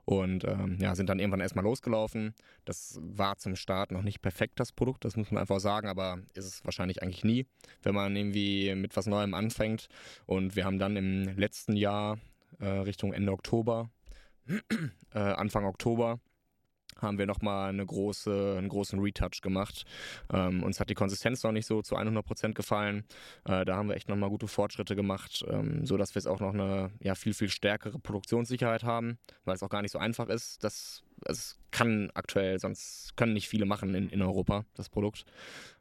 und 0.04 0.44
ähm, 0.44 0.78
ja, 0.80 0.94
sind 0.94 1.08
dann 1.08 1.20
irgendwann 1.20 1.40
erstmal 1.40 1.64
losgelaufen. 1.64 2.34
Das 2.64 2.98
war 3.02 3.38
zum 3.38 3.56
Start 3.56 3.90
noch 3.90 4.02
nicht 4.02 4.20
perfekt, 4.20 4.60
das 4.60 4.72
Produkt, 4.72 5.04
das 5.04 5.16
muss 5.16 5.30
man 5.30 5.40
einfach 5.40 5.60
sagen, 5.60 5.88
aber 5.88 6.18
ist 6.34 6.46
es 6.46 6.64
wahrscheinlich 6.64 7.02
eigentlich 7.02 7.24
nie, 7.24 7.46
wenn 7.82 7.94
man 7.94 8.14
irgendwie 8.14 8.74
mit 8.74 8.94
was 8.96 9.06
Neuem 9.06 9.32
anfängt 9.32 9.88
und 10.26 10.54
wir 10.54 10.66
haben 10.66 10.78
dann 10.78 10.96
im 10.96 11.38
letzten 11.38 11.76
Jahr 11.76 12.18
äh, 12.60 12.66
Richtung 12.68 13.12
Ende 13.12 13.32
Oktober 13.32 13.90
äh, 15.14 15.18
Anfang 15.18 15.64
Oktober 15.64 16.20
haben 17.00 17.18
wir 17.18 17.26
nochmal 17.26 17.68
eine 17.68 17.84
große, 17.84 18.56
einen 18.58 18.68
großen 18.68 18.98
Retouch 18.98 19.40
gemacht. 19.42 19.84
Ähm, 20.32 20.62
uns 20.62 20.80
hat 20.80 20.90
die 20.90 20.94
Konsistenz 20.94 21.42
noch 21.42 21.52
nicht 21.52 21.66
so 21.66 21.82
zu 21.82 21.96
100% 21.96 22.54
gefallen. 22.54 23.04
Äh, 23.44 23.64
da 23.64 23.76
haben 23.76 23.88
wir 23.88 23.96
echt 23.96 24.08
nochmal 24.08 24.30
gute 24.30 24.48
Fortschritte 24.48 24.96
gemacht, 24.96 25.44
ähm, 25.48 25.84
sodass 25.86 26.14
wir 26.14 26.20
jetzt 26.20 26.26
auch 26.26 26.40
noch 26.40 26.54
eine 26.54 26.90
ja, 27.00 27.14
viel, 27.14 27.34
viel 27.34 27.48
stärkere 27.48 27.98
Produktionssicherheit 27.98 28.84
haben, 28.84 29.18
weil 29.44 29.54
es 29.54 29.62
auch 29.62 29.70
gar 29.70 29.82
nicht 29.82 29.92
so 29.92 29.98
einfach 29.98 30.28
ist. 30.28 30.64
Das, 30.64 31.04
es 31.24 31.58
kann 31.70 32.10
aktuell, 32.14 32.58
sonst 32.58 33.16
können 33.16 33.32
nicht 33.32 33.48
viele 33.48 33.66
machen 33.66 33.94
in, 33.94 34.08
in 34.08 34.22
Europa, 34.22 34.64
das 34.74 34.88
Produkt. 34.88 35.24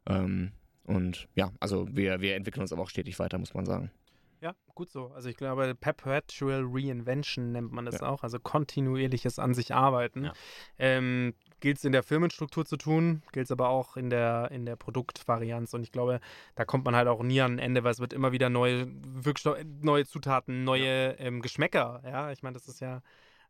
Ähm, 0.07 0.51
und 0.83 1.27
ja, 1.35 1.51
also 1.59 1.87
wir, 1.91 2.21
wir 2.21 2.35
entwickeln 2.35 2.61
uns 2.61 2.71
aber 2.71 2.83
auch 2.83 2.89
stetig 2.89 3.19
weiter, 3.19 3.37
muss 3.37 3.53
man 3.53 3.65
sagen. 3.65 3.91
Ja, 4.39 4.53
gut 4.75 4.89
so. 4.89 5.07
Also 5.15 5.29
ich 5.29 5.37
glaube, 5.37 5.73
Perpetual 5.73 6.63
Reinvention 6.67 7.51
nennt 7.51 7.71
man 7.71 7.85
das 7.85 8.01
Ja. 8.01 8.09
auch, 8.09 8.23
also 8.23 8.39
kontinuierliches 8.39 9.39
an 9.39 9.53
sich 9.53 9.73
arbeiten. 9.73 10.25
Ja. 10.25 10.33
Ähm, 10.77 11.33
gilt 11.59 11.77
es 11.77 11.85
in 11.85 11.91
der 11.91 12.03
Firmenstruktur 12.03 12.65
zu 12.65 12.77
tun, 12.77 13.23
gilt 13.31 13.45
es 13.45 13.51
aber 13.51 13.69
auch 13.69 13.97
in 13.97 14.11
der, 14.11 14.51
in 14.51 14.65
der 14.65 14.75
Produktvarianz. 14.75 15.73
Und 15.73 15.81
ich 15.81 15.91
glaube, 15.91 16.19
da 16.55 16.65
kommt 16.65 16.85
man 16.85 16.95
halt 16.95 17.07
auch 17.07 17.23
nie 17.23 17.41
an 17.41 17.53
ein 17.53 17.59
Ende, 17.59 17.83
weil 17.83 17.91
es 17.91 17.99
wird 17.99 18.13
immer 18.13 18.31
wieder 18.31 18.49
neue 18.49 18.87
Wirkstoff, 19.03 19.57
neue 19.81 20.05
Zutaten, 20.05 20.63
neue 20.63 21.15
ähm, 21.19 21.41
Geschmäcker. 21.41 22.01
Ja, 22.05 22.31
ich 22.31 22.43
meine, 22.43 22.53
das 22.53 22.67
ist 22.67 22.79
ja 22.79 23.01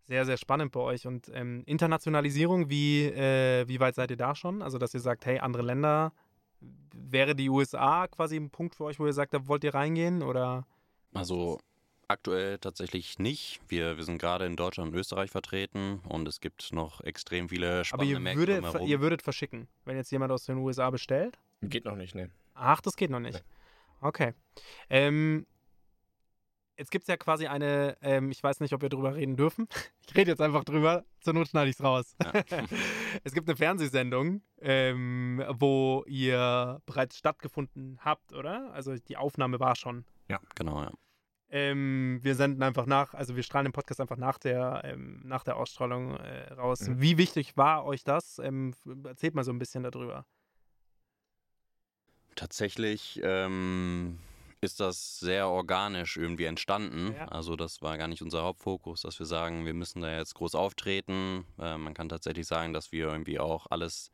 sehr, 0.05 0.25
sehr 0.25 0.37
spannend 0.37 0.71
bei 0.71 0.79
euch. 0.79 1.05
Und 1.05 1.29
ähm, 1.33 1.63
Internationalisierung, 1.65 2.69
wie, 2.69 3.03
äh, 3.07 3.67
wie 3.67 3.81
weit 3.81 3.95
seid 3.95 4.09
ihr 4.09 4.17
da 4.17 4.35
schon? 4.35 4.61
Also, 4.61 4.77
dass 4.77 4.93
ihr 4.93 5.01
sagt, 5.01 5.25
hey, 5.25 5.39
andere 5.39 5.63
Länder, 5.63 6.13
wäre 6.93 7.35
die 7.35 7.49
USA 7.49 8.07
quasi 8.07 8.37
ein 8.37 8.49
Punkt 8.49 8.75
für 8.75 8.85
euch, 8.85 8.99
wo 8.99 9.05
ihr 9.05 9.13
sagt, 9.13 9.33
da 9.33 9.47
wollt 9.47 9.65
ihr 9.65 9.73
reingehen? 9.73 10.23
Oder? 10.23 10.65
Also 11.13 11.59
aktuell 12.07 12.57
tatsächlich 12.57 13.19
nicht. 13.19 13.59
Wir, 13.67 13.97
wir 13.97 14.03
sind 14.03 14.17
gerade 14.17 14.45
in 14.45 14.55
Deutschland 14.55 14.91
und 14.93 14.99
Österreich 14.99 15.31
vertreten 15.31 15.99
und 16.07 16.27
es 16.27 16.39
gibt 16.39 16.71
noch 16.73 17.01
extrem 17.01 17.49
viele 17.49 17.71
Aber 17.71 17.85
spannende 17.85 18.13
ihr, 18.13 18.19
Märkte 18.19 18.39
würde, 18.39 18.61
drumherum. 18.61 18.87
ihr 18.87 19.01
würdet 19.01 19.21
verschicken, 19.21 19.67
wenn 19.85 19.97
jetzt 19.97 20.11
jemand 20.11 20.31
aus 20.31 20.45
den 20.45 20.57
USA 20.57 20.89
bestellt? 20.89 21.37
Geht 21.61 21.85
noch 21.85 21.95
nicht, 21.95 22.15
ne? 22.15 22.29
Ach, 22.53 22.81
das 22.81 22.95
geht 22.95 23.09
noch 23.09 23.19
nicht. 23.19 23.43
Okay. 24.01 24.33
Ähm, 24.89 25.45
jetzt 26.77 26.91
gibt 26.91 27.03
es 27.03 27.07
ja 27.07 27.17
quasi 27.17 27.47
eine, 27.47 27.97
ähm, 28.01 28.31
ich 28.31 28.41
weiß 28.41 28.59
nicht, 28.59 28.73
ob 28.73 28.81
wir 28.81 28.89
drüber 28.89 29.15
reden 29.15 29.35
dürfen. 29.35 29.67
Ich 30.09 30.15
rede 30.15 30.31
jetzt 30.31 30.39
einfach 30.41 30.63
drüber, 30.63 31.03
zur 31.19 31.33
Not 31.33 31.49
schneide 31.49 31.69
ich 31.69 31.75
es 31.75 31.83
raus. 31.83 32.15
es 33.25 33.33
gibt 33.33 33.49
eine 33.49 33.57
Fernsehsendung, 33.57 34.41
ähm, 34.61 35.43
wo 35.49 36.05
ihr 36.07 36.81
bereits 36.85 37.17
stattgefunden 37.17 37.99
habt, 38.05 38.31
oder? 38.31 38.71
Also 38.71 38.95
die 38.95 39.17
Aufnahme 39.17 39.59
war 39.59 39.75
schon. 39.75 40.05
Genau, 40.55 40.81
ja. 40.81 40.91
Ähm, 41.49 42.19
wir 42.23 42.35
senden 42.35 42.61
einfach 42.61 42.85
nach, 42.85 43.13
also 43.13 43.37
wir 43.37 43.43
strahlen 43.43 43.65
den 43.65 43.71
Podcast 43.71 44.01
einfach 44.01 44.17
nach 44.17 44.37
der, 44.37 44.81
ähm, 44.83 45.21
nach 45.23 45.43
der 45.43 45.55
Ausstrahlung 45.55 46.15
äh, 46.17 46.53
raus. 46.53 46.81
Mhm. 46.81 47.01
Wie 47.01 47.17
wichtig 47.17 47.55
war 47.55 47.85
euch 47.85 48.03
das? 48.03 48.39
Ähm, 48.39 48.73
erzählt 49.05 49.33
mal 49.33 49.45
so 49.45 49.51
ein 49.51 49.59
bisschen 49.59 49.83
darüber. 49.83 50.25
Tatsächlich 52.35 53.21
ähm, 53.23 54.19
ist 54.59 54.81
das 54.81 55.19
sehr 55.19 55.47
organisch 55.47 56.17
irgendwie 56.17 56.45
entstanden. 56.45 57.13
Ja. 57.15 57.29
Also 57.29 57.55
das 57.55 57.81
war 57.81 57.97
gar 57.97 58.09
nicht 58.09 58.21
unser 58.21 58.43
Hauptfokus, 58.43 59.01
dass 59.01 59.17
wir 59.17 59.25
sagen, 59.25 59.65
wir 59.65 59.73
müssen 59.73 60.01
da 60.01 60.17
jetzt 60.17 60.35
groß 60.35 60.53
auftreten. 60.53 61.45
Äh, 61.57 61.77
man 61.77 61.93
kann 61.93 62.09
tatsächlich 62.09 62.45
sagen, 62.45 62.73
dass 62.73 62.91
wir 62.91 63.07
irgendwie 63.07 63.39
auch 63.39 63.67
alles 63.69 64.11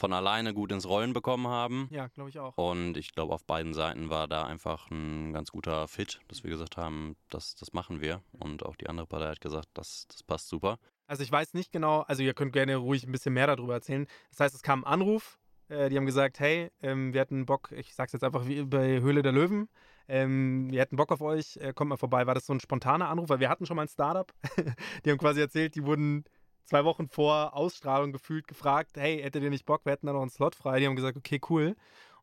von 0.00 0.12
alleine 0.14 0.54
gut 0.54 0.72
ins 0.72 0.88
Rollen 0.88 1.12
bekommen 1.12 1.46
haben. 1.46 1.86
Ja, 1.90 2.08
glaube 2.08 2.30
ich 2.30 2.38
auch. 2.38 2.56
Und 2.56 2.96
ich 2.96 3.12
glaube, 3.12 3.34
auf 3.34 3.44
beiden 3.44 3.74
Seiten 3.74 4.08
war 4.08 4.26
da 4.26 4.44
einfach 4.44 4.90
ein 4.90 5.34
ganz 5.34 5.52
guter 5.52 5.86
Fit, 5.88 6.20
dass 6.28 6.42
wir 6.42 6.50
gesagt 6.50 6.78
haben, 6.78 7.16
das, 7.28 7.54
das 7.54 7.74
machen 7.74 8.00
wir. 8.00 8.22
Und 8.32 8.64
auch 8.64 8.76
die 8.76 8.88
andere 8.88 9.06
Partei 9.06 9.26
hat 9.26 9.42
gesagt, 9.42 9.68
das, 9.74 10.06
das 10.08 10.22
passt 10.22 10.48
super. 10.48 10.78
Also 11.06 11.22
ich 11.22 11.30
weiß 11.30 11.52
nicht 11.52 11.70
genau, 11.70 12.00
also 12.02 12.22
ihr 12.22 12.32
könnt 12.32 12.54
gerne 12.54 12.76
ruhig 12.76 13.04
ein 13.04 13.12
bisschen 13.12 13.34
mehr 13.34 13.46
darüber 13.46 13.74
erzählen. 13.74 14.06
Das 14.30 14.40
heißt, 14.40 14.54
es 14.54 14.62
kam 14.62 14.84
ein 14.84 14.86
Anruf, 14.86 15.38
äh, 15.68 15.90
die 15.90 15.98
haben 15.98 16.06
gesagt, 16.06 16.40
hey, 16.40 16.70
ähm, 16.82 17.12
wir 17.12 17.20
hätten 17.20 17.44
Bock, 17.44 17.70
ich 17.72 17.94
sag's 17.94 18.12
jetzt 18.12 18.24
einfach 18.24 18.46
wie 18.46 18.62
bei 18.62 19.00
Höhle 19.00 19.20
der 19.20 19.32
Löwen, 19.32 19.68
ähm, 20.08 20.70
wir 20.70 20.80
hätten 20.80 20.96
Bock 20.96 21.12
auf 21.12 21.20
euch, 21.20 21.58
äh, 21.58 21.72
kommt 21.74 21.90
mal 21.90 21.96
vorbei. 21.96 22.26
War 22.26 22.34
das 22.34 22.46
so 22.46 22.54
ein 22.54 22.60
spontaner 22.60 23.08
Anruf? 23.08 23.28
Weil 23.28 23.40
wir 23.40 23.50
hatten 23.50 23.66
schon 23.66 23.76
mal 23.76 23.82
ein 23.82 23.88
Startup, 23.88 24.32
die 25.04 25.10
haben 25.10 25.18
quasi 25.18 25.40
erzählt, 25.40 25.74
die 25.74 25.84
wurden 25.84 26.24
zwei 26.70 26.84
Wochen 26.84 27.08
vor 27.08 27.54
Ausstrahlung 27.54 28.12
gefühlt 28.12 28.46
gefragt, 28.46 28.92
hey, 28.96 29.20
hättet 29.20 29.42
ihr 29.42 29.50
nicht 29.50 29.66
Bock, 29.66 29.84
wir 29.84 29.92
hätten 29.92 30.06
da 30.06 30.12
noch 30.12 30.22
einen 30.22 30.30
Slot 30.30 30.54
frei. 30.54 30.78
Die 30.78 30.86
haben 30.86 30.94
gesagt, 30.94 31.16
okay, 31.16 31.40
cool. 31.50 31.74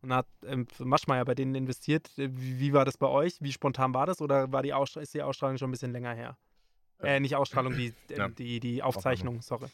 Und 0.02 0.14
hat 0.14 0.28
ähm, 0.46 0.68
Maschmeyer 0.80 1.26
bei 1.26 1.36
denen 1.36 1.54
investiert. 1.54 2.10
Äh, 2.18 2.30
Wie, 2.32 2.60
wie 2.60 2.74
war 2.74 2.86
das 2.86 2.98
bei 2.98 3.08
euch? 3.08 3.42
Wie 3.42 3.52
spontan 3.52 3.94
war 3.94 4.06
das? 4.06 4.22
Oder 4.22 4.52
war 4.52 4.64
die 4.64 4.74
Ausstrahlung, 4.74 5.04
ist 5.04 5.14
die 5.14 5.22
Ausstrahlung 5.22 5.58
schon 5.58 5.70
ein 5.70 5.72
bisschen 5.72 5.92
länger 5.92 6.14
her? 6.14 6.38
Äh, 7.04 7.20
nicht 7.20 7.36
Ausstrahlung, 7.36 7.74
die, 7.76 7.88
äh, 7.88 7.94
Ja. 8.18 8.30
die, 8.30 8.60
die 8.62 8.82
Aufzeichnung, 8.84 9.42
sorry. 9.42 9.68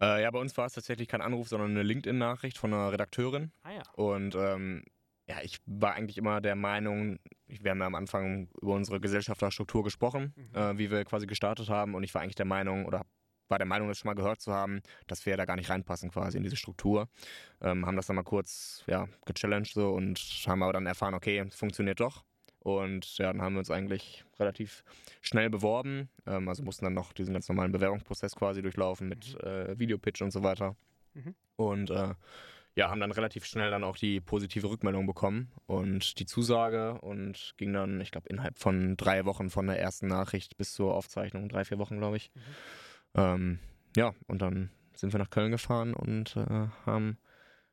Äh, 0.00 0.22
ja, 0.22 0.30
bei 0.30 0.38
uns 0.38 0.56
war 0.56 0.66
es 0.66 0.74
tatsächlich 0.74 1.08
kein 1.08 1.22
Anruf, 1.22 1.48
sondern 1.48 1.72
eine 1.72 1.82
LinkedIn-Nachricht 1.82 2.56
von 2.56 2.72
einer 2.72 2.92
Redakteurin. 2.92 3.50
Ah 3.64 3.72
ja. 3.72 3.82
Und 3.94 4.34
ähm, 4.36 4.84
ja, 5.26 5.36
ich 5.42 5.58
war 5.66 5.94
eigentlich 5.94 6.18
immer 6.18 6.40
der 6.40 6.54
Meinung, 6.56 7.18
wir 7.48 7.70
haben 7.72 7.80
ja 7.80 7.86
am 7.86 7.94
Anfang 7.96 8.48
über 8.62 8.74
unsere 8.74 9.00
Gesellschafterstruktur 9.00 9.82
gesprochen, 9.82 10.34
äh, 10.54 10.78
wie 10.78 10.90
wir 10.90 11.04
quasi 11.04 11.26
gestartet 11.26 11.68
haben. 11.68 11.94
Und 11.94 12.04
ich 12.04 12.14
war 12.14 12.22
eigentlich 12.22 12.36
der 12.36 12.46
Meinung, 12.46 12.86
oder 12.86 13.04
war 13.50 13.58
der 13.58 13.66
Meinung, 13.66 13.88
das 13.88 13.98
schon 13.98 14.08
mal 14.08 14.14
gehört 14.14 14.40
zu 14.40 14.52
haben, 14.52 14.80
dass 15.06 15.26
wir 15.26 15.36
da 15.36 15.44
gar 15.44 15.56
nicht 15.56 15.70
reinpassen 15.70 16.10
quasi 16.10 16.36
in 16.36 16.42
diese 16.42 16.56
Struktur. 16.56 17.08
Ähm, 17.60 17.86
haben 17.86 17.96
das 17.96 18.06
dann 18.06 18.16
mal 18.16 18.22
kurz 18.22 18.84
ja, 18.86 19.08
gechallenged 19.26 19.74
so 19.74 19.90
und 19.90 20.18
haben 20.46 20.62
aber 20.62 20.72
dann 20.72 20.86
erfahren, 20.86 21.14
okay, 21.14 21.38
es 21.38 21.56
funktioniert 21.56 22.00
doch. 22.00 22.24
Und 22.60 23.16
ja, 23.16 23.32
dann 23.32 23.40
haben 23.40 23.54
wir 23.54 23.60
uns 23.60 23.70
eigentlich 23.70 24.24
relativ 24.38 24.84
schnell 25.22 25.48
beworben. 25.48 26.10
Ähm, 26.26 26.48
also 26.48 26.62
mussten 26.62 26.84
dann 26.84 26.94
noch 26.94 27.12
diesen 27.12 27.32
ganz 27.32 27.48
normalen 27.48 27.72
Bewerbungsprozess 27.72 28.36
quasi 28.36 28.62
durchlaufen 28.62 29.08
mit 29.08 29.34
äh, 29.42 29.78
Videopitch 29.78 30.20
und 30.22 30.30
so 30.30 30.42
weiter. 30.42 30.76
Mhm. 31.14 31.34
Und 31.56 31.90
äh, 31.90 32.14
ja, 32.76 32.88
haben 32.88 33.00
dann 33.00 33.10
relativ 33.12 33.44
schnell 33.46 33.70
dann 33.70 33.82
auch 33.82 33.96
die 33.96 34.20
positive 34.20 34.68
Rückmeldung 34.68 35.06
bekommen 35.06 35.50
und 35.66 36.18
die 36.18 36.26
Zusage 36.26 37.00
und 37.00 37.54
ging 37.56 37.72
dann, 37.72 38.00
ich 38.00 38.12
glaube, 38.12 38.28
innerhalb 38.28 38.58
von 38.58 38.96
drei 38.96 39.24
Wochen 39.24 39.50
von 39.50 39.66
der 39.66 39.80
ersten 39.80 40.06
Nachricht 40.06 40.56
bis 40.56 40.74
zur 40.74 40.94
Aufzeichnung, 40.94 41.48
drei, 41.48 41.64
vier 41.64 41.78
Wochen, 41.78 41.98
glaube 41.98 42.16
ich. 42.16 42.30
Ähm, 43.14 43.58
ja, 43.96 44.12
und 44.26 44.40
dann 44.42 44.70
sind 44.94 45.12
wir 45.12 45.18
nach 45.18 45.30
Köln 45.30 45.50
gefahren 45.50 45.94
und 45.94 46.36
äh, 46.36 46.68
haben 46.86 47.18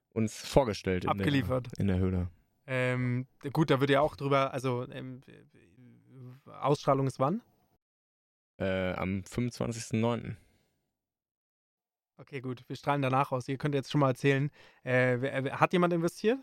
uns 0.10 0.46
vorgestellt 0.48 1.04
in 1.04 1.10
Abgeliefert. 1.10 1.68
Der, 1.74 1.80
in 1.80 1.88
der 1.88 1.98
Höhle. 2.00 2.30
Ähm, 2.66 3.28
gut, 3.54 3.70
da 3.70 3.80
wird 3.80 3.90
ja 3.92 4.02
auch 4.02 4.16
drüber, 4.16 4.52
also 4.54 4.88
ähm, 4.92 5.22
äh, 5.28 6.50
Ausstrahlung 6.52 7.08
ist 7.08 7.20
wann? 7.20 7.42
Äh, 8.60 8.94
am 8.94 9.20
25.09. 9.22 10.36
Okay, 12.18 12.42
gut. 12.42 12.64
Wir 12.68 12.76
strahlen 12.76 13.04
danach 13.04 13.32
aus. 13.32 13.48
Ihr 13.48 13.58
könnt 13.60 13.76
jetzt 13.76 13.92
schon 13.92 14.02
mal 14.02 14.10
erzählen. 14.10 14.50
Äh, 14.84 15.18
wer- 15.22 15.44
wer- 15.44 15.60
hat 15.60 15.72
jemand 15.74 15.94
investiert? 15.94 16.40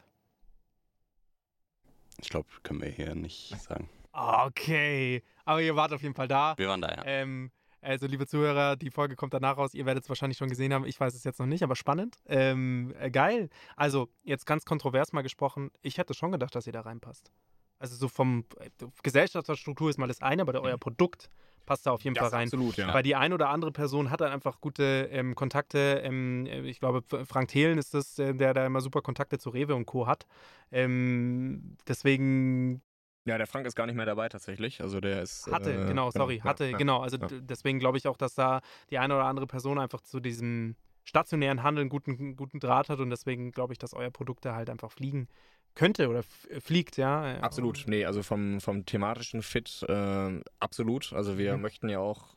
Ich 2.18 2.28
glaube, 2.30 2.49
können 2.62 2.80
wir 2.80 2.88
hier 2.90 3.14
nicht 3.16 3.61
sagen. 3.61 3.88
Okay. 4.12 5.24
Aber 5.45 5.61
ihr 5.61 5.74
wart 5.74 5.92
auf 5.92 6.03
jeden 6.03 6.14
Fall 6.14 6.28
da. 6.28 6.57
Wir 6.57 6.68
waren 6.68 6.80
da, 6.80 6.88
ja. 6.95 7.03
Ähm, 7.05 7.51
also, 7.85 8.07
liebe 8.07 8.26
Zuhörer, 8.26 8.76
die 8.76 8.91
Folge 8.91 9.16
kommt 9.16 9.35
danach 9.35 9.57
raus. 9.57 9.74
Ihr 9.74 9.87
werdet 9.87 10.03
es 10.05 10.09
wahrscheinlich 10.09 10.39
schon 10.39 10.49
gesehen 10.49 10.72
haben. 10.72 10.85
Ich 10.87 10.99
weiß 10.99 11.14
es 11.14 11.24
jetzt 11.24 11.39
noch 11.39 11.47
nicht, 11.47 11.62
aber 11.62 11.76
spannend. 11.76 12.16
Ähm, 12.26 12.95
äh, 12.99 13.11
geil. 13.11 13.49
Also, 13.76 14.09
jetzt 14.22 14.47
ganz 14.47 14.64
kontrovers 14.64 15.12
mal 15.12 15.22
gesprochen. 15.22 15.70
Ich 15.82 15.99
hätte 15.99 16.14
schon 16.14 16.32
gedacht, 16.32 16.55
dass 16.55 16.66
ihr 16.66 16.72
da 16.72 16.80
reinpasst. 16.80 17.30
Also, 17.78 17.97
so 17.97 18.09
vom 18.09 18.45
äh, 18.59 18.70
Gesellschaftsstruktur 19.03 19.91
ist 19.91 19.99
mal 19.99 20.09
das 20.09 20.22
eine, 20.22 20.43
aber 20.43 20.53
der, 20.53 20.62
euer 20.62 20.78
Produkt 20.78 21.28
passt 21.66 21.87
da 21.87 21.93
auf 21.93 22.03
jeden 22.03 22.14
Das 22.14 22.28
Fall 22.30 22.39
rein. 22.39 22.49
absolut, 22.49 22.76
ja. 22.76 22.93
Weil 22.93 23.03
die 23.03 23.14
ein 23.16 23.32
oder 23.32 23.49
andere 23.49 23.72
Person 23.72 24.11
hat 24.11 24.20
dann 24.20 24.32
einfach 24.32 24.61
gute 24.61 25.09
ähm, 25.11 25.35
Kontakte. 25.35 26.01
Ähm, 26.05 26.47
äh, 26.47 26.61
ich 26.62 26.80
glaube, 26.80 27.03
Frank 27.24 27.49
Thelen 27.49 27.78
ist 27.78 27.95
das, 27.95 28.18
äh, 28.18 28.35
der 28.35 28.55
da 28.55 28.66
immer 28.66 28.80
super 28.80 29.03
Kontakte 29.03 29.39
zu 29.39 29.51
Rewe 29.51 29.74
und 29.74 29.87
Co. 29.87 30.07
hat. 30.07 30.26
Ähm, 30.70 31.76
deswegen 31.89 32.82
Ja, 33.27 33.39
der 33.39 33.47
Frank 33.47 33.66
ist 33.66 33.75
gar 33.75 33.87
nicht 33.87 33.97
mehr 33.97 34.07
dabei 34.07 34.29
tatsächlich. 34.29 34.81
Also 34.83 35.01
der 35.01 35.22
ist. 35.22 35.47
hatte, 35.51 35.72
äh, 35.72 35.87
genau, 35.87 36.11
sorry, 36.11 36.37
ja, 36.39 36.45
hatte, 36.45 36.66
ja. 36.66 36.77
genau. 36.77 37.01
Also 37.01 37.16
ja. 37.16 37.27
deswegen 37.41 37.79
glaube 37.79 37.97
ich 37.99 38.07
auch, 38.07 38.16
dass 38.16 38.35
da 38.35 38.61
die 38.91 38.99
eine 38.99 39.14
oder 39.14 39.25
andere 39.25 39.47
Person 39.47 39.79
einfach 39.79 40.03
zu 40.03 40.20
diesem 40.20 40.77
stationären 41.05 41.62
Handel 41.62 41.83
einen 41.83 41.91
guten, 41.91 42.37
guten 42.37 42.61
Draht 42.61 42.89
hat 42.89 42.99
und 43.01 43.11
deswegen 43.11 43.53
glaube 43.53 43.72
ich, 43.72 43.79
dass 43.79 43.95
euer 43.95 44.11
Produkt 44.11 44.45
da 44.45 44.55
halt 44.55 44.70
einfach 44.70 44.91
fliegen 44.91 45.29
könnte 45.75 46.09
oder 46.09 46.22
fliegt, 46.22 46.97
ja. 46.99 47.39
Absolut, 47.41 47.85
nee, 47.87 48.05
also 48.05 48.22
vom, 48.22 48.61
vom 48.61 48.87
thematischen 48.87 49.43
Fit 49.43 49.85
äh, 49.89 50.41
absolut. 50.61 51.12
Also 51.12 51.37
wir 51.37 51.57
Mhm. 51.57 51.62
möchten 51.62 51.89
ja 51.89 51.99
auch 51.99 52.37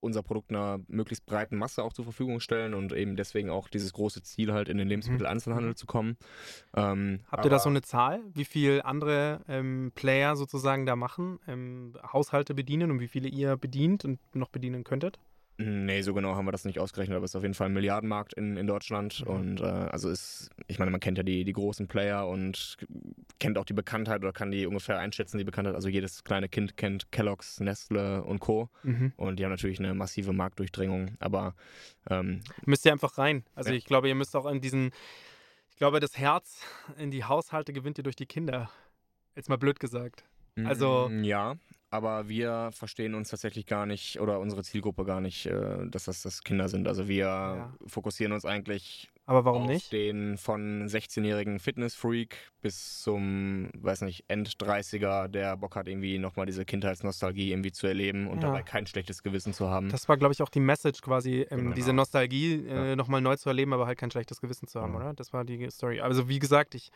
unser 0.00 0.22
Produkt 0.22 0.50
einer 0.50 0.80
möglichst 0.88 1.26
breiten 1.26 1.56
Masse 1.56 1.82
auch 1.82 1.92
zur 1.92 2.04
Verfügung 2.04 2.40
stellen 2.40 2.74
und 2.74 2.92
eben 2.92 3.16
deswegen 3.16 3.50
auch 3.50 3.68
dieses 3.68 3.92
große 3.92 4.22
Ziel 4.22 4.52
halt 4.52 4.68
in 4.68 4.78
den 4.78 4.88
Lebensmitteleinzelhandel 4.88 5.74
zu 5.74 5.86
kommen. 5.86 6.16
Ähm, 6.74 7.06
Mhm. 7.06 7.20
Habt 7.30 7.44
ihr 7.44 7.50
da 7.50 7.58
so 7.58 7.68
eine 7.68 7.82
Zahl, 7.82 8.22
wie 8.34 8.44
viel 8.44 8.82
andere 8.82 9.40
ähm, 9.48 9.92
Player 9.94 10.36
sozusagen 10.36 10.86
da 10.86 10.96
machen, 10.96 11.38
ähm, 11.46 11.94
Haushalte 12.12 12.54
bedienen 12.54 12.90
und 12.90 13.00
wie 13.00 13.08
viele 13.08 13.28
ihr 13.28 13.56
bedient 13.56 14.04
und 14.04 14.18
noch 14.34 14.48
bedienen 14.48 14.84
könntet? 14.84 15.18
Nee, 15.58 16.02
so 16.02 16.12
genau 16.12 16.34
haben 16.34 16.44
wir 16.44 16.52
das 16.52 16.66
nicht 16.66 16.78
ausgerechnet, 16.78 17.16
aber 17.16 17.24
es 17.24 17.30
ist 17.30 17.36
auf 17.36 17.42
jeden 17.42 17.54
Fall 17.54 17.68
ein 17.68 17.72
Milliardenmarkt 17.72 18.34
in, 18.34 18.58
in 18.58 18.66
Deutschland. 18.66 19.22
Mhm. 19.24 19.26
Und 19.34 19.60
äh, 19.60 19.64
also 19.64 20.10
ist, 20.10 20.50
ich 20.66 20.78
meine, 20.78 20.90
man 20.90 21.00
kennt 21.00 21.16
ja 21.16 21.24
die, 21.24 21.44
die 21.44 21.52
großen 21.54 21.88
Player 21.88 22.28
und 22.28 22.76
kennt 23.40 23.56
auch 23.56 23.64
die 23.64 23.72
Bekanntheit 23.72 24.22
oder 24.22 24.32
kann 24.34 24.50
die 24.50 24.66
ungefähr 24.66 24.98
einschätzen, 24.98 25.38
die 25.38 25.44
Bekanntheit. 25.44 25.74
Also 25.74 25.88
jedes 25.88 26.24
kleine 26.24 26.50
Kind 26.50 26.76
kennt 26.76 27.10
Kellogg's, 27.10 27.58
Nestle 27.60 28.22
und 28.24 28.40
Co. 28.40 28.68
Mhm. 28.82 29.14
Und 29.16 29.38
die 29.38 29.44
haben 29.44 29.50
natürlich 29.50 29.78
eine 29.78 29.94
massive 29.94 30.34
Marktdurchdringung. 30.34 31.16
Aber 31.20 31.54
ähm, 32.10 32.42
Müsst 32.66 32.84
ihr 32.84 32.92
einfach 32.92 33.16
rein. 33.16 33.42
Also 33.54 33.70
Ja. 33.70 33.76
ich 33.76 33.86
glaube, 33.86 34.08
ihr 34.08 34.14
müsst 34.14 34.36
auch 34.36 34.44
in 34.44 34.60
diesen, 34.60 34.90
ich 35.70 35.76
glaube, 35.78 36.00
das 36.00 36.18
Herz 36.18 36.60
in 36.98 37.10
die 37.10 37.24
Haushalte 37.24 37.72
gewinnt 37.72 37.96
ihr 37.96 38.04
durch 38.04 38.16
die 38.16 38.26
Kinder. 38.26 38.68
Jetzt 39.34 39.48
mal 39.48 39.56
blöd 39.56 39.80
gesagt. 39.80 40.24
Also- 40.64 41.08
Mm, 41.10 41.24
Ja, 41.24 41.56
aber 41.90 42.28
wir 42.28 42.70
verstehen 42.72 43.14
uns 43.14 43.28
tatsächlich 43.30 43.66
gar 43.66 43.86
nicht 43.86 44.20
oder 44.20 44.40
unsere 44.40 44.62
Zielgruppe 44.64 45.04
gar 45.04 45.20
nicht, 45.20 45.46
äh, 45.46 45.86
dass 45.88 46.04
das, 46.04 46.22
das 46.22 46.42
Kinder 46.42 46.68
sind. 46.68 46.88
Also 46.88 47.08
wir 47.08 47.24
Ja. 47.26 47.72
fokussieren 47.86 48.32
uns 48.32 48.44
eigentlich 48.44 49.10
Aber 49.24 49.44
warum 49.44 49.62
auf 49.62 49.68
nicht? 49.68 49.92
den 49.92 50.36
von 50.36 50.88
16-jährigen 50.88 51.58
Fitnessfreak 51.58 52.36
bis 52.62 53.00
zum, 53.02 53.70
weiß 53.76 54.02
nicht, 54.02 54.24
End-30er, 54.28 55.28
der 55.28 55.56
Bock 55.56 55.76
hat, 55.76 55.88
irgendwie 55.88 56.18
nochmal 56.18 56.46
diese 56.46 56.64
Kindheitsnostalgie 56.64 57.50
irgendwie 57.50 57.72
zu 57.72 57.86
erleben 57.86 58.26
und 58.28 58.42
Ja. 58.42 58.48
dabei 58.48 58.62
kein 58.62 58.86
schlechtes 58.86 59.22
Gewissen 59.22 59.52
zu 59.52 59.68
haben. 59.68 59.88
Das 59.88 60.08
war, 60.08 60.16
glaube 60.16 60.32
ich, 60.32 60.42
auch 60.42 60.48
die 60.50 60.60
Message 60.60 61.00
quasi, 61.00 61.46
ähm, 61.50 61.58
Genau. 61.58 61.74
diese 61.74 61.92
Nostalgie 61.92 62.66
äh, 62.66 62.88
Ja. 62.90 62.96
nochmal 62.96 63.20
neu 63.20 63.36
zu 63.36 63.48
erleben, 63.48 63.72
aber 63.72 63.86
halt 63.86 63.98
kein 63.98 64.10
schlechtes 64.10 64.40
Gewissen 64.40 64.66
zu 64.68 64.80
haben, 64.80 64.94
oder? 64.94 65.14
Das 65.14 65.32
war 65.32 65.44
die 65.44 65.70
Story. 65.70 66.00
Also 66.00 66.28
wie 66.28 66.38
gesagt, 66.38 66.74
ich 66.74 66.90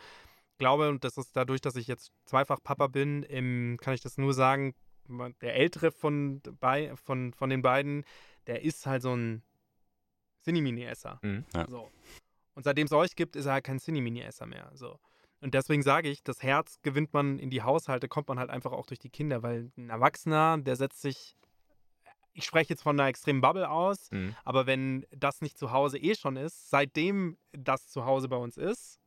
glaube, 0.60 0.88
und 0.88 1.02
das 1.02 1.16
ist 1.16 1.34
dadurch, 1.34 1.60
dass 1.60 1.74
ich 1.74 1.88
jetzt 1.88 2.12
zweifach 2.26 2.62
Papa 2.62 2.86
bin, 2.86 3.26
ähm, 3.28 3.78
kann 3.80 3.94
ich 3.94 4.00
das 4.00 4.16
nur 4.16 4.32
sagen, 4.32 4.74
der 5.40 5.56
ältere 5.56 5.90
von, 5.90 6.40
bei, 6.60 6.94
von, 6.94 7.32
von 7.32 7.50
den 7.50 7.62
beiden, 7.62 8.04
der 8.46 8.62
ist 8.62 8.86
halt 8.86 9.02
so 9.02 9.12
ein 9.16 9.42
Cinemini-Esser. 10.44 11.18
Mhm. 11.22 11.44
Ja. 11.52 11.66
So. 11.68 11.90
Und 12.54 12.62
seitdem 12.62 12.86
es 12.86 12.92
euch 12.92 13.16
gibt, 13.16 13.34
ist 13.34 13.46
er 13.46 13.54
halt 13.54 13.64
kein 13.64 13.80
Cinemini-Esser 13.80 14.46
mehr. 14.46 14.70
So. 14.74 15.00
Und 15.40 15.54
deswegen 15.54 15.82
sage 15.82 16.08
ich, 16.08 16.22
das 16.22 16.42
Herz 16.42 16.78
gewinnt 16.82 17.12
man 17.12 17.38
in 17.38 17.50
die 17.50 17.62
Haushalte, 17.62 18.06
kommt 18.08 18.28
man 18.28 18.38
halt 18.38 18.50
einfach 18.50 18.72
auch 18.72 18.86
durch 18.86 19.00
die 19.00 19.10
Kinder, 19.10 19.42
weil 19.42 19.72
ein 19.76 19.90
Erwachsener, 19.90 20.58
der 20.58 20.76
setzt 20.76 21.00
sich, 21.00 21.34
ich 22.34 22.44
spreche 22.44 22.70
jetzt 22.70 22.82
von 22.82 23.00
einer 23.00 23.08
extremen 23.08 23.40
Bubble 23.40 23.68
aus, 23.68 24.10
Mhm. 24.12 24.36
aber 24.44 24.66
wenn 24.66 25.06
das 25.10 25.40
nicht 25.40 25.58
zu 25.58 25.72
Hause 25.72 25.98
eh 25.98 26.14
schon 26.14 26.36
ist, 26.36 26.70
seitdem 26.70 27.38
das 27.52 27.88
zu 27.88 28.04
Hause 28.04 28.28
bei 28.28 28.36
uns 28.36 28.56
ist, 28.56 28.99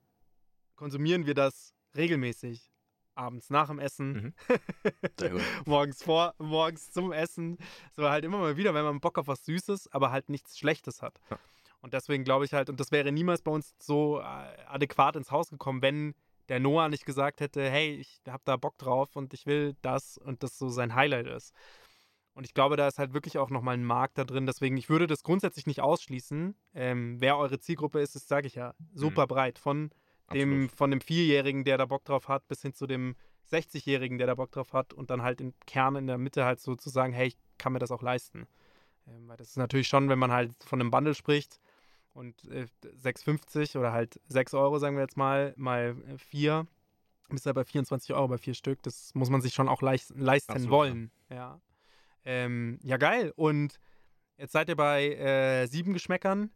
konsumieren 0.76 1.26
wir 1.26 1.34
das 1.34 1.74
regelmäßig. 1.96 2.70
Abends 3.16 3.52
nach 3.52 3.68
dem 3.68 3.78
Essen, 3.78 4.14
Mhm. 4.14 4.34
Morgens 5.66 6.02
vor, 6.02 6.34
morgens 6.40 6.92
zum 6.92 7.12
Essen. 7.12 7.58
So 7.96 8.10
halt 8.10 8.26
immer 8.26 8.40
mal 8.40 8.58
wieder, 8.58 8.74
wenn 8.74 8.84
man 8.84 9.00
Bock 9.00 9.20
auf 9.20 9.28
was 9.28 9.46
Süßes, 9.46 9.92
aber 9.92 10.12
halt 10.12 10.30
nichts 10.30 10.58
Schlechtes 10.58 11.04
hat. 11.04 11.20
Ja. 11.30 11.38
Und 11.82 11.94
deswegen 11.94 12.24
glaube 12.24 12.46
ich 12.46 12.54
halt, 12.54 12.70
und 12.70 12.80
das 12.80 12.92
wäre 12.92 13.12
niemals 13.12 13.44
bei 13.44 13.52
uns 13.52 13.76
so 13.80 14.20
äh, 14.20 14.24
adäquat 14.24 15.16
ins 15.16 15.30
Haus 15.30 15.50
gekommen, 15.50 15.82
wenn 15.82 16.16
der 16.50 16.60
Noah 16.60 16.90
nicht 16.90 17.06
gesagt 17.06 17.40
hätte, 17.40 17.70
hey, 17.70 17.94
ich 17.94 18.22
hab 18.28 18.44
da 18.46 18.58
Bock 18.58 18.78
drauf 18.78 19.16
und 19.16 19.34
ich 19.34 19.46
will 19.46 19.76
das 19.82 20.18
und 20.18 20.44
das 20.44 20.58
so 20.58 20.70
sein 20.70 20.96
Highlight 20.96 21.28
ist. 21.28 21.54
Und 22.34 22.46
ich 22.46 22.54
glaube, 22.54 22.78
da 22.78 22.88
ist 22.88 22.98
halt 22.98 23.14
wirklich 23.14 23.38
auch 23.38 23.50
nochmal 23.50 23.76
ein 23.76 23.84
Markt 23.84 24.18
da 24.18 24.24
drin. 24.24 24.48
Deswegen, 24.48 24.76
ich 24.78 24.90
würde 24.90 25.06
das 25.06 25.24
grundsätzlich 25.24 25.68
nicht 25.68 25.82
ausschließen. 25.82 26.56
Ähm, 26.74 27.22
wer 27.22 27.38
eure 27.38 27.60
Zielgruppe 27.60 28.00
ist, 28.00 28.16
das 28.16 28.28
sage 28.28 28.48
ich 28.48 28.56
ja, 28.56 28.74
super 28.94 29.28
breit. 29.28 29.60
Von 29.60 29.92
dem, 30.34 30.70
von 30.70 30.92
dem 30.92 31.02
Vierjährigen, 31.02 31.64
der 31.64 31.78
da 31.78 31.86
Bock 31.86 32.04
drauf 32.06 32.28
hat, 32.28 32.48
bis 32.48 32.62
hin 32.62 32.74
zu 32.74 32.88
dem 32.88 33.16
60-Jährigen, 33.52 34.18
der 34.18 34.28
da 34.28 34.36
Bock 34.36 34.52
drauf 34.52 34.74
hat 34.74 34.94
und 34.94 35.10
dann 35.10 35.22
halt 35.22 35.42
im 35.42 35.54
Kern 35.66 35.96
in 35.96 36.08
der 36.08 36.18
Mitte 36.18 36.46
halt 36.46 36.60
so 36.60 36.76
zu 36.76 36.90
sagen, 36.90 37.14
hey, 37.14 37.28
ich 37.28 37.38
kann 37.58 37.74
mir 37.74 37.80
das 37.80 37.92
auch 37.92 38.02
leisten. 38.02 38.48
Ähm, 39.08 39.28
weil 39.28 39.38
das 39.38 39.50
ist 39.50 39.58
natürlich 39.58 39.88
schon, 39.88 40.10
wenn 40.10 40.20
man 40.20 40.32
halt 40.32 40.52
von 40.64 40.80
einem 40.80 40.92
Bundle 40.92 41.14
spricht 41.16 41.60
und 42.14 42.46
äh, 42.46 42.68
6,50 42.84 43.78
oder 43.78 43.92
halt 43.92 44.20
6 44.28 44.54
Euro, 44.54 44.80
sagen 44.80 44.96
wir 44.96 45.04
jetzt 45.04 45.18
mal, 45.18 45.54
mal 45.58 45.96
4, 46.18 46.68
bist 47.30 47.46
du 47.46 47.54
bei 47.54 47.64
24 47.64 48.14
Euro 48.14 48.28
bei 48.28 48.38
vier 48.38 48.54
Stück. 48.54 48.82
Das 48.84 49.14
muss 49.16 49.30
man 49.30 49.42
sich 49.42 49.54
schon 49.54 49.68
auch 49.68 49.82
leis- 49.82 50.14
leisten 50.16 50.52
Absolut, 50.52 50.72
wollen. 50.72 51.12
Ja. 51.30 51.60
Ähm, 52.26 52.80
ja, 52.84 52.98
geil. 52.98 53.34
Und 53.36 53.80
jetzt 54.38 54.54
seid 54.54 54.70
ihr 54.70 54.76
bei 54.76 55.14
äh, 55.16 55.66
sieben 55.68 55.94
Geschmäckern. 55.94 56.52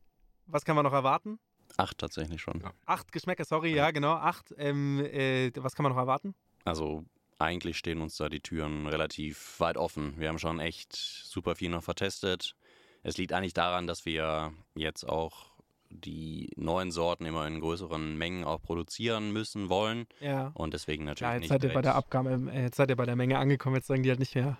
Was 0.46 0.64
kann 0.66 0.76
man 0.76 0.86
noch 0.86 0.94
erwarten? 0.94 1.40
Acht 1.78 1.98
tatsächlich 2.00 2.42
schon. 2.42 2.60
Ja. 2.62 2.72
Acht 2.86 3.12
Geschmäcker, 3.12 3.46
sorry, 3.46 3.74
ja, 3.74 3.92
genau, 3.92 4.14
acht. 4.14 4.54
Ähm, 4.58 5.00
äh, 5.00 5.52
was 5.58 5.76
kann 5.76 5.84
man 5.84 5.92
noch 5.94 6.00
erwarten? 6.00 6.34
Also 6.66 7.06
eigentlich 7.40 7.78
stehen 7.78 8.02
uns 8.02 8.18
da 8.18 8.30
die 8.30 8.40
Türen 8.42 8.88
relativ 8.88 9.60
weit 9.60 9.78
offen. 9.78 10.16
Wir 10.18 10.30
haben 10.30 10.40
schon 10.40 10.60
echt 10.60 10.96
super 10.96 11.56
viel 11.56 11.70
noch 11.70 11.84
vertestet. 11.84 12.56
Es 13.04 13.18
liegt 13.18 13.32
eigentlich 13.32 13.54
daran, 13.54 13.86
dass 13.88 14.06
wir 14.06 14.52
jetzt 14.76 15.08
auch 15.08 15.52
die 15.90 16.50
neuen 16.58 16.92
Sorten 16.92 17.26
immer 17.26 17.48
in 17.48 17.62
größeren 17.62 18.18
Mengen 18.18 18.44
auch 18.44 18.62
produzieren 18.62 19.32
müssen 19.32 19.70
wollen 19.70 20.06
Ja. 20.20 20.52
und 20.56 20.74
deswegen 20.74 21.06
natürlich 21.06 21.22
Ja, 21.30 21.34
jetzt 21.34 21.42
nicht 21.42 21.50
seid 21.50 21.64
ihr 21.64 21.74
bei 21.74 21.82
der 21.82 21.96
Abgabe, 21.96 22.32
äh, 22.52 22.64
jetzt 22.64 22.76
seid 22.76 22.90
ihr 22.90 22.98
bei 22.98 23.06
der 23.06 23.16
Menge 23.16 23.38
angekommen, 23.38 23.76
jetzt 23.78 23.88
sagen 23.88 24.04
die 24.04 24.10
halt 24.10 24.20
nicht 24.20 24.36
mehr. 24.36 24.58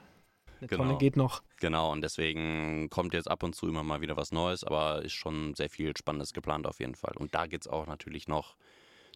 Eine 0.60 0.68
Tonne 0.68 0.88
Genau. 0.88 0.98
geht 0.98 1.16
noch. 1.18 1.44
Genau, 1.60 1.92
und 1.92 2.02
deswegen 2.02 2.90
kommt 2.90 3.14
jetzt 3.14 3.30
ab 3.30 3.44
und 3.44 3.56
zu 3.56 3.68
immer 3.68 3.84
mal 3.84 4.02
wieder 4.02 4.18
was 4.18 4.32
Neues, 4.32 4.64
aber 4.64 5.04
ist 5.04 5.14
schon 5.14 5.54
sehr 5.56 5.70
viel 5.70 5.96
Spannendes 5.98 6.34
geplant 6.34 6.66
auf 6.68 6.80
jeden 6.80 6.96
Fall. 6.96 7.14
Und 7.18 7.34
da 7.36 7.46
geht 7.48 7.62
es 7.62 7.68
auch 7.68 7.88
natürlich 7.88 8.28
noch, 8.28 8.56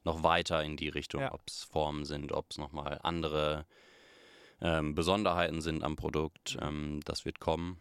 noch 0.04 0.24
weiter 0.24 0.64
in 0.64 0.78
die 0.78 0.90
Richtung, 0.90 1.22
Ja. 1.22 1.34
ob 1.34 1.42
es 1.48 1.64
Formen 1.64 2.06
sind, 2.06 2.32
ob 2.32 2.52
es 2.52 2.58
nochmal 2.58 3.00
andere 3.04 3.66
ähm, 4.62 4.94
Besonderheiten 4.94 5.62
sind 5.62 5.84
am 5.84 5.96
Produkt. 5.96 6.56
Mhm. 6.56 6.68
Ähm, 6.68 7.00
das 7.06 7.26
wird 7.26 7.40
kommen. 7.40 7.78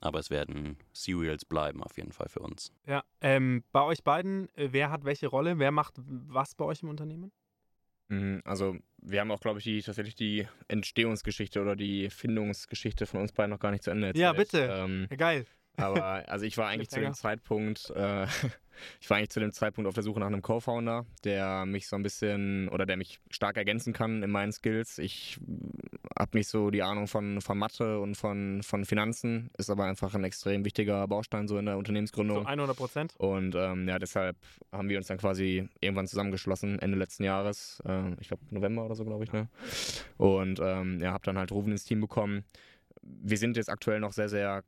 Aber 0.00 0.20
es 0.20 0.30
werden 0.30 0.78
Cereals 0.94 1.44
bleiben 1.44 1.82
auf 1.82 1.96
jeden 1.96 2.12
Fall 2.12 2.28
für 2.28 2.38
uns. 2.38 2.72
Ja. 2.86 3.02
Ähm, 3.20 3.64
bei 3.72 3.82
euch 3.82 4.04
beiden, 4.04 4.48
äh, 4.54 4.68
wer 4.70 4.90
hat 4.90 5.04
welche 5.04 5.26
Rolle? 5.26 5.58
Wer 5.58 5.72
macht 5.72 5.94
was 5.98 6.54
bei 6.54 6.64
euch 6.64 6.82
im 6.84 6.88
Unternehmen? 6.88 7.32
Mhm, 8.08 8.42
Also 8.44 8.76
wir 9.02 9.20
haben 9.20 9.30
auch, 9.30 9.40
glaube 9.40 9.58
ich, 9.58 9.64
die, 9.64 9.82
tatsächlich 9.82 10.14
die 10.14 10.46
Entstehungsgeschichte 10.68 11.60
oder 11.60 11.76
die 11.76 12.10
Findungsgeschichte 12.10 13.06
von 13.06 13.20
uns 13.20 13.32
beiden 13.32 13.50
noch 13.50 13.60
gar 13.60 13.70
nicht 13.70 13.84
zu 13.84 13.90
Ende 13.90 14.08
erzählt. 14.08 14.22
Ja, 14.22 14.32
bitte. 14.32 14.68
Ähm, 14.70 15.08
geil. 15.16 15.46
Aber 15.78 16.28
also 16.28 16.44
ich 16.44 16.58
war 16.58 16.68
eigentlich 16.68 16.90
zu 16.90 17.00
dem. 17.00 17.14
Zeitpunkt, 17.14 17.90
äh, 17.90 18.26
ich 19.00 19.08
war 19.08 19.16
eigentlich 19.16 19.30
zu 19.30 19.40
dem 19.40 19.52
Zeitpunkt 19.52 19.88
auf 19.88 19.94
der 19.94 20.02
Suche 20.02 20.20
nach 20.20 20.26
einem 20.26 20.42
Co-Founder, 20.42 21.06
der 21.24 21.66
mich 21.66 21.88
so 21.88 21.96
ein 21.96 22.02
bisschen 22.02 22.68
oder 22.68 22.86
der 22.86 22.96
mich 22.96 23.20
stark 23.30 23.56
ergänzen 23.56 23.92
kann 23.92 24.22
in 24.22 24.30
meinen 24.30 24.52
Skills. 24.52 24.98
Ich 24.98 25.38
habe 26.18 26.36
nicht 26.36 26.48
so 26.48 26.70
die 26.70 26.82
Ahnung 26.82 27.06
von, 27.06 27.40
von 27.40 27.58
Mathe 27.58 28.00
und 28.00 28.16
von, 28.16 28.62
von 28.62 28.84
Finanzen, 28.84 29.50
ist 29.56 29.70
aber 29.70 29.84
einfach 29.84 30.14
ein 30.14 30.24
extrem 30.24 30.64
wichtiger 30.64 31.06
Baustein 31.06 31.48
so 31.48 31.58
in 31.58 31.66
der 31.66 31.78
Unternehmensgründung. 31.78 32.42
So 32.42 32.46
100 32.46 32.76
Prozent. 32.76 33.14
Und 33.18 33.54
ähm, 33.54 33.88
ja, 33.88 33.98
deshalb 33.98 34.36
haben 34.72 34.88
wir 34.88 34.98
uns 34.98 35.06
dann 35.06 35.18
quasi 35.18 35.68
irgendwann 35.80 36.06
zusammengeschlossen, 36.06 36.78
Ende 36.78 36.98
letzten 36.98 37.24
Jahres. 37.24 37.82
Äh, 37.86 38.12
ich 38.20 38.28
glaube 38.28 38.42
November 38.50 38.84
oder 38.84 38.94
so, 38.94 39.04
glaube 39.04 39.24
ich. 39.24 39.32
Ne? 39.32 39.48
Und 40.16 40.60
ähm, 40.60 41.00
ja, 41.00 41.12
habe 41.12 41.24
dann 41.24 41.38
halt 41.38 41.52
Rufen 41.52 41.72
ins 41.72 41.84
Team 41.84 42.00
bekommen. 42.00 42.44
Wir 43.02 43.38
sind 43.38 43.56
jetzt 43.56 43.70
aktuell 43.70 44.00
noch 44.00 44.12
sehr, 44.12 44.28
sehr 44.28 44.64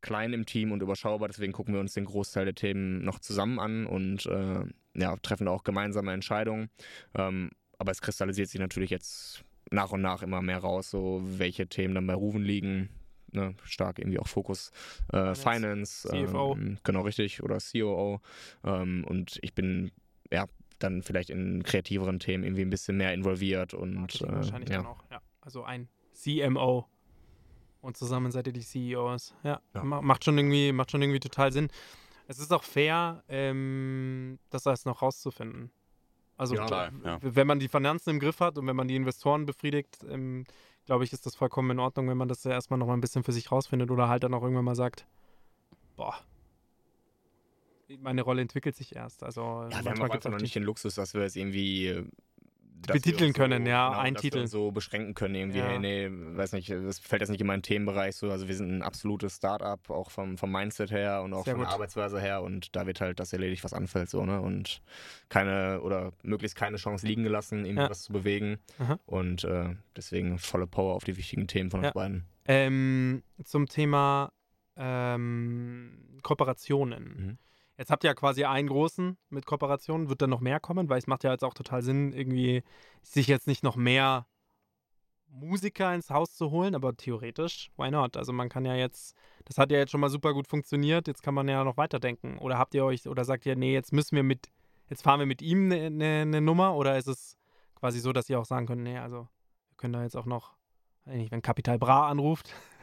klein 0.00 0.32
im 0.32 0.46
Team 0.46 0.72
und 0.72 0.82
überschaubar, 0.82 1.28
deswegen 1.28 1.52
gucken 1.52 1.74
wir 1.74 1.80
uns 1.80 1.94
den 1.94 2.04
Großteil 2.04 2.44
der 2.44 2.54
Themen 2.54 3.04
noch 3.04 3.18
zusammen 3.18 3.58
an 3.58 3.86
und 3.86 4.26
äh, 4.26 4.64
ja, 4.94 5.16
treffen 5.16 5.46
da 5.46 5.52
auch 5.52 5.64
gemeinsame 5.64 6.12
Entscheidungen. 6.12 6.70
Ähm, 7.14 7.50
aber 7.78 7.92
es 7.92 8.00
kristallisiert 8.00 8.48
sich 8.48 8.60
natürlich 8.60 8.90
jetzt 8.90 9.44
nach 9.70 9.92
und 9.92 10.00
nach 10.00 10.22
immer 10.22 10.42
mehr 10.42 10.58
raus, 10.58 10.90
so 10.90 11.20
welche 11.22 11.66
Themen 11.66 11.94
dann 11.94 12.06
bei 12.06 12.14
Ruven 12.14 12.42
liegen. 12.42 12.90
Ne, 13.30 13.54
stark 13.62 13.98
irgendwie 13.98 14.18
auch 14.18 14.26
Fokus 14.26 14.70
äh, 15.12 15.34
Finance, 15.34 16.08
CFO. 16.08 16.54
Ähm, 16.54 16.78
genau 16.82 17.02
richtig, 17.02 17.42
oder 17.42 17.58
COO. 17.58 18.22
Ähm, 18.64 19.04
und 19.06 19.38
ich 19.42 19.54
bin 19.54 19.90
ja 20.32 20.46
dann 20.78 21.02
vielleicht 21.02 21.28
in 21.28 21.62
kreativeren 21.62 22.20
Themen 22.20 22.42
irgendwie 22.42 22.62
ein 22.62 22.70
bisschen 22.70 22.96
mehr 22.96 23.12
involviert 23.12 23.74
und 23.74 23.94
Marketing 23.94 24.30
äh, 24.30 24.32
wahrscheinlich 24.32 24.70
ja. 24.70 24.76
dann 24.76 24.86
auch. 24.86 25.04
Ja. 25.10 25.20
Also 25.42 25.62
ein 25.62 25.88
CMO. 26.14 26.86
Und 27.80 27.96
zusammen 27.96 28.32
seid 28.32 28.46
ihr 28.48 28.52
die 28.52 28.60
CEOs. 28.62 29.34
Ja, 29.44 29.60
Ja. 29.74 29.84
ma- 29.84 30.02
Macht, 30.02 30.24
schon 30.24 30.36
irgendwie, 30.36 30.72
macht 30.72 30.90
schon 30.90 31.00
irgendwie 31.02 31.20
total 31.20 31.52
Sinn. 31.52 31.68
Es 32.26 32.38
ist 32.38 32.52
auch 32.52 32.64
fair, 32.64 33.22
ähm, 33.28 34.38
das 34.50 34.66
alles 34.66 34.84
noch 34.84 35.00
rauszufinden. 35.00 35.70
Also, 36.36 36.54
Ja, 36.56 36.64
Total, 36.64 36.92
ja. 37.04 37.18
wenn 37.22 37.46
man 37.46 37.58
die 37.58 37.68
Finanzen 37.68 38.10
im 38.10 38.20
Griff 38.20 38.40
hat 38.40 38.58
und 38.58 38.66
wenn 38.66 38.76
man 38.76 38.86
die 38.88 38.96
Investoren 38.96 39.46
befriedigt, 39.46 40.04
ähm, 40.08 40.44
glaube 40.86 41.04
ich, 41.04 41.12
ist 41.12 41.24
das 41.26 41.34
vollkommen 41.34 41.70
in 41.72 41.78
Ordnung, 41.80 42.08
wenn 42.08 42.16
man 42.16 42.28
das 42.28 42.44
ja 42.44 42.50
erstmal 42.52 42.78
noch 42.78 42.86
mal 42.86 42.94
ein 42.94 43.00
bisschen 43.00 43.24
für 43.24 43.32
sich 43.32 43.50
rausfindet 43.50 43.90
oder 43.90 44.08
halt 44.08 44.22
dann 44.24 44.34
auch 44.34 44.42
irgendwann 44.42 44.64
mal 44.64 44.76
sagt, 44.76 45.06
boah, 45.96 46.14
meine 48.00 48.22
Rolle 48.22 48.42
entwickelt 48.42 48.76
sich 48.76 48.94
erst. 48.94 49.22
Also, 49.22 49.40
Ja, 49.40 49.70
wir 49.84 49.90
haben 49.90 50.02
auch 50.02 50.10
einfach 50.10 50.30
noch 50.30 50.36
die- 50.38 50.42
nicht 50.44 50.54
den 50.54 50.62
Luxus, 50.64 50.94
dass 50.94 51.14
wir 51.14 51.22
es 51.22 51.34
irgendwie 51.36 52.04
Betiteln 52.86 53.32
können, 53.32 53.66
ja, 53.66 53.88
genau, 53.90 54.00
ein 54.00 54.14
Titel. 54.14 54.46
So 54.46 54.70
beschränken 54.70 55.14
können, 55.14 55.34
irgendwie, 55.34 55.58
Ja. 55.58 55.66
hey, 55.66 55.78
nee, 55.78 56.08
weiß 56.10 56.52
nicht, 56.52 56.70
das 56.70 56.98
fällt 56.98 57.20
jetzt 57.22 57.28
nicht 57.30 57.40
in 57.40 57.46
meinen 57.46 57.62
Themenbereich 57.62 58.16
so. 58.16 58.30
Also 58.30 58.48
wir 58.48 58.54
sind 58.54 58.70
ein 58.70 58.82
absolutes 58.82 59.36
Start-up, 59.36 59.90
auch 59.90 60.10
vom, 60.10 60.38
vom 60.38 60.50
Mindset 60.52 60.90
her 60.90 61.22
und 61.22 61.34
auch 61.34 61.44
Sehr 61.44 61.54
von 61.54 61.60
der 61.60 61.66
gut. 61.68 61.74
Arbeitsweise 61.74 62.20
her 62.20 62.42
und 62.42 62.74
da 62.76 62.86
wird 62.86 63.00
halt 63.00 63.20
das 63.20 63.32
erledigt, 63.32 63.64
was 63.64 63.72
anfällt, 63.72 64.08
so, 64.10 64.24
ne? 64.24 64.40
Und 64.40 64.80
keine 65.28 65.80
oder 65.82 66.12
möglichst 66.22 66.56
keine 66.56 66.76
Chance 66.76 67.06
liegen 67.06 67.22
gelassen, 67.24 67.64
irgendwie 67.64 67.82
Ja. 67.84 67.90
was 67.90 68.02
zu 68.02 68.12
bewegen. 68.12 68.58
Aha. 68.78 68.98
Und 69.06 69.44
äh, 69.44 69.74
deswegen 69.96 70.38
volle 70.38 70.66
Power 70.66 70.94
auf 70.94 71.04
die 71.04 71.16
wichtigen 71.16 71.46
Themen 71.48 71.70
von 71.70 71.82
Ja. 71.82 71.88
uns 71.88 71.94
beiden. 71.94 72.24
Ähm, 72.46 73.22
zum 73.44 73.66
Thema 73.68 74.32
ähm, 74.76 75.98
Kooperationen. 76.22 77.04
Mhm. 77.04 77.38
Jetzt 77.78 77.90
habt 77.90 78.02
ihr 78.04 78.10
ja 78.10 78.14
quasi 78.14 78.44
einen 78.44 78.68
großen 78.68 79.16
mit 79.30 79.46
Kooperationen. 79.46 80.08
Wird 80.08 80.20
da 80.20 80.26
noch 80.26 80.40
mehr 80.40 80.58
kommen? 80.58 80.88
Weil 80.88 80.98
es 80.98 81.06
macht 81.06 81.22
ja 81.22 81.30
jetzt 81.30 81.44
auch 81.44 81.54
total 81.54 81.82
Sinn, 81.82 82.12
irgendwie 82.12 82.64
sich 83.02 83.28
jetzt 83.28 83.46
nicht 83.46 83.62
noch 83.62 83.76
mehr 83.76 84.26
Musiker 85.30 85.94
ins 85.94 86.10
Haus 86.10 86.34
zu 86.34 86.50
holen, 86.50 86.74
aber 86.74 86.96
theoretisch, 86.96 87.70
why 87.76 87.90
not? 87.90 88.16
Also 88.16 88.32
man 88.32 88.48
kann 88.48 88.64
ja 88.64 88.74
jetzt, 88.74 89.14
das 89.44 89.58
hat 89.58 89.70
ja 89.70 89.78
jetzt 89.78 89.90
schon 89.90 90.00
mal 90.00 90.08
super 90.08 90.32
gut 90.32 90.48
funktioniert, 90.48 91.06
jetzt 91.06 91.22
kann 91.22 91.34
man 91.34 91.46
ja 91.48 91.62
noch 91.64 91.76
weiterdenken. 91.76 92.38
Oder 92.38 92.58
habt 92.58 92.74
ihr 92.74 92.84
euch, 92.84 93.06
oder 93.06 93.24
sagt 93.24 93.46
ihr, 93.46 93.54
nee, 93.54 93.74
jetzt 93.74 93.92
müssen 93.92 94.16
wir 94.16 94.22
mit, 94.22 94.48
jetzt 94.88 95.02
fahren 95.02 95.20
wir 95.20 95.26
mit 95.26 95.42
ihm 95.42 95.66
eine 95.66 95.90
ne, 95.90 96.26
ne 96.26 96.40
Nummer? 96.40 96.74
Oder 96.74 96.96
ist 96.96 97.08
es 97.08 97.36
quasi 97.74 98.00
so, 98.00 98.12
dass 98.12 98.28
ihr 98.28 98.40
auch 98.40 98.44
sagen 98.44 98.66
könnt, 98.66 98.82
nee, 98.82 98.98
also 98.98 99.28
wir 99.68 99.76
können 99.76 99.92
da 99.92 100.02
jetzt 100.02 100.16
auch 100.16 100.26
noch, 100.26 100.54
wenn 101.04 101.42
Capital 101.42 101.78
Bra 101.78 102.08
anruft 102.08 102.54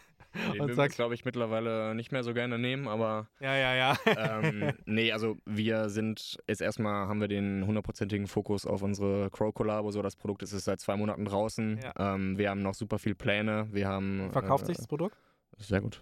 Den 0.54 0.62
und 0.62 0.74
sagt, 0.76 0.96
glaube 0.96 1.14
ich, 1.14 1.26
mittlerweile 1.26 1.96
nicht 1.96 2.12
mehr 2.12 2.24
so 2.24 2.34
gerne 2.34 2.58
nehmen, 2.60 2.88
aber 2.88 3.28
ja, 3.40 3.56
ja, 3.56 3.76
ja. 3.76 3.98
ähm, 4.18 4.74
nee, 4.86 5.12
also 5.12 5.38
wir 5.46 5.90
sind 5.90 6.38
jetzt 6.48 6.62
erstmal 6.62 7.08
haben 7.08 7.22
wir 7.22 7.28
den 7.28 7.66
hundertprozentigen 7.66 8.28
Fokus 8.28 8.66
auf 8.66 8.82
unsere 8.82 9.30
Crow 9.32 9.54
Collabo. 9.54 9.92
So, 9.92 10.02
das 10.02 10.16
Produkt 10.16 10.44
ist 10.44 10.54
jetzt 10.54 10.66
seit 10.66 10.80
zwei 10.80 10.96
Monaten 10.96 11.26
draußen. 11.26 11.80
Ja. 11.82 12.16
Ähm, 12.16 12.38
wir 12.38 12.50
haben 12.50 12.62
noch 12.62 12.74
super 12.74 13.00
viel 13.00 13.16
Pläne. 13.16 13.68
Wir 13.72 13.88
haben 13.88 14.30
Verkauft 14.32 14.64
äh, 14.64 14.68
sich 14.68 14.78
das 14.78 14.88
Produkt? 14.88 15.18
Sehr 15.58 15.82
gut. 15.82 16.02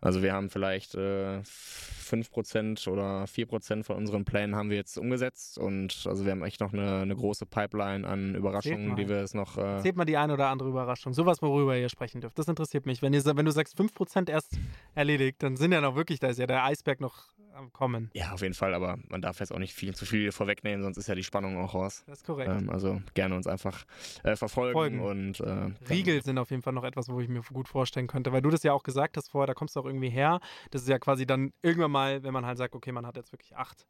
Also 0.00 0.22
wir 0.22 0.32
haben 0.34 0.50
vielleicht 0.50 0.94
äh, 0.94 1.40
5% 1.40 2.88
oder 2.88 3.24
4% 3.24 3.84
von 3.84 3.96
unseren 3.96 4.24
Plänen 4.24 4.54
haben 4.54 4.70
wir 4.70 4.76
jetzt 4.76 4.98
umgesetzt 4.98 5.58
und 5.58 6.04
also 6.06 6.24
wir 6.24 6.32
haben 6.32 6.44
echt 6.44 6.60
noch 6.60 6.72
eine, 6.72 7.00
eine 7.00 7.16
große 7.16 7.46
Pipeline 7.46 8.06
an 8.06 8.34
Überraschungen, 8.34 8.96
die 8.96 9.08
wir 9.08 9.16
es 9.16 9.34
noch 9.34 9.56
äh, 9.56 9.76
Erzählt 9.76 9.96
mal 9.96 10.04
die 10.04 10.16
eine 10.16 10.34
oder 10.34 10.48
andere 10.48 10.68
Überraschung. 10.68 11.12
Sowas, 11.12 11.42
worüber 11.42 11.76
ihr 11.76 11.88
sprechen 11.88 12.20
dürft. 12.20 12.38
Das 12.38 12.46
interessiert 12.46 12.86
mich. 12.86 13.02
Wenn, 13.02 13.12
ihr, 13.12 13.24
wenn 13.24 13.46
du 13.46 13.52
sagst, 13.52 13.78
5% 13.78 14.30
erst 14.30 14.58
erledigt, 14.94 15.42
dann 15.42 15.56
sind 15.56 15.72
ja 15.72 15.80
noch 15.80 15.96
wirklich, 15.96 16.20
da 16.20 16.28
ist 16.28 16.38
ja 16.38 16.46
der 16.46 16.64
Eisberg 16.64 17.00
noch 17.00 17.28
am 17.56 17.72
Kommen. 17.72 18.10
ja, 18.14 18.32
auf 18.32 18.42
jeden 18.42 18.54
Fall, 18.54 18.74
aber 18.74 18.98
man 19.08 19.20
darf 19.20 19.40
jetzt 19.40 19.52
auch 19.52 19.58
nicht 19.58 19.74
viel 19.74 19.94
zu 19.94 20.06
viel 20.06 20.30
vorwegnehmen, 20.32 20.82
sonst 20.82 20.96
ist 20.96 21.08
ja 21.08 21.14
die 21.14 21.24
Spannung 21.24 21.58
auch 21.58 21.74
raus. 21.74 22.04
Das 22.06 22.18
ist 22.18 22.24
korrekt. 22.24 22.50
Ähm, 22.50 22.70
also 22.70 23.00
gerne 23.14 23.34
uns 23.34 23.46
einfach 23.46 23.84
äh, 24.22 24.36
verfolgen 24.36 24.74
Folgen. 24.74 25.00
und 25.00 25.40
äh, 25.40 25.70
Riegel 25.88 26.22
sind 26.22 26.38
auf 26.38 26.50
jeden 26.50 26.62
Fall 26.62 26.72
noch 26.72 26.84
etwas, 26.84 27.08
wo 27.08 27.20
ich 27.20 27.28
mir 27.28 27.42
gut 27.52 27.68
vorstellen 27.68 28.06
könnte, 28.06 28.32
weil 28.32 28.42
du 28.42 28.50
das 28.50 28.62
ja 28.62 28.72
auch 28.72 28.82
gesagt 28.82 29.16
hast 29.16 29.30
vorher, 29.30 29.46
da 29.46 29.54
kommst 29.54 29.76
du 29.76 29.80
auch 29.80 29.86
irgendwie 29.86 30.10
her. 30.10 30.40
Das 30.70 30.82
ist 30.82 30.88
ja 30.88 30.98
quasi 30.98 31.26
dann 31.26 31.52
irgendwann 31.62 31.90
mal, 31.90 32.22
wenn 32.22 32.32
man 32.32 32.46
halt 32.46 32.58
sagt, 32.58 32.74
okay, 32.74 32.92
man 32.92 33.06
hat 33.06 33.16
jetzt 33.16 33.32
wirklich 33.32 33.56
acht. 33.56 33.86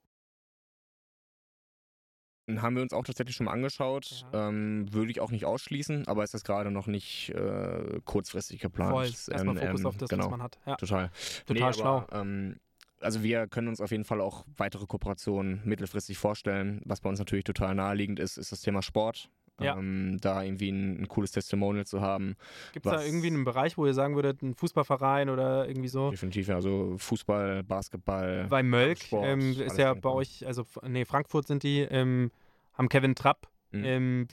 Haben 2.49 2.77
wir 2.77 2.83
uns 2.83 2.93
auch 2.93 3.05
tatsächlich 3.05 3.35
schon 3.35 3.47
mal 3.47 3.53
angeschaut. 3.53 4.25
Ja. 4.33 4.49
Ähm, 4.49 4.87
würde 4.93 5.11
ich 5.11 5.21
auch 5.21 5.33
nicht 5.33 5.45
ausschließen, 5.45 6.07
aber 6.07 6.23
es 6.23 6.33
ist 6.33 6.45
gerade 6.45 6.71
noch 6.71 6.87
nicht 6.87 7.31
äh, 7.31 8.01
kurzfristig 8.05 8.61
geplant. 8.61 8.93
Voll. 8.93 9.07
Erstmal 9.07 9.57
ähm, 9.59 9.63
Fokus 9.63 9.81
ähm, 9.81 9.87
auf 9.87 9.97
das, 9.97 10.11
genau, 10.11 10.25
was 10.25 10.31
man 10.31 10.43
hat. 10.43 10.59
Ja. 10.65 10.77
Total. 10.77 11.11
Total 11.45 11.69
nee, 11.69 11.73
schlau. 11.73 11.97
Aber, 12.09 12.21
ähm, 12.21 12.61
also 13.07 13.23
wir 13.23 13.47
können 13.47 13.69
uns 13.69 13.81
auf 13.81 13.91
jeden 13.91 14.05
Fall 14.05 14.21
auch 14.21 14.45
weitere 14.57 14.85
Kooperationen 14.85 15.63
mittelfristig 15.65 16.19
vorstellen. 16.19 16.83
Was 16.85 17.01
bei 17.01 17.09
uns 17.09 17.19
natürlich 17.19 17.45
total 17.45 17.75
naheliegend 17.75 18.19
ist, 18.19 18.37
ist 18.37 18.53
das 18.53 18.61
Thema 18.61 18.83
Sport. 18.83 19.31
Ja. 19.59 19.79
Ähm, 19.79 20.19
da 20.21 20.43
irgendwie 20.43 20.69
ein, 20.69 21.01
ein 21.01 21.09
cooles 21.09 21.31
Testimonial 21.31 21.87
zu 21.87 22.03
haben. 22.03 22.37
Gibt 22.75 22.85
es 22.85 22.93
da 22.93 23.03
irgendwie 23.03 23.29
einen 23.29 23.45
Bereich, 23.45 23.79
wo 23.79 23.87
ihr 23.87 23.95
sagen 23.95 24.15
würdet, 24.15 24.43
ein 24.43 24.55
Fußballverein 24.55 25.31
oder 25.31 25.67
irgendwie 25.67 25.89
so? 25.89 26.11
Definitiv, 26.11 26.49
ja, 26.49 26.57
also 26.57 26.97
Fußball, 26.99 27.63
Basketball. 27.63 28.49
Bei 28.51 28.63
Mölk 28.63 28.99
Sport, 28.99 29.27
ähm, 29.27 29.59
ist 29.59 29.79
ja 29.79 29.95
bei 29.95 30.11
euch, 30.11 30.47
also 30.47 30.67
nee, 30.87 31.07
Frankfurt 31.07 31.47
sind 31.47 31.63
die, 31.63 31.81
ähm, 31.81 32.31
haben 32.75 32.91
Kevin 32.91 33.15
Trapp. 33.15 33.49
Mhm. 33.71 33.85
Ähm, 33.85 34.29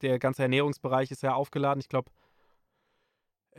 der 0.00 0.20
ganze 0.20 0.42
Ernährungsbereich 0.42 1.10
ist 1.10 1.24
ja 1.24 1.34
aufgeladen. 1.34 1.80
Ich 1.80 1.88
glaube, 1.88 2.12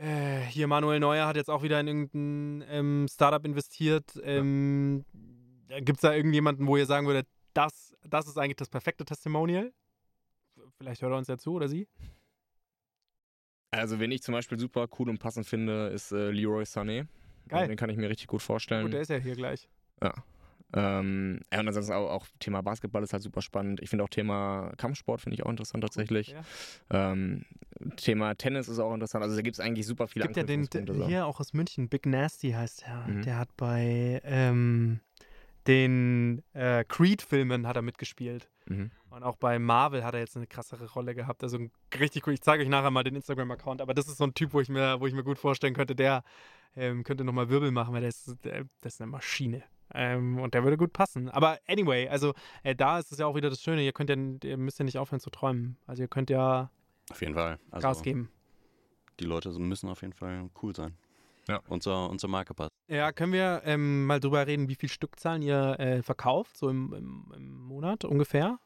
äh, 0.00 0.40
hier 0.46 0.66
Manuel 0.66 0.98
Neuer 0.98 1.26
hat 1.26 1.36
jetzt 1.36 1.50
auch 1.50 1.62
wieder 1.62 1.78
in 1.78 1.86
irgendein 1.86 2.64
ähm, 2.70 3.06
Startup 3.08 3.44
investiert. 3.44 4.18
Ähm, 4.22 5.04
Gibt 5.68 5.98
es 5.98 6.00
da 6.00 6.14
irgendjemanden, 6.14 6.66
wo 6.66 6.76
ihr 6.76 6.86
sagen 6.86 7.06
würdet, 7.06 7.28
das, 7.52 7.94
das 8.08 8.26
ist 8.26 8.38
eigentlich 8.38 8.56
das 8.56 8.68
perfekte 8.68 9.04
Testimonial? 9.04 9.72
Vielleicht 10.78 11.02
hört 11.02 11.12
er 11.12 11.18
uns 11.18 11.28
ja 11.28 11.36
zu 11.36 11.52
oder 11.52 11.68
sie? 11.68 11.86
Also, 13.70 14.00
wen 14.00 14.10
ich 14.10 14.22
zum 14.22 14.32
Beispiel 14.32 14.58
super 14.58 14.88
cool 14.98 15.10
und 15.10 15.18
passend 15.18 15.46
finde, 15.46 15.88
ist 15.88 16.12
äh, 16.12 16.30
Leroy 16.30 16.64
Sané. 16.64 17.06
Geil. 17.48 17.68
Den 17.68 17.76
kann 17.76 17.90
ich 17.90 17.96
mir 17.96 18.08
richtig 18.08 18.26
gut 18.26 18.42
vorstellen. 18.42 18.84
Gut, 18.84 18.94
der 18.94 19.02
ist 19.02 19.10
ja 19.10 19.16
hier 19.16 19.36
gleich. 19.36 19.68
Ja. 20.02 20.12
Ähm, 20.72 21.40
ja, 21.52 21.60
und 21.60 21.68
ansonsten 21.68 21.92
auch, 21.92 22.10
auch 22.10 22.26
Thema 22.38 22.62
Basketball 22.62 23.02
ist 23.02 23.12
halt 23.12 23.22
super 23.22 23.42
spannend. 23.42 23.80
Ich 23.80 23.90
finde 23.90 24.04
auch 24.04 24.08
Thema 24.08 24.72
Kampfsport 24.76 25.20
finde 25.20 25.34
ich 25.34 25.44
auch 25.44 25.50
interessant 25.50 25.82
tatsächlich. 25.82 26.34
Ja. 26.90 27.14
Ähm, 27.14 27.44
Thema 27.96 28.34
Tennis 28.34 28.68
ist 28.68 28.78
auch 28.78 28.94
interessant. 28.94 29.24
Also 29.24 29.36
da 29.36 29.42
gibt 29.42 29.56
es 29.56 29.60
eigentlich 29.60 29.86
super 29.86 30.06
viele 30.06 30.26
Gibt 30.26 30.36
ja 30.36 30.42
den 30.44 30.68
hier 31.06 31.26
auch 31.26 31.40
aus 31.40 31.52
München, 31.52 31.88
Big 31.88 32.06
Nasty 32.06 32.52
heißt 32.52 32.84
er. 32.86 33.08
Mhm. 33.08 33.22
Der 33.22 33.38
hat 33.38 33.48
bei 33.56 34.20
ähm, 34.24 35.00
den 35.66 36.42
äh, 36.52 36.84
Creed-Filmen 36.84 37.66
hat 37.66 37.76
er 37.76 37.82
mitgespielt. 37.82 38.48
Mhm. 38.66 38.90
Und 39.10 39.24
auch 39.24 39.36
bei 39.36 39.58
Marvel 39.58 40.04
hat 40.04 40.14
er 40.14 40.20
jetzt 40.20 40.36
eine 40.36 40.46
krassere 40.46 40.88
Rolle 40.92 41.14
gehabt. 41.14 41.42
Also 41.42 41.58
richtig 41.98 42.26
cool. 42.26 42.32
Ich 42.32 42.42
zeige 42.42 42.62
euch 42.62 42.68
nachher 42.68 42.90
mal 42.90 43.02
den 43.02 43.16
Instagram-Account, 43.16 43.80
aber 43.80 43.92
das 43.92 44.06
ist 44.06 44.18
so 44.18 44.24
ein 44.24 44.34
Typ, 44.34 44.52
wo 44.52 44.60
ich 44.60 44.68
mir, 44.68 45.00
wo 45.00 45.06
ich 45.06 45.14
mir 45.14 45.24
gut 45.24 45.38
vorstellen 45.38 45.74
könnte, 45.74 45.96
der 45.96 46.22
ähm, 46.76 47.02
könnte 47.02 47.24
nochmal 47.24 47.48
Wirbel 47.48 47.72
machen, 47.72 47.92
weil 47.92 48.02
der 48.02 48.10
ist, 48.10 48.36
der, 48.44 48.64
das 48.80 48.94
ist 48.94 49.00
eine 49.00 49.10
Maschine. 49.10 49.64
Ähm, 49.94 50.38
und 50.38 50.54
der 50.54 50.62
würde 50.64 50.76
gut 50.76 50.92
passen. 50.92 51.28
Aber 51.28 51.58
anyway, 51.66 52.08
also 52.08 52.34
äh, 52.62 52.74
da 52.74 52.98
ist 52.98 53.12
es 53.12 53.18
ja 53.18 53.26
auch 53.26 53.34
wieder 53.34 53.50
das 53.50 53.62
Schöne, 53.62 53.82
ihr 53.82 53.92
könnt 53.92 54.10
ja, 54.10 54.16
ihr 54.16 54.56
müsst 54.56 54.78
ja 54.78 54.84
nicht 54.84 54.98
aufhören 54.98 55.20
zu 55.20 55.30
träumen. 55.30 55.76
Also 55.86 56.02
ihr 56.02 56.08
könnt 56.08 56.30
ja 56.30 56.70
Auf 57.10 57.20
jeden 57.20 57.34
Fall. 57.34 57.58
Also 57.70 57.88
Gas 57.88 58.02
geben. 58.02 58.30
die 59.18 59.24
Leute 59.24 59.50
müssen 59.58 59.88
auf 59.88 60.02
jeden 60.02 60.12
Fall 60.14 60.48
cool 60.62 60.74
sein. 60.74 60.96
Ja. 61.48 61.60
Unser, 61.68 62.08
unser 62.08 62.28
Marke 62.28 62.54
passt. 62.54 62.70
Ja, 62.88 63.12
können 63.12 63.32
wir 63.32 63.62
ähm, 63.64 64.06
mal 64.06 64.20
drüber 64.20 64.46
reden, 64.46 64.68
wie 64.68 64.74
viel 64.76 64.88
Stückzahlen 64.88 65.42
ihr 65.42 65.78
äh, 65.80 66.02
verkauft, 66.02 66.56
so 66.56 66.68
im, 66.68 66.92
im, 66.92 67.32
im 67.34 67.58
Monat 67.60 68.04
ungefähr? 68.04 68.58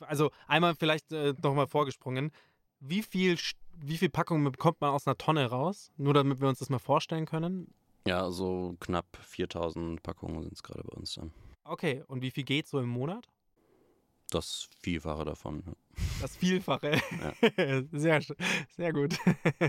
Also 0.00 0.30
einmal 0.46 0.74
vielleicht 0.74 1.12
äh, 1.12 1.34
nochmal 1.42 1.66
vorgesprungen. 1.66 2.30
Wie 2.80 3.02
viel, 3.02 3.34
St- 3.34 3.56
wie 3.74 3.96
viel 3.96 4.10
Packungen 4.10 4.50
bekommt 4.50 4.80
man 4.80 4.90
aus 4.90 5.06
einer 5.06 5.16
Tonne 5.16 5.46
raus? 5.46 5.90
Nur 5.96 6.14
damit 6.14 6.40
wir 6.40 6.48
uns 6.48 6.58
das 6.58 6.68
mal 6.68 6.78
vorstellen 6.78 7.24
können. 7.26 7.72
Ja, 8.06 8.30
so 8.30 8.76
knapp 8.80 9.06
4000 9.22 10.02
Packungen 10.02 10.42
sind 10.42 10.52
es 10.54 10.62
gerade 10.62 10.82
bei 10.84 10.96
uns 10.96 11.14
dann. 11.14 11.32
Okay, 11.64 12.04
und 12.06 12.22
wie 12.22 12.30
viel 12.30 12.44
geht 12.44 12.66
so 12.68 12.78
im 12.78 12.88
Monat? 12.88 13.28
Das 14.30 14.68
Vielfache 14.80 15.24
davon. 15.24 15.62
Ja. 15.66 15.72
Das 16.20 16.36
Vielfache. 16.36 16.92
sehr, 17.92 18.20
sch- 18.22 18.36
sehr 18.76 18.92
gut. 18.92 19.16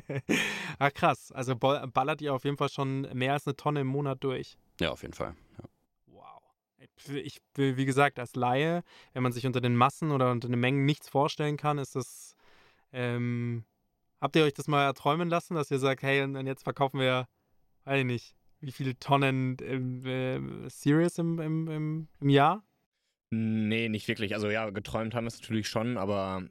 Ach 0.80 0.94
krass. 0.94 1.32
Also 1.32 1.56
ballert 1.56 2.22
ihr 2.22 2.34
auf 2.34 2.44
jeden 2.44 2.58
Fall 2.58 2.70
schon 2.70 3.02
mehr 3.14 3.34
als 3.34 3.46
eine 3.48 3.56
Tonne 3.56 3.82
im 3.82 3.88
Monat 3.88 4.24
durch. 4.24 4.58
ja, 4.80 4.92
auf 4.92 5.02
jeden 5.04 5.14
Fall. 5.14 5.36
Ja. 5.58 5.64
Wow. 6.08 6.42
Ich 7.08 7.40
will, 7.56 7.78
wie 7.78 7.86
gesagt, 7.86 8.18
als 8.20 8.36
Laie, 8.36 8.84
wenn 9.14 9.24
man 9.24 9.32
sich 9.32 9.46
unter 9.46 9.62
den 9.62 9.76
Massen 9.76 10.12
oder 10.12 10.32
unter 10.32 10.48
den 10.48 10.60
Mengen 10.60 10.86
nichts 10.86 11.08
vorstellen 11.10 11.58
kann, 11.58 11.78
ist 11.78 11.96
das. 11.96 12.36
Ähm, 12.92 13.64
habt 14.22 14.36
ihr 14.36 14.44
euch 14.44 14.54
das 14.54 14.68
mal 14.68 14.86
erträumen 14.86 15.30
lassen, 15.30 15.54
dass 15.56 15.70
ihr 15.70 15.80
sagt, 15.80 16.02
hey, 16.02 16.24
und 16.24 16.48
jetzt 16.48 16.64
verkaufen 16.64 17.00
wir, 17.00 17.28
weiß 17.88 18.00
ich 18.00 18.06
nicht, 18.06 18.36
wie 18.60 18.72
viele 18.72 18.98
Tonnen 19.00 19.58
ähm, 19.62 20.06
äh, 20.06 20.70
Serious 20.70 21.18
im, 21.18 21.40
im, 21.40 21.68
im, 21.68 22.08
im 22.20 22.30
Jahr? 22.30 22.64
Nee, 23.30 23.90
nicht 23.90 24.08
wirklich. 24.08 24.36
Also 24.36 24.50
ja, 24.50 24.70
geträumt 24.70 25.16
haben 25.16 25.26
wir 25.26 25.30
es 25.30 25.42
natürlich 25.42 25.68
schon, 25.68 25.98
aber 25.98 26.48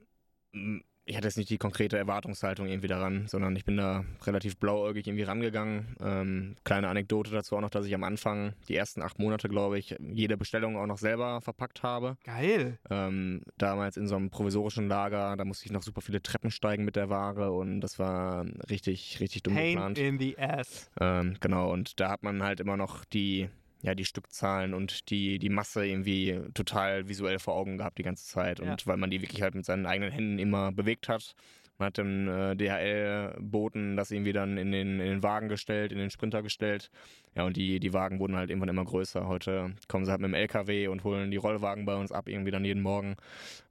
mm, 0.52 0.78
ich 1.08 1.16
hatte 1.16 1.28
jetzt 1.28 1.36
nicht 1.36 1.50
die 1.50 1.58
konkrete 1.58 1.96
Erwartungshaltung 1.96 2.66
irgendwie 2.66 2.88
daran, 2.88 3.28
sondern 3.28 3.54
ich 3.54 3.64
bin 3.64 3.76
da 3.76 4.04
relativ 4.24 4.56
blauäugig 4.56 5.06
irgendwie 5.06 5.22
rangegangen. 5.22 5.96
Ähm, 6.00 6.56
kleine 6.64 6.88
Anekdote 6.88 7.30
dazu 7.30 7.56
auch 7.56 7.60
noch, 7.60 7.70
dass 7.70 7.86
ich 7.86 7.94
am 7.94 8.02
Anfang, 8.02 8.54
die 8.68 8.74
ersten 8.74 9.02
acht 9.02 9.20
Monate, 9.20 9.48
glaube 9.48 9.78
ich, 9.78 9.94
jede 10.00 10.36
Bestellung 10.36 10.76
auch 10.76 10.86
noch 10.86 10.98
selber 10.98 11.40
verpackt 11.40 11.84
habe. 11.84 12.16
Geil. 12.24 12.78
Ähm, 12.90 13.42
damals 13.56 13.96
in 13.96 14.08
so 14.08 14.16
einem 14.16 14.30
provisorischen 14.30 14.88
Lager, 14.88 15.36
da 15.36 15.44
musste 15.44 15.66
ich 15.66 15.72
noch 15.72 15.82
super 15.82 16.00
viele 16.00 16.20
Treppen 16.20 16.50
steigen 16.50 16.84
mit 16.84 16.96
der 16.96 17.08
Ware 17.08 17.52
und 17.52 17.80
das 17.80 18.00
war 18.00 18.44
richtig, 18.68 19.20
richtig 19.20 19.44
dumm 19.44 19.54
Pain 19.54 19.74
geplant. 19.76 19.98
in 19.98 20.18
the 20.18 20.36
ass. 20.38 20.90
Ähm, 21.00 21.36
genau, 21.40 21.72
und 21.72 22.00
da 22.00 22.10
hat 22.10 22.24
man 22.24 22.42
halt 22.42 22.58
immer 22.58 22.76
noch 22.76 23.04
die, 23.04 23.48
ja, 23.86 23.94
die 23.94 24.04
Stückzahlen 24.04 24.74
und 24.74 25.10
die, 25.10 25.38
die 25.38 25.48
Masse 25.48 25.86
irgendwie 25.86 26.40
total 26.54 27.08
visuell 27.08 27.38
vor 27.38 27.54
Augen 27.54 27.78
gehabt 27.78 27.98
die 27.98 28.02
ganze 28.02 28.26
Zeit. 28.26 28.60
Und 28.60 28.66
Ja. 28.68 28.76
weil 28.86 28.96
man 28.96 29.10
die 29.10 29.22
wirklich 29.22 29.42
halt 29.42 29.54
mit 29.54 29.64
seinen 29.64 29.86
eigenen 29.86 30.12
Händen 30.12 30.38
immer 30.38 30.72
bewegt 30.72 31.08
hat. 31.08 31.34
Man 31.78 31.86
hat 31.88 31.98
den 31.98 32.26
äh, 32.26 32.56
DHL-Boten 32.56 33.96
das 33.96 34.10
irgendwie 34.10 34.32
dann 34.32 34.56
in 34.56 34.72
den, 34.72 34.98
in 34.98 35.06
den 35.06 35.22
Wagen 35.22 35.48
gestellt, 35.48 35.92
in 35.92 35.98
den 35.98 36.10
Sprinter 36.10 36.42
gestellt. 36.42 36.90
Ja, 37.34 37.44
und 37.44 37.56
die, 37.56 37.80
die 37.80 37.92
Wagen 37.92 38.18
wurden 38.18 38.34
halt 38.34 38.48
irgendwann 38.48 38.70
immer 38.70 38.84
größer. 38.84 39.26
Heute 39.26 39.74
kommen 39.86 40.06
sie 40.06 40.10
halt 40.10 40.22
mit 40.22 40.28
dem 40.30 40.34
LKW 40.34 40.88
und 40.88 41.04
holen 41.04 41.30
die 41.30 41.36
Rollwagen 41.36 41.84
bei 41.84 41.94
uns 41.94 42.12
ab, 42.12 42.28
irgendwie 42.28 42.50
dann 42.50 42.64
jeden 42.64 42.82
Morgen. 42.82 43.16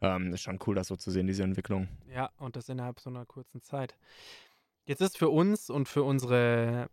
Ähm, 0.02 0.34
ist 0.34 0.42
schon 0.42 0.60
cool, 0.68 0.76
das 0.76 0.88
so 0.88 0.96
zu 0.96 1.10
sehen, 1.10 1.26
diese 1.26 1.44
Entwicklung. 1.44 1.88
Ja, 2.14 2.30
und 2.38 2.56
das 2.56 2.70
innerhalb 2.70 3.00
so 3.00 3.10
einer 3.10 3.26
kurzen 3.26 3.62
Zeit. 3.64 3.96
Jetzt 4.86 5.02
ist 5.02 5.18
für 5.18 5.30
uns 5.30 5.72
und 5.72 5.88
für 5.90 6.04
unsere 6.04 6.90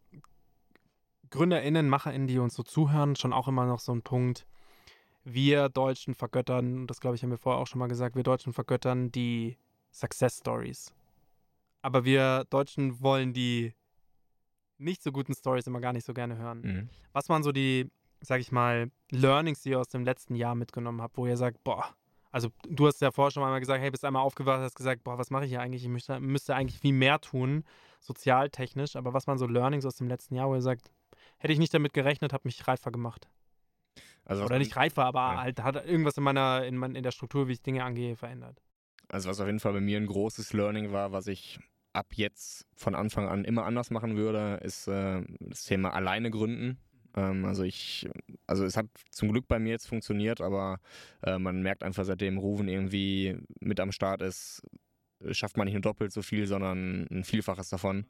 GründerInnen, 1.32 1.88
MacherInnen, 1.88 2.28
die 2.28 2.38
uns 2.38 2.54
so 2.54 2.62
zuhören, 2.62 3.16
schon 3.16 3.32
auch 3.32 3.48
immer 3.48 3.66
noch 3.66 3.80
so 3.80 3.92
ein 3.92 4.02
Punkt. 4.02 4.46
Wir 5.24 5.68
Deutschen 5.68 6.14
vergöttern, 6.14 6.80
und 6.80 6.86
das 6.86 7.00
glaube 7.00 7.16
ich, 7.16 7.22
haben 7.22 7.30
wir 7.30 7.38
vorher 7.38 7.60
auch 7.60 7.66
schon 7.66 7.78
mal 7.78 7.88
gesagt, 7.88 8.14
wir 8.14 8.22
Deutschen 8.22 8.52
vergöttern 8.52 9.10
die 9.10 9.56
Success 9.90 10.38
Stories. 10.38 10.92
Aber 11.80 12.04
wir 12.04 12.44
Deutschen 12.50 13.00
wollen 13.00 13.32
die 13.32 13.72
nicht 14.78 15.02
so 15.02 15.10
guten 15.10 15.34
Stories 15.34 15.66
immer 15.66 15.80
gar 15.80 15.92
nicht 15.92 16.04
so 16.04 16.12
gerne 16.12 16.36
hören. 16.36 16.60
Mhm. 16.60 16.88
Was 17.12 17.28
waren 17.28 17.42
so 17.42 17.50
die, 17.50 17.88
sag 18.20 18.40
ich 18.40 18.52
mal, 18.52 18.90
Learnings, 19.10 19.62
die 19.62 19.70
ihr 19.70 19.80
aus 19.80 19.88
dem 19.88 20.04
letzten 20.04 20.34
Jahr 20.34 20.54
mitgenommen 20.54 21.00
habt, 21.00 21.16
wo 21.16 21.26
ihr 21.26 21.36
sagt, 21.36 21.62
boah, 21.64 21.94
also 22.30 22.50
du 22.68 22.86
hast 22.86 23.00
ja 23.00 23.10
vorher 23.10 23.30
schon 23.30 23.42
einmal 23.42 23.60
gesagt, 23.60 23.80
hey, 23.80 23.90
bist 23.90 24.04
einmal 24.04 24.22
aufgewacht, 24.22 24.60
hast 24.60 24.74
gesagt, 24.74 25.04
boah, 25.04 25.18
was 25.18 25.30
mache 25.30 25.44
ich 25.44 25.50
hier 25.50 25.60
eigentlich? 25.60 25.84
Ich 25.84 25.90
müsste, 25.90 26.20
müsste 26.20 26.54
eigentlich 26.54 26.80
viel 26.80 26.94
mehr 26.94 27.20
tun, 27.20 27.64
sozialtechnisch. 28.00 28.96
Aber 28.96 29.14
was 29.14 29.26
waren 29.26 29.38
so 29.38 29.46
Learnings 29.46 29.86
aus 29.86 29.96
dem 29.96 30.08
letzten 30.08 30.34
Jahr, 30.34 30.48
wo 30.48 30.54
ihr 30.54 30.62
sagt, 30.62 30.90
hätte 31.43 31.53
ich 31.53 31.59
nicht 31.59 31.74
damit 31.74 31.93
gerechnet, 31.93 32.32
hat 32.32 32.45
mich 32.45 32.66
reifer 32.68 32.93
gemacht? 32.93 33.28
Also 34.24 34.45
Oder 34.45 34.59
nicht 34.59 34.76
reifer, 34.76 35.05
aber 35.05 35.20
Ja. 35.20 35.40
halt 35.43 35.62
hat 35.62 35.86
irgendwas 35.86 36.16
in 36.16 36.22
meiner, 36.22 36.64
in, 36.64 36.76
mein, 36.76 36.95
in 36.95 37.03
der 37.03 37.11
Struktur, 37.11 37.49
wie 37.49 37.53
ich 37.53 37.62
Dinge 37.62 37.82
angehe, 37.82 38.16
verändert. 38.16 38.62
Also 39.09 39.28
was 39.28 39.40
auf 39.40 39.47
jeden 39.47 39.59
Fall 39.59 39.72
bei 39.72 39.80
mir 39.80 39.99
ein 39.99 40.07
großes 40.07 40.53
Learning 40.53 40.93
war, 40.93 41.11
was 41.11 41.26
ich 41.26 41.59
ab 41.93 42.07
jetzt 42.14 42.66
von 42.76 42.95
Anfang 42.95 43.28
an 43.28 43.45
immer 43.45 43.64
anders 43.64 43.90
machen 43.90 44.16
würde, 44.16 44.61
ist 44.62 44.86
äh, 44.86 45.22
das 45.40 45.64
Thema 45.64 45.93
alleine 45.93 46.30
gründen. 46.30 46.78
Ähm, 47.16 47.45
also 47.45 47.64
ich, 47.64 48.09
also 48.47 48.64
es 48.64 48.76
hat 48.76 48.86
zum 49.11 49.32
Glück 49.32 49.49
bei 49.49 49.59
mir 49.59 49.70
jetzt 49.70 49.88
funktioniert, 49.88 50.40
aber 50.40 50.78
äh, 51.22 51.38
man 51.38 51.61
merkt 51.61 51.82
einfach, 51.82 52.05
seitdem 52.05 52.38
Ruven 52.38 52.68
irgendwie 52.68 53.36
mit 53.61 53.80
am 53.80 53.90
Start 53.90 54.22
ist, 54.22 54.62
schafft 55.30 55.56
man 55.56 55.66
nicht 55.66 55.74
nur 55.74 55.82
doppelt 55.82 56.12
so 56.12 56.22
viel, 56.22 56.46
sondern 56.46 57.06
ein 57.10 57.24
Vielfaches 57.24 57.68
davon 57.68 58.06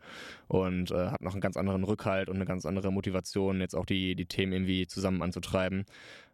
und 0.48 0.90
äh, 0.90 1.08
hat 1.08 1.22
noch 1.22 1.32
einen 1.32 1.40
ganz 1.40 1.56
anderen 1.56 1.84
Rückhalt 1.84 2.28
und 2.28 2.36
eine 2.36 2.46
ganz 2.46 2.66
andere 2.66 2.92
Motivation, 2.92 3.60
jetzt 3.60 3.74
auch 3.74 3.86
die, 3.86 4.14
die 4.14 4.26
Themen 4.26 4.52
irgendwie 4.52 4.86
zusammen 4.86 5.22
anzutreiben. 5.22 5.84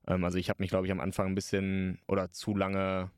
Ähm, 0.07 0.24
also 0.24 0.39
ich 0.39 0.49
habe 0.51 0.62
mich, 0.62 0.70
glaube 0.70 0.87
ich, 0.87 0.93
am 0.93 1.01
Anfang 1.01 1.29
ein 1.29 1.35
bisschen 1.35 1.99
oder 2.07 2.31
zu 2.33 2.55
lange 2.55 3.11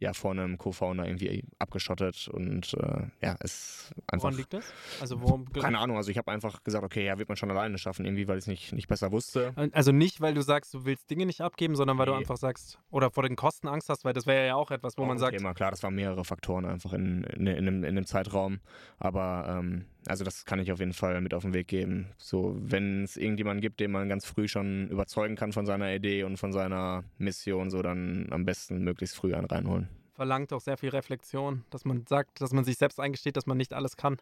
ja 0.00 0.12
vor 0.12 0.30
einem 0.32 0.58
Co-Founder 0.58 1.06
irgendwie 1.06 1.44
abgeschottet 1.58 2.28
und 2.28 2.74
äh, 2.74 3.02
ja, 3.20 3.36
es 3.40 3.92
einfach 4.06 4.24
Woran 4.24 4.36
liegt 4.36 4.52
das? 4.52 4.64
Also 5.00 5.20
worum 5.20 5.52
keine 5.52 5.78
Ahnung, 5.78 5.96
also 5.96 6.10
ich 6.10 6.18
habe 6.18 6.30
einfach 6.30 6.62
gesagt, 6.64 6.84
okay, 6.84 7.04
ja, 7.04 7.18
wird 7.18 7.28
man 7.28 7.36
schon 7.36 7.50
alleine 7.50 7.78
schaffen, 7.78 8.04
irgendwie, 8.04 8.28
weil 8.28 8.38
ich 8.38 8.42
es 8.44 8.48
nicht, 8.48 8.72
nicht 8.72 8.88
besser 8.88 9.12
wusste. 9.12 9.52
Also 9.72 9.92
nicht, 9.92 10.20
weil 10.20 10.34
du 10.34 10.42
sagst, 10.42 10.72
du 10.74 10.84
willst 10.84 11.10
Dinge 11.10 11.26
nicht 11.26 11.40
abgeben, 11.40 11.76
sondern 11.76 11.98
weil 11.98 12.06
du 12.06 12.12
Nee. 12.12 12.18
einfach 12.18 12.36
sagst, 12.36 12.78
oder 12.90 13.10
vor 13.10 13.22
den 13.22 13.36
Kosten 13.36 13.68
Angst 13.68 13.88
hast, 13.88 14.04
weil 14.04 14.12
das 14.12 14.26
wäre 14.26 14.46
ja 14.46 14.54
auch 14.54 14.70
etwas, 14.70 14.96
wo 14.96 15.02
Auch 15.02 15.06
man 15.06 15.18
sagt, 15.18 15.36
Thema. 15.36 15.54
Klar, 15.54 15.70
das 15.70 15.82
waren 15.82 15.94
mehrere 15.94 16.24
Faktoren 16.24 16.64
einfach 16.64 16.92
in, 16.92 17.24
in, 17.24 17.46
in, 17.46 17.56
einem, 17.56 17.84
in 17.84 17.90
einem 17.90 18.06
Zeitraum. 18.06 18.60
Aber 18.98 19.46
ähm, 19.58 19.84
also 20.08 20.24
das 20.24 20.44
kann 20.44 20.58
ich 20.58 20.72
auf 20.72 20.80
jeden 20.80 20.92
Fall 20.92 21.20
mit 21.20 21.34
auf 21.34 21.42
den 21.42 21.54
Weg 21.54 21.68
geben. 21.68 22.08
So, 22.18 22.56
wenn 22.58 23.04
es 23.04 23.16
irgendjemanden 23.16 23.60
gibt, 23.60 23.80
den 23.80 23.90
man 23.90 24.08
ganz 24.08 24.24
früh 24.26 24.48
schon 24.48 24.88
überzeugen 24.88 25.36
kann 25.36 25.52
von 25.52 25.66
seiner 25.66 25.94
Idee 25.94 26.24
und 26.24 26.36
von 26.36 26.52
seiner 26.52 27.04
Mission, 27.18 27.70
so 27.70 27.82
dann 27.82 28.28
am 28.30 28.44
besten 28.44 28.82
möglichst 28.82 29.16
früh 29.16 29.34
einen 29.34 29.46
reinholen. 29.46 29.88
verlangt 30.14 30.52
auch 30.52 30.60
sehr 30.60 30.76
viel 30.76 30.90
Reflexion, 30.90 31.64
dass 31.70 31.84
man 31.84 32.04
sagt, 32.06 32.40
dass 32.40 32.52
man 32.52 32.64
sich 32.64 32.76
selbst 32.76 32.98
eingesteht, 32.98 33.36
dass 33.36 33.46
man 33.46 33.56
nicht 33.56 33.72
alles 33.72 33.96
kann. 33.96 34.16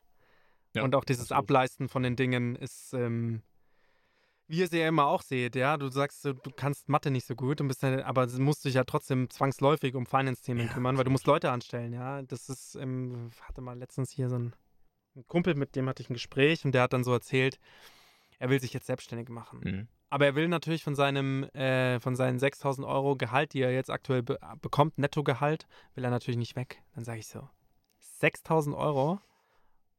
Ja, 0.74 0.82
und 0.82 0.95
auch 0.95 1.05
dieses 1.05 1.32
absolut. 1.32 1.45
Ableisten 1.45 1.89
von 1.89 2.03
den 2.03 2.16
Dingen 2.16 2.55
ist, 2.55 2.93
ähm, 2.93 3.41
wie 4.47 4.59
ihr 4.59 4.68
sie 4.68 4.78
ja 4.78 4.89
immer 4.89 5.07
auch 5.07 5.22
seht, 5.22 5.57
ja, 5.57 5.76
du 5.78 5.89
sagst, 5.89 6.24
du 6.24 6.34
kannst 6.55 6.89
Mathe 6.89 7.11
nicht 7.11 7.26
so 7.26 7.34
gut, 7.34 7.61
und 7.61 7.68
bist 7.68 7.82
dann, 7.82 8.01
aber 8.01 8.26
du 8.26 8.39
musst 8.41 8.64
dich 8.64 8.74
ja 8.74 8.84
trotzdem 8.84 9.30
zwangsläufig 9.30 9.95
um 9.95 10.05
Finance-Themen 10.07 10.66
Ja, 10.66 10.72
kümmern, 10.72 10.99
weil 10.99 11.05
du 11.05 11.11
musst 11.11 11.26
Leute 11.26 11.51
anstellen, 11.51 11.93
ja. 11.95 12.20
Das 12.22 12.49
ist, 12.51 12.76
ähm, 12.76 13.30
hatte 13.41 13.62
mal 13.62 13.78
letztens 13.78 14.11
hier 14.11 14.28
so 14.28 14.37
ein, 14.39 14.55
ein 15.17 15.27
Kumpel, 15.27 15.55
mit 15.55 15.77
dem 15.77 15.89
hatte 15.89 16.03
ich 16.03 16.11
ein 16.11 16.14
Gespräch 16.14 16.64
und 16.64 16.73
der 16.73 16.83
hat 16.83 16.93
dann 16.93 17.05
so 17.05 17.12
erzählt, 17.12 17.59
er 18.39 18.51
will 18.51 18.61
sich 18.61 18.73
jetzt 18.73 18.87
selbstständig 18.87 19.29
machen. 19.29 19.61
Mhm. 19.62 19.89
Aber 20.09 20.27
er 20.27 20.35
will 20.35 20.49
natürlich 20.49 20.85
von 20.85 20.95
seinem, 20.95 21.45
äh, 21.55 21.99
von 21.99 22.14
seinen 22.14 22.39
6000 22.39 22.87
Euro 22.87 23.17
Gehalt, 23.17 23.55
die 23.55 23.61
er 23.61 23.73
jetzt 23.73 23.91
aktuell 23.91 24.23
be 24.23 24.39
bekommt, 24.61 24.99
Nettogehalt, 24.99 25.67
will 25.95 26.05
er 26.05 26.11
natürlich 26.11 26.39
nicht 26.39 26.55
weg. 26.55 26.83
Dann 26.95 27.05
sage 27.05 27.19
ich 27.19 27.27
so, 27.27 27.49
6000 27.99 28.77
Euro, 28.77 29.21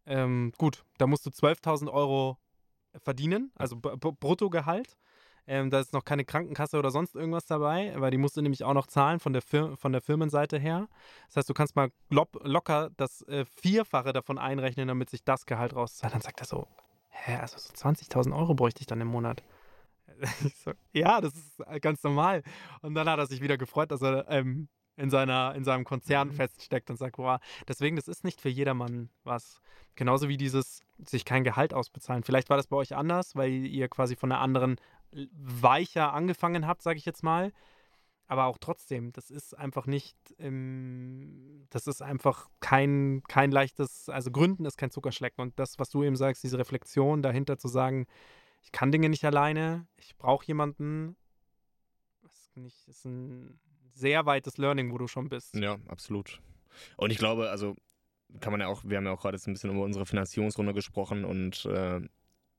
ähm, 0.05 0.53
gut, 0.57 0.86
da 0.97 1.07
musst 1.07 1.26
du 1.26 1.30
12.000 1.30 1.91
Euro 1.91 2.38
verdienen, 3.03 3.51
also 3.55 3.76
B 3.76 3.89
Bruttogehalt. 3.95 4.97
Ähm, 5.47 5.69
da 5.69 5.79
ist 5.79 5.93
noch 5.93 6.03
keine 6.03 6.25
Krankenkasse 6.25 6.77
oder 6.77 6.91
sonst 6.91 7.15
irgendwas 7.15 7.45
dabei, 7.45 7.93
weil 7.95 8.11
die 8.11 8.17
musst 8.17 8.35
du 8.35 8.41
nämlich 8.41 8.65
auch 8.65 8.73
noch 8.73 8.87
zahlen 8.87 9.19
von 9.21 9.31
der, 9.31 9.41
Fir 9.41 9.77
von 9.77 9.93
der 9.93 10.01
Firmenseite 10.01 10.59
her. 10.59 10.89
Das 11.27 11.37
heißt, 11.37 11.49
du 11.49 11.53
kannst 11.53 11.75
mal 11.77 11.89
locker 12.09 12.89
das 12.97 13.21
äh, 13.23 13.45
Vierfache 13.45 14.11
davon 14.11 14.37
einrechnen, 14.37 14.89
damit 14.89 15.09
sich 15.09 15.23
das 15.23 15.45
Gehalt 15.45 15.73
rauszahlt. 15.73 16.13
Dann 16.13 16.21
sagt 16.21 16.41
er 16.41 16.45
so, 16.45 16.67
hä, 17.09 17.37
also 17.37 17.57
so 17.57 17.73
20.000 17.73 18.35
Euro 18.37 18.55
bräuchte 18.55 18.81
ich 18.81 18.87
dann 18.87 19.01
im 19.01 19.07
Monat. 19.07 19.43
Ich 20.43 20.55
so, 20.55 20.71
ja, 20.93 21.21
das 21.21 21.35
ist 21.35 21.59
äh, 21.67 21.79
ganz 21.79 22.03
normal. 22.03 22.41
Und 22.81 22.95
dann 22.95 23.07
hat 23.07 23.19
er 23.19 23.27
sich 23.27 23.41
wieder 23.41 23.57
gefreut, 23.57 23.91
dass 23.91 24.01
er 24.01 24.27
ähm, 24.29 24.67
in, 24.97 25.09
seiner, 25.09 25.53
in 25.55 25.63
seinem 25.63 25.85
Konzern 25.85 26.31
feststeckt 26.31 26.89
und 26.89 26.97
sagt, 26.97 27.17
boah, 27.17 27.39
deswegen, 27.67 27.95
das 27.95 28.07
ist 28.07 28.23
nicht 28.23 28.41
für 28.41 28.49
jedermann 28.49 29.09
was. 29.23 29.61
Genauso 29.95 30.27
wie 30.27 30.37
dieses 30.37 30.81
sich 30.97 31.23
kein 31.23 31.43
Gehalt 31.43 31.73
ausbezahlen. 31.73 32.23
Vielleicht 32.23 32.49
war 32.49 32.57
das 32.57 32.67
bei 32.67 32.77
euch 32.77 32.95
anders, 32.95 33.35
weil 33.35 33.51
ihr 33.51 33.87
quasi 33.87 34.15
von 34.15 34.31
einer 34.31 34.41
anderen 34.41 34.77
weicher 35.12 36.14
angefangen 36.14 36.68
habt, 36.68 36.82
sage 36.82 36.97
ich 36.97 37.05
jetzt 37.05 37.24
mal. 37.24 37.51
Aber 38.30 38.45
auch 38.45 38.58
trotzdem, 38.58 39.14
das 39.14 39.30
ist 39.30 39.58
einfach 39.58 39.86
nicht, 39.86 40.18
ähm, 40.38 41.66
das 41.70 41.88
ist 41.88 42.01
einfach 42.01 42.49
kein, 42.60 43.24
kein 43.30 43.51
leichtes, 43.51 44.10
also 44.10 44.32
Gründen 44.32 44.66
ist 44.66 44.78
kein 44.78 44.91
Zuckerschlecken. 44.91 45.41
Und 45.41 45.58
das, 45.58 45.80
was 45.80 45.89
du 45.89 46.03
eben 46.03 46.18
sagst, 46.18 46.43
diese 46.43 46.58
Reflexion 46.58 47.22
dahinter 47.22 47.58
zu 47.58 47.70
sagen, 47.70 48.05
ich 48.64 48.74
kann 48.74 48.91
Dinge 48.91 49.08
nicht 49.08 49.24
alleine, 49.24 49.88
ich 49.95 50.18
brauche 50.18 50.45
jemanden, 50.45 51.16
ist, 52.66 52.88
ist 52.89 53.05
ein 53.05 53.60
sehr 53.93 54.26
weites 54.26 54.58
Learning, 54.58 54.91
wo 54.91 54.97
du 54.97 55.08
schon 55.08 55.30
bist. 55.30 55.55
Ja, 55.55 55.78
absolut. 55.88 56.41
Und 56.97 57.12
ich 57.12 57.18
glaube, 57.18 57.49
also 57.49 57.76
kann 58.41 58.51
man 58.51 58.62
ja 58.62 58.68
auch, 58.68 58.84
wir 58.84 58.97
haben 58.97 59.05
ja 59.05 59.12
auch 59.12 59.22
gerade 59.22 59.38
jetzt 59.38 59.47
ein 59.47 59.53
bisschen 59.53 59.72
über 59.72 59.84
unsere 59.84 60.05
Finanzierungsrunde 60.05 60.74
gesprochen 60.74 61.24
und 61.24 61.66
äh, 61.66 62.01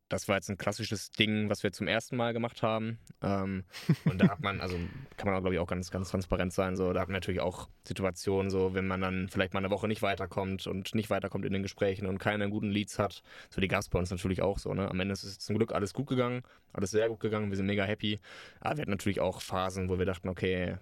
das 0.08 0.26
war 0.26 0.36
jetzt 0.36 0.48
ein 0.48 0.56
klassisches 0.56 1.10
Ding, 1.10 1.50
was 1.50 1.62
wir 1.62 1.72
zum 1.72 1.86
ersten 1.86 2.16
Mal 2.16 2.32
gemacht 2.32 2.62
haben. 2.62 2.98
Ähm, 3.22 3.64
und 4.04 4.20
da 4.20 4.28
hat 4.28 4.40
man, 4.40 4.60
also 4.60 4.76
kann 5.16 5.26
man 5.26 5.34
auch, 5.34 5.40
glaube 5.40 5.54
ich, 5.54 5.60
auch 5.60 5.66
ganz, 5.66 5.90
ganz 5.90 6.10
transparent 6.10 6.52
sein. 6.52 6.76
So, 6.76 6.92
da 6.92 7.00
hat 7.00 7.08
man 7.08 7.14
natürlich 7.14 7.40
auch 7.40 7.68
Situationen, 7.86 8.50
so 8.50 8.74
wenn 8.74 8.86
man 8.86 9.00
dann 9.00 9.28
vielleicht 9.28 9.52
mal 9.52 9.60
eine 9.60 9.70
Woche 9.70 9.86
nicht 9.86 10.02
weiterkommt 10.02 10.66
und 10.66 10.94
nicht 10.94 11.10
weiterkommt 11.10 11.44
in 11.44 11.52
den 11.52 11.62
Gesprächen 11.62 12.06
und 12.06 12.18
keine 12.18 12.48
guten 12.48 12.70
Leads 12.70 12.98
hat. 12.98 13.22
So, 13.50 13.60
die 13.60 13.68
gab 13.68 13.78
bei 13.90 13.98
uns 13.98 14.10
natürlich 14.10 14.42
auch 14.42 14.58
so. 14.58 14.74
Ne? 14.74 14.90
Am 14.90 14.98
Ende 14.98 15.12
ist 15.12 15.24
es 15.24 15.38
zum 15.38 15.56
Glück 15.56 15.72
alles 15.72 15.92
gut 15.92 16.08
gegangen, 16.08 16.42
alles 16.72 16.90
sehr 16.90 17.08
gut 17.08 17.20
gegangen, 17.20 17.50
wir 17.50 17.56
sind 17.56 17.66
mega 17.66 17.84
happy. 17.84 18.18
Aber 18.60 18.76
wir 18.76 18.82
hatten 18.82 18.90
natürlich 18.90 19.20
auch 19.20 19.40
Phasen, 19.40 19.88
wo 19.88 19.98
wir 19.98 20.06
dachten, 20.06 20.28
okay, 20.28 20.76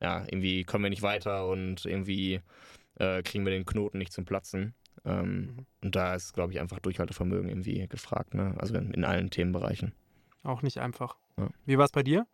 ja, 0.00 0.24
irgendwie 0.26 0.64
kommen 0.64 0.84
wir 0.84 0.90
nicht 0.90 1.02
weiter 1.02 1.48
und 1.48 1.84
irgendwie 1.84 2.40
äh, 2.98 3.22
kriegen 3.22 3.44
wir 3.44 3.52
den 3.52 3.64
Knoten 3.64 3.98
nicht 3.98 4.12
zum 4.12 4.24
Platzen. 4.24 4.74
Ähm, 5.04 5.56
Mhm. 5.56 5.66
Und 5.82 5.96
da 5.96 6.14
ist, 6.14 6.32
glaube 6.32 6.52
ich, 6.52 6.60
einfach 6.60 6.78
Durchhaltevermögen 6.78 7.48
irgendwie 7.48 7.86
gefragt, 7.88 8.34
ne? 8.34 8.54
Also 8.58 8.74
in, 8.76 8.92
in 8.92 9.04
allen 9.04 9.30
Themenbereichen. 9.30 9.92
Auch 10.42 10.62
nicht 10.62 10.78
einfach. 10.78 11.16
Ja. 11.38 11.48
Wie 11.66 11.76
war 11.78 11.84
es 11.84 11.92
bei 11.92 12.02
dir? 12.02 12.26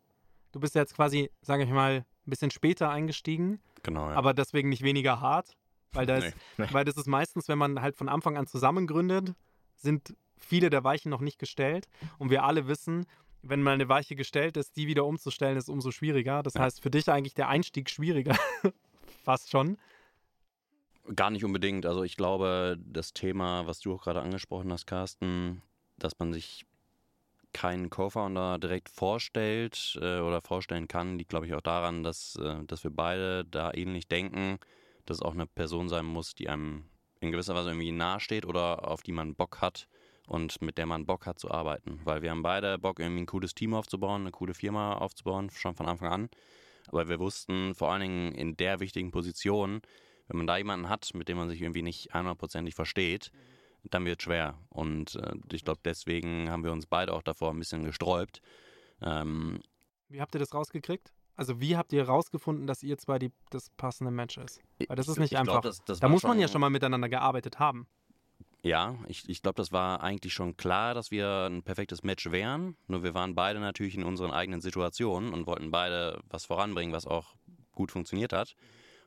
Du 0.52 0.60
bist 0.60 0.74
jetzt 0.74 0.94
quasi, 0.94 1.30
sage 1.42 1.64
ich 1.64 1.70
mal, 1.70 2.04
ein 2.26 2.30
bisschen 2.30 2.50
später 2.50 2.90
eingestiegen, 2.90 3.60
Genau, 3.82 4.08
ja. 4.10 4.16
aber 4.16 4.34
deswegen 4.34 4.68
nicht 4.68 4.82
weniger 4.82 5.20
hart. 5.20 5.56
Weil 5.92 6.06
das, 6.06 6.24
Nee. 6.58 6.66
weil 6.70 6.84
das 6.84 6.96
ist 6.96 7.06
meistens, 7.06 7.48
wenn 7.48 7.58
man 7.58 7.80
halt 7.82 7.96
von 7.96 8.08
Anfang 8.08 8.36
an 8.36 8.46
zusammen 8.46 8.86
gründet, 8.86 9.34
sind 9.76 10.14
viele 10.36 10.70
der 10.70 10.84
Weichen 10.84 11.10
noch 11.10 11.20
nicht 11.20 11.38
gestellt. 11.38 11.88
Und 12.18 12.30
wir 12.30 12.44
alle 12.44 12.68
wissen, 12.68 13.06
wenn 13.42 13.62
mal 13.62 13.72
eine 13.74 13.88
Weiche 13.88 14.14
gestellt 14.16 14.56
ist, 14.56 14.76
die 14.76 14.86
wieder 14.86 15.04
umzustellen, 15.06 15.56
ist 15.56 15.68
umso 15.68 15.90
schwieriger. 15.90 16.42
Das 16.42 16.54
Ja. 16.54 16.60
heißt, 16.62 16.80
für 16.82 16.90
dich 16.90 17.08
eigentlich 17.08 17.34
der 17.34 17.48
Einstieg 17.48 17.90
schwieriger. 17.90 18.36
Fast 19.24 19.50
schon. 19.50 19.76
Gar 21.14 21.30
nicht 21.30 21.44
unbedingt. 21.44 21.86
Also 21.86 22.04
ich 22.04 22.16
glaube, 22.16 22.78
das 22.84 23.12
Thema, 23.12 23.66
was 23.66 23.80
du 23.80 23.94
auch 23.94 24.02
gerade 24.02 24.22
angesprochen 24.22 24.72
hast, 24.72 24.86
Carsten, 24.86 25.62
dass 25.98 26.18
man 26.18 26.32
sich 26.32 26.66
keinen 27.52 27.90
Co-Founder 27.90 28.58
direkt 28.58 28.88
vorstellt 28.88 29.98
äh, 30.00 30.20
oder 30.20 30.40
vorstellen 30.40 30.86
kann, 30.86 31.18
liegt, 31.18 31.30
glaube 31.30 31.46
ich, 31.46 31.54
auch 31.54 31.60
daran, 31.60 32.04
dass, 32.04 32.36
äh, 32.36 32.64
dass 32.64 32.84
wir 32.84 32.90
beide 32.92 33.44
da 33.44 33.72
ähnlich 33.74 34.06
denken, 34.06 34.58
dass 35.06 35.18
es 35.18 35.22
auch 35.22 35.34
eine 35.34 35.46
Person 35.46 35.88
sein 35.88 36.06
muss, 36.06 36.34
die 36.34 36.48
einem 36.48 36.84
in 37.20 37.32
gewisser 37.32 37.54
Weise 37.54 37.70
irgendwie 37.70 37.92
nahesteht 37.92 38.46
oder 38.46 38.88
auf 38.88 39.02
die 39.02 39.12
man 39.12 39.34
Bock 39.34 39.60
hat 39.60 39.88
und 40.26 40.62
mit 40.62 40.78
der 40.78 40.86
man 40.86 41.06
Bock 41.06 41.26
hat 41.26 41.38
zu 41.40 41.50
arbeiten. 41.50 42.00
Weil 42.04 42.22
wir 42.22 42.30
haben 42.30 42.42
beide 42.42 42.78
Bock, 42.78 43.00
irgendwie 43.00 43.22
ein 43.22 43.26
cooles 43.26 43.54
Team 43.54 43.74
aufzubauen, 43.74 44.22
eine 44.22 44.30
coole 44.30 44.54
Firma 44.54 44.94
aufzubauen, 44.94 45.50
schon 45.50 45.74
von 45.74 45.86
Anfang 45.86 46.12
an. 46.12 46.30
Aber 46.88 47.08
wir 47.08 47.18
wussten 47.18 47.74
vor 47.74 47.92
allen 47.92 48.02
Dingen 48.02 48.34
in 48.34 48.56
der 48.56 48.80
wichtigen 48.80 49.10
Position, 49.10 49.80
wenn 50.30 50.36
man 50.38 50.46
da 50.46 50.56
jemanden 50.56 50.88
hat, 50.88 51.10
mit 51.14 51.28
dem 51.28 51.36
man 51.36 51.48
sich 51.48 51.60
irgendwie 51.60 51.82
nicht 51.82 52.14
einhundertprozentig 52.14 52.74
versteht, 52.76 53.32
dann 53.84 54.04
wird 54.04 54.20
es 54.20 54.24
schwer. 54.24 54.56
Und 54.68 55.16
äh, 55.16 55.34
ich 55.52 55.64
glaube, 55.64 55.80
deswegen 55.84 56.50
haben 56.50 56.62
wir 56.64 56.70
uns 56.72 56.86
beide 56.86 57.12
auch 57.12 57.22
davor 57.22 57.50
ein 57.50 57.58
bisschen 57.58 57.82
gesträubt. 57.84 58.40
Ähm, 59.02 59.60
Wie 60.08 60.20
habt 60.20 60.34
ihr 60.34 60.38
das 60.38 60.54
rausgekriegt? 60.54 61.12
Also 61.36 61.60
wie 61.60 61.76
habt 61.76 61.92
ihr 61.92 62.04
rausgefunden, 62.04 62.66
dass 62.66 62.82
ihr 62.82 62.96
zwei 62.98 63.18
die, 63.18 63.32
das 63.50 63.70
passende 63.70 64.10
Match 64.10 64.36
ist? 64.38 64.60
Weil 64.86 64.96
das 64.96 65.08
ist 65.08 65.18
nicht 65.18 65.32
ich 65.32 65.38
glaub, 65.42 65.48
einfach. 65.56 65.60
das- 65.62 65.82
das 65.84 66.00
da 66.00 66.08
muss 66.08 66.22
man 66.22 66.38
ja 66.38 66.48
schon 66.48 66.60
mal 66.60 66.70
miteinander 66.70 67.08
gearbeitet 67.08 67.58
haben. 67.58 67.86
Ja, 68.62 68.94
ich, 69.08 69.26
ich 69.28 69.42
glaube, 69.42 69.56
das 69.56 69.72
war 69.72 70.02
eigentlich 70.02 70.34
schon 70.34 70.56
klar, 70.58 70.92
dass 70.92 71.10
wir 71.10 71.46
ein 71.48 71.62
perfektes 71.62 72.02
Match 72.02 72.30
wären. 72.30 72.76
Nur 72.88 73.02
wir 73.02 73.14
waren 73.14 73.34
beide 73.34 73.58
natürlich 73.58 73.94
in 73.96 74.04
unseren 74.04 74.30
eigenen 74.32 74.60
Situationen 74.60 75.32
und 75.32 75.46
wollten 75.46 75.70
beide 75.70 76.20
was 76.28 76.44
voranbringen, 76.44 76.92
was 76.92 77.06
auch 77.06 77.34
gut 77.72 77.90
funktioniert 77.90 78.34
hat. 78.34 78.54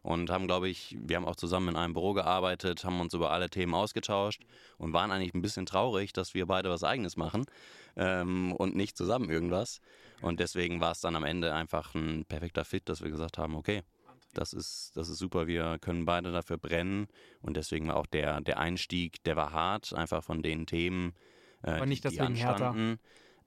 Und 0.03 0.29
haben, 0.29 0.47
glaube 0.47 0.67
ich, 0.67 0.97
wir 0.99 1.15
haben 1.15 1.25
auch 1.25 1.37
zusammen 1.37 1.69
in 1.69 1.75
einem 1.77 1.93
Büro 1.93 2.13
gearbeitet, 2.13 2.83
haben 2.83 2.99
uns 2.99 3.13
über 3.13 3.31
alle 3.31 3.49
Themen 3.49 3.73
ausgetauscht 3.73 4.43
und 4.77 4.91
waren 4.91 5.11
eigentlich 5.11 5.33
ein 5.33 5.41
bisschen 5.41 5.65
traurig, 5.65 6.11
dass 6.11 6.33
wir 6.33 6.45
beide 6.45 6.69
was 6.69 6.83
Eigenes 6.83 7.15
machen 7.15 7.45
ähm, 7.95 8.51
und 8.51 8.75
nicht 8.75 8.97
zusammen 8.97 9.29
irgendwas. 9.29 9.79
Und 10.21 10.41
deswegen 10.41 10.81
war 10.81 10.91
es 10.91 10.99
dann 10.99 11.15
am 11.15 11.23
Ende 11.23 11.53
einfach 11.53 11.95
ein 11.95 12.25
perfekter 12.25 12.65
Fit, 12.65 12.89
dass 12.89 13.01
wir 13.01 13.11
gesagt 13.11 13.37
haben, 13.37 13.55
okay, 13.55 13.81
das 14.33 14.51
ist, 14.51 14.91
das 14.95 15.09
ist 15.09 15.19
super, 15.19 15.47
wir 15.47 15.77
können 15.79 16.05
beide 16.05 16.31
dafür 16.31 16.57
brennen. 16.57 17.07
Und 17.41 17.55
deswegen 17.55 17.87
war 17.87 17.95
auch 17.95 18.07
der, 18.07 18.41
der 18.41 18.59
Einstieg, 18.59 19.23
der 19.23 19.35
war 19.35 19.53
hart, 19.53 19.93
einfach 19.93 20.23
von 20.23 20.41
den 20.41 20.65
Themen, 20.65 21.13
äh, 21.63 21.71
Aber 21.71 21.85
nicht 21.85 22.03
die, 22.03 22.09
die 22.09 22.17
deswegen 22.17 22.35
härter. 22.35 22.67
anstanden. 22.67 22.99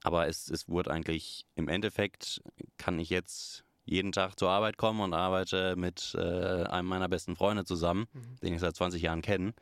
Aber 0.02 0.28
es, 0.28 0.48
es 0.48 0.68
wurde 0.68 0.90
eigentlich, 0.90 1.46
im 1.54 1.68
Endeffekt 1.68 2.42
kann 2.78 2.98
ich 2.98 3.10
jetzt 3.10 3.65
jeden 3.86 4.12
Tag 4.12 4.38
zur 4.38 4.50
Arbeit 4.50 4.76
kommen 4.76 5.00
und 5.00 5.14
arbeite 5.14 5.74
mit 5.76 6.14
äh, 6.18 6.64
einem 6.64 6.88
meiner 6.88 7.08
besten 7.08 7.34
Freunde 7.36 7.64
zusammen, 7.64 8.06
Mhm. 8.12 8.36
den 8.42 8.54
ich 8.54 8.60
seit 8.60 8.76
20 8.76 9.00
Jahren 9.00 9.22
kenne. 9.22 9.54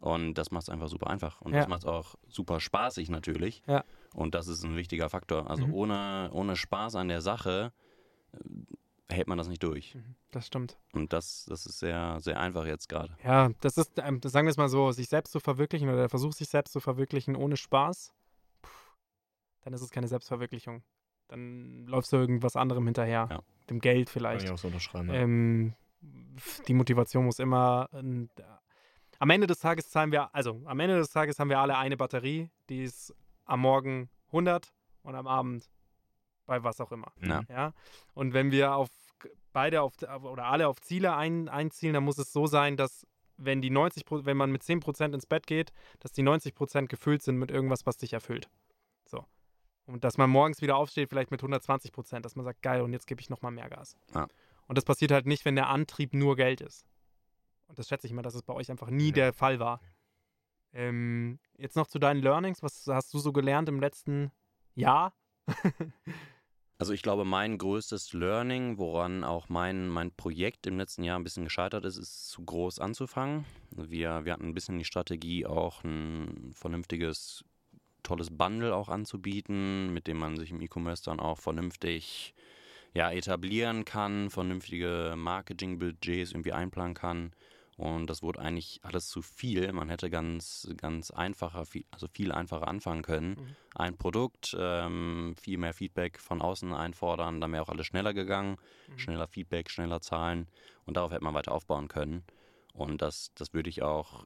Und 0.00 0.34
das 0.34 0.50
macht 0.50 0.64
es 0.64 0.68
einfach 0.68 0.88
super 0.88 1.08
einfach. 1.08 1.40
Und 1.40 1.52
Ja. 1.52 1.60
das 1.60 1.68
macht 1.68 1.80
es 1.80 1.86
auch 1.86 2.14
super 2.28 2.60
spaßig 2.60 3.08
natürlich. 3.10 3.62
Ja. 3.66 3.84
Und 4.14 4.34
das 4.34 4.48
ist 4.48 4.62
ein 4.64 4.76
wichtiger 4.76 5.08
Faktor. 5.10 5.50
Also 5.50 5.66
Mhm. 5.66 5.74
ohne, 5.74 6.30
ohne 6.32 6.56
Spaß 6.56 6.94
an 6.96 7.08
der 7.08 7.20
Sache 7.20 7.72
äh, 8.32 8.38
hält 9.12 9.28
man 9.28 9.38
das 9.38 9.48
nicht 9.48 9.62
durch. 9.62 9.96
Das 10.30 10.46
stimmt. 10.46 10.76
Und 10.92 11.12
das, 11.12 11.44
das 11.48 11.66
ist 11.66 11.78
sehr, 11.78 12.18
sehr 12.20 12.38
einfach 12.40 12.66
jetzt 12.66 12.88
gerade. 12.88 13.16
Ja, 13.24 13.50
das 13.60 13.76
ist, 13.76 13.92
ähm, 13.98 14.20
das 14.20 14.32
sagen 14.32 14.46
wir 14.46 14.50
es 14.50 14.56
mal 14.56 14.68
so, 14.68 14.92
sich 14.92 15.08
selbst 15.08 15.30
zu 15.32 15.40
verwirklichen 15.40 15.88
oder 15.88 15.98
der 15.98 16.08
Versuch, 16.08 16.32
sich 16.32 16.48
selbst 16.48 16.72
zu 16.72 16.80
verwirklichen 16.80 17.34
ohne 17.36 17.56
Spaß, 17.56 18.12
puh, 18.62 18.68
dann 19.62 19.72
ist 19.72 19.82
es 19.82 19.90
keine 19.90 20.08
Selbstverwirklichung. 20.08 20.82
Dann 21.28 21.86
läufst 21.86 22.12
du 22.12 22.16
irgendwas 22.16 22.56
anderem 22.56 22.84
hinterher. 22.84 23.28
Ja. 23.30 23.40
Dem 23.70 23.80
Geld 23.80 24.06
Kann 24.06 24.12
vielleicht. 24.12 24.44
ich 24.44 24.50
auch 24.50 24.58
so 24.58 24.68
unterschreiben. 24.68 25.08
ja. 25.08 25.14
Ähm, 25.14 25.74
die 26.68 26.74
Motivation 26.74 27.24
muss 27.24 27.38
immer. 27.38 27.88
ähm, 27.92 28.28
am 29.18 29.30
Ende 29.30 29.46
des 29.46 29.60
Tages 29.60 29.88
zahlen 29.88 30.12
wir, 30.12 30.34
also 30.34 30.60
am 30.66 30.80
Ende 30.80 30.96
des 30.96 31.10
Tages 31.10 31.38
haben 31.38 31.48
wir 31.48 31.58
alle 31.60 31.78
eine 31.78 31.96
Batterie, 31.96 32.50
die 32.68 32.82
ist 32.82 33.14
am 33.44 33.60
Morgen 33.60 34.10
100 34.28 34.72
und 35.02 35.14
am 35.14 35.26
Abend 35.26 35.70
bei 36.46 36.62
was 36.62 36.80
auch 36.80 36.92
immer. 36.92 37.12
Ja. 37.22 37.42
Ja? 37.48 37.72
Und 38.12 38.34
wenn 38.34 38.50
wir 38.50 38.74
auf 38.74 38.88
beide 39.52 39.80
auf 39.82 39.92
oder 40.22 40.46
alle 40.46 40.68
auf 40.68 40.80
Ziele 40.80 41.14
ein, 41.16 41.48
einzielen, 41.48 41.94
dann 41.94 42.04
muss 42.04 42.18
es 42.18 42.32
so 42.32 42.46
sein, 42.46 42.76
dass 42.76 43.06
wenn 43.36 43.62
die 43.62 43.70
90 43.70 44.04
Pro- 44.04 44.24
wenn 44.24 44.36
man 44.36 44.50
mit 44.50 44.62
10% 44.62 45.14
ins 45.14 45.26
Bett 45.26 45.46
geht, 45.46 45.72
dass 46.00 46.12
die 46.12 46.22
90% 46.22 46.86
gefüllt 46.88 47.22
sind 47.22 47.36
mit 47.38 47.50
irgendwas, 47.50 47.86
was 47.86 47.96
dich 47.96 48.12
erfüllt. 48.12 48.48
Und 49.86 50.04
dass 50.04 50.16
man 50.16 50.30
morgens 50.30 50.62
wieder 50.62 50.76
aufsteht, 50.76 51.10
vielleicht 51.10 51.30
mit 51.30 51.42
120%, 51.42 52.20
dass 52.20 52.36
man 52.36 52.44
sagt, 52.44 52.62
geil, 52.62 52.80
und 52.80 52.92
jetzt 52.92 53.06
gebe 53.06 53.20
ich 53.20 53.28
nochmal 53.28 53.52
mehr 53.52 53.68
Gas. 53.68 53.96
Ja. 54.14 54.28
Und 54.66 54.78
das 54.78 54.84
passiert 54.84 55.10
halt 55.10 55.26
nicht, 55.26 55.44
wenn 55.44 55.56
der 55.56 55.68
Antrieb 55.68 56.14
nur 56.14 56.36
Geld 56.36 56.60
ist. 56.62 56.86
Und 57.66 57.78
das 57.78 57.88
schätze 57.88 58.06
ich 58.06 58.12
mal, 58.12 58.22
dass 58.22 58.34
es 58.34 58.42
bei 58.42 58.54
euch 58.54 58.70
einfach 58.70 58.88
nie 58.88 59.06
Nee. 59.06 59.12
der 59.12 59.32
Fall 59.32 59.58
war. 59.58 59.80
Ähm, 60.72 61.38
jetzt 61.56 61.76
noch 61.76 61.86
zu 61.86 61.98
deinen 61.98 62.22
Learnings. 62.22 62.62
Was 62.62 62.86
hast 62.86 63.12
du 63.12 63.18
so 63.18 63.32
gelernt 63.32 63.68
im 63.68 63.80
letzten 63.80 64.30
Jahr? 64.74 65.12
Also 66.76 66.92
ich 66.92 67.02
glaube, 67.02 67.24
mein 67.24 67.56
größtes 67.56 68.14
Learning, 68.14 68.78
woran 68.78 69.22
auch 69.22 69.48
mein, 69.48 69.88
mein 69.88 70.10
Projekt 70.10 70.66
im 70.66 70.76
letzten 70.76 71.04
Jahr 71.04 71.16
ein 71.16 71.22
bisschen 71.22 71.44
gescheitert 71.44 71.84
ist, 71.84 71.96
ist 71.96 72.28
zu 72.30 72.44
groß 72.44 72.80
anzufangen. 72.80 73.44
Wir, 73.70 74.24
wir 74.24 74.32
hatten 74.32 74.48
ein 74.48 74.54
bisschen 74.54 74.78
die 74.78 74.84
Strategie, 74.84 75.46
auch 75.46 75.84
ein 75.84 76.50
vernünftiges, 76.52 77.44
tolles 78.04 78.30
Bundle 78.30 78.74
auch 78.74 78.88
anzubieten, 78.88 79.92
mit 79.92 80.06
dem 80.06 80.18
man 80.18 80.36
sich 80.36 80.52
im 80.52 80.60
E-Commerce 80.60 81.02
dann 81.02 81.18
auch 81.18 81.38
vernünftig 81.38 82.34
ja, 82.94 83.10
etablieren 83.10 83.84
kann, 83.84 84.30
vernünftige 84.30 85.14
Marketingbudgets 85.16 86.30
irgendwie 86.30 86.52
einplanen 86.52 86.94
kann. 86.94 87.32
Und 87.76 88.08
das 88.08 88.22
wurde 88.22 88.38
eigentlich 88.38 88.78
alles 88.84 89.08
zu 89.08 89.20
viel. 89.20 89.72
Man 89.72 89.88
hätte 89.88 90.08
ganz, 90.08 90.68
ganz 90.76 91.10
einfacher, 91.10 91.66
viel, 91.66 91.84
also 91.90 92.06
viel 92.06 92.30
einfacher 92.30 92.68
anfangen 92.68 93.02
können. 93.02 93.34
Ein 93.74 93.96
Produkt, 93.96 94.56
ähm, 94.56 95.34
viel 95.40 95.58
mehr 95.58 95.74
Feedback 95.74 96.20
von 96.20 96.40
außen 96.40 96.72
einfordern, 96.72 97.40
dann 97.40 97.50
wäre 97.50 97.64
auch 97.64 97.68
alles 97.68 97.86
schneller 97.86 98.14
gegangen. 98.14 98.58
Schneller 98.96 99.26
Feedback, 99.26 99.70
schneller 99.70 100.00
Zahlen. 100.00 100.46
Und 100.86 100.96
darauf 100.96 101.10
hätte 101.10 101.24
man 101.24 101.34
weiter 101.34 101.50
aufbauen 101.50 101.88
können. 101.88 102.22
Und 102.74 103.02
das, 103.02 103.32
das 103.34 103.52
würde 103.54 103.70
ich 103.70 103.82
auch 103.82 104.24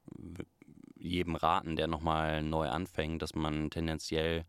jedem 0.99 1.35
raten, 1.35 1.75
der 1.75 1.87
nochmal 1.87 2.43
neu 2.43 2.67
anfängt, 2.67 3.21
dass 3.21 3.35
man 3.35 3.69
tendenziell 3.69 4.45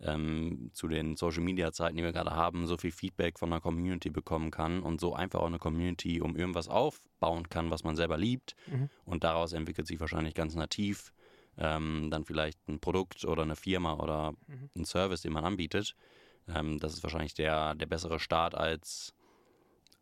ähm, 0.00 0.70
zu 0.72 0.88
den 0.88 1.16
Social 1.16 1.42
Media 1.42 1.72
Zeiten, 1.72 1.96
die 1.96 2.02
wir 2.02 2.12
gerade 2.12 2.32
haben, 2.32 2.66
so 2.66 2.76
viel 2.76 2.92
Feedback 2.92 3.38
von 3.38 3.50
der 3.50 3.60
Community 3.60 4.10
bekommen 4.10 4.50
kann 4.50 4.82
und 4.82 5.00
so 5.00 5.14
einfach 5.14 5.40
auch 5.40 5.46
eine 5.46 5.58
Community 5.58 6.20
um 6.20 6.36
irgendwas 6.36 6.68
aufbauen 6.68 7.48
kann, 7.48 7.70
was 7.70 7.84
man 7.84 7.96
selber 7.96 8.18
liebt. 8.18 8.54
Mhm. 8.66 8.90
Und 9.04 9.24
daraus 9.24 9.52
entwickelt 9.52 9.86
sich 9.86 10.00
wahrscheinlich 10.00 10.34
ganz 10.34 10.54
nativ 10.54 11.12
ähm, 11.58 12.08
dann 12.10 12.24
vielleicht 12.24 12.58
ein 12.68 12.80
Produkt 12.80 13.24
oder 13.24 13.42
eine 13.42 13.56
Firma 13.56 13.94
oder 13.94 14.34
Mhm. 14.46 14.70
ein 14.76 14.84
Service, 14.84 15.22
den 15.22 15.32
man 15.32 15.44
anbietet. 15.44 15.96
Ähm, 16.48 16.78
das 16.78 16.92
ist 16.92 17.02
wahrscheinlich 17.02 17.34
der, 17.34 17.74
der 17.74 17.86
bessere 17.86 18.18
Start, 18.20 18.54
als 18.54 19.14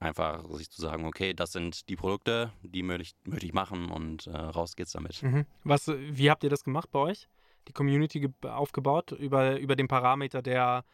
einfach 0.04 0.44
sich 0.50 0.70
zu 0.70 0.80
sagen, 0.80 1.04
okay, 1.06 1.34
das 1.34 1.52
sind 1.52 1.88
die 1.88 1.96
Produkte, 1.96 2.52
die 2.62 2.82
möchte 2.82 3.14
ich, 3.40 3.52
machen 3.52 3.90
und 3.90 4.26
äh, 4.26 4.36
raus 4.36 4.76
geht's 4.76 4.92
damit. 4.92 5.22
Mhm. 5.22 5.46
Was, 5.64 5.88
wie 5.88 6.30
habt 6.30 6.44
ihr 6.44 6.50
das 6.50 6.64
gemacht 6.64 6.90
bei 6.90 6.98
euch? 6.98 7.28
Die 7.68 7.72
Community 7.72 8.20
ge- 8.20 8.50
aufgebaut 8.50 9.12
über, 9.12 9.58
über 9.58 9.74
den 9.76 9.88
Parameter 9.88 10.42
der, 10.42 10.84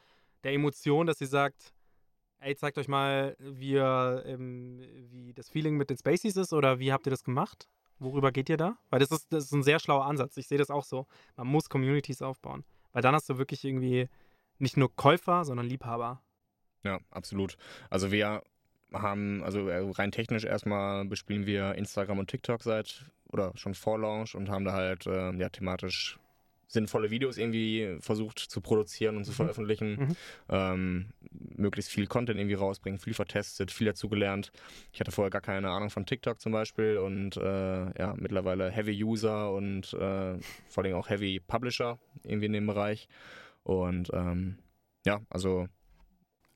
der 0.45 0.53
Emotion, 0.53 1.07
dass 1.07 1.19
sie 1.19 1.27
sagt, 1.27 1.73
ey, 2.39 2.55
zeigt 2.57 2.79
euch 2.79 2.89
mal, 2.89 3.37
wie, 3.39 3.77
ähm, 3.77 4.81
wie 5.11 5.35
das 5.35 5.51
Feeling 5.51 5.77
mit 5.77 5.91
den 5.91 5.99
Spaces 5.99 6.37
ist 6.37 6.53
oder 6.53 6.79
wie 6.79 6.93
habt 6.93 7.07
ihr 7.07 7.11
das 7.11 7.25
gemacht? 7.25 7.69
Worüber 7.99 8.33
geht 8.33 8.49
ihr 8.49 8.57
da? 8.57 8.79
Weil 8.89 9.01
das 9.01 9.11
ist, 9.11 9.33
das 9.33 9.45
ist 9.45 9.53
ein 9.53 9.63
sehr 9.63 9.79
schlauer 9.79 10.07
Ansatz. 10.07 10.37
Ich 10.39 10.49
sehe 10.49 10.57
das 10.57 10.71
auch 10.71 10.85
so. 10.85 11.07
Man 11.37 11.49
muss 11.49 11.69
Communities 11.69 12.23
aufbauen. 12.23 12.65
Weil 12.93 13.03
dann 13.03 13.15
hast 13.15 13.29
du 13.29 13.37
wirklich 13.37 13.65
irgendwie 13.65 14.09
nicht 14.59 14.79
nur 14.79 14.95
Käufer, 14.97 15.45
sondern 15.45 15.67
Liebhaber. 15.67 16.23
Ja, 16.83 16.99
absolut. 17.11 17.59
Also 17.91 18.11
wir 18.11 18.43
haben, 18.93 19.43
also 19.43 19.69
äh, 19.69 19.91
rein 19.93 20.13
technisch 20.13 20.45
erstmal 20.45 21.05
bespielen 21.05 21.47
wir 21.47 21.75
Instagram 21.75 22.19
und 22.19 22.29
TikTok 22.31 22.63
seit 22.63 23.05
oder 23.29 23.53
schon 23.57 23.75
vor 23.75 23.99
Launch 23.99 24.35
und 24.35 24.51
haben 24.51 24.65
da 24.65 24.73
halt 24.73 25.07
äh, 25.07 25.33
ja 25.33 25.49
thematisch 25.49 26.19
sinnvolle 26.67 27.11
Videos 27.11 27.37
irgendwie 27.37 27.97
versucht 28.01 28.39
zu 28.39 28.61
produzieren 28.61 29.17
und 29.17 29.25
zu 29.25 29.33
Mhm. 29.33 29.37
veröffentlichen. 29.37 29.91
Mhm. 29.91 30.17
Ähm, 30.49 31.07
möglichst 31.57 31.91
viel 31.91 32.07
Content 32.07 32.39
irgendwie 32.39 32.55
rausbringen, 32.55 33.01
viel 33.01 33.13
vertestet, 33.15 33.73
viel 33.73 33.89
dazugelernt. 33.89 34.53
Ich 34.93 35.01
hatte 35.01 35.11
vorher 35.11 35.31
gar 35.31 35.41
keine 35.41 35.69
Ahnung 35.71 35.91
von 35.91 36.07
TikTok 36.07 36.41
zum 36.41 36.53
Beispiel 36.53 36.99
und 36.99 37.37
äh, 37.37 37.99
ja, 37.99 38.15
mittlerweile 38.17 38.71
Heavy 38.71 39.03
User 39.03 39.53
und 39.53 39.93
äh, 39.95 40.39
vor 40.69 40.85
allem 40.85 40.95
auch 40.95 41.09
Heavy 41.09 41.41
Publisher 41.41 41.99
irgendwie 42.23 42.47
in 42.47 42.53
dem 42.53 42.67
Bereich. 42.69 43.09
Und 43.65 44.11
ähm, 44.15 44.59
ja, 45.05 45.21
also 45.29 45.67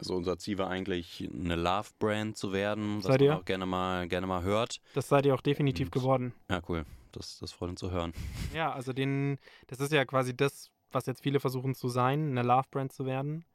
Also 0.05 0.17
unser 0.17 0.37
Ziel 0.39 0.59
war 0.59 0.69
eigentlich, 0.69 1.27
eine 1.33 1.57
Love-Brand 1.57 2.37
zu 2.37 2.53
werden, 2.53 2.99
was 2.99 3.05
Seid 3.05 3.21
man 3.23 3.27
ihr? 3.31 3.37
auch 3.39 3.45
gerne 3.47 3.65
mal, 3.65 4.07
gerne 4.07 4.27
mal 4.27 4.43
hört. 4.43 4.83
Das 4.93 5.09
seid 5.09 5.25
ihr 5.25 5.35
auch 5.35 5.41
definitiv 5.41 5.87
Und- 5.87 5.93
geworden. 5.93 6.35
Ja, 6.51 6.61
cool. 6.69 6.85
Das, 7.13 7.39
das 7.39 7.53
freut 7.53 7.71
uns 7.71 7.81
zu 7.81 7.91
hören. 7.91 8.13
Ja, 8.55 8.71
also 8.73 8.93
den, 8.93 9.39
das 9.69 9.81
ist 9.81 9.93
ja 9.93 10.05
quasi 10.05 10.37
das, 10.37 10.71
was 10.93 11.07
jetzt 11.07 11.23
viele 11.23 11.41
versuchen 11.41 11.75
zu 11.75 11.89
sein, 11.89 12.31
eine 12.33 12.43
Love-Brand 12.43 12.93
zu 12.93 13.07
werden. 13.07 13.47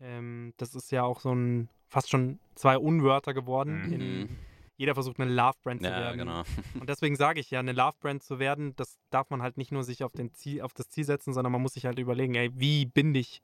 Ähm, 0.00 0.54
das 0.58 0.76
ist 0.76 0.92
ja 0.92 1.02
auch 1.02 1.18
so 1.20 1.34
ein 1.34 1.68
fast 1.88 2.08
schon 2.08 2.38
zwei 2.54 2.78
Unwörter 2.78 3.34
geworden. 3.34 3.86
Mhm. 3.88 3.92
In, 3.92 4.36
jeder 4.76 4.94
versucht 4.94 5.18
eine 5.20 5.30
Love-Brand 5.32 5.82
zu 5.82 5.88
Ja, 5.90 5.98
werden. 5.98 6.18
genau. 6.18 6.42
Und 6.80 6.88
deswegen 6.88 7.16
sage 7.16 7.40
ich 7.40 7.50
ja, 7.50 7.58
eine 7.58 7.72
Love-Brand 7.72 8.22
zu 8.22 8.38
werden, 8.38 8.76
das 8.76 8.96
darf 9.10 9.28
man 9.30 9.42
halt 9.42 9.56
nicht 9.58 9.72
nur 9.72 9.82
sich 9.82 10.04
auf, 10.04 10.12
den 10.12 10.32
Ziel, 10.34 10.62
auf 10.62 10.72
das 10.72 10.88
Ziel 10.88 11.04
setzen, 11.04 11.34
sondern 11.34 11.50
man 11.52 11.60
muss 11.60 11.74
sich 11.74 11.84
halt 11.84 11.98
überlegen, 11.98 12.36
ey, 12.36 12.50
wie 12.54 12.86
binde 12.86 13.18
ich 13.18 13.42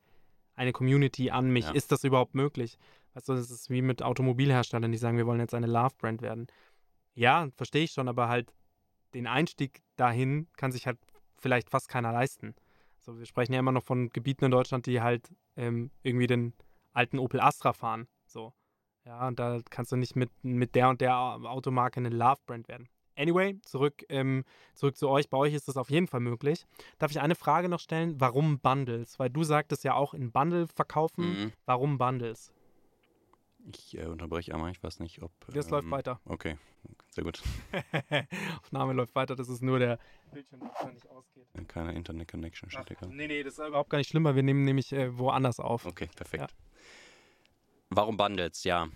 eine 0.57 0.73
Community 0.73 1.31
an 1.31 1.51
mich? 1.51 1.67
Ja. 1.67 1.73
Ist 1.73 1.93
das 1.93 2.05
überhaupt 2.05 2.35
möglich? 2.35 2.79
Weißt 3.15 3.29
du, 3.29 3.35
das 3.35 3.51
ist 3.51 3.71
wie 3.71 3.83
mit 3.83 4.03
Automobilherstellern, 4.03 4.91
die 4.91 4.99
sagen, 4.99 5.17
wir 5.17 5.27
wollen 5.27 5.41
jetzt 5.41 5.55
eine 5.55 5.67
Love-Brand 5.67 6.23
werden. 6.23 6.49
Ja, 7.15 7.49
verstehe 7.57 7.85
ich 7.85 7.93
schon, 7.93 8.09
aber 8.09 8.29
halt 8.29 8.53
den 9.15 9.27
Einstieg 9.27 9.83
dahin 9.97 10.49
kann 10.57 10.73
sich 10.73 10.87
halt 10.87 10.99
vielleicht 11.39 11.71
fast 11.71 11.89
keiner 11.89 12.13
leisten. 12.13 12.55
So, 13.01 13.19
wir 13.19 13.27
sprechen 13.27 13.53
ja 13.53 13.61
immer 13.61 13.73
noch 13.73 13.85
von 13.85 14.11
Gebieten 14.11 14.47
in 14.47 14.51
Deutschland, 14.51 14.87
die 14.87 15.01
halt 15.01 15.33
ähm, 15.57 15.91
irgendwie 16.03 16.27
den 16.27 16.53
alten 16.93 17.19
Opel 17.19 17.41
Astra 17.41 17.73
fahren. 17.73 18.09
So. 18.27 18.53
Ja, 19.05 19.29
und 19.29 19.39
da 19.39 19.61
kannst 19.71 19.93
du 19.93 19.97
nicht 19.97 20.17
mit, 20.17 20.31
mit 20.43 20.75
der 20.75 20.89
und 20.89 21.01
der 21.01 21.17
Automarke 21.17 22.01
eine 22.01 22.09
Love-Brand 22.09 22.69
werden. 22.69 22.89
Anyway, 23.17 23.59
zurück, 23.63 24.05
ähm, 24.09 24.45
zurück 24.75 24.97
zu 24.97 25.09
euch. 25.09 25.29
Bei 25.31 25.39
euch 25.39 25.55
ist 25.55 25.69
das 25.69 25.77
auf 25.77 25.91
jeden 25.91 26.07
Fall 26.07 26.21
möglich. 26.21 26.67
Darf 26.99 27.11
ich 27.11 27.21
eine 27.21 27.35
Frage 27.35 27.69
noch 27.69 27.81
stellen? 27.81 28.21
Warum 28.21 28.59
Bundles? 28.59 29.19
Weil 29.19 29.31
du 29.31 29.43
sagtest 29.43 29.85
ja 29.85 29.95
auch 29.95 30.15
in 30.15 30.33
Bundle 30.33 30.67
verkaufen. 30.69 31.45
Mhm. 31.45 31.53
Warum 31.65 31.99
Bundles? 31.99 32.53
Ich 33.73 33.99
äh, 33.99 34.05
unterbreche 34.05 34.55
einmal, 34.55 34.71
ich 34.71 34.83
weiß 34.83 35.01
nicht, 35.01 35.23
ob. 35.23 35.33
Das 35.49 35.67
ähm, 35.67 35.73
läuft 35.73 35.91
weiter. 35.91 36.21
Okay, 36.27 36.57
sehr 37.09 37.25
gut. 37.25 37.43
Aufnahme 38.63 38.93
läuft 38.93 39.15
weiter. 39.15 39.35
Das 39.35 39.49
ist 39.49 39.63
nur 39.63 39.79
der 39.79 39.99
Bildschirm, 40.33 40.61
der 40.61 40.93
nicht 40.93 41.09
ausgeht. 41.09 41.47
Keine 41.67 41.93
Internet-Connection 41.95 42.69
gerade. 42.69 42.97
Nee, 43.09 43.27
nee, 43.27 43.43
das 43.43 43.59
ist 43.59 43.67
überhaupt 43.67 43.91
gar 43.91 43.99
nicht 43.99 44.09
schlimm, 44.09 44.25
weil 44.25 44.37
wir 44.37 44.43
nehmen 44.43 44.65
nämlich 44.65 44.93
äh, 44.93 45.19
woanders 45.19 45.59
auf. 45.59 45.87
Okay, 45.87 46.09
perfekt. 46.15 46.51
Ja. 46.51 46.57
Warum 47.91 48.17
Bundles? 48.17 48.63
Ja. 48.65 48.89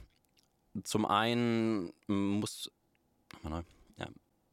Zum 0.84 1.06
einen 1.06 1.92
muss. 2.06 2.70
Mal 3.42 3.50
neu. 3.50 3.62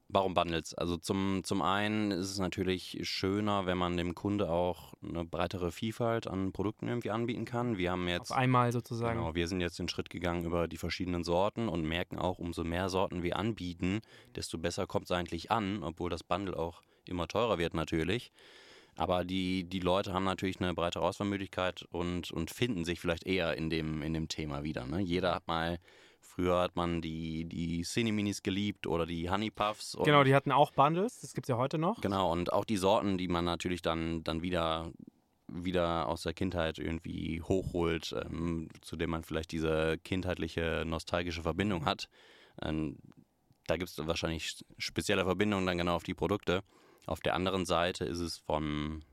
Warum 0.10 0.34
Bundles? 0.34 0.74
Also 0.74 0.95
zum, 0.95 1.43
zum 1.43 1.62
einen 1.62 2.12
ist 2.12 2.32
es 2.32 2.39
natürlich 2.39 2.99
schöner, 3.03 3.66
wenn 3.66 3.78
man 3.78 3.97
dem 3.97 4.16
Kunde 4.16 4.49
auch 4.49 4.93
eine 5.03 5.26
breitere 5.26 5.70
Vielfalt 5.72 6.28
an 6.28 6.53
Produkten 6.53 6.88
irgendwie 6.88 7.12
anbieten 7.12 7.43
kann. 7.43 7.78
Wir 7.78 7.91
haben 7.91 8.08
jetzt. 8.08 8.32
Auf 8.32 8.38
einmal 8.38 8.72
sozusagen. 8.72 9.20
Genau, 9.20 9.36
wir 9.36 9.49
sind 9.49 9.60
jetzt 9.60 9.80
den 9.80 9.89
Schritt 9.89 10.10
gegangen 10.10 10.45
über 10.45 10.70
die 10.70 10.78
verschiedenen 10.78 11.26
Sorten 11.26 11.68
und 11.68 11.84
merken 11.84 12.18
auch, 12.20 12.39
umso 12.39 12.64
mehr 12.64 12.88
Sorten 12.88 13.22
wir 13.22 13.36
anbieten, 13.36 13.99
desto 14.36 14.58
besser 14.58 14.88
kommt 14.88 15.05
es 15.05 15.12
eigentlich 15.12 15.51
an, 15.51 15.84
obwohl 15.84 16.10
das 16.10 16.24
Bundle 16.24 16.58
auch 16.58 16.82
immer 17.05 17.28
teurer 17.28 17.58
wird 17.58 17.74
natürlich. 17.74 18.32
Aber 18.97 19.24
die, 19.24 19.64
die 19.64 19.80
Leute 19.80 20.12
haben 20.14 20.24
natürlich 20.24 20.60
eine 20.60 20.74
breitere 20.74 21.03
Auswahlmöglichkeit 21.03 21.86
und, 21.91 22.32
und 22.32 22.49
finden 22.49 22.84
sich 22.84 22.99
vielleicht 22.99 23.26
eher 23.26 23.55
in 23.55 23.70
dem, 23.70 24.01
in 24.01 24.14
dem 24.14 24.28
Thema 24.28 24.64
wieder. 24.64 24.88
Ne? 24.88 25.01
Jeder 25.01 25.36
hat 25.36 25.47
mal, 25.47 25.78
früher 26.38 26.59
hat 26.59 26.75
man 26.75 27.01
die, 27.01 27.45
die 27.45 27.81
Cineminis 27.81 28.43
geliebt 28.43 28.85
oder 28.85 29.07
die 29.07 29.29
Honey 29.29 29.49
Puffs. 29.49 29.97
Genau, 30.03 30.23
die 30.23 30.35
hatten 30.35 30.51
auch 30.51 30.71
Bundles. 30.71 31.19
Das 31.21 31.33
gibt 31.33 31.45
es 31.45 31.49
ja 31.49 31.57
heute 31.57 31.79
noch. 31.79 31.99
Genau, 32.01 32.31
und 32.31 32.53
auch 32.53 32.63
die 32.63 32.77
Sorten, 32.77 33.17
die 33.17 33.27
man 33.27 33.43
natürlich 33.43 33.81
dann, 33.81 34.23
dann 34.23 34.43
wieder, 34.43 34.91
wieder 35.47 36.07
aus 36.07 36.21
der 36.21 36.33
Kindheit 36.33 36.77
irgendwie 36.77 37.41
hochholt, 37.41 38.15
ähm, 38.23 38.69
zu 38.81 38.97
denen 38.97 39.11
man 39.11 39.23
vielleicht 39.23 39.51
diese 39.51 39.97
kindheitliche, 39.97 40.83
nostalgische 40.85 41.41
Verbindung 41.41 41.85
hat. 41.85 42.07
Ähm, 42.61 42.97
da 43.65 43.77
gibt 43.77 43.89
es 43.89 44.07
wahrscheinlich 44.07 44.63
spezielle 44.77 45.25
Verbindungen 45.25 45.65
dann 45.65 45.79
genau 45.79 45.95
auf 45.95 46.03
die 46.03 46.13
Produkte. 46.13 46.61
Auf 47.07 47.19
der 47.19 47.33
anderen 47.33 47.65
Seite 47.65 48.05
ist 48.05 48.19
es 48.19 48.38
von, 48.38 49.03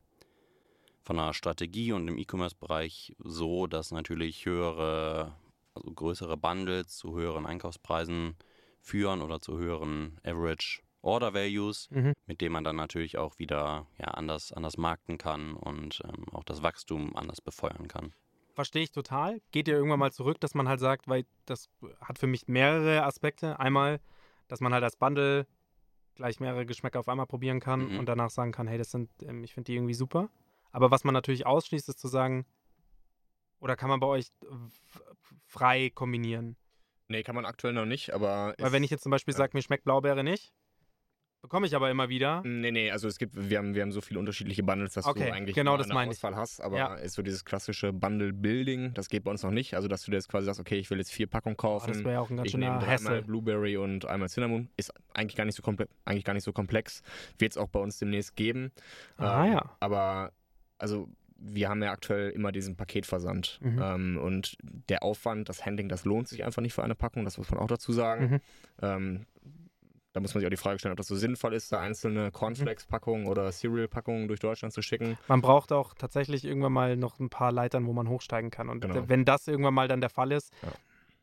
von 1.02 1.16
der 1.16 1.32
Strategie 1.32 1.92
und 1.92 2.06
im 2.06 2.18
E-Commerce-Bereich 2.18 3.16
so, 3.18 3.66
dass 3.66 3.92
natürlich 3.92 4.44
höhere, 4.44 5.34
also 5.74 5.90
größere 5.92 6.36
Bundles 6.36 6.96
zu 6.96 7.14
höheren 7.14 7.46
Einkaufspreisen 7.46 8.36
führen 8.80 9.22
oder 9.22 9.40
zu 9.40 9.58
höheren 9.58 10.18
Average 10.24 10.82
Order 11.02 11.34
Values, 11.34 11.88
Mhm. 11.90 12.14
mit 12.26 12.40
denen 12.40 12.52
man 12.52 12.64
dann 12.64 12.76
natürlich 12.76 13.18
auch 13.18 13.38
wieder 13.38 13.86
ja, 13.98 14.06
anders, 14.08 14.52
anders 14.52 14.78
markten 14.78 15.18
kann 15.18 15.54
und 15.54 16.00
ähm, 16.04 16.28
auch 16.32 16.44
das 16.44 16.62
Wachstum 16.62 17.14
anders 17.16 17.40
befeuern 17.40 17.88
kann. 17.88 18.14
Verstehe 18.54 18.84
ich 18.84 18.92
total. 18.92 19.40
Geht 19.50 19.68
ihr 19.68 19.74
irgendwann 19.74 19.98
mal 19.98 20.12
zurück, 20.12 20.40
dass 20.40 20.54
man 20.54 20.68
halt 20.68 20.80
sagt, 20.80 21.08
weil 21.08 21.26
das 21.44 21.68
hat 22.00 22.18
für 22.18 22.26
mich 22.28 22.46
mehrere 22.46 23.02
Aspekte. 23.04 23.58
Einmal, 23.58 24.00
dass 24.48 24.60
man 24.60 24.72
halt 24.72 24.84
als 24.84 24.96
Bundle 24.96 25.46
gleich 26.14 26.38
mehrere 26.40 26.64
Geschmäcker 26.64 27.00
auf 27.00 27.08
einmal 27.08 27.26
probieren 27.26 27.58
kann 27.58 27.90
Mhm. 27.92 27.98
und 27.98 28.06
danach 28.06 28.30
sagen 28.30 28.52
kann, 28.52 28.68
hey, 28.68 28.78
das 28.78 28.90
sind, 28.92 29.10
ähm, 29.22 29.42
ich 29.44 29.52
finde 29.52 29.66
die 29.66 29.74
irgendwie 29.76 29.94
super. 29.94 30.30
Aber 30.70 30.90
was 30.90 31.04
man 31.04 31.12
natürlich 31.12 31.44
ausschließt, 31.46 31.88
ist 31.88 31.98
zu 31.98 32.08
sagen, 32.08 32.46
oder 33.60 33.76
kann 33.76 33.88
man 33.88 33.98
bei 34.00 34.06
euch 34.06 34.28
frei 35.46 35.90
kombinieren? 35.94 36.56
Nee, 37.08 37.22
kann 37.22 37.34
man 37.34 37.44
aktuell 37.44 37.74
noch 37.74 37.84
nicht, 37.86 38.12
aber. 38.14 38.54
Weil 38.58 38.72
wenn 38.72 38.82
ich 38.84 38.90
jetzt 38.90 39.02
zum 39.02 39.10
Beispiel 39.10 39.32
ja. 39.32 39.38
sage, 39.38 39.50
mir 39.56 39.62
schmeckt 39.62 39.84
Blaubeere 39.84 40.24
nicht, 40.24 40.54
bekomme 41.42 41.66
ich 41.66 41.76
aber 41.76 41.90
immer 41.90 42.08
wieder. 42.08 42.40
Nee, 42.46 42.70
nee, 42.70 42.90
also 42.90 43.06
es 43.08 43.18
gibt, 43.18 43.34
wir 43.36 43.58
haben, 43.58 43.74
wir 43.74 43.82
haben 43.82 43.92
so 43.92 44.00
viele 44.00 44.18
unterschiedliche 44.18 44.62
Bundles, 44.62 44.94
dass 44.94 45.04
Okay, 45.04 45.26
du 45.26 45.32
eigentlich 45.34 45.54
genau 45.54 45.76
das 45.76 45.88
eine 45.88 45.94
meine 45.94 46.12
ich. 46.12 46.16
Auswahl 46.16 46.34
hast, 46.34 46.62
aber 46.62 46.78
Ja. 46.78 46.94
ist 46.94 47.12
so 47.12 47.20
dieses 47.22 47.44
klassische 47.44 47.92
Bundle-Building, 47.92 48.94
das 48.94 49.10
geht 49.10 49.24
bei 49.24 49.30
uns 49.30 49.42
noch 49.42 49.50
nicht. 49.50 49.74
Also, 49.74 49.86
dass 49.86 50.02
du 50.02 50.10
dir 50.10 50.16
jetzt 50.16 50.28
quasi 50.30 50.46
sagst, 50.46 50.60
okay, 50.60 50.76
ich 50.78 50.88
will 50.90 50.96
jetzt 50.96 51.12
vier 51.12 51.26
Packungen 51.26 51.56
Oh, 51.58 51.62
kaufen. 51.62 51.88
das 51.92 51.98
wäre 52.04 52.14
ja 52.14 52.20
auch 52.20 52.30
ein 52.30 52.38
ganz 52.38 52.46
ich 52.46 52.52
schöner 52.52 52.86
Hassel. 52.86 53.22
Blueberry 53.22 53.76
und 53.76 54.06
einmal 54.06 54.30
Cinnamon. 54.30 54.70
Ist 54.78 54.90
eigentlich 55.12 55.36
gar 55.36 55.44
nicht 55.44 55.56
so, 55.56 55.62
komple 55.62 55.86
eigentlich 56.06 56.24
gar 56.24 56.32
nicht 56.32 56.44
so 56.44 56.54
komplex. 56.54 57.02
Wird 57.38 57.52
es 57.52 57.58
auch 57.58 57.68
bei 57.68 57.80
uns 57.80 57.98
demnächst 57.98 58.34
geben. 58.34 58.72
Ah, 59.18 59.44
Ähm, 59.44 59.52
ja. 59.52 59.76
Aber, 59.80 60.32
also, 60.78 61.10
wir 61.36 61.68
haben 61.68 61.82
ja 61.82 61.90
aktuell 61.90 62.30
immer 62.30 62.52
diesen 62.52 62.76
Paketversand. 62.76 63.58
Mhm. 63.62 63.80
Ähm, 63.82 64.18
und 64.18 64.56
der 64.88 65.02
Aufwand, 65.02 65.48
das 65.48 65.64
Handling, 65.66 65.88
das 65.88 66.04
lohnt 66.04 66.28
sich 66.28 66.44
einfach 66.44 66.62
nicht 66.62 66.74
für 66.74 66.84
eine 66.84 66.94
Packung. 66.94 67.24
Das 67.24 67.38
muss 67.38 67.50
man 67.50 67.60
auch 67.60 67.66
dazu 67.66 67.92
sagen. 67.92 68.30
Mhm. 68.30 68.40
Ähm, 68.82 69.26
da 70.12 70.20
muss 70.20 70.32
man 70.32 70.40
sich 70.40 70.46
auch 70.46 70.50
die 70.50 70.56
Frage 70.56 70.78
stellen, 70.78 70.92
ob 70.92 70.96
das 70.98 71.08
so 71.08 71.16
sinnvoll 71.16 71.54
ist, 71.54 71.72
da 71.72 71.80
einzelne 71.80 72.30
Cornflakes-Packungen 72.30 73.26
oder 73.26 73.50
Cereal-Packungen 73.50 74.28
durch 74.28 74.38
Deutschland 74.38 74.72
zu 74.72 74.80
schicken. 74.80 75.18
Man 75.26 75.42
braucht 75.42 75.72
auch 75.72 75.94
tatsächlich 75.94 76.44
irgendwann 76.44 76.72
mal 76.72 76.96
noch 76.96 77.18
ein 77.18 77.30
paar 77.30 77.50
Leitern, 77.50 77.84
wo 77.86 77.92
man 77.92 78.08
hochsteigen 78.08 78.52
kann. 78.52 78.68
Und 78.68 78.80
Genau. 78.80 79.08
wenn 79.08 79.24
das 79.24 79.48
irgendwann 79.48 79.74
mal 79.74 79.88
dann 79.88 80.00
der 80.00 80.10
Fall 80.10 80.30
ist, 80.30 80.52
Ja. 80.62 80.68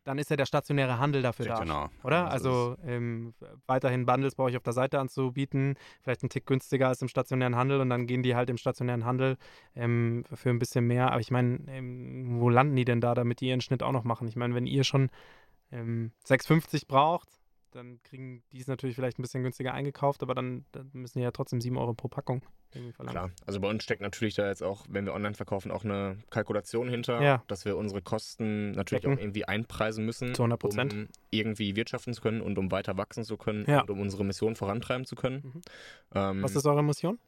Dann 0.04 0.18
ist 0.18 0.30
ja 0.30 0.36
der 0.36 0.46
stationäre 0.46 1.00
Handel 1.00 1.22
dafür 1.22 1.46
da. 1.46 1.60
Genau. 1.60 1.90
Oder? 2.04 2.18
Ja, 2.18 2.40
so 2.40 2.76
Also 2.76 2.78
ähm, 2.86 3.34
weiterhin 3.68 4.06
Bundles 4.06 4.36
bei 4.36 4.44
euch 4.44 4.58
auf 4.58 4.64
der 4.64 4.74
Seite 4.74 5.00
anzubieten, 5.00 5.76
vielleicht 6.02 6.24
ein 6.24 6.30
Tick 6.30 6.46
günstiger 6.46 6.88
als 6.88 7.02
im 7.02 7.08
stationären 7.08 7.56
Handel 7.56 7.82
und 7.82 7.90
dann 7.90 8.08
gehen 8.08 8.24
die 8.24 8.36
halt 8.36 8.50
im 8.50 8.58
stationären 8.58 9.06
Handel 9.06 9.38
ähm, 9.76 10.24
für 10.34 10.50
ein 10.50 10.60
bisschen 10.60 10.88
mehr. 10.88 11.12
Aber 11.12 11.20
ich 11.20 11.32
meine, 11.32 11.60
ähm, 11.68 12.40
wo 12.40 12.50
landen 12.50 12.76
die 12.76 12.86
denn 12.86 13.02
da, 13.02 13.14
damit 13.14 13.42
die 13.42 13.50
ihren 13.50 13.62
Schnitt 13.62 13.84
auch 13.84 13.92
noch 13.92 14.04
machen? 14.04 14.28
Ich 14.28 14.36
meine, 14.36 14.56
wenn 14.56 14.66
ihr 14.66 14.84
schon 14.84 15.10
ähm, 15.72 16.12
6,50 16.28 16.88
braucht, 16.88 17.41
dann 17.72 18.02
kriegen 18.04 18.44
die 18.52 18.60
es 18.60 18.68
natürlich 18.68 18.96
vielleicht 18.96 19.18
ein 19.20 19.22
bisschen 19.22 19.44
günstiger 19.44 19.74
eingekauft, 19.74 20.22
aber 20.24 20.36
dann, 20.36 20.66
dann 20.72 20.90
müssen 20.94 21.20
die 21.20 21.24
ja 21.24 21.32
trotzdem 21.32 21.62
7 21.62 21.78
Euro 21.78 21.94
pro 21.94 22.08
Packung 22.08 22.42
irgendwie 22.74 22.94
verlangen. 22.94 23.18
Klar, 23.18 23.32
also 23.46 23.60
bei 23.60 23.70
uns 23.70 23.84
steckt 23.84 24.02
natürlich 24.02 24.36
da 24.36 24.48
jetzt 24.48 24.64
auch, 24.64 24.86
wenn 24.90 25.06
wir 25.06 25.14
online 25.14 25.34
verkaufen, 25.36 25.72
auch 25.72 25.84
eine 25.84 26.18
Kalkulation 26.30 26.88
hinter, 26.90 27.22
Ja. 27.22 27.44
dass 27.48 27.66
wir 27.66 27.76
unsere 27.78 28.02
Kosten 28.02 28.72
natürlich 28.72 29.02
Decken. 29.04 29.18
auch 29.18 29.22
irgendwie 29.22 29.46
einpreisen 29.46 30.06
müssen, 30.06 30.34
Zu 30.36 30.44
100 30.44 30.64
um 30.64 31.08
irgendwie 31.32 31.76
wirtschaften 31.76 32.14
zu 32.14 32.22
können 32.22 32.42
und 32.42 32.58
um 32.58 32.72
weiter 32.72 32.98
wachsen 32.98 33.24
zu 33.26 33.38
können 33.38 33.66
Ja. 33.68 33.82
und 33.82 33.90
um 33.90 34.00
unsere 34.00 34.24
Mission 34.24 34.56
vorantreiben 34.56 35.06
zu 35.06 35.16
können. 35.16 35.42
Mhm. 35.54 35.62
Ähm, 36.14 36.44
Was 36.44 36.56
ist 36.56 36.66
eure 36.66 36.84
Mission? 36.84 37.20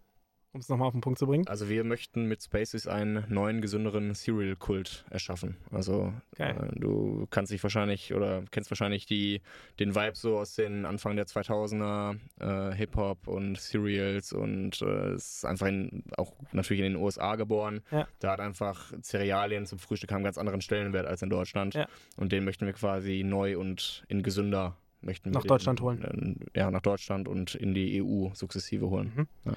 Um 0.53 0.59
es 0.59 0.69
nochmal 0.69 0.87
auf 0.87 0.93
den 0.93 1.01
Punkt 1.01 1.17
zu 1.17 1.25
bringen. 1.25 1.47
also 1.47 1.67
wir 1.67 1.83
möchten 1.83 2.27
mit 2.27 2.43
Spaces 2.43 2.87
einen 2.87 3.25
neuen, 3.27 3.59
gesünderen 3.59 4.13
Serial-Kult 4.13 5.03
erschaffen. 5.09 5.57
Also 5.71 6.13
äh, 6.37 6.53
du 6.75 7.25
kannst 7.31 7.51
dich 7.51 7.63
wahrscheinlich 7.63 8.13
oder 8.13 8.43
kennst 8.51 8.69
wahrscheinlich 8.69 9.07
die, 9.07 9.41
den 9.79 9.95
Vibe 9.95 10.15
so 10.15 10.37
aus 10.37 10.53
den 10.53 10.85
Anfang 10.85 11.15
der 11.15 11.25
2000er 11.25 12.17
äh, 12.39 12.75
Hip-Hop 12.75 13.27
und 13.27 13.59
Serials 13.59 14.31
und 14.31 14.79
äh, 14.83 15.13
es 15.13 15.37
ist 15.37 15.45
einfach 15.45 15.65
in, 15.65 16.03
auch 16.17 16.33
natürlich 16.51 16.83
in 16.83 16.93
den 16.93 17.01
USA 17.01 17.35
geboren. 17.35 17.81
Ja. 17.89 18.07
Da 18.19 18.33
hat 18.33 18.39
einfach 18.39 18.93
Cerealien 19.01 19.65
zum 19.65 19.79
Frühstück 19.79 20.11
haben 20.11 20.17
einen 20.17 20.25
ganz 20.25 20.37
anderen 20.37 20.61
Stellenwert 20.61 21.07
als 21.07 21.23
in 21.23 21.31
Deutschland. 21.31 21.73
Ja. 21.73 21.87
Und 22.15 22.31
den 22.31 22.45
möchten 22.45 22.67
wir 22.67 22.73
quasi 22.73 23.23
neu 23.25 23.57
und 23.57 24.03
in 24.07 24.21
gesünder 24.21 24.77
möchten 25.01 25.31
Nach 25.31 25.43
Deutschland 25.43 25.81
holen. 25.81 26.39
äh, 26.53 26.59
Ja, 26.59 26.69
nach 26.69 26.81
Deutschland 26.81 27.27
und 27.27 27.55
in 27.55 27.73
die 27.73 28.03
EU 28.03 28.29
sukzessive 28.33 28.89
holen. 28.89 29.11
Mhm. 29.15 29.27
Ja. 29.45 29.53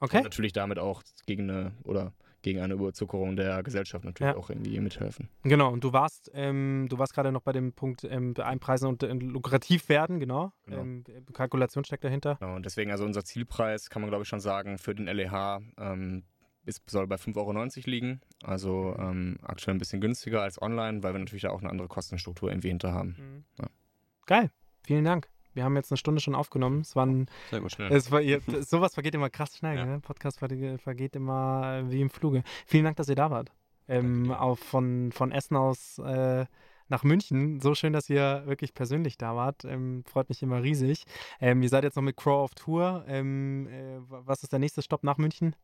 Okay. 0.00 0.18
Und 0.18 0.24
natürlich 0.24 0.52
damit 0.52 0.78
auch 0.78 1.02
gegen 1.26 1.48
eine 1.50 1.72
oder 1.84 2.12
gegen 2.42 2.60
eine 2.60 2.74
Überzuckerung 2.74 3.36
der 3.36 3.62
Gesellschaft 3.62 4.04
natürlich 4.04 4.32
Ja. 4.32 4.38
auch 4.38 4.48
irgendwie 4.48 4.80
mithelfen. 4.80 5.28
Genau, 5.42 5.70
und 5.70 5.84
du 5.84 5.92
warst, 5.92 6.30
ähm, 6.32 6.86
du 6.88 6.98
warst 6.98 7.12
gerade 7.12 7.32
noch 7.32 7.42
bei 7.42 7.52
dem 7.52 7.74
Punkt 7.74 8.04
ähm, 8.04 8.34
einpreisen 8.38 8.88
und 8.88 9.02
äh, 9.02 9.12
lukrativ 9.12 9.88
werden, 9.90 10.18
genau. 10.20 10.52
Genau. 10.64 10.78
Ähm, 10.80 11.04
Kalkulation 11.34 11.84
steckt 11.84 12.02
dahinter. 12.04 12.36
Genau, 12.40 12.56
und 12.56 12.64
deswegen 12.64 12.90
also 12.90 13.04
unser 13.04 13.24
Zielpreis, 13.24 13.90
kann 13.90 14.00
man 14.00 14.10
glaube 14.10 14.22
ich 14.22 14.28
schon 14.28 14.40
sagen, 14.40 14.78
für 14.78 14.94
den 14.94 15.06
LEH 15.06 15.60
ähm, 15.78 16.24
ist, 16.64 16.88
soll 16.88 17.06
bei 17.06 17.16
5,90 17.16 17.36
Euro 17.36 17.90
liegen. 17.90 18.20
Also 18.42 18.96
ähm, 18.98 19.38
aktuell 19.42 19.74
ein 19.74 19.78
bisschen 19.78 20.00
günstiger 20.00 20.40
als 20.42 20.60
online, 20.60 21.02
weil 21.02 21.12
wir 21.12 21.18
natürlich 21.18 21.42
da 21.42 21.50
auch 21.50 21.60
eine 21.60 21.70
andere 21.70 21.88
Kostenstruktur 21.88 22.50
irgendwie 22.50 22.68
hinter 22.68 22.92
haben. 22.92 23.16
Mhm. 23.18 23.44
Ja. 23.58 23.66
Geil, 24.26 24.50
vielen 24.84 25.04
Dank. 25.04 25.28
Wir 25.54 25.64
haben 25.64 25.76
jetzt 25.76 25.90
eine 25.90 25.98
Stunde 25.98 26.20
schon 26.20 26.34
aufgenommen. 26.34 26.80
Es 26.80 26.96
waren, 26.96 27.26
Sehr 27.50 27.60
gut. 27.60 27.72
Schnell. 27.72 27.92
es 27.92 28.10
war, 28.10 28.20
ihr, 28.20 28.40
sowas 28.60 28.94
vergeht 28.94 29.14
immer 29.14 29.30
krass 29.30 29.56
schnell. 29.56 29.76
Ja. 29.76 29.86
Ne? 29.86 30.00
Podcast 30.00 30.38
vergeht, 30.38 30.80
vergeht 30.80 31.16
immer 31.16 31.82
äh, 31.82 31.90
wie 31.90 32.00
im 32.00 32.10
Fluge. 32.10 32.42
Vielen 32.66 32.84
Dank, 32.84 32.96
dass 32.96 33.08
ihr 33.08 33.16
da 33.16 33.30
wart. 33.30 33.52
Ähm, 33.88 34.30
auch 34.30 34.58
von, 34.58 35.10
von 35.12 35.32
Essen 35.32 35.56
aus 35.56 35.98
äh, 35.98 36.46
nach 36.88 37.04
München. 37.04 37.60
So 37.60 37.74
schön, 37.74 37.92
dass 37.92 38.10
ihr 38.10 38.42
wirklich 38.46 38.74
persönlich 38.74 39.16
da 39.16 39.34
wart. 39.36 39.64
Ähm, 39.64 40.04
freut 40.04 40.28
mich 40.28 40.42
immer 40.42 40.62
riesig. 40.62 41.04
Ähm, 41.40 41.62
ihr 41.62 41.68
seid 41.68 41.84
jetzt 41.84 41.96
noch 41.96 42.02
mit 42.02 42.16
Crow 42.16 42.42
auf 42.42 42.54
Tour. 42.54 43.04
Ähm, 43.08 43.68
äh, 43.68 43.98
was 44.08 44.42
ist 44.42 44.52
der 44.52 44.58
nächste 44.58 44.82
Stopp 44.82 45.04
nach 45.04 45.16
München? 45.18 45.56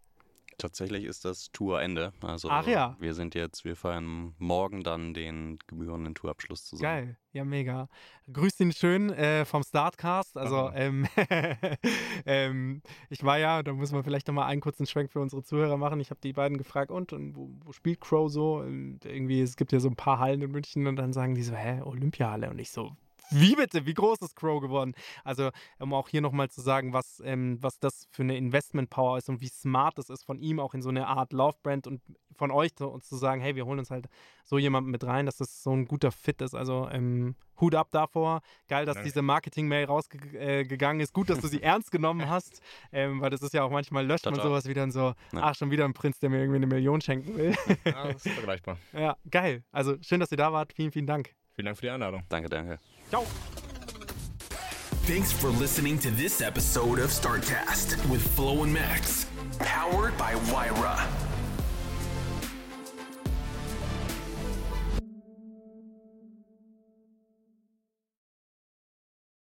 Tatsächlich 0.59 1.05
ist 1.05 1.25
das 1.27 1.53
Tourende. 1.53 2.13
Also 2.23 2.49
Ach 2.51 2.67
ja. 2.67 2.97
wir 2.99 3.13
sind 3.13 3.35
jetzt, 3.35 3.65
wir 3.65 3.77
feiern 3.77 4.35
morgen 4.39 4.83
dann 4.83 5.13
den 5.13 5.59
gebührenden 5.67 6.15
Tourabschluss 6.15 6.65
zusammen. 6.65 6.83
Geil, 6.83 7.17
ja 7.33 7.45
mega. 7.45 7.89
Grüßt 8.33 8.61
ihn 8.61 8.73
schön 8.73 9.11
äh, 9.11 9.45
vom 9.45 9.63
Startcast. 9.63 10.39
Also 10.39 10.71
ähm, 10.75 11.07
ähm, 12.27 12.83
ich 13.11 13.23
war 13.23 13.39
ja, 13.39 13.63
da 13.63 13.75
muss 13.75 13.93
man 13.93 14.03
vielleicht 14.03 14.29
nochmal 14.29 14.49
einen 14.49 14.63
kurzen 14.63 14.87
Schwenk 14.87 15.13
für 15.13 15.21
unsere 15.21 15.43
Zuhörer 15.43 15.77
machen. 15.77 16.01
Ich 16.01 16.09
habe 16.09 16.21
die 16.23 16.33
beiden 16.33 16.57
gefragt, 16.57 16.91
und, 16.91 17.13
und 17.13 17.37
wo, 17.37 17.51
wo 17.65 17.73
spielt 17.73 18.01
Crow 18.01 18.31
so? 18.31 18.57
Und 18.57 19.05
irgendwie, 19.05 19.43
es 19.43 19.57
gibt 19.57 19.73
ja 19.73 19.81
so 19.81 19.89
ein 19.89 19.97
paar 19.97 20.19
Hallen 20.19 20.41
in 20.41 20.51
München 20.51 20.87
und 20.87 20.97
dann 20.97 21.13
sagen 21.13 21.35
die 21.35 21.43
so, 21.43 21.55
hä, 21.55 21.83
Olympiahalle? 21.83 22.49
Und 22.49 22.59
ich 22.59 22.71
so, 22.71 22.97
wie 23.31 23.57
bitte? 23.57 23.87
Wie 23.87 23.95
groß 23.95 24.21
ist 24.21 24.37
Crow 24.37 24.61
geworden? 24.61 24.95
Also, 25.25 25.51
um 25.79 25.93
auch 25.95 26.09
hier 26.09 26.21
nochmal 26.21 26.49
zu 26.51 26.61
sagen, 26.61 26.93
was, 26.93 27.23
ähm, 27.25 27.59
was 27.61 27.79
das 27.79 28.07
für 28.11 28.23
eine 28.23 28.37
Investment-Power 28.37 29.19
ist 29.19 29.29
und 29.29 29.41
wie 29.41 29.49
smart 29.49 29.99
es 29.99 30.11
ist 30.11 30.25
von 30.25 30.39
ihm 30.39 30.61
auch 30.61 30.75
in 30.75 30.83
so 30.83 30.89
eine 30.89 31.07
Art 31.07 31.33
Love-Brand 31.33 31.87
und 31.87 32.03
von 32.37 32.51
euch 32.51 32.75
zu, 32.75 32.89
uns 32.89 33.09
zu 33.09 33.17
sagen, 33.17 33.41
hey, 33.41 33.57
wir 33.57 33.67
holen 33.67 33.79
uns 33.79 33.91
halt 33.91 34.09
so 34.45 34.59
jemanden 34.59 34.91
mit 34.91 35.05
rein, 35.05 35.27
dass 35.27 35.37
das 35.39 35.63
so 35.63 35.73
ein 35.73 35.87
guter 35.87 36.13
Fit 36.13 36.41
ist. 36.43 36.55
Also, 36.55 36.89
ähm, 36.91 37.35
Hut 37.61 37.75
ab 37.75 37.89
davor. 37.91 38.43
Geil, 38.69 38.85
dass 38.85 38.97
Danke. 38.97 39.09
diese 39.09 39.23
Marketing-Mail 39.23 39.87
rausgegangen 39.87 41.01
äh, 41.01 41.03
ist. 41.03 41.13
Gut, 41.15 41.31
dass 41.31 41.41
du 41.41 41.49
sie 41.49 41.63
ernst 41.63 41.91
genommen 41.91 42.29
hast, 42.29 42.61
ähm, 42.93 43.21
weil 43.21 43.31
das 43.31 43.43
ist 43.43 43.55
ja 43.55 43.63
auch 43.65 43.71
manchmal 43.71 44.07
löscht 44.07 44.27
man 44.27 44.35
sowas 44.35 44.67
wieder 44.67 44.83
und 44.83 44.91
so, 44.91 45.15
Ja. 45.33 45.41
ach, 45.41 45.55
schon 45.55 45.71
wieder 45.71 45.85
ein 45.85 45.95
Prinz, 45.95 46.19
der 46.19 46.31
mir 46.31 46.39
irgendwie 46.39 46.57
eine 46.57 46.67
Million 46.67 47.01
schenken 47.01 47.37
will. 47.37 47.57
Ja, 47.85 48.13
das 48.13 48.27
ist 48.27 48.35
vergleichbar. 48.35 48.77
ja, 48.93 49.17
geil. 49.31 49.65
Also, 49.73 49.97
schön, 50.03 50.21
dass 50.21 50.31
ihr 50.31 50.37
da 50.37 50.53
wart. 50.53 50.73
Vielen, 50.75 50.93
vielen 50.93 51.07
Dank. 51.07 51.35
Vielen 51.55 51.67
Dank 51.67 51.79
für 51.79 51.87
die 51.87 51.91
Einladung. 51.91 52.23
Danke, 52.29 52.49
danke. 52.51 52.79
Thanks 55.07 55.31
for 55.31 55.49
listening 55.49 55.99
to 56.01 56.11
this 56.11 56.41
episode 56.41 56.99
of 56.99 57.11
StartCast 57.11 58.09
with 58.11 58.21
Flo 58.35 58.65
and 58.65 58.73
Max, 58.73 59.27
powered 59.61 60.19
by 60.19 60.35
Wyra. 60.51 61.07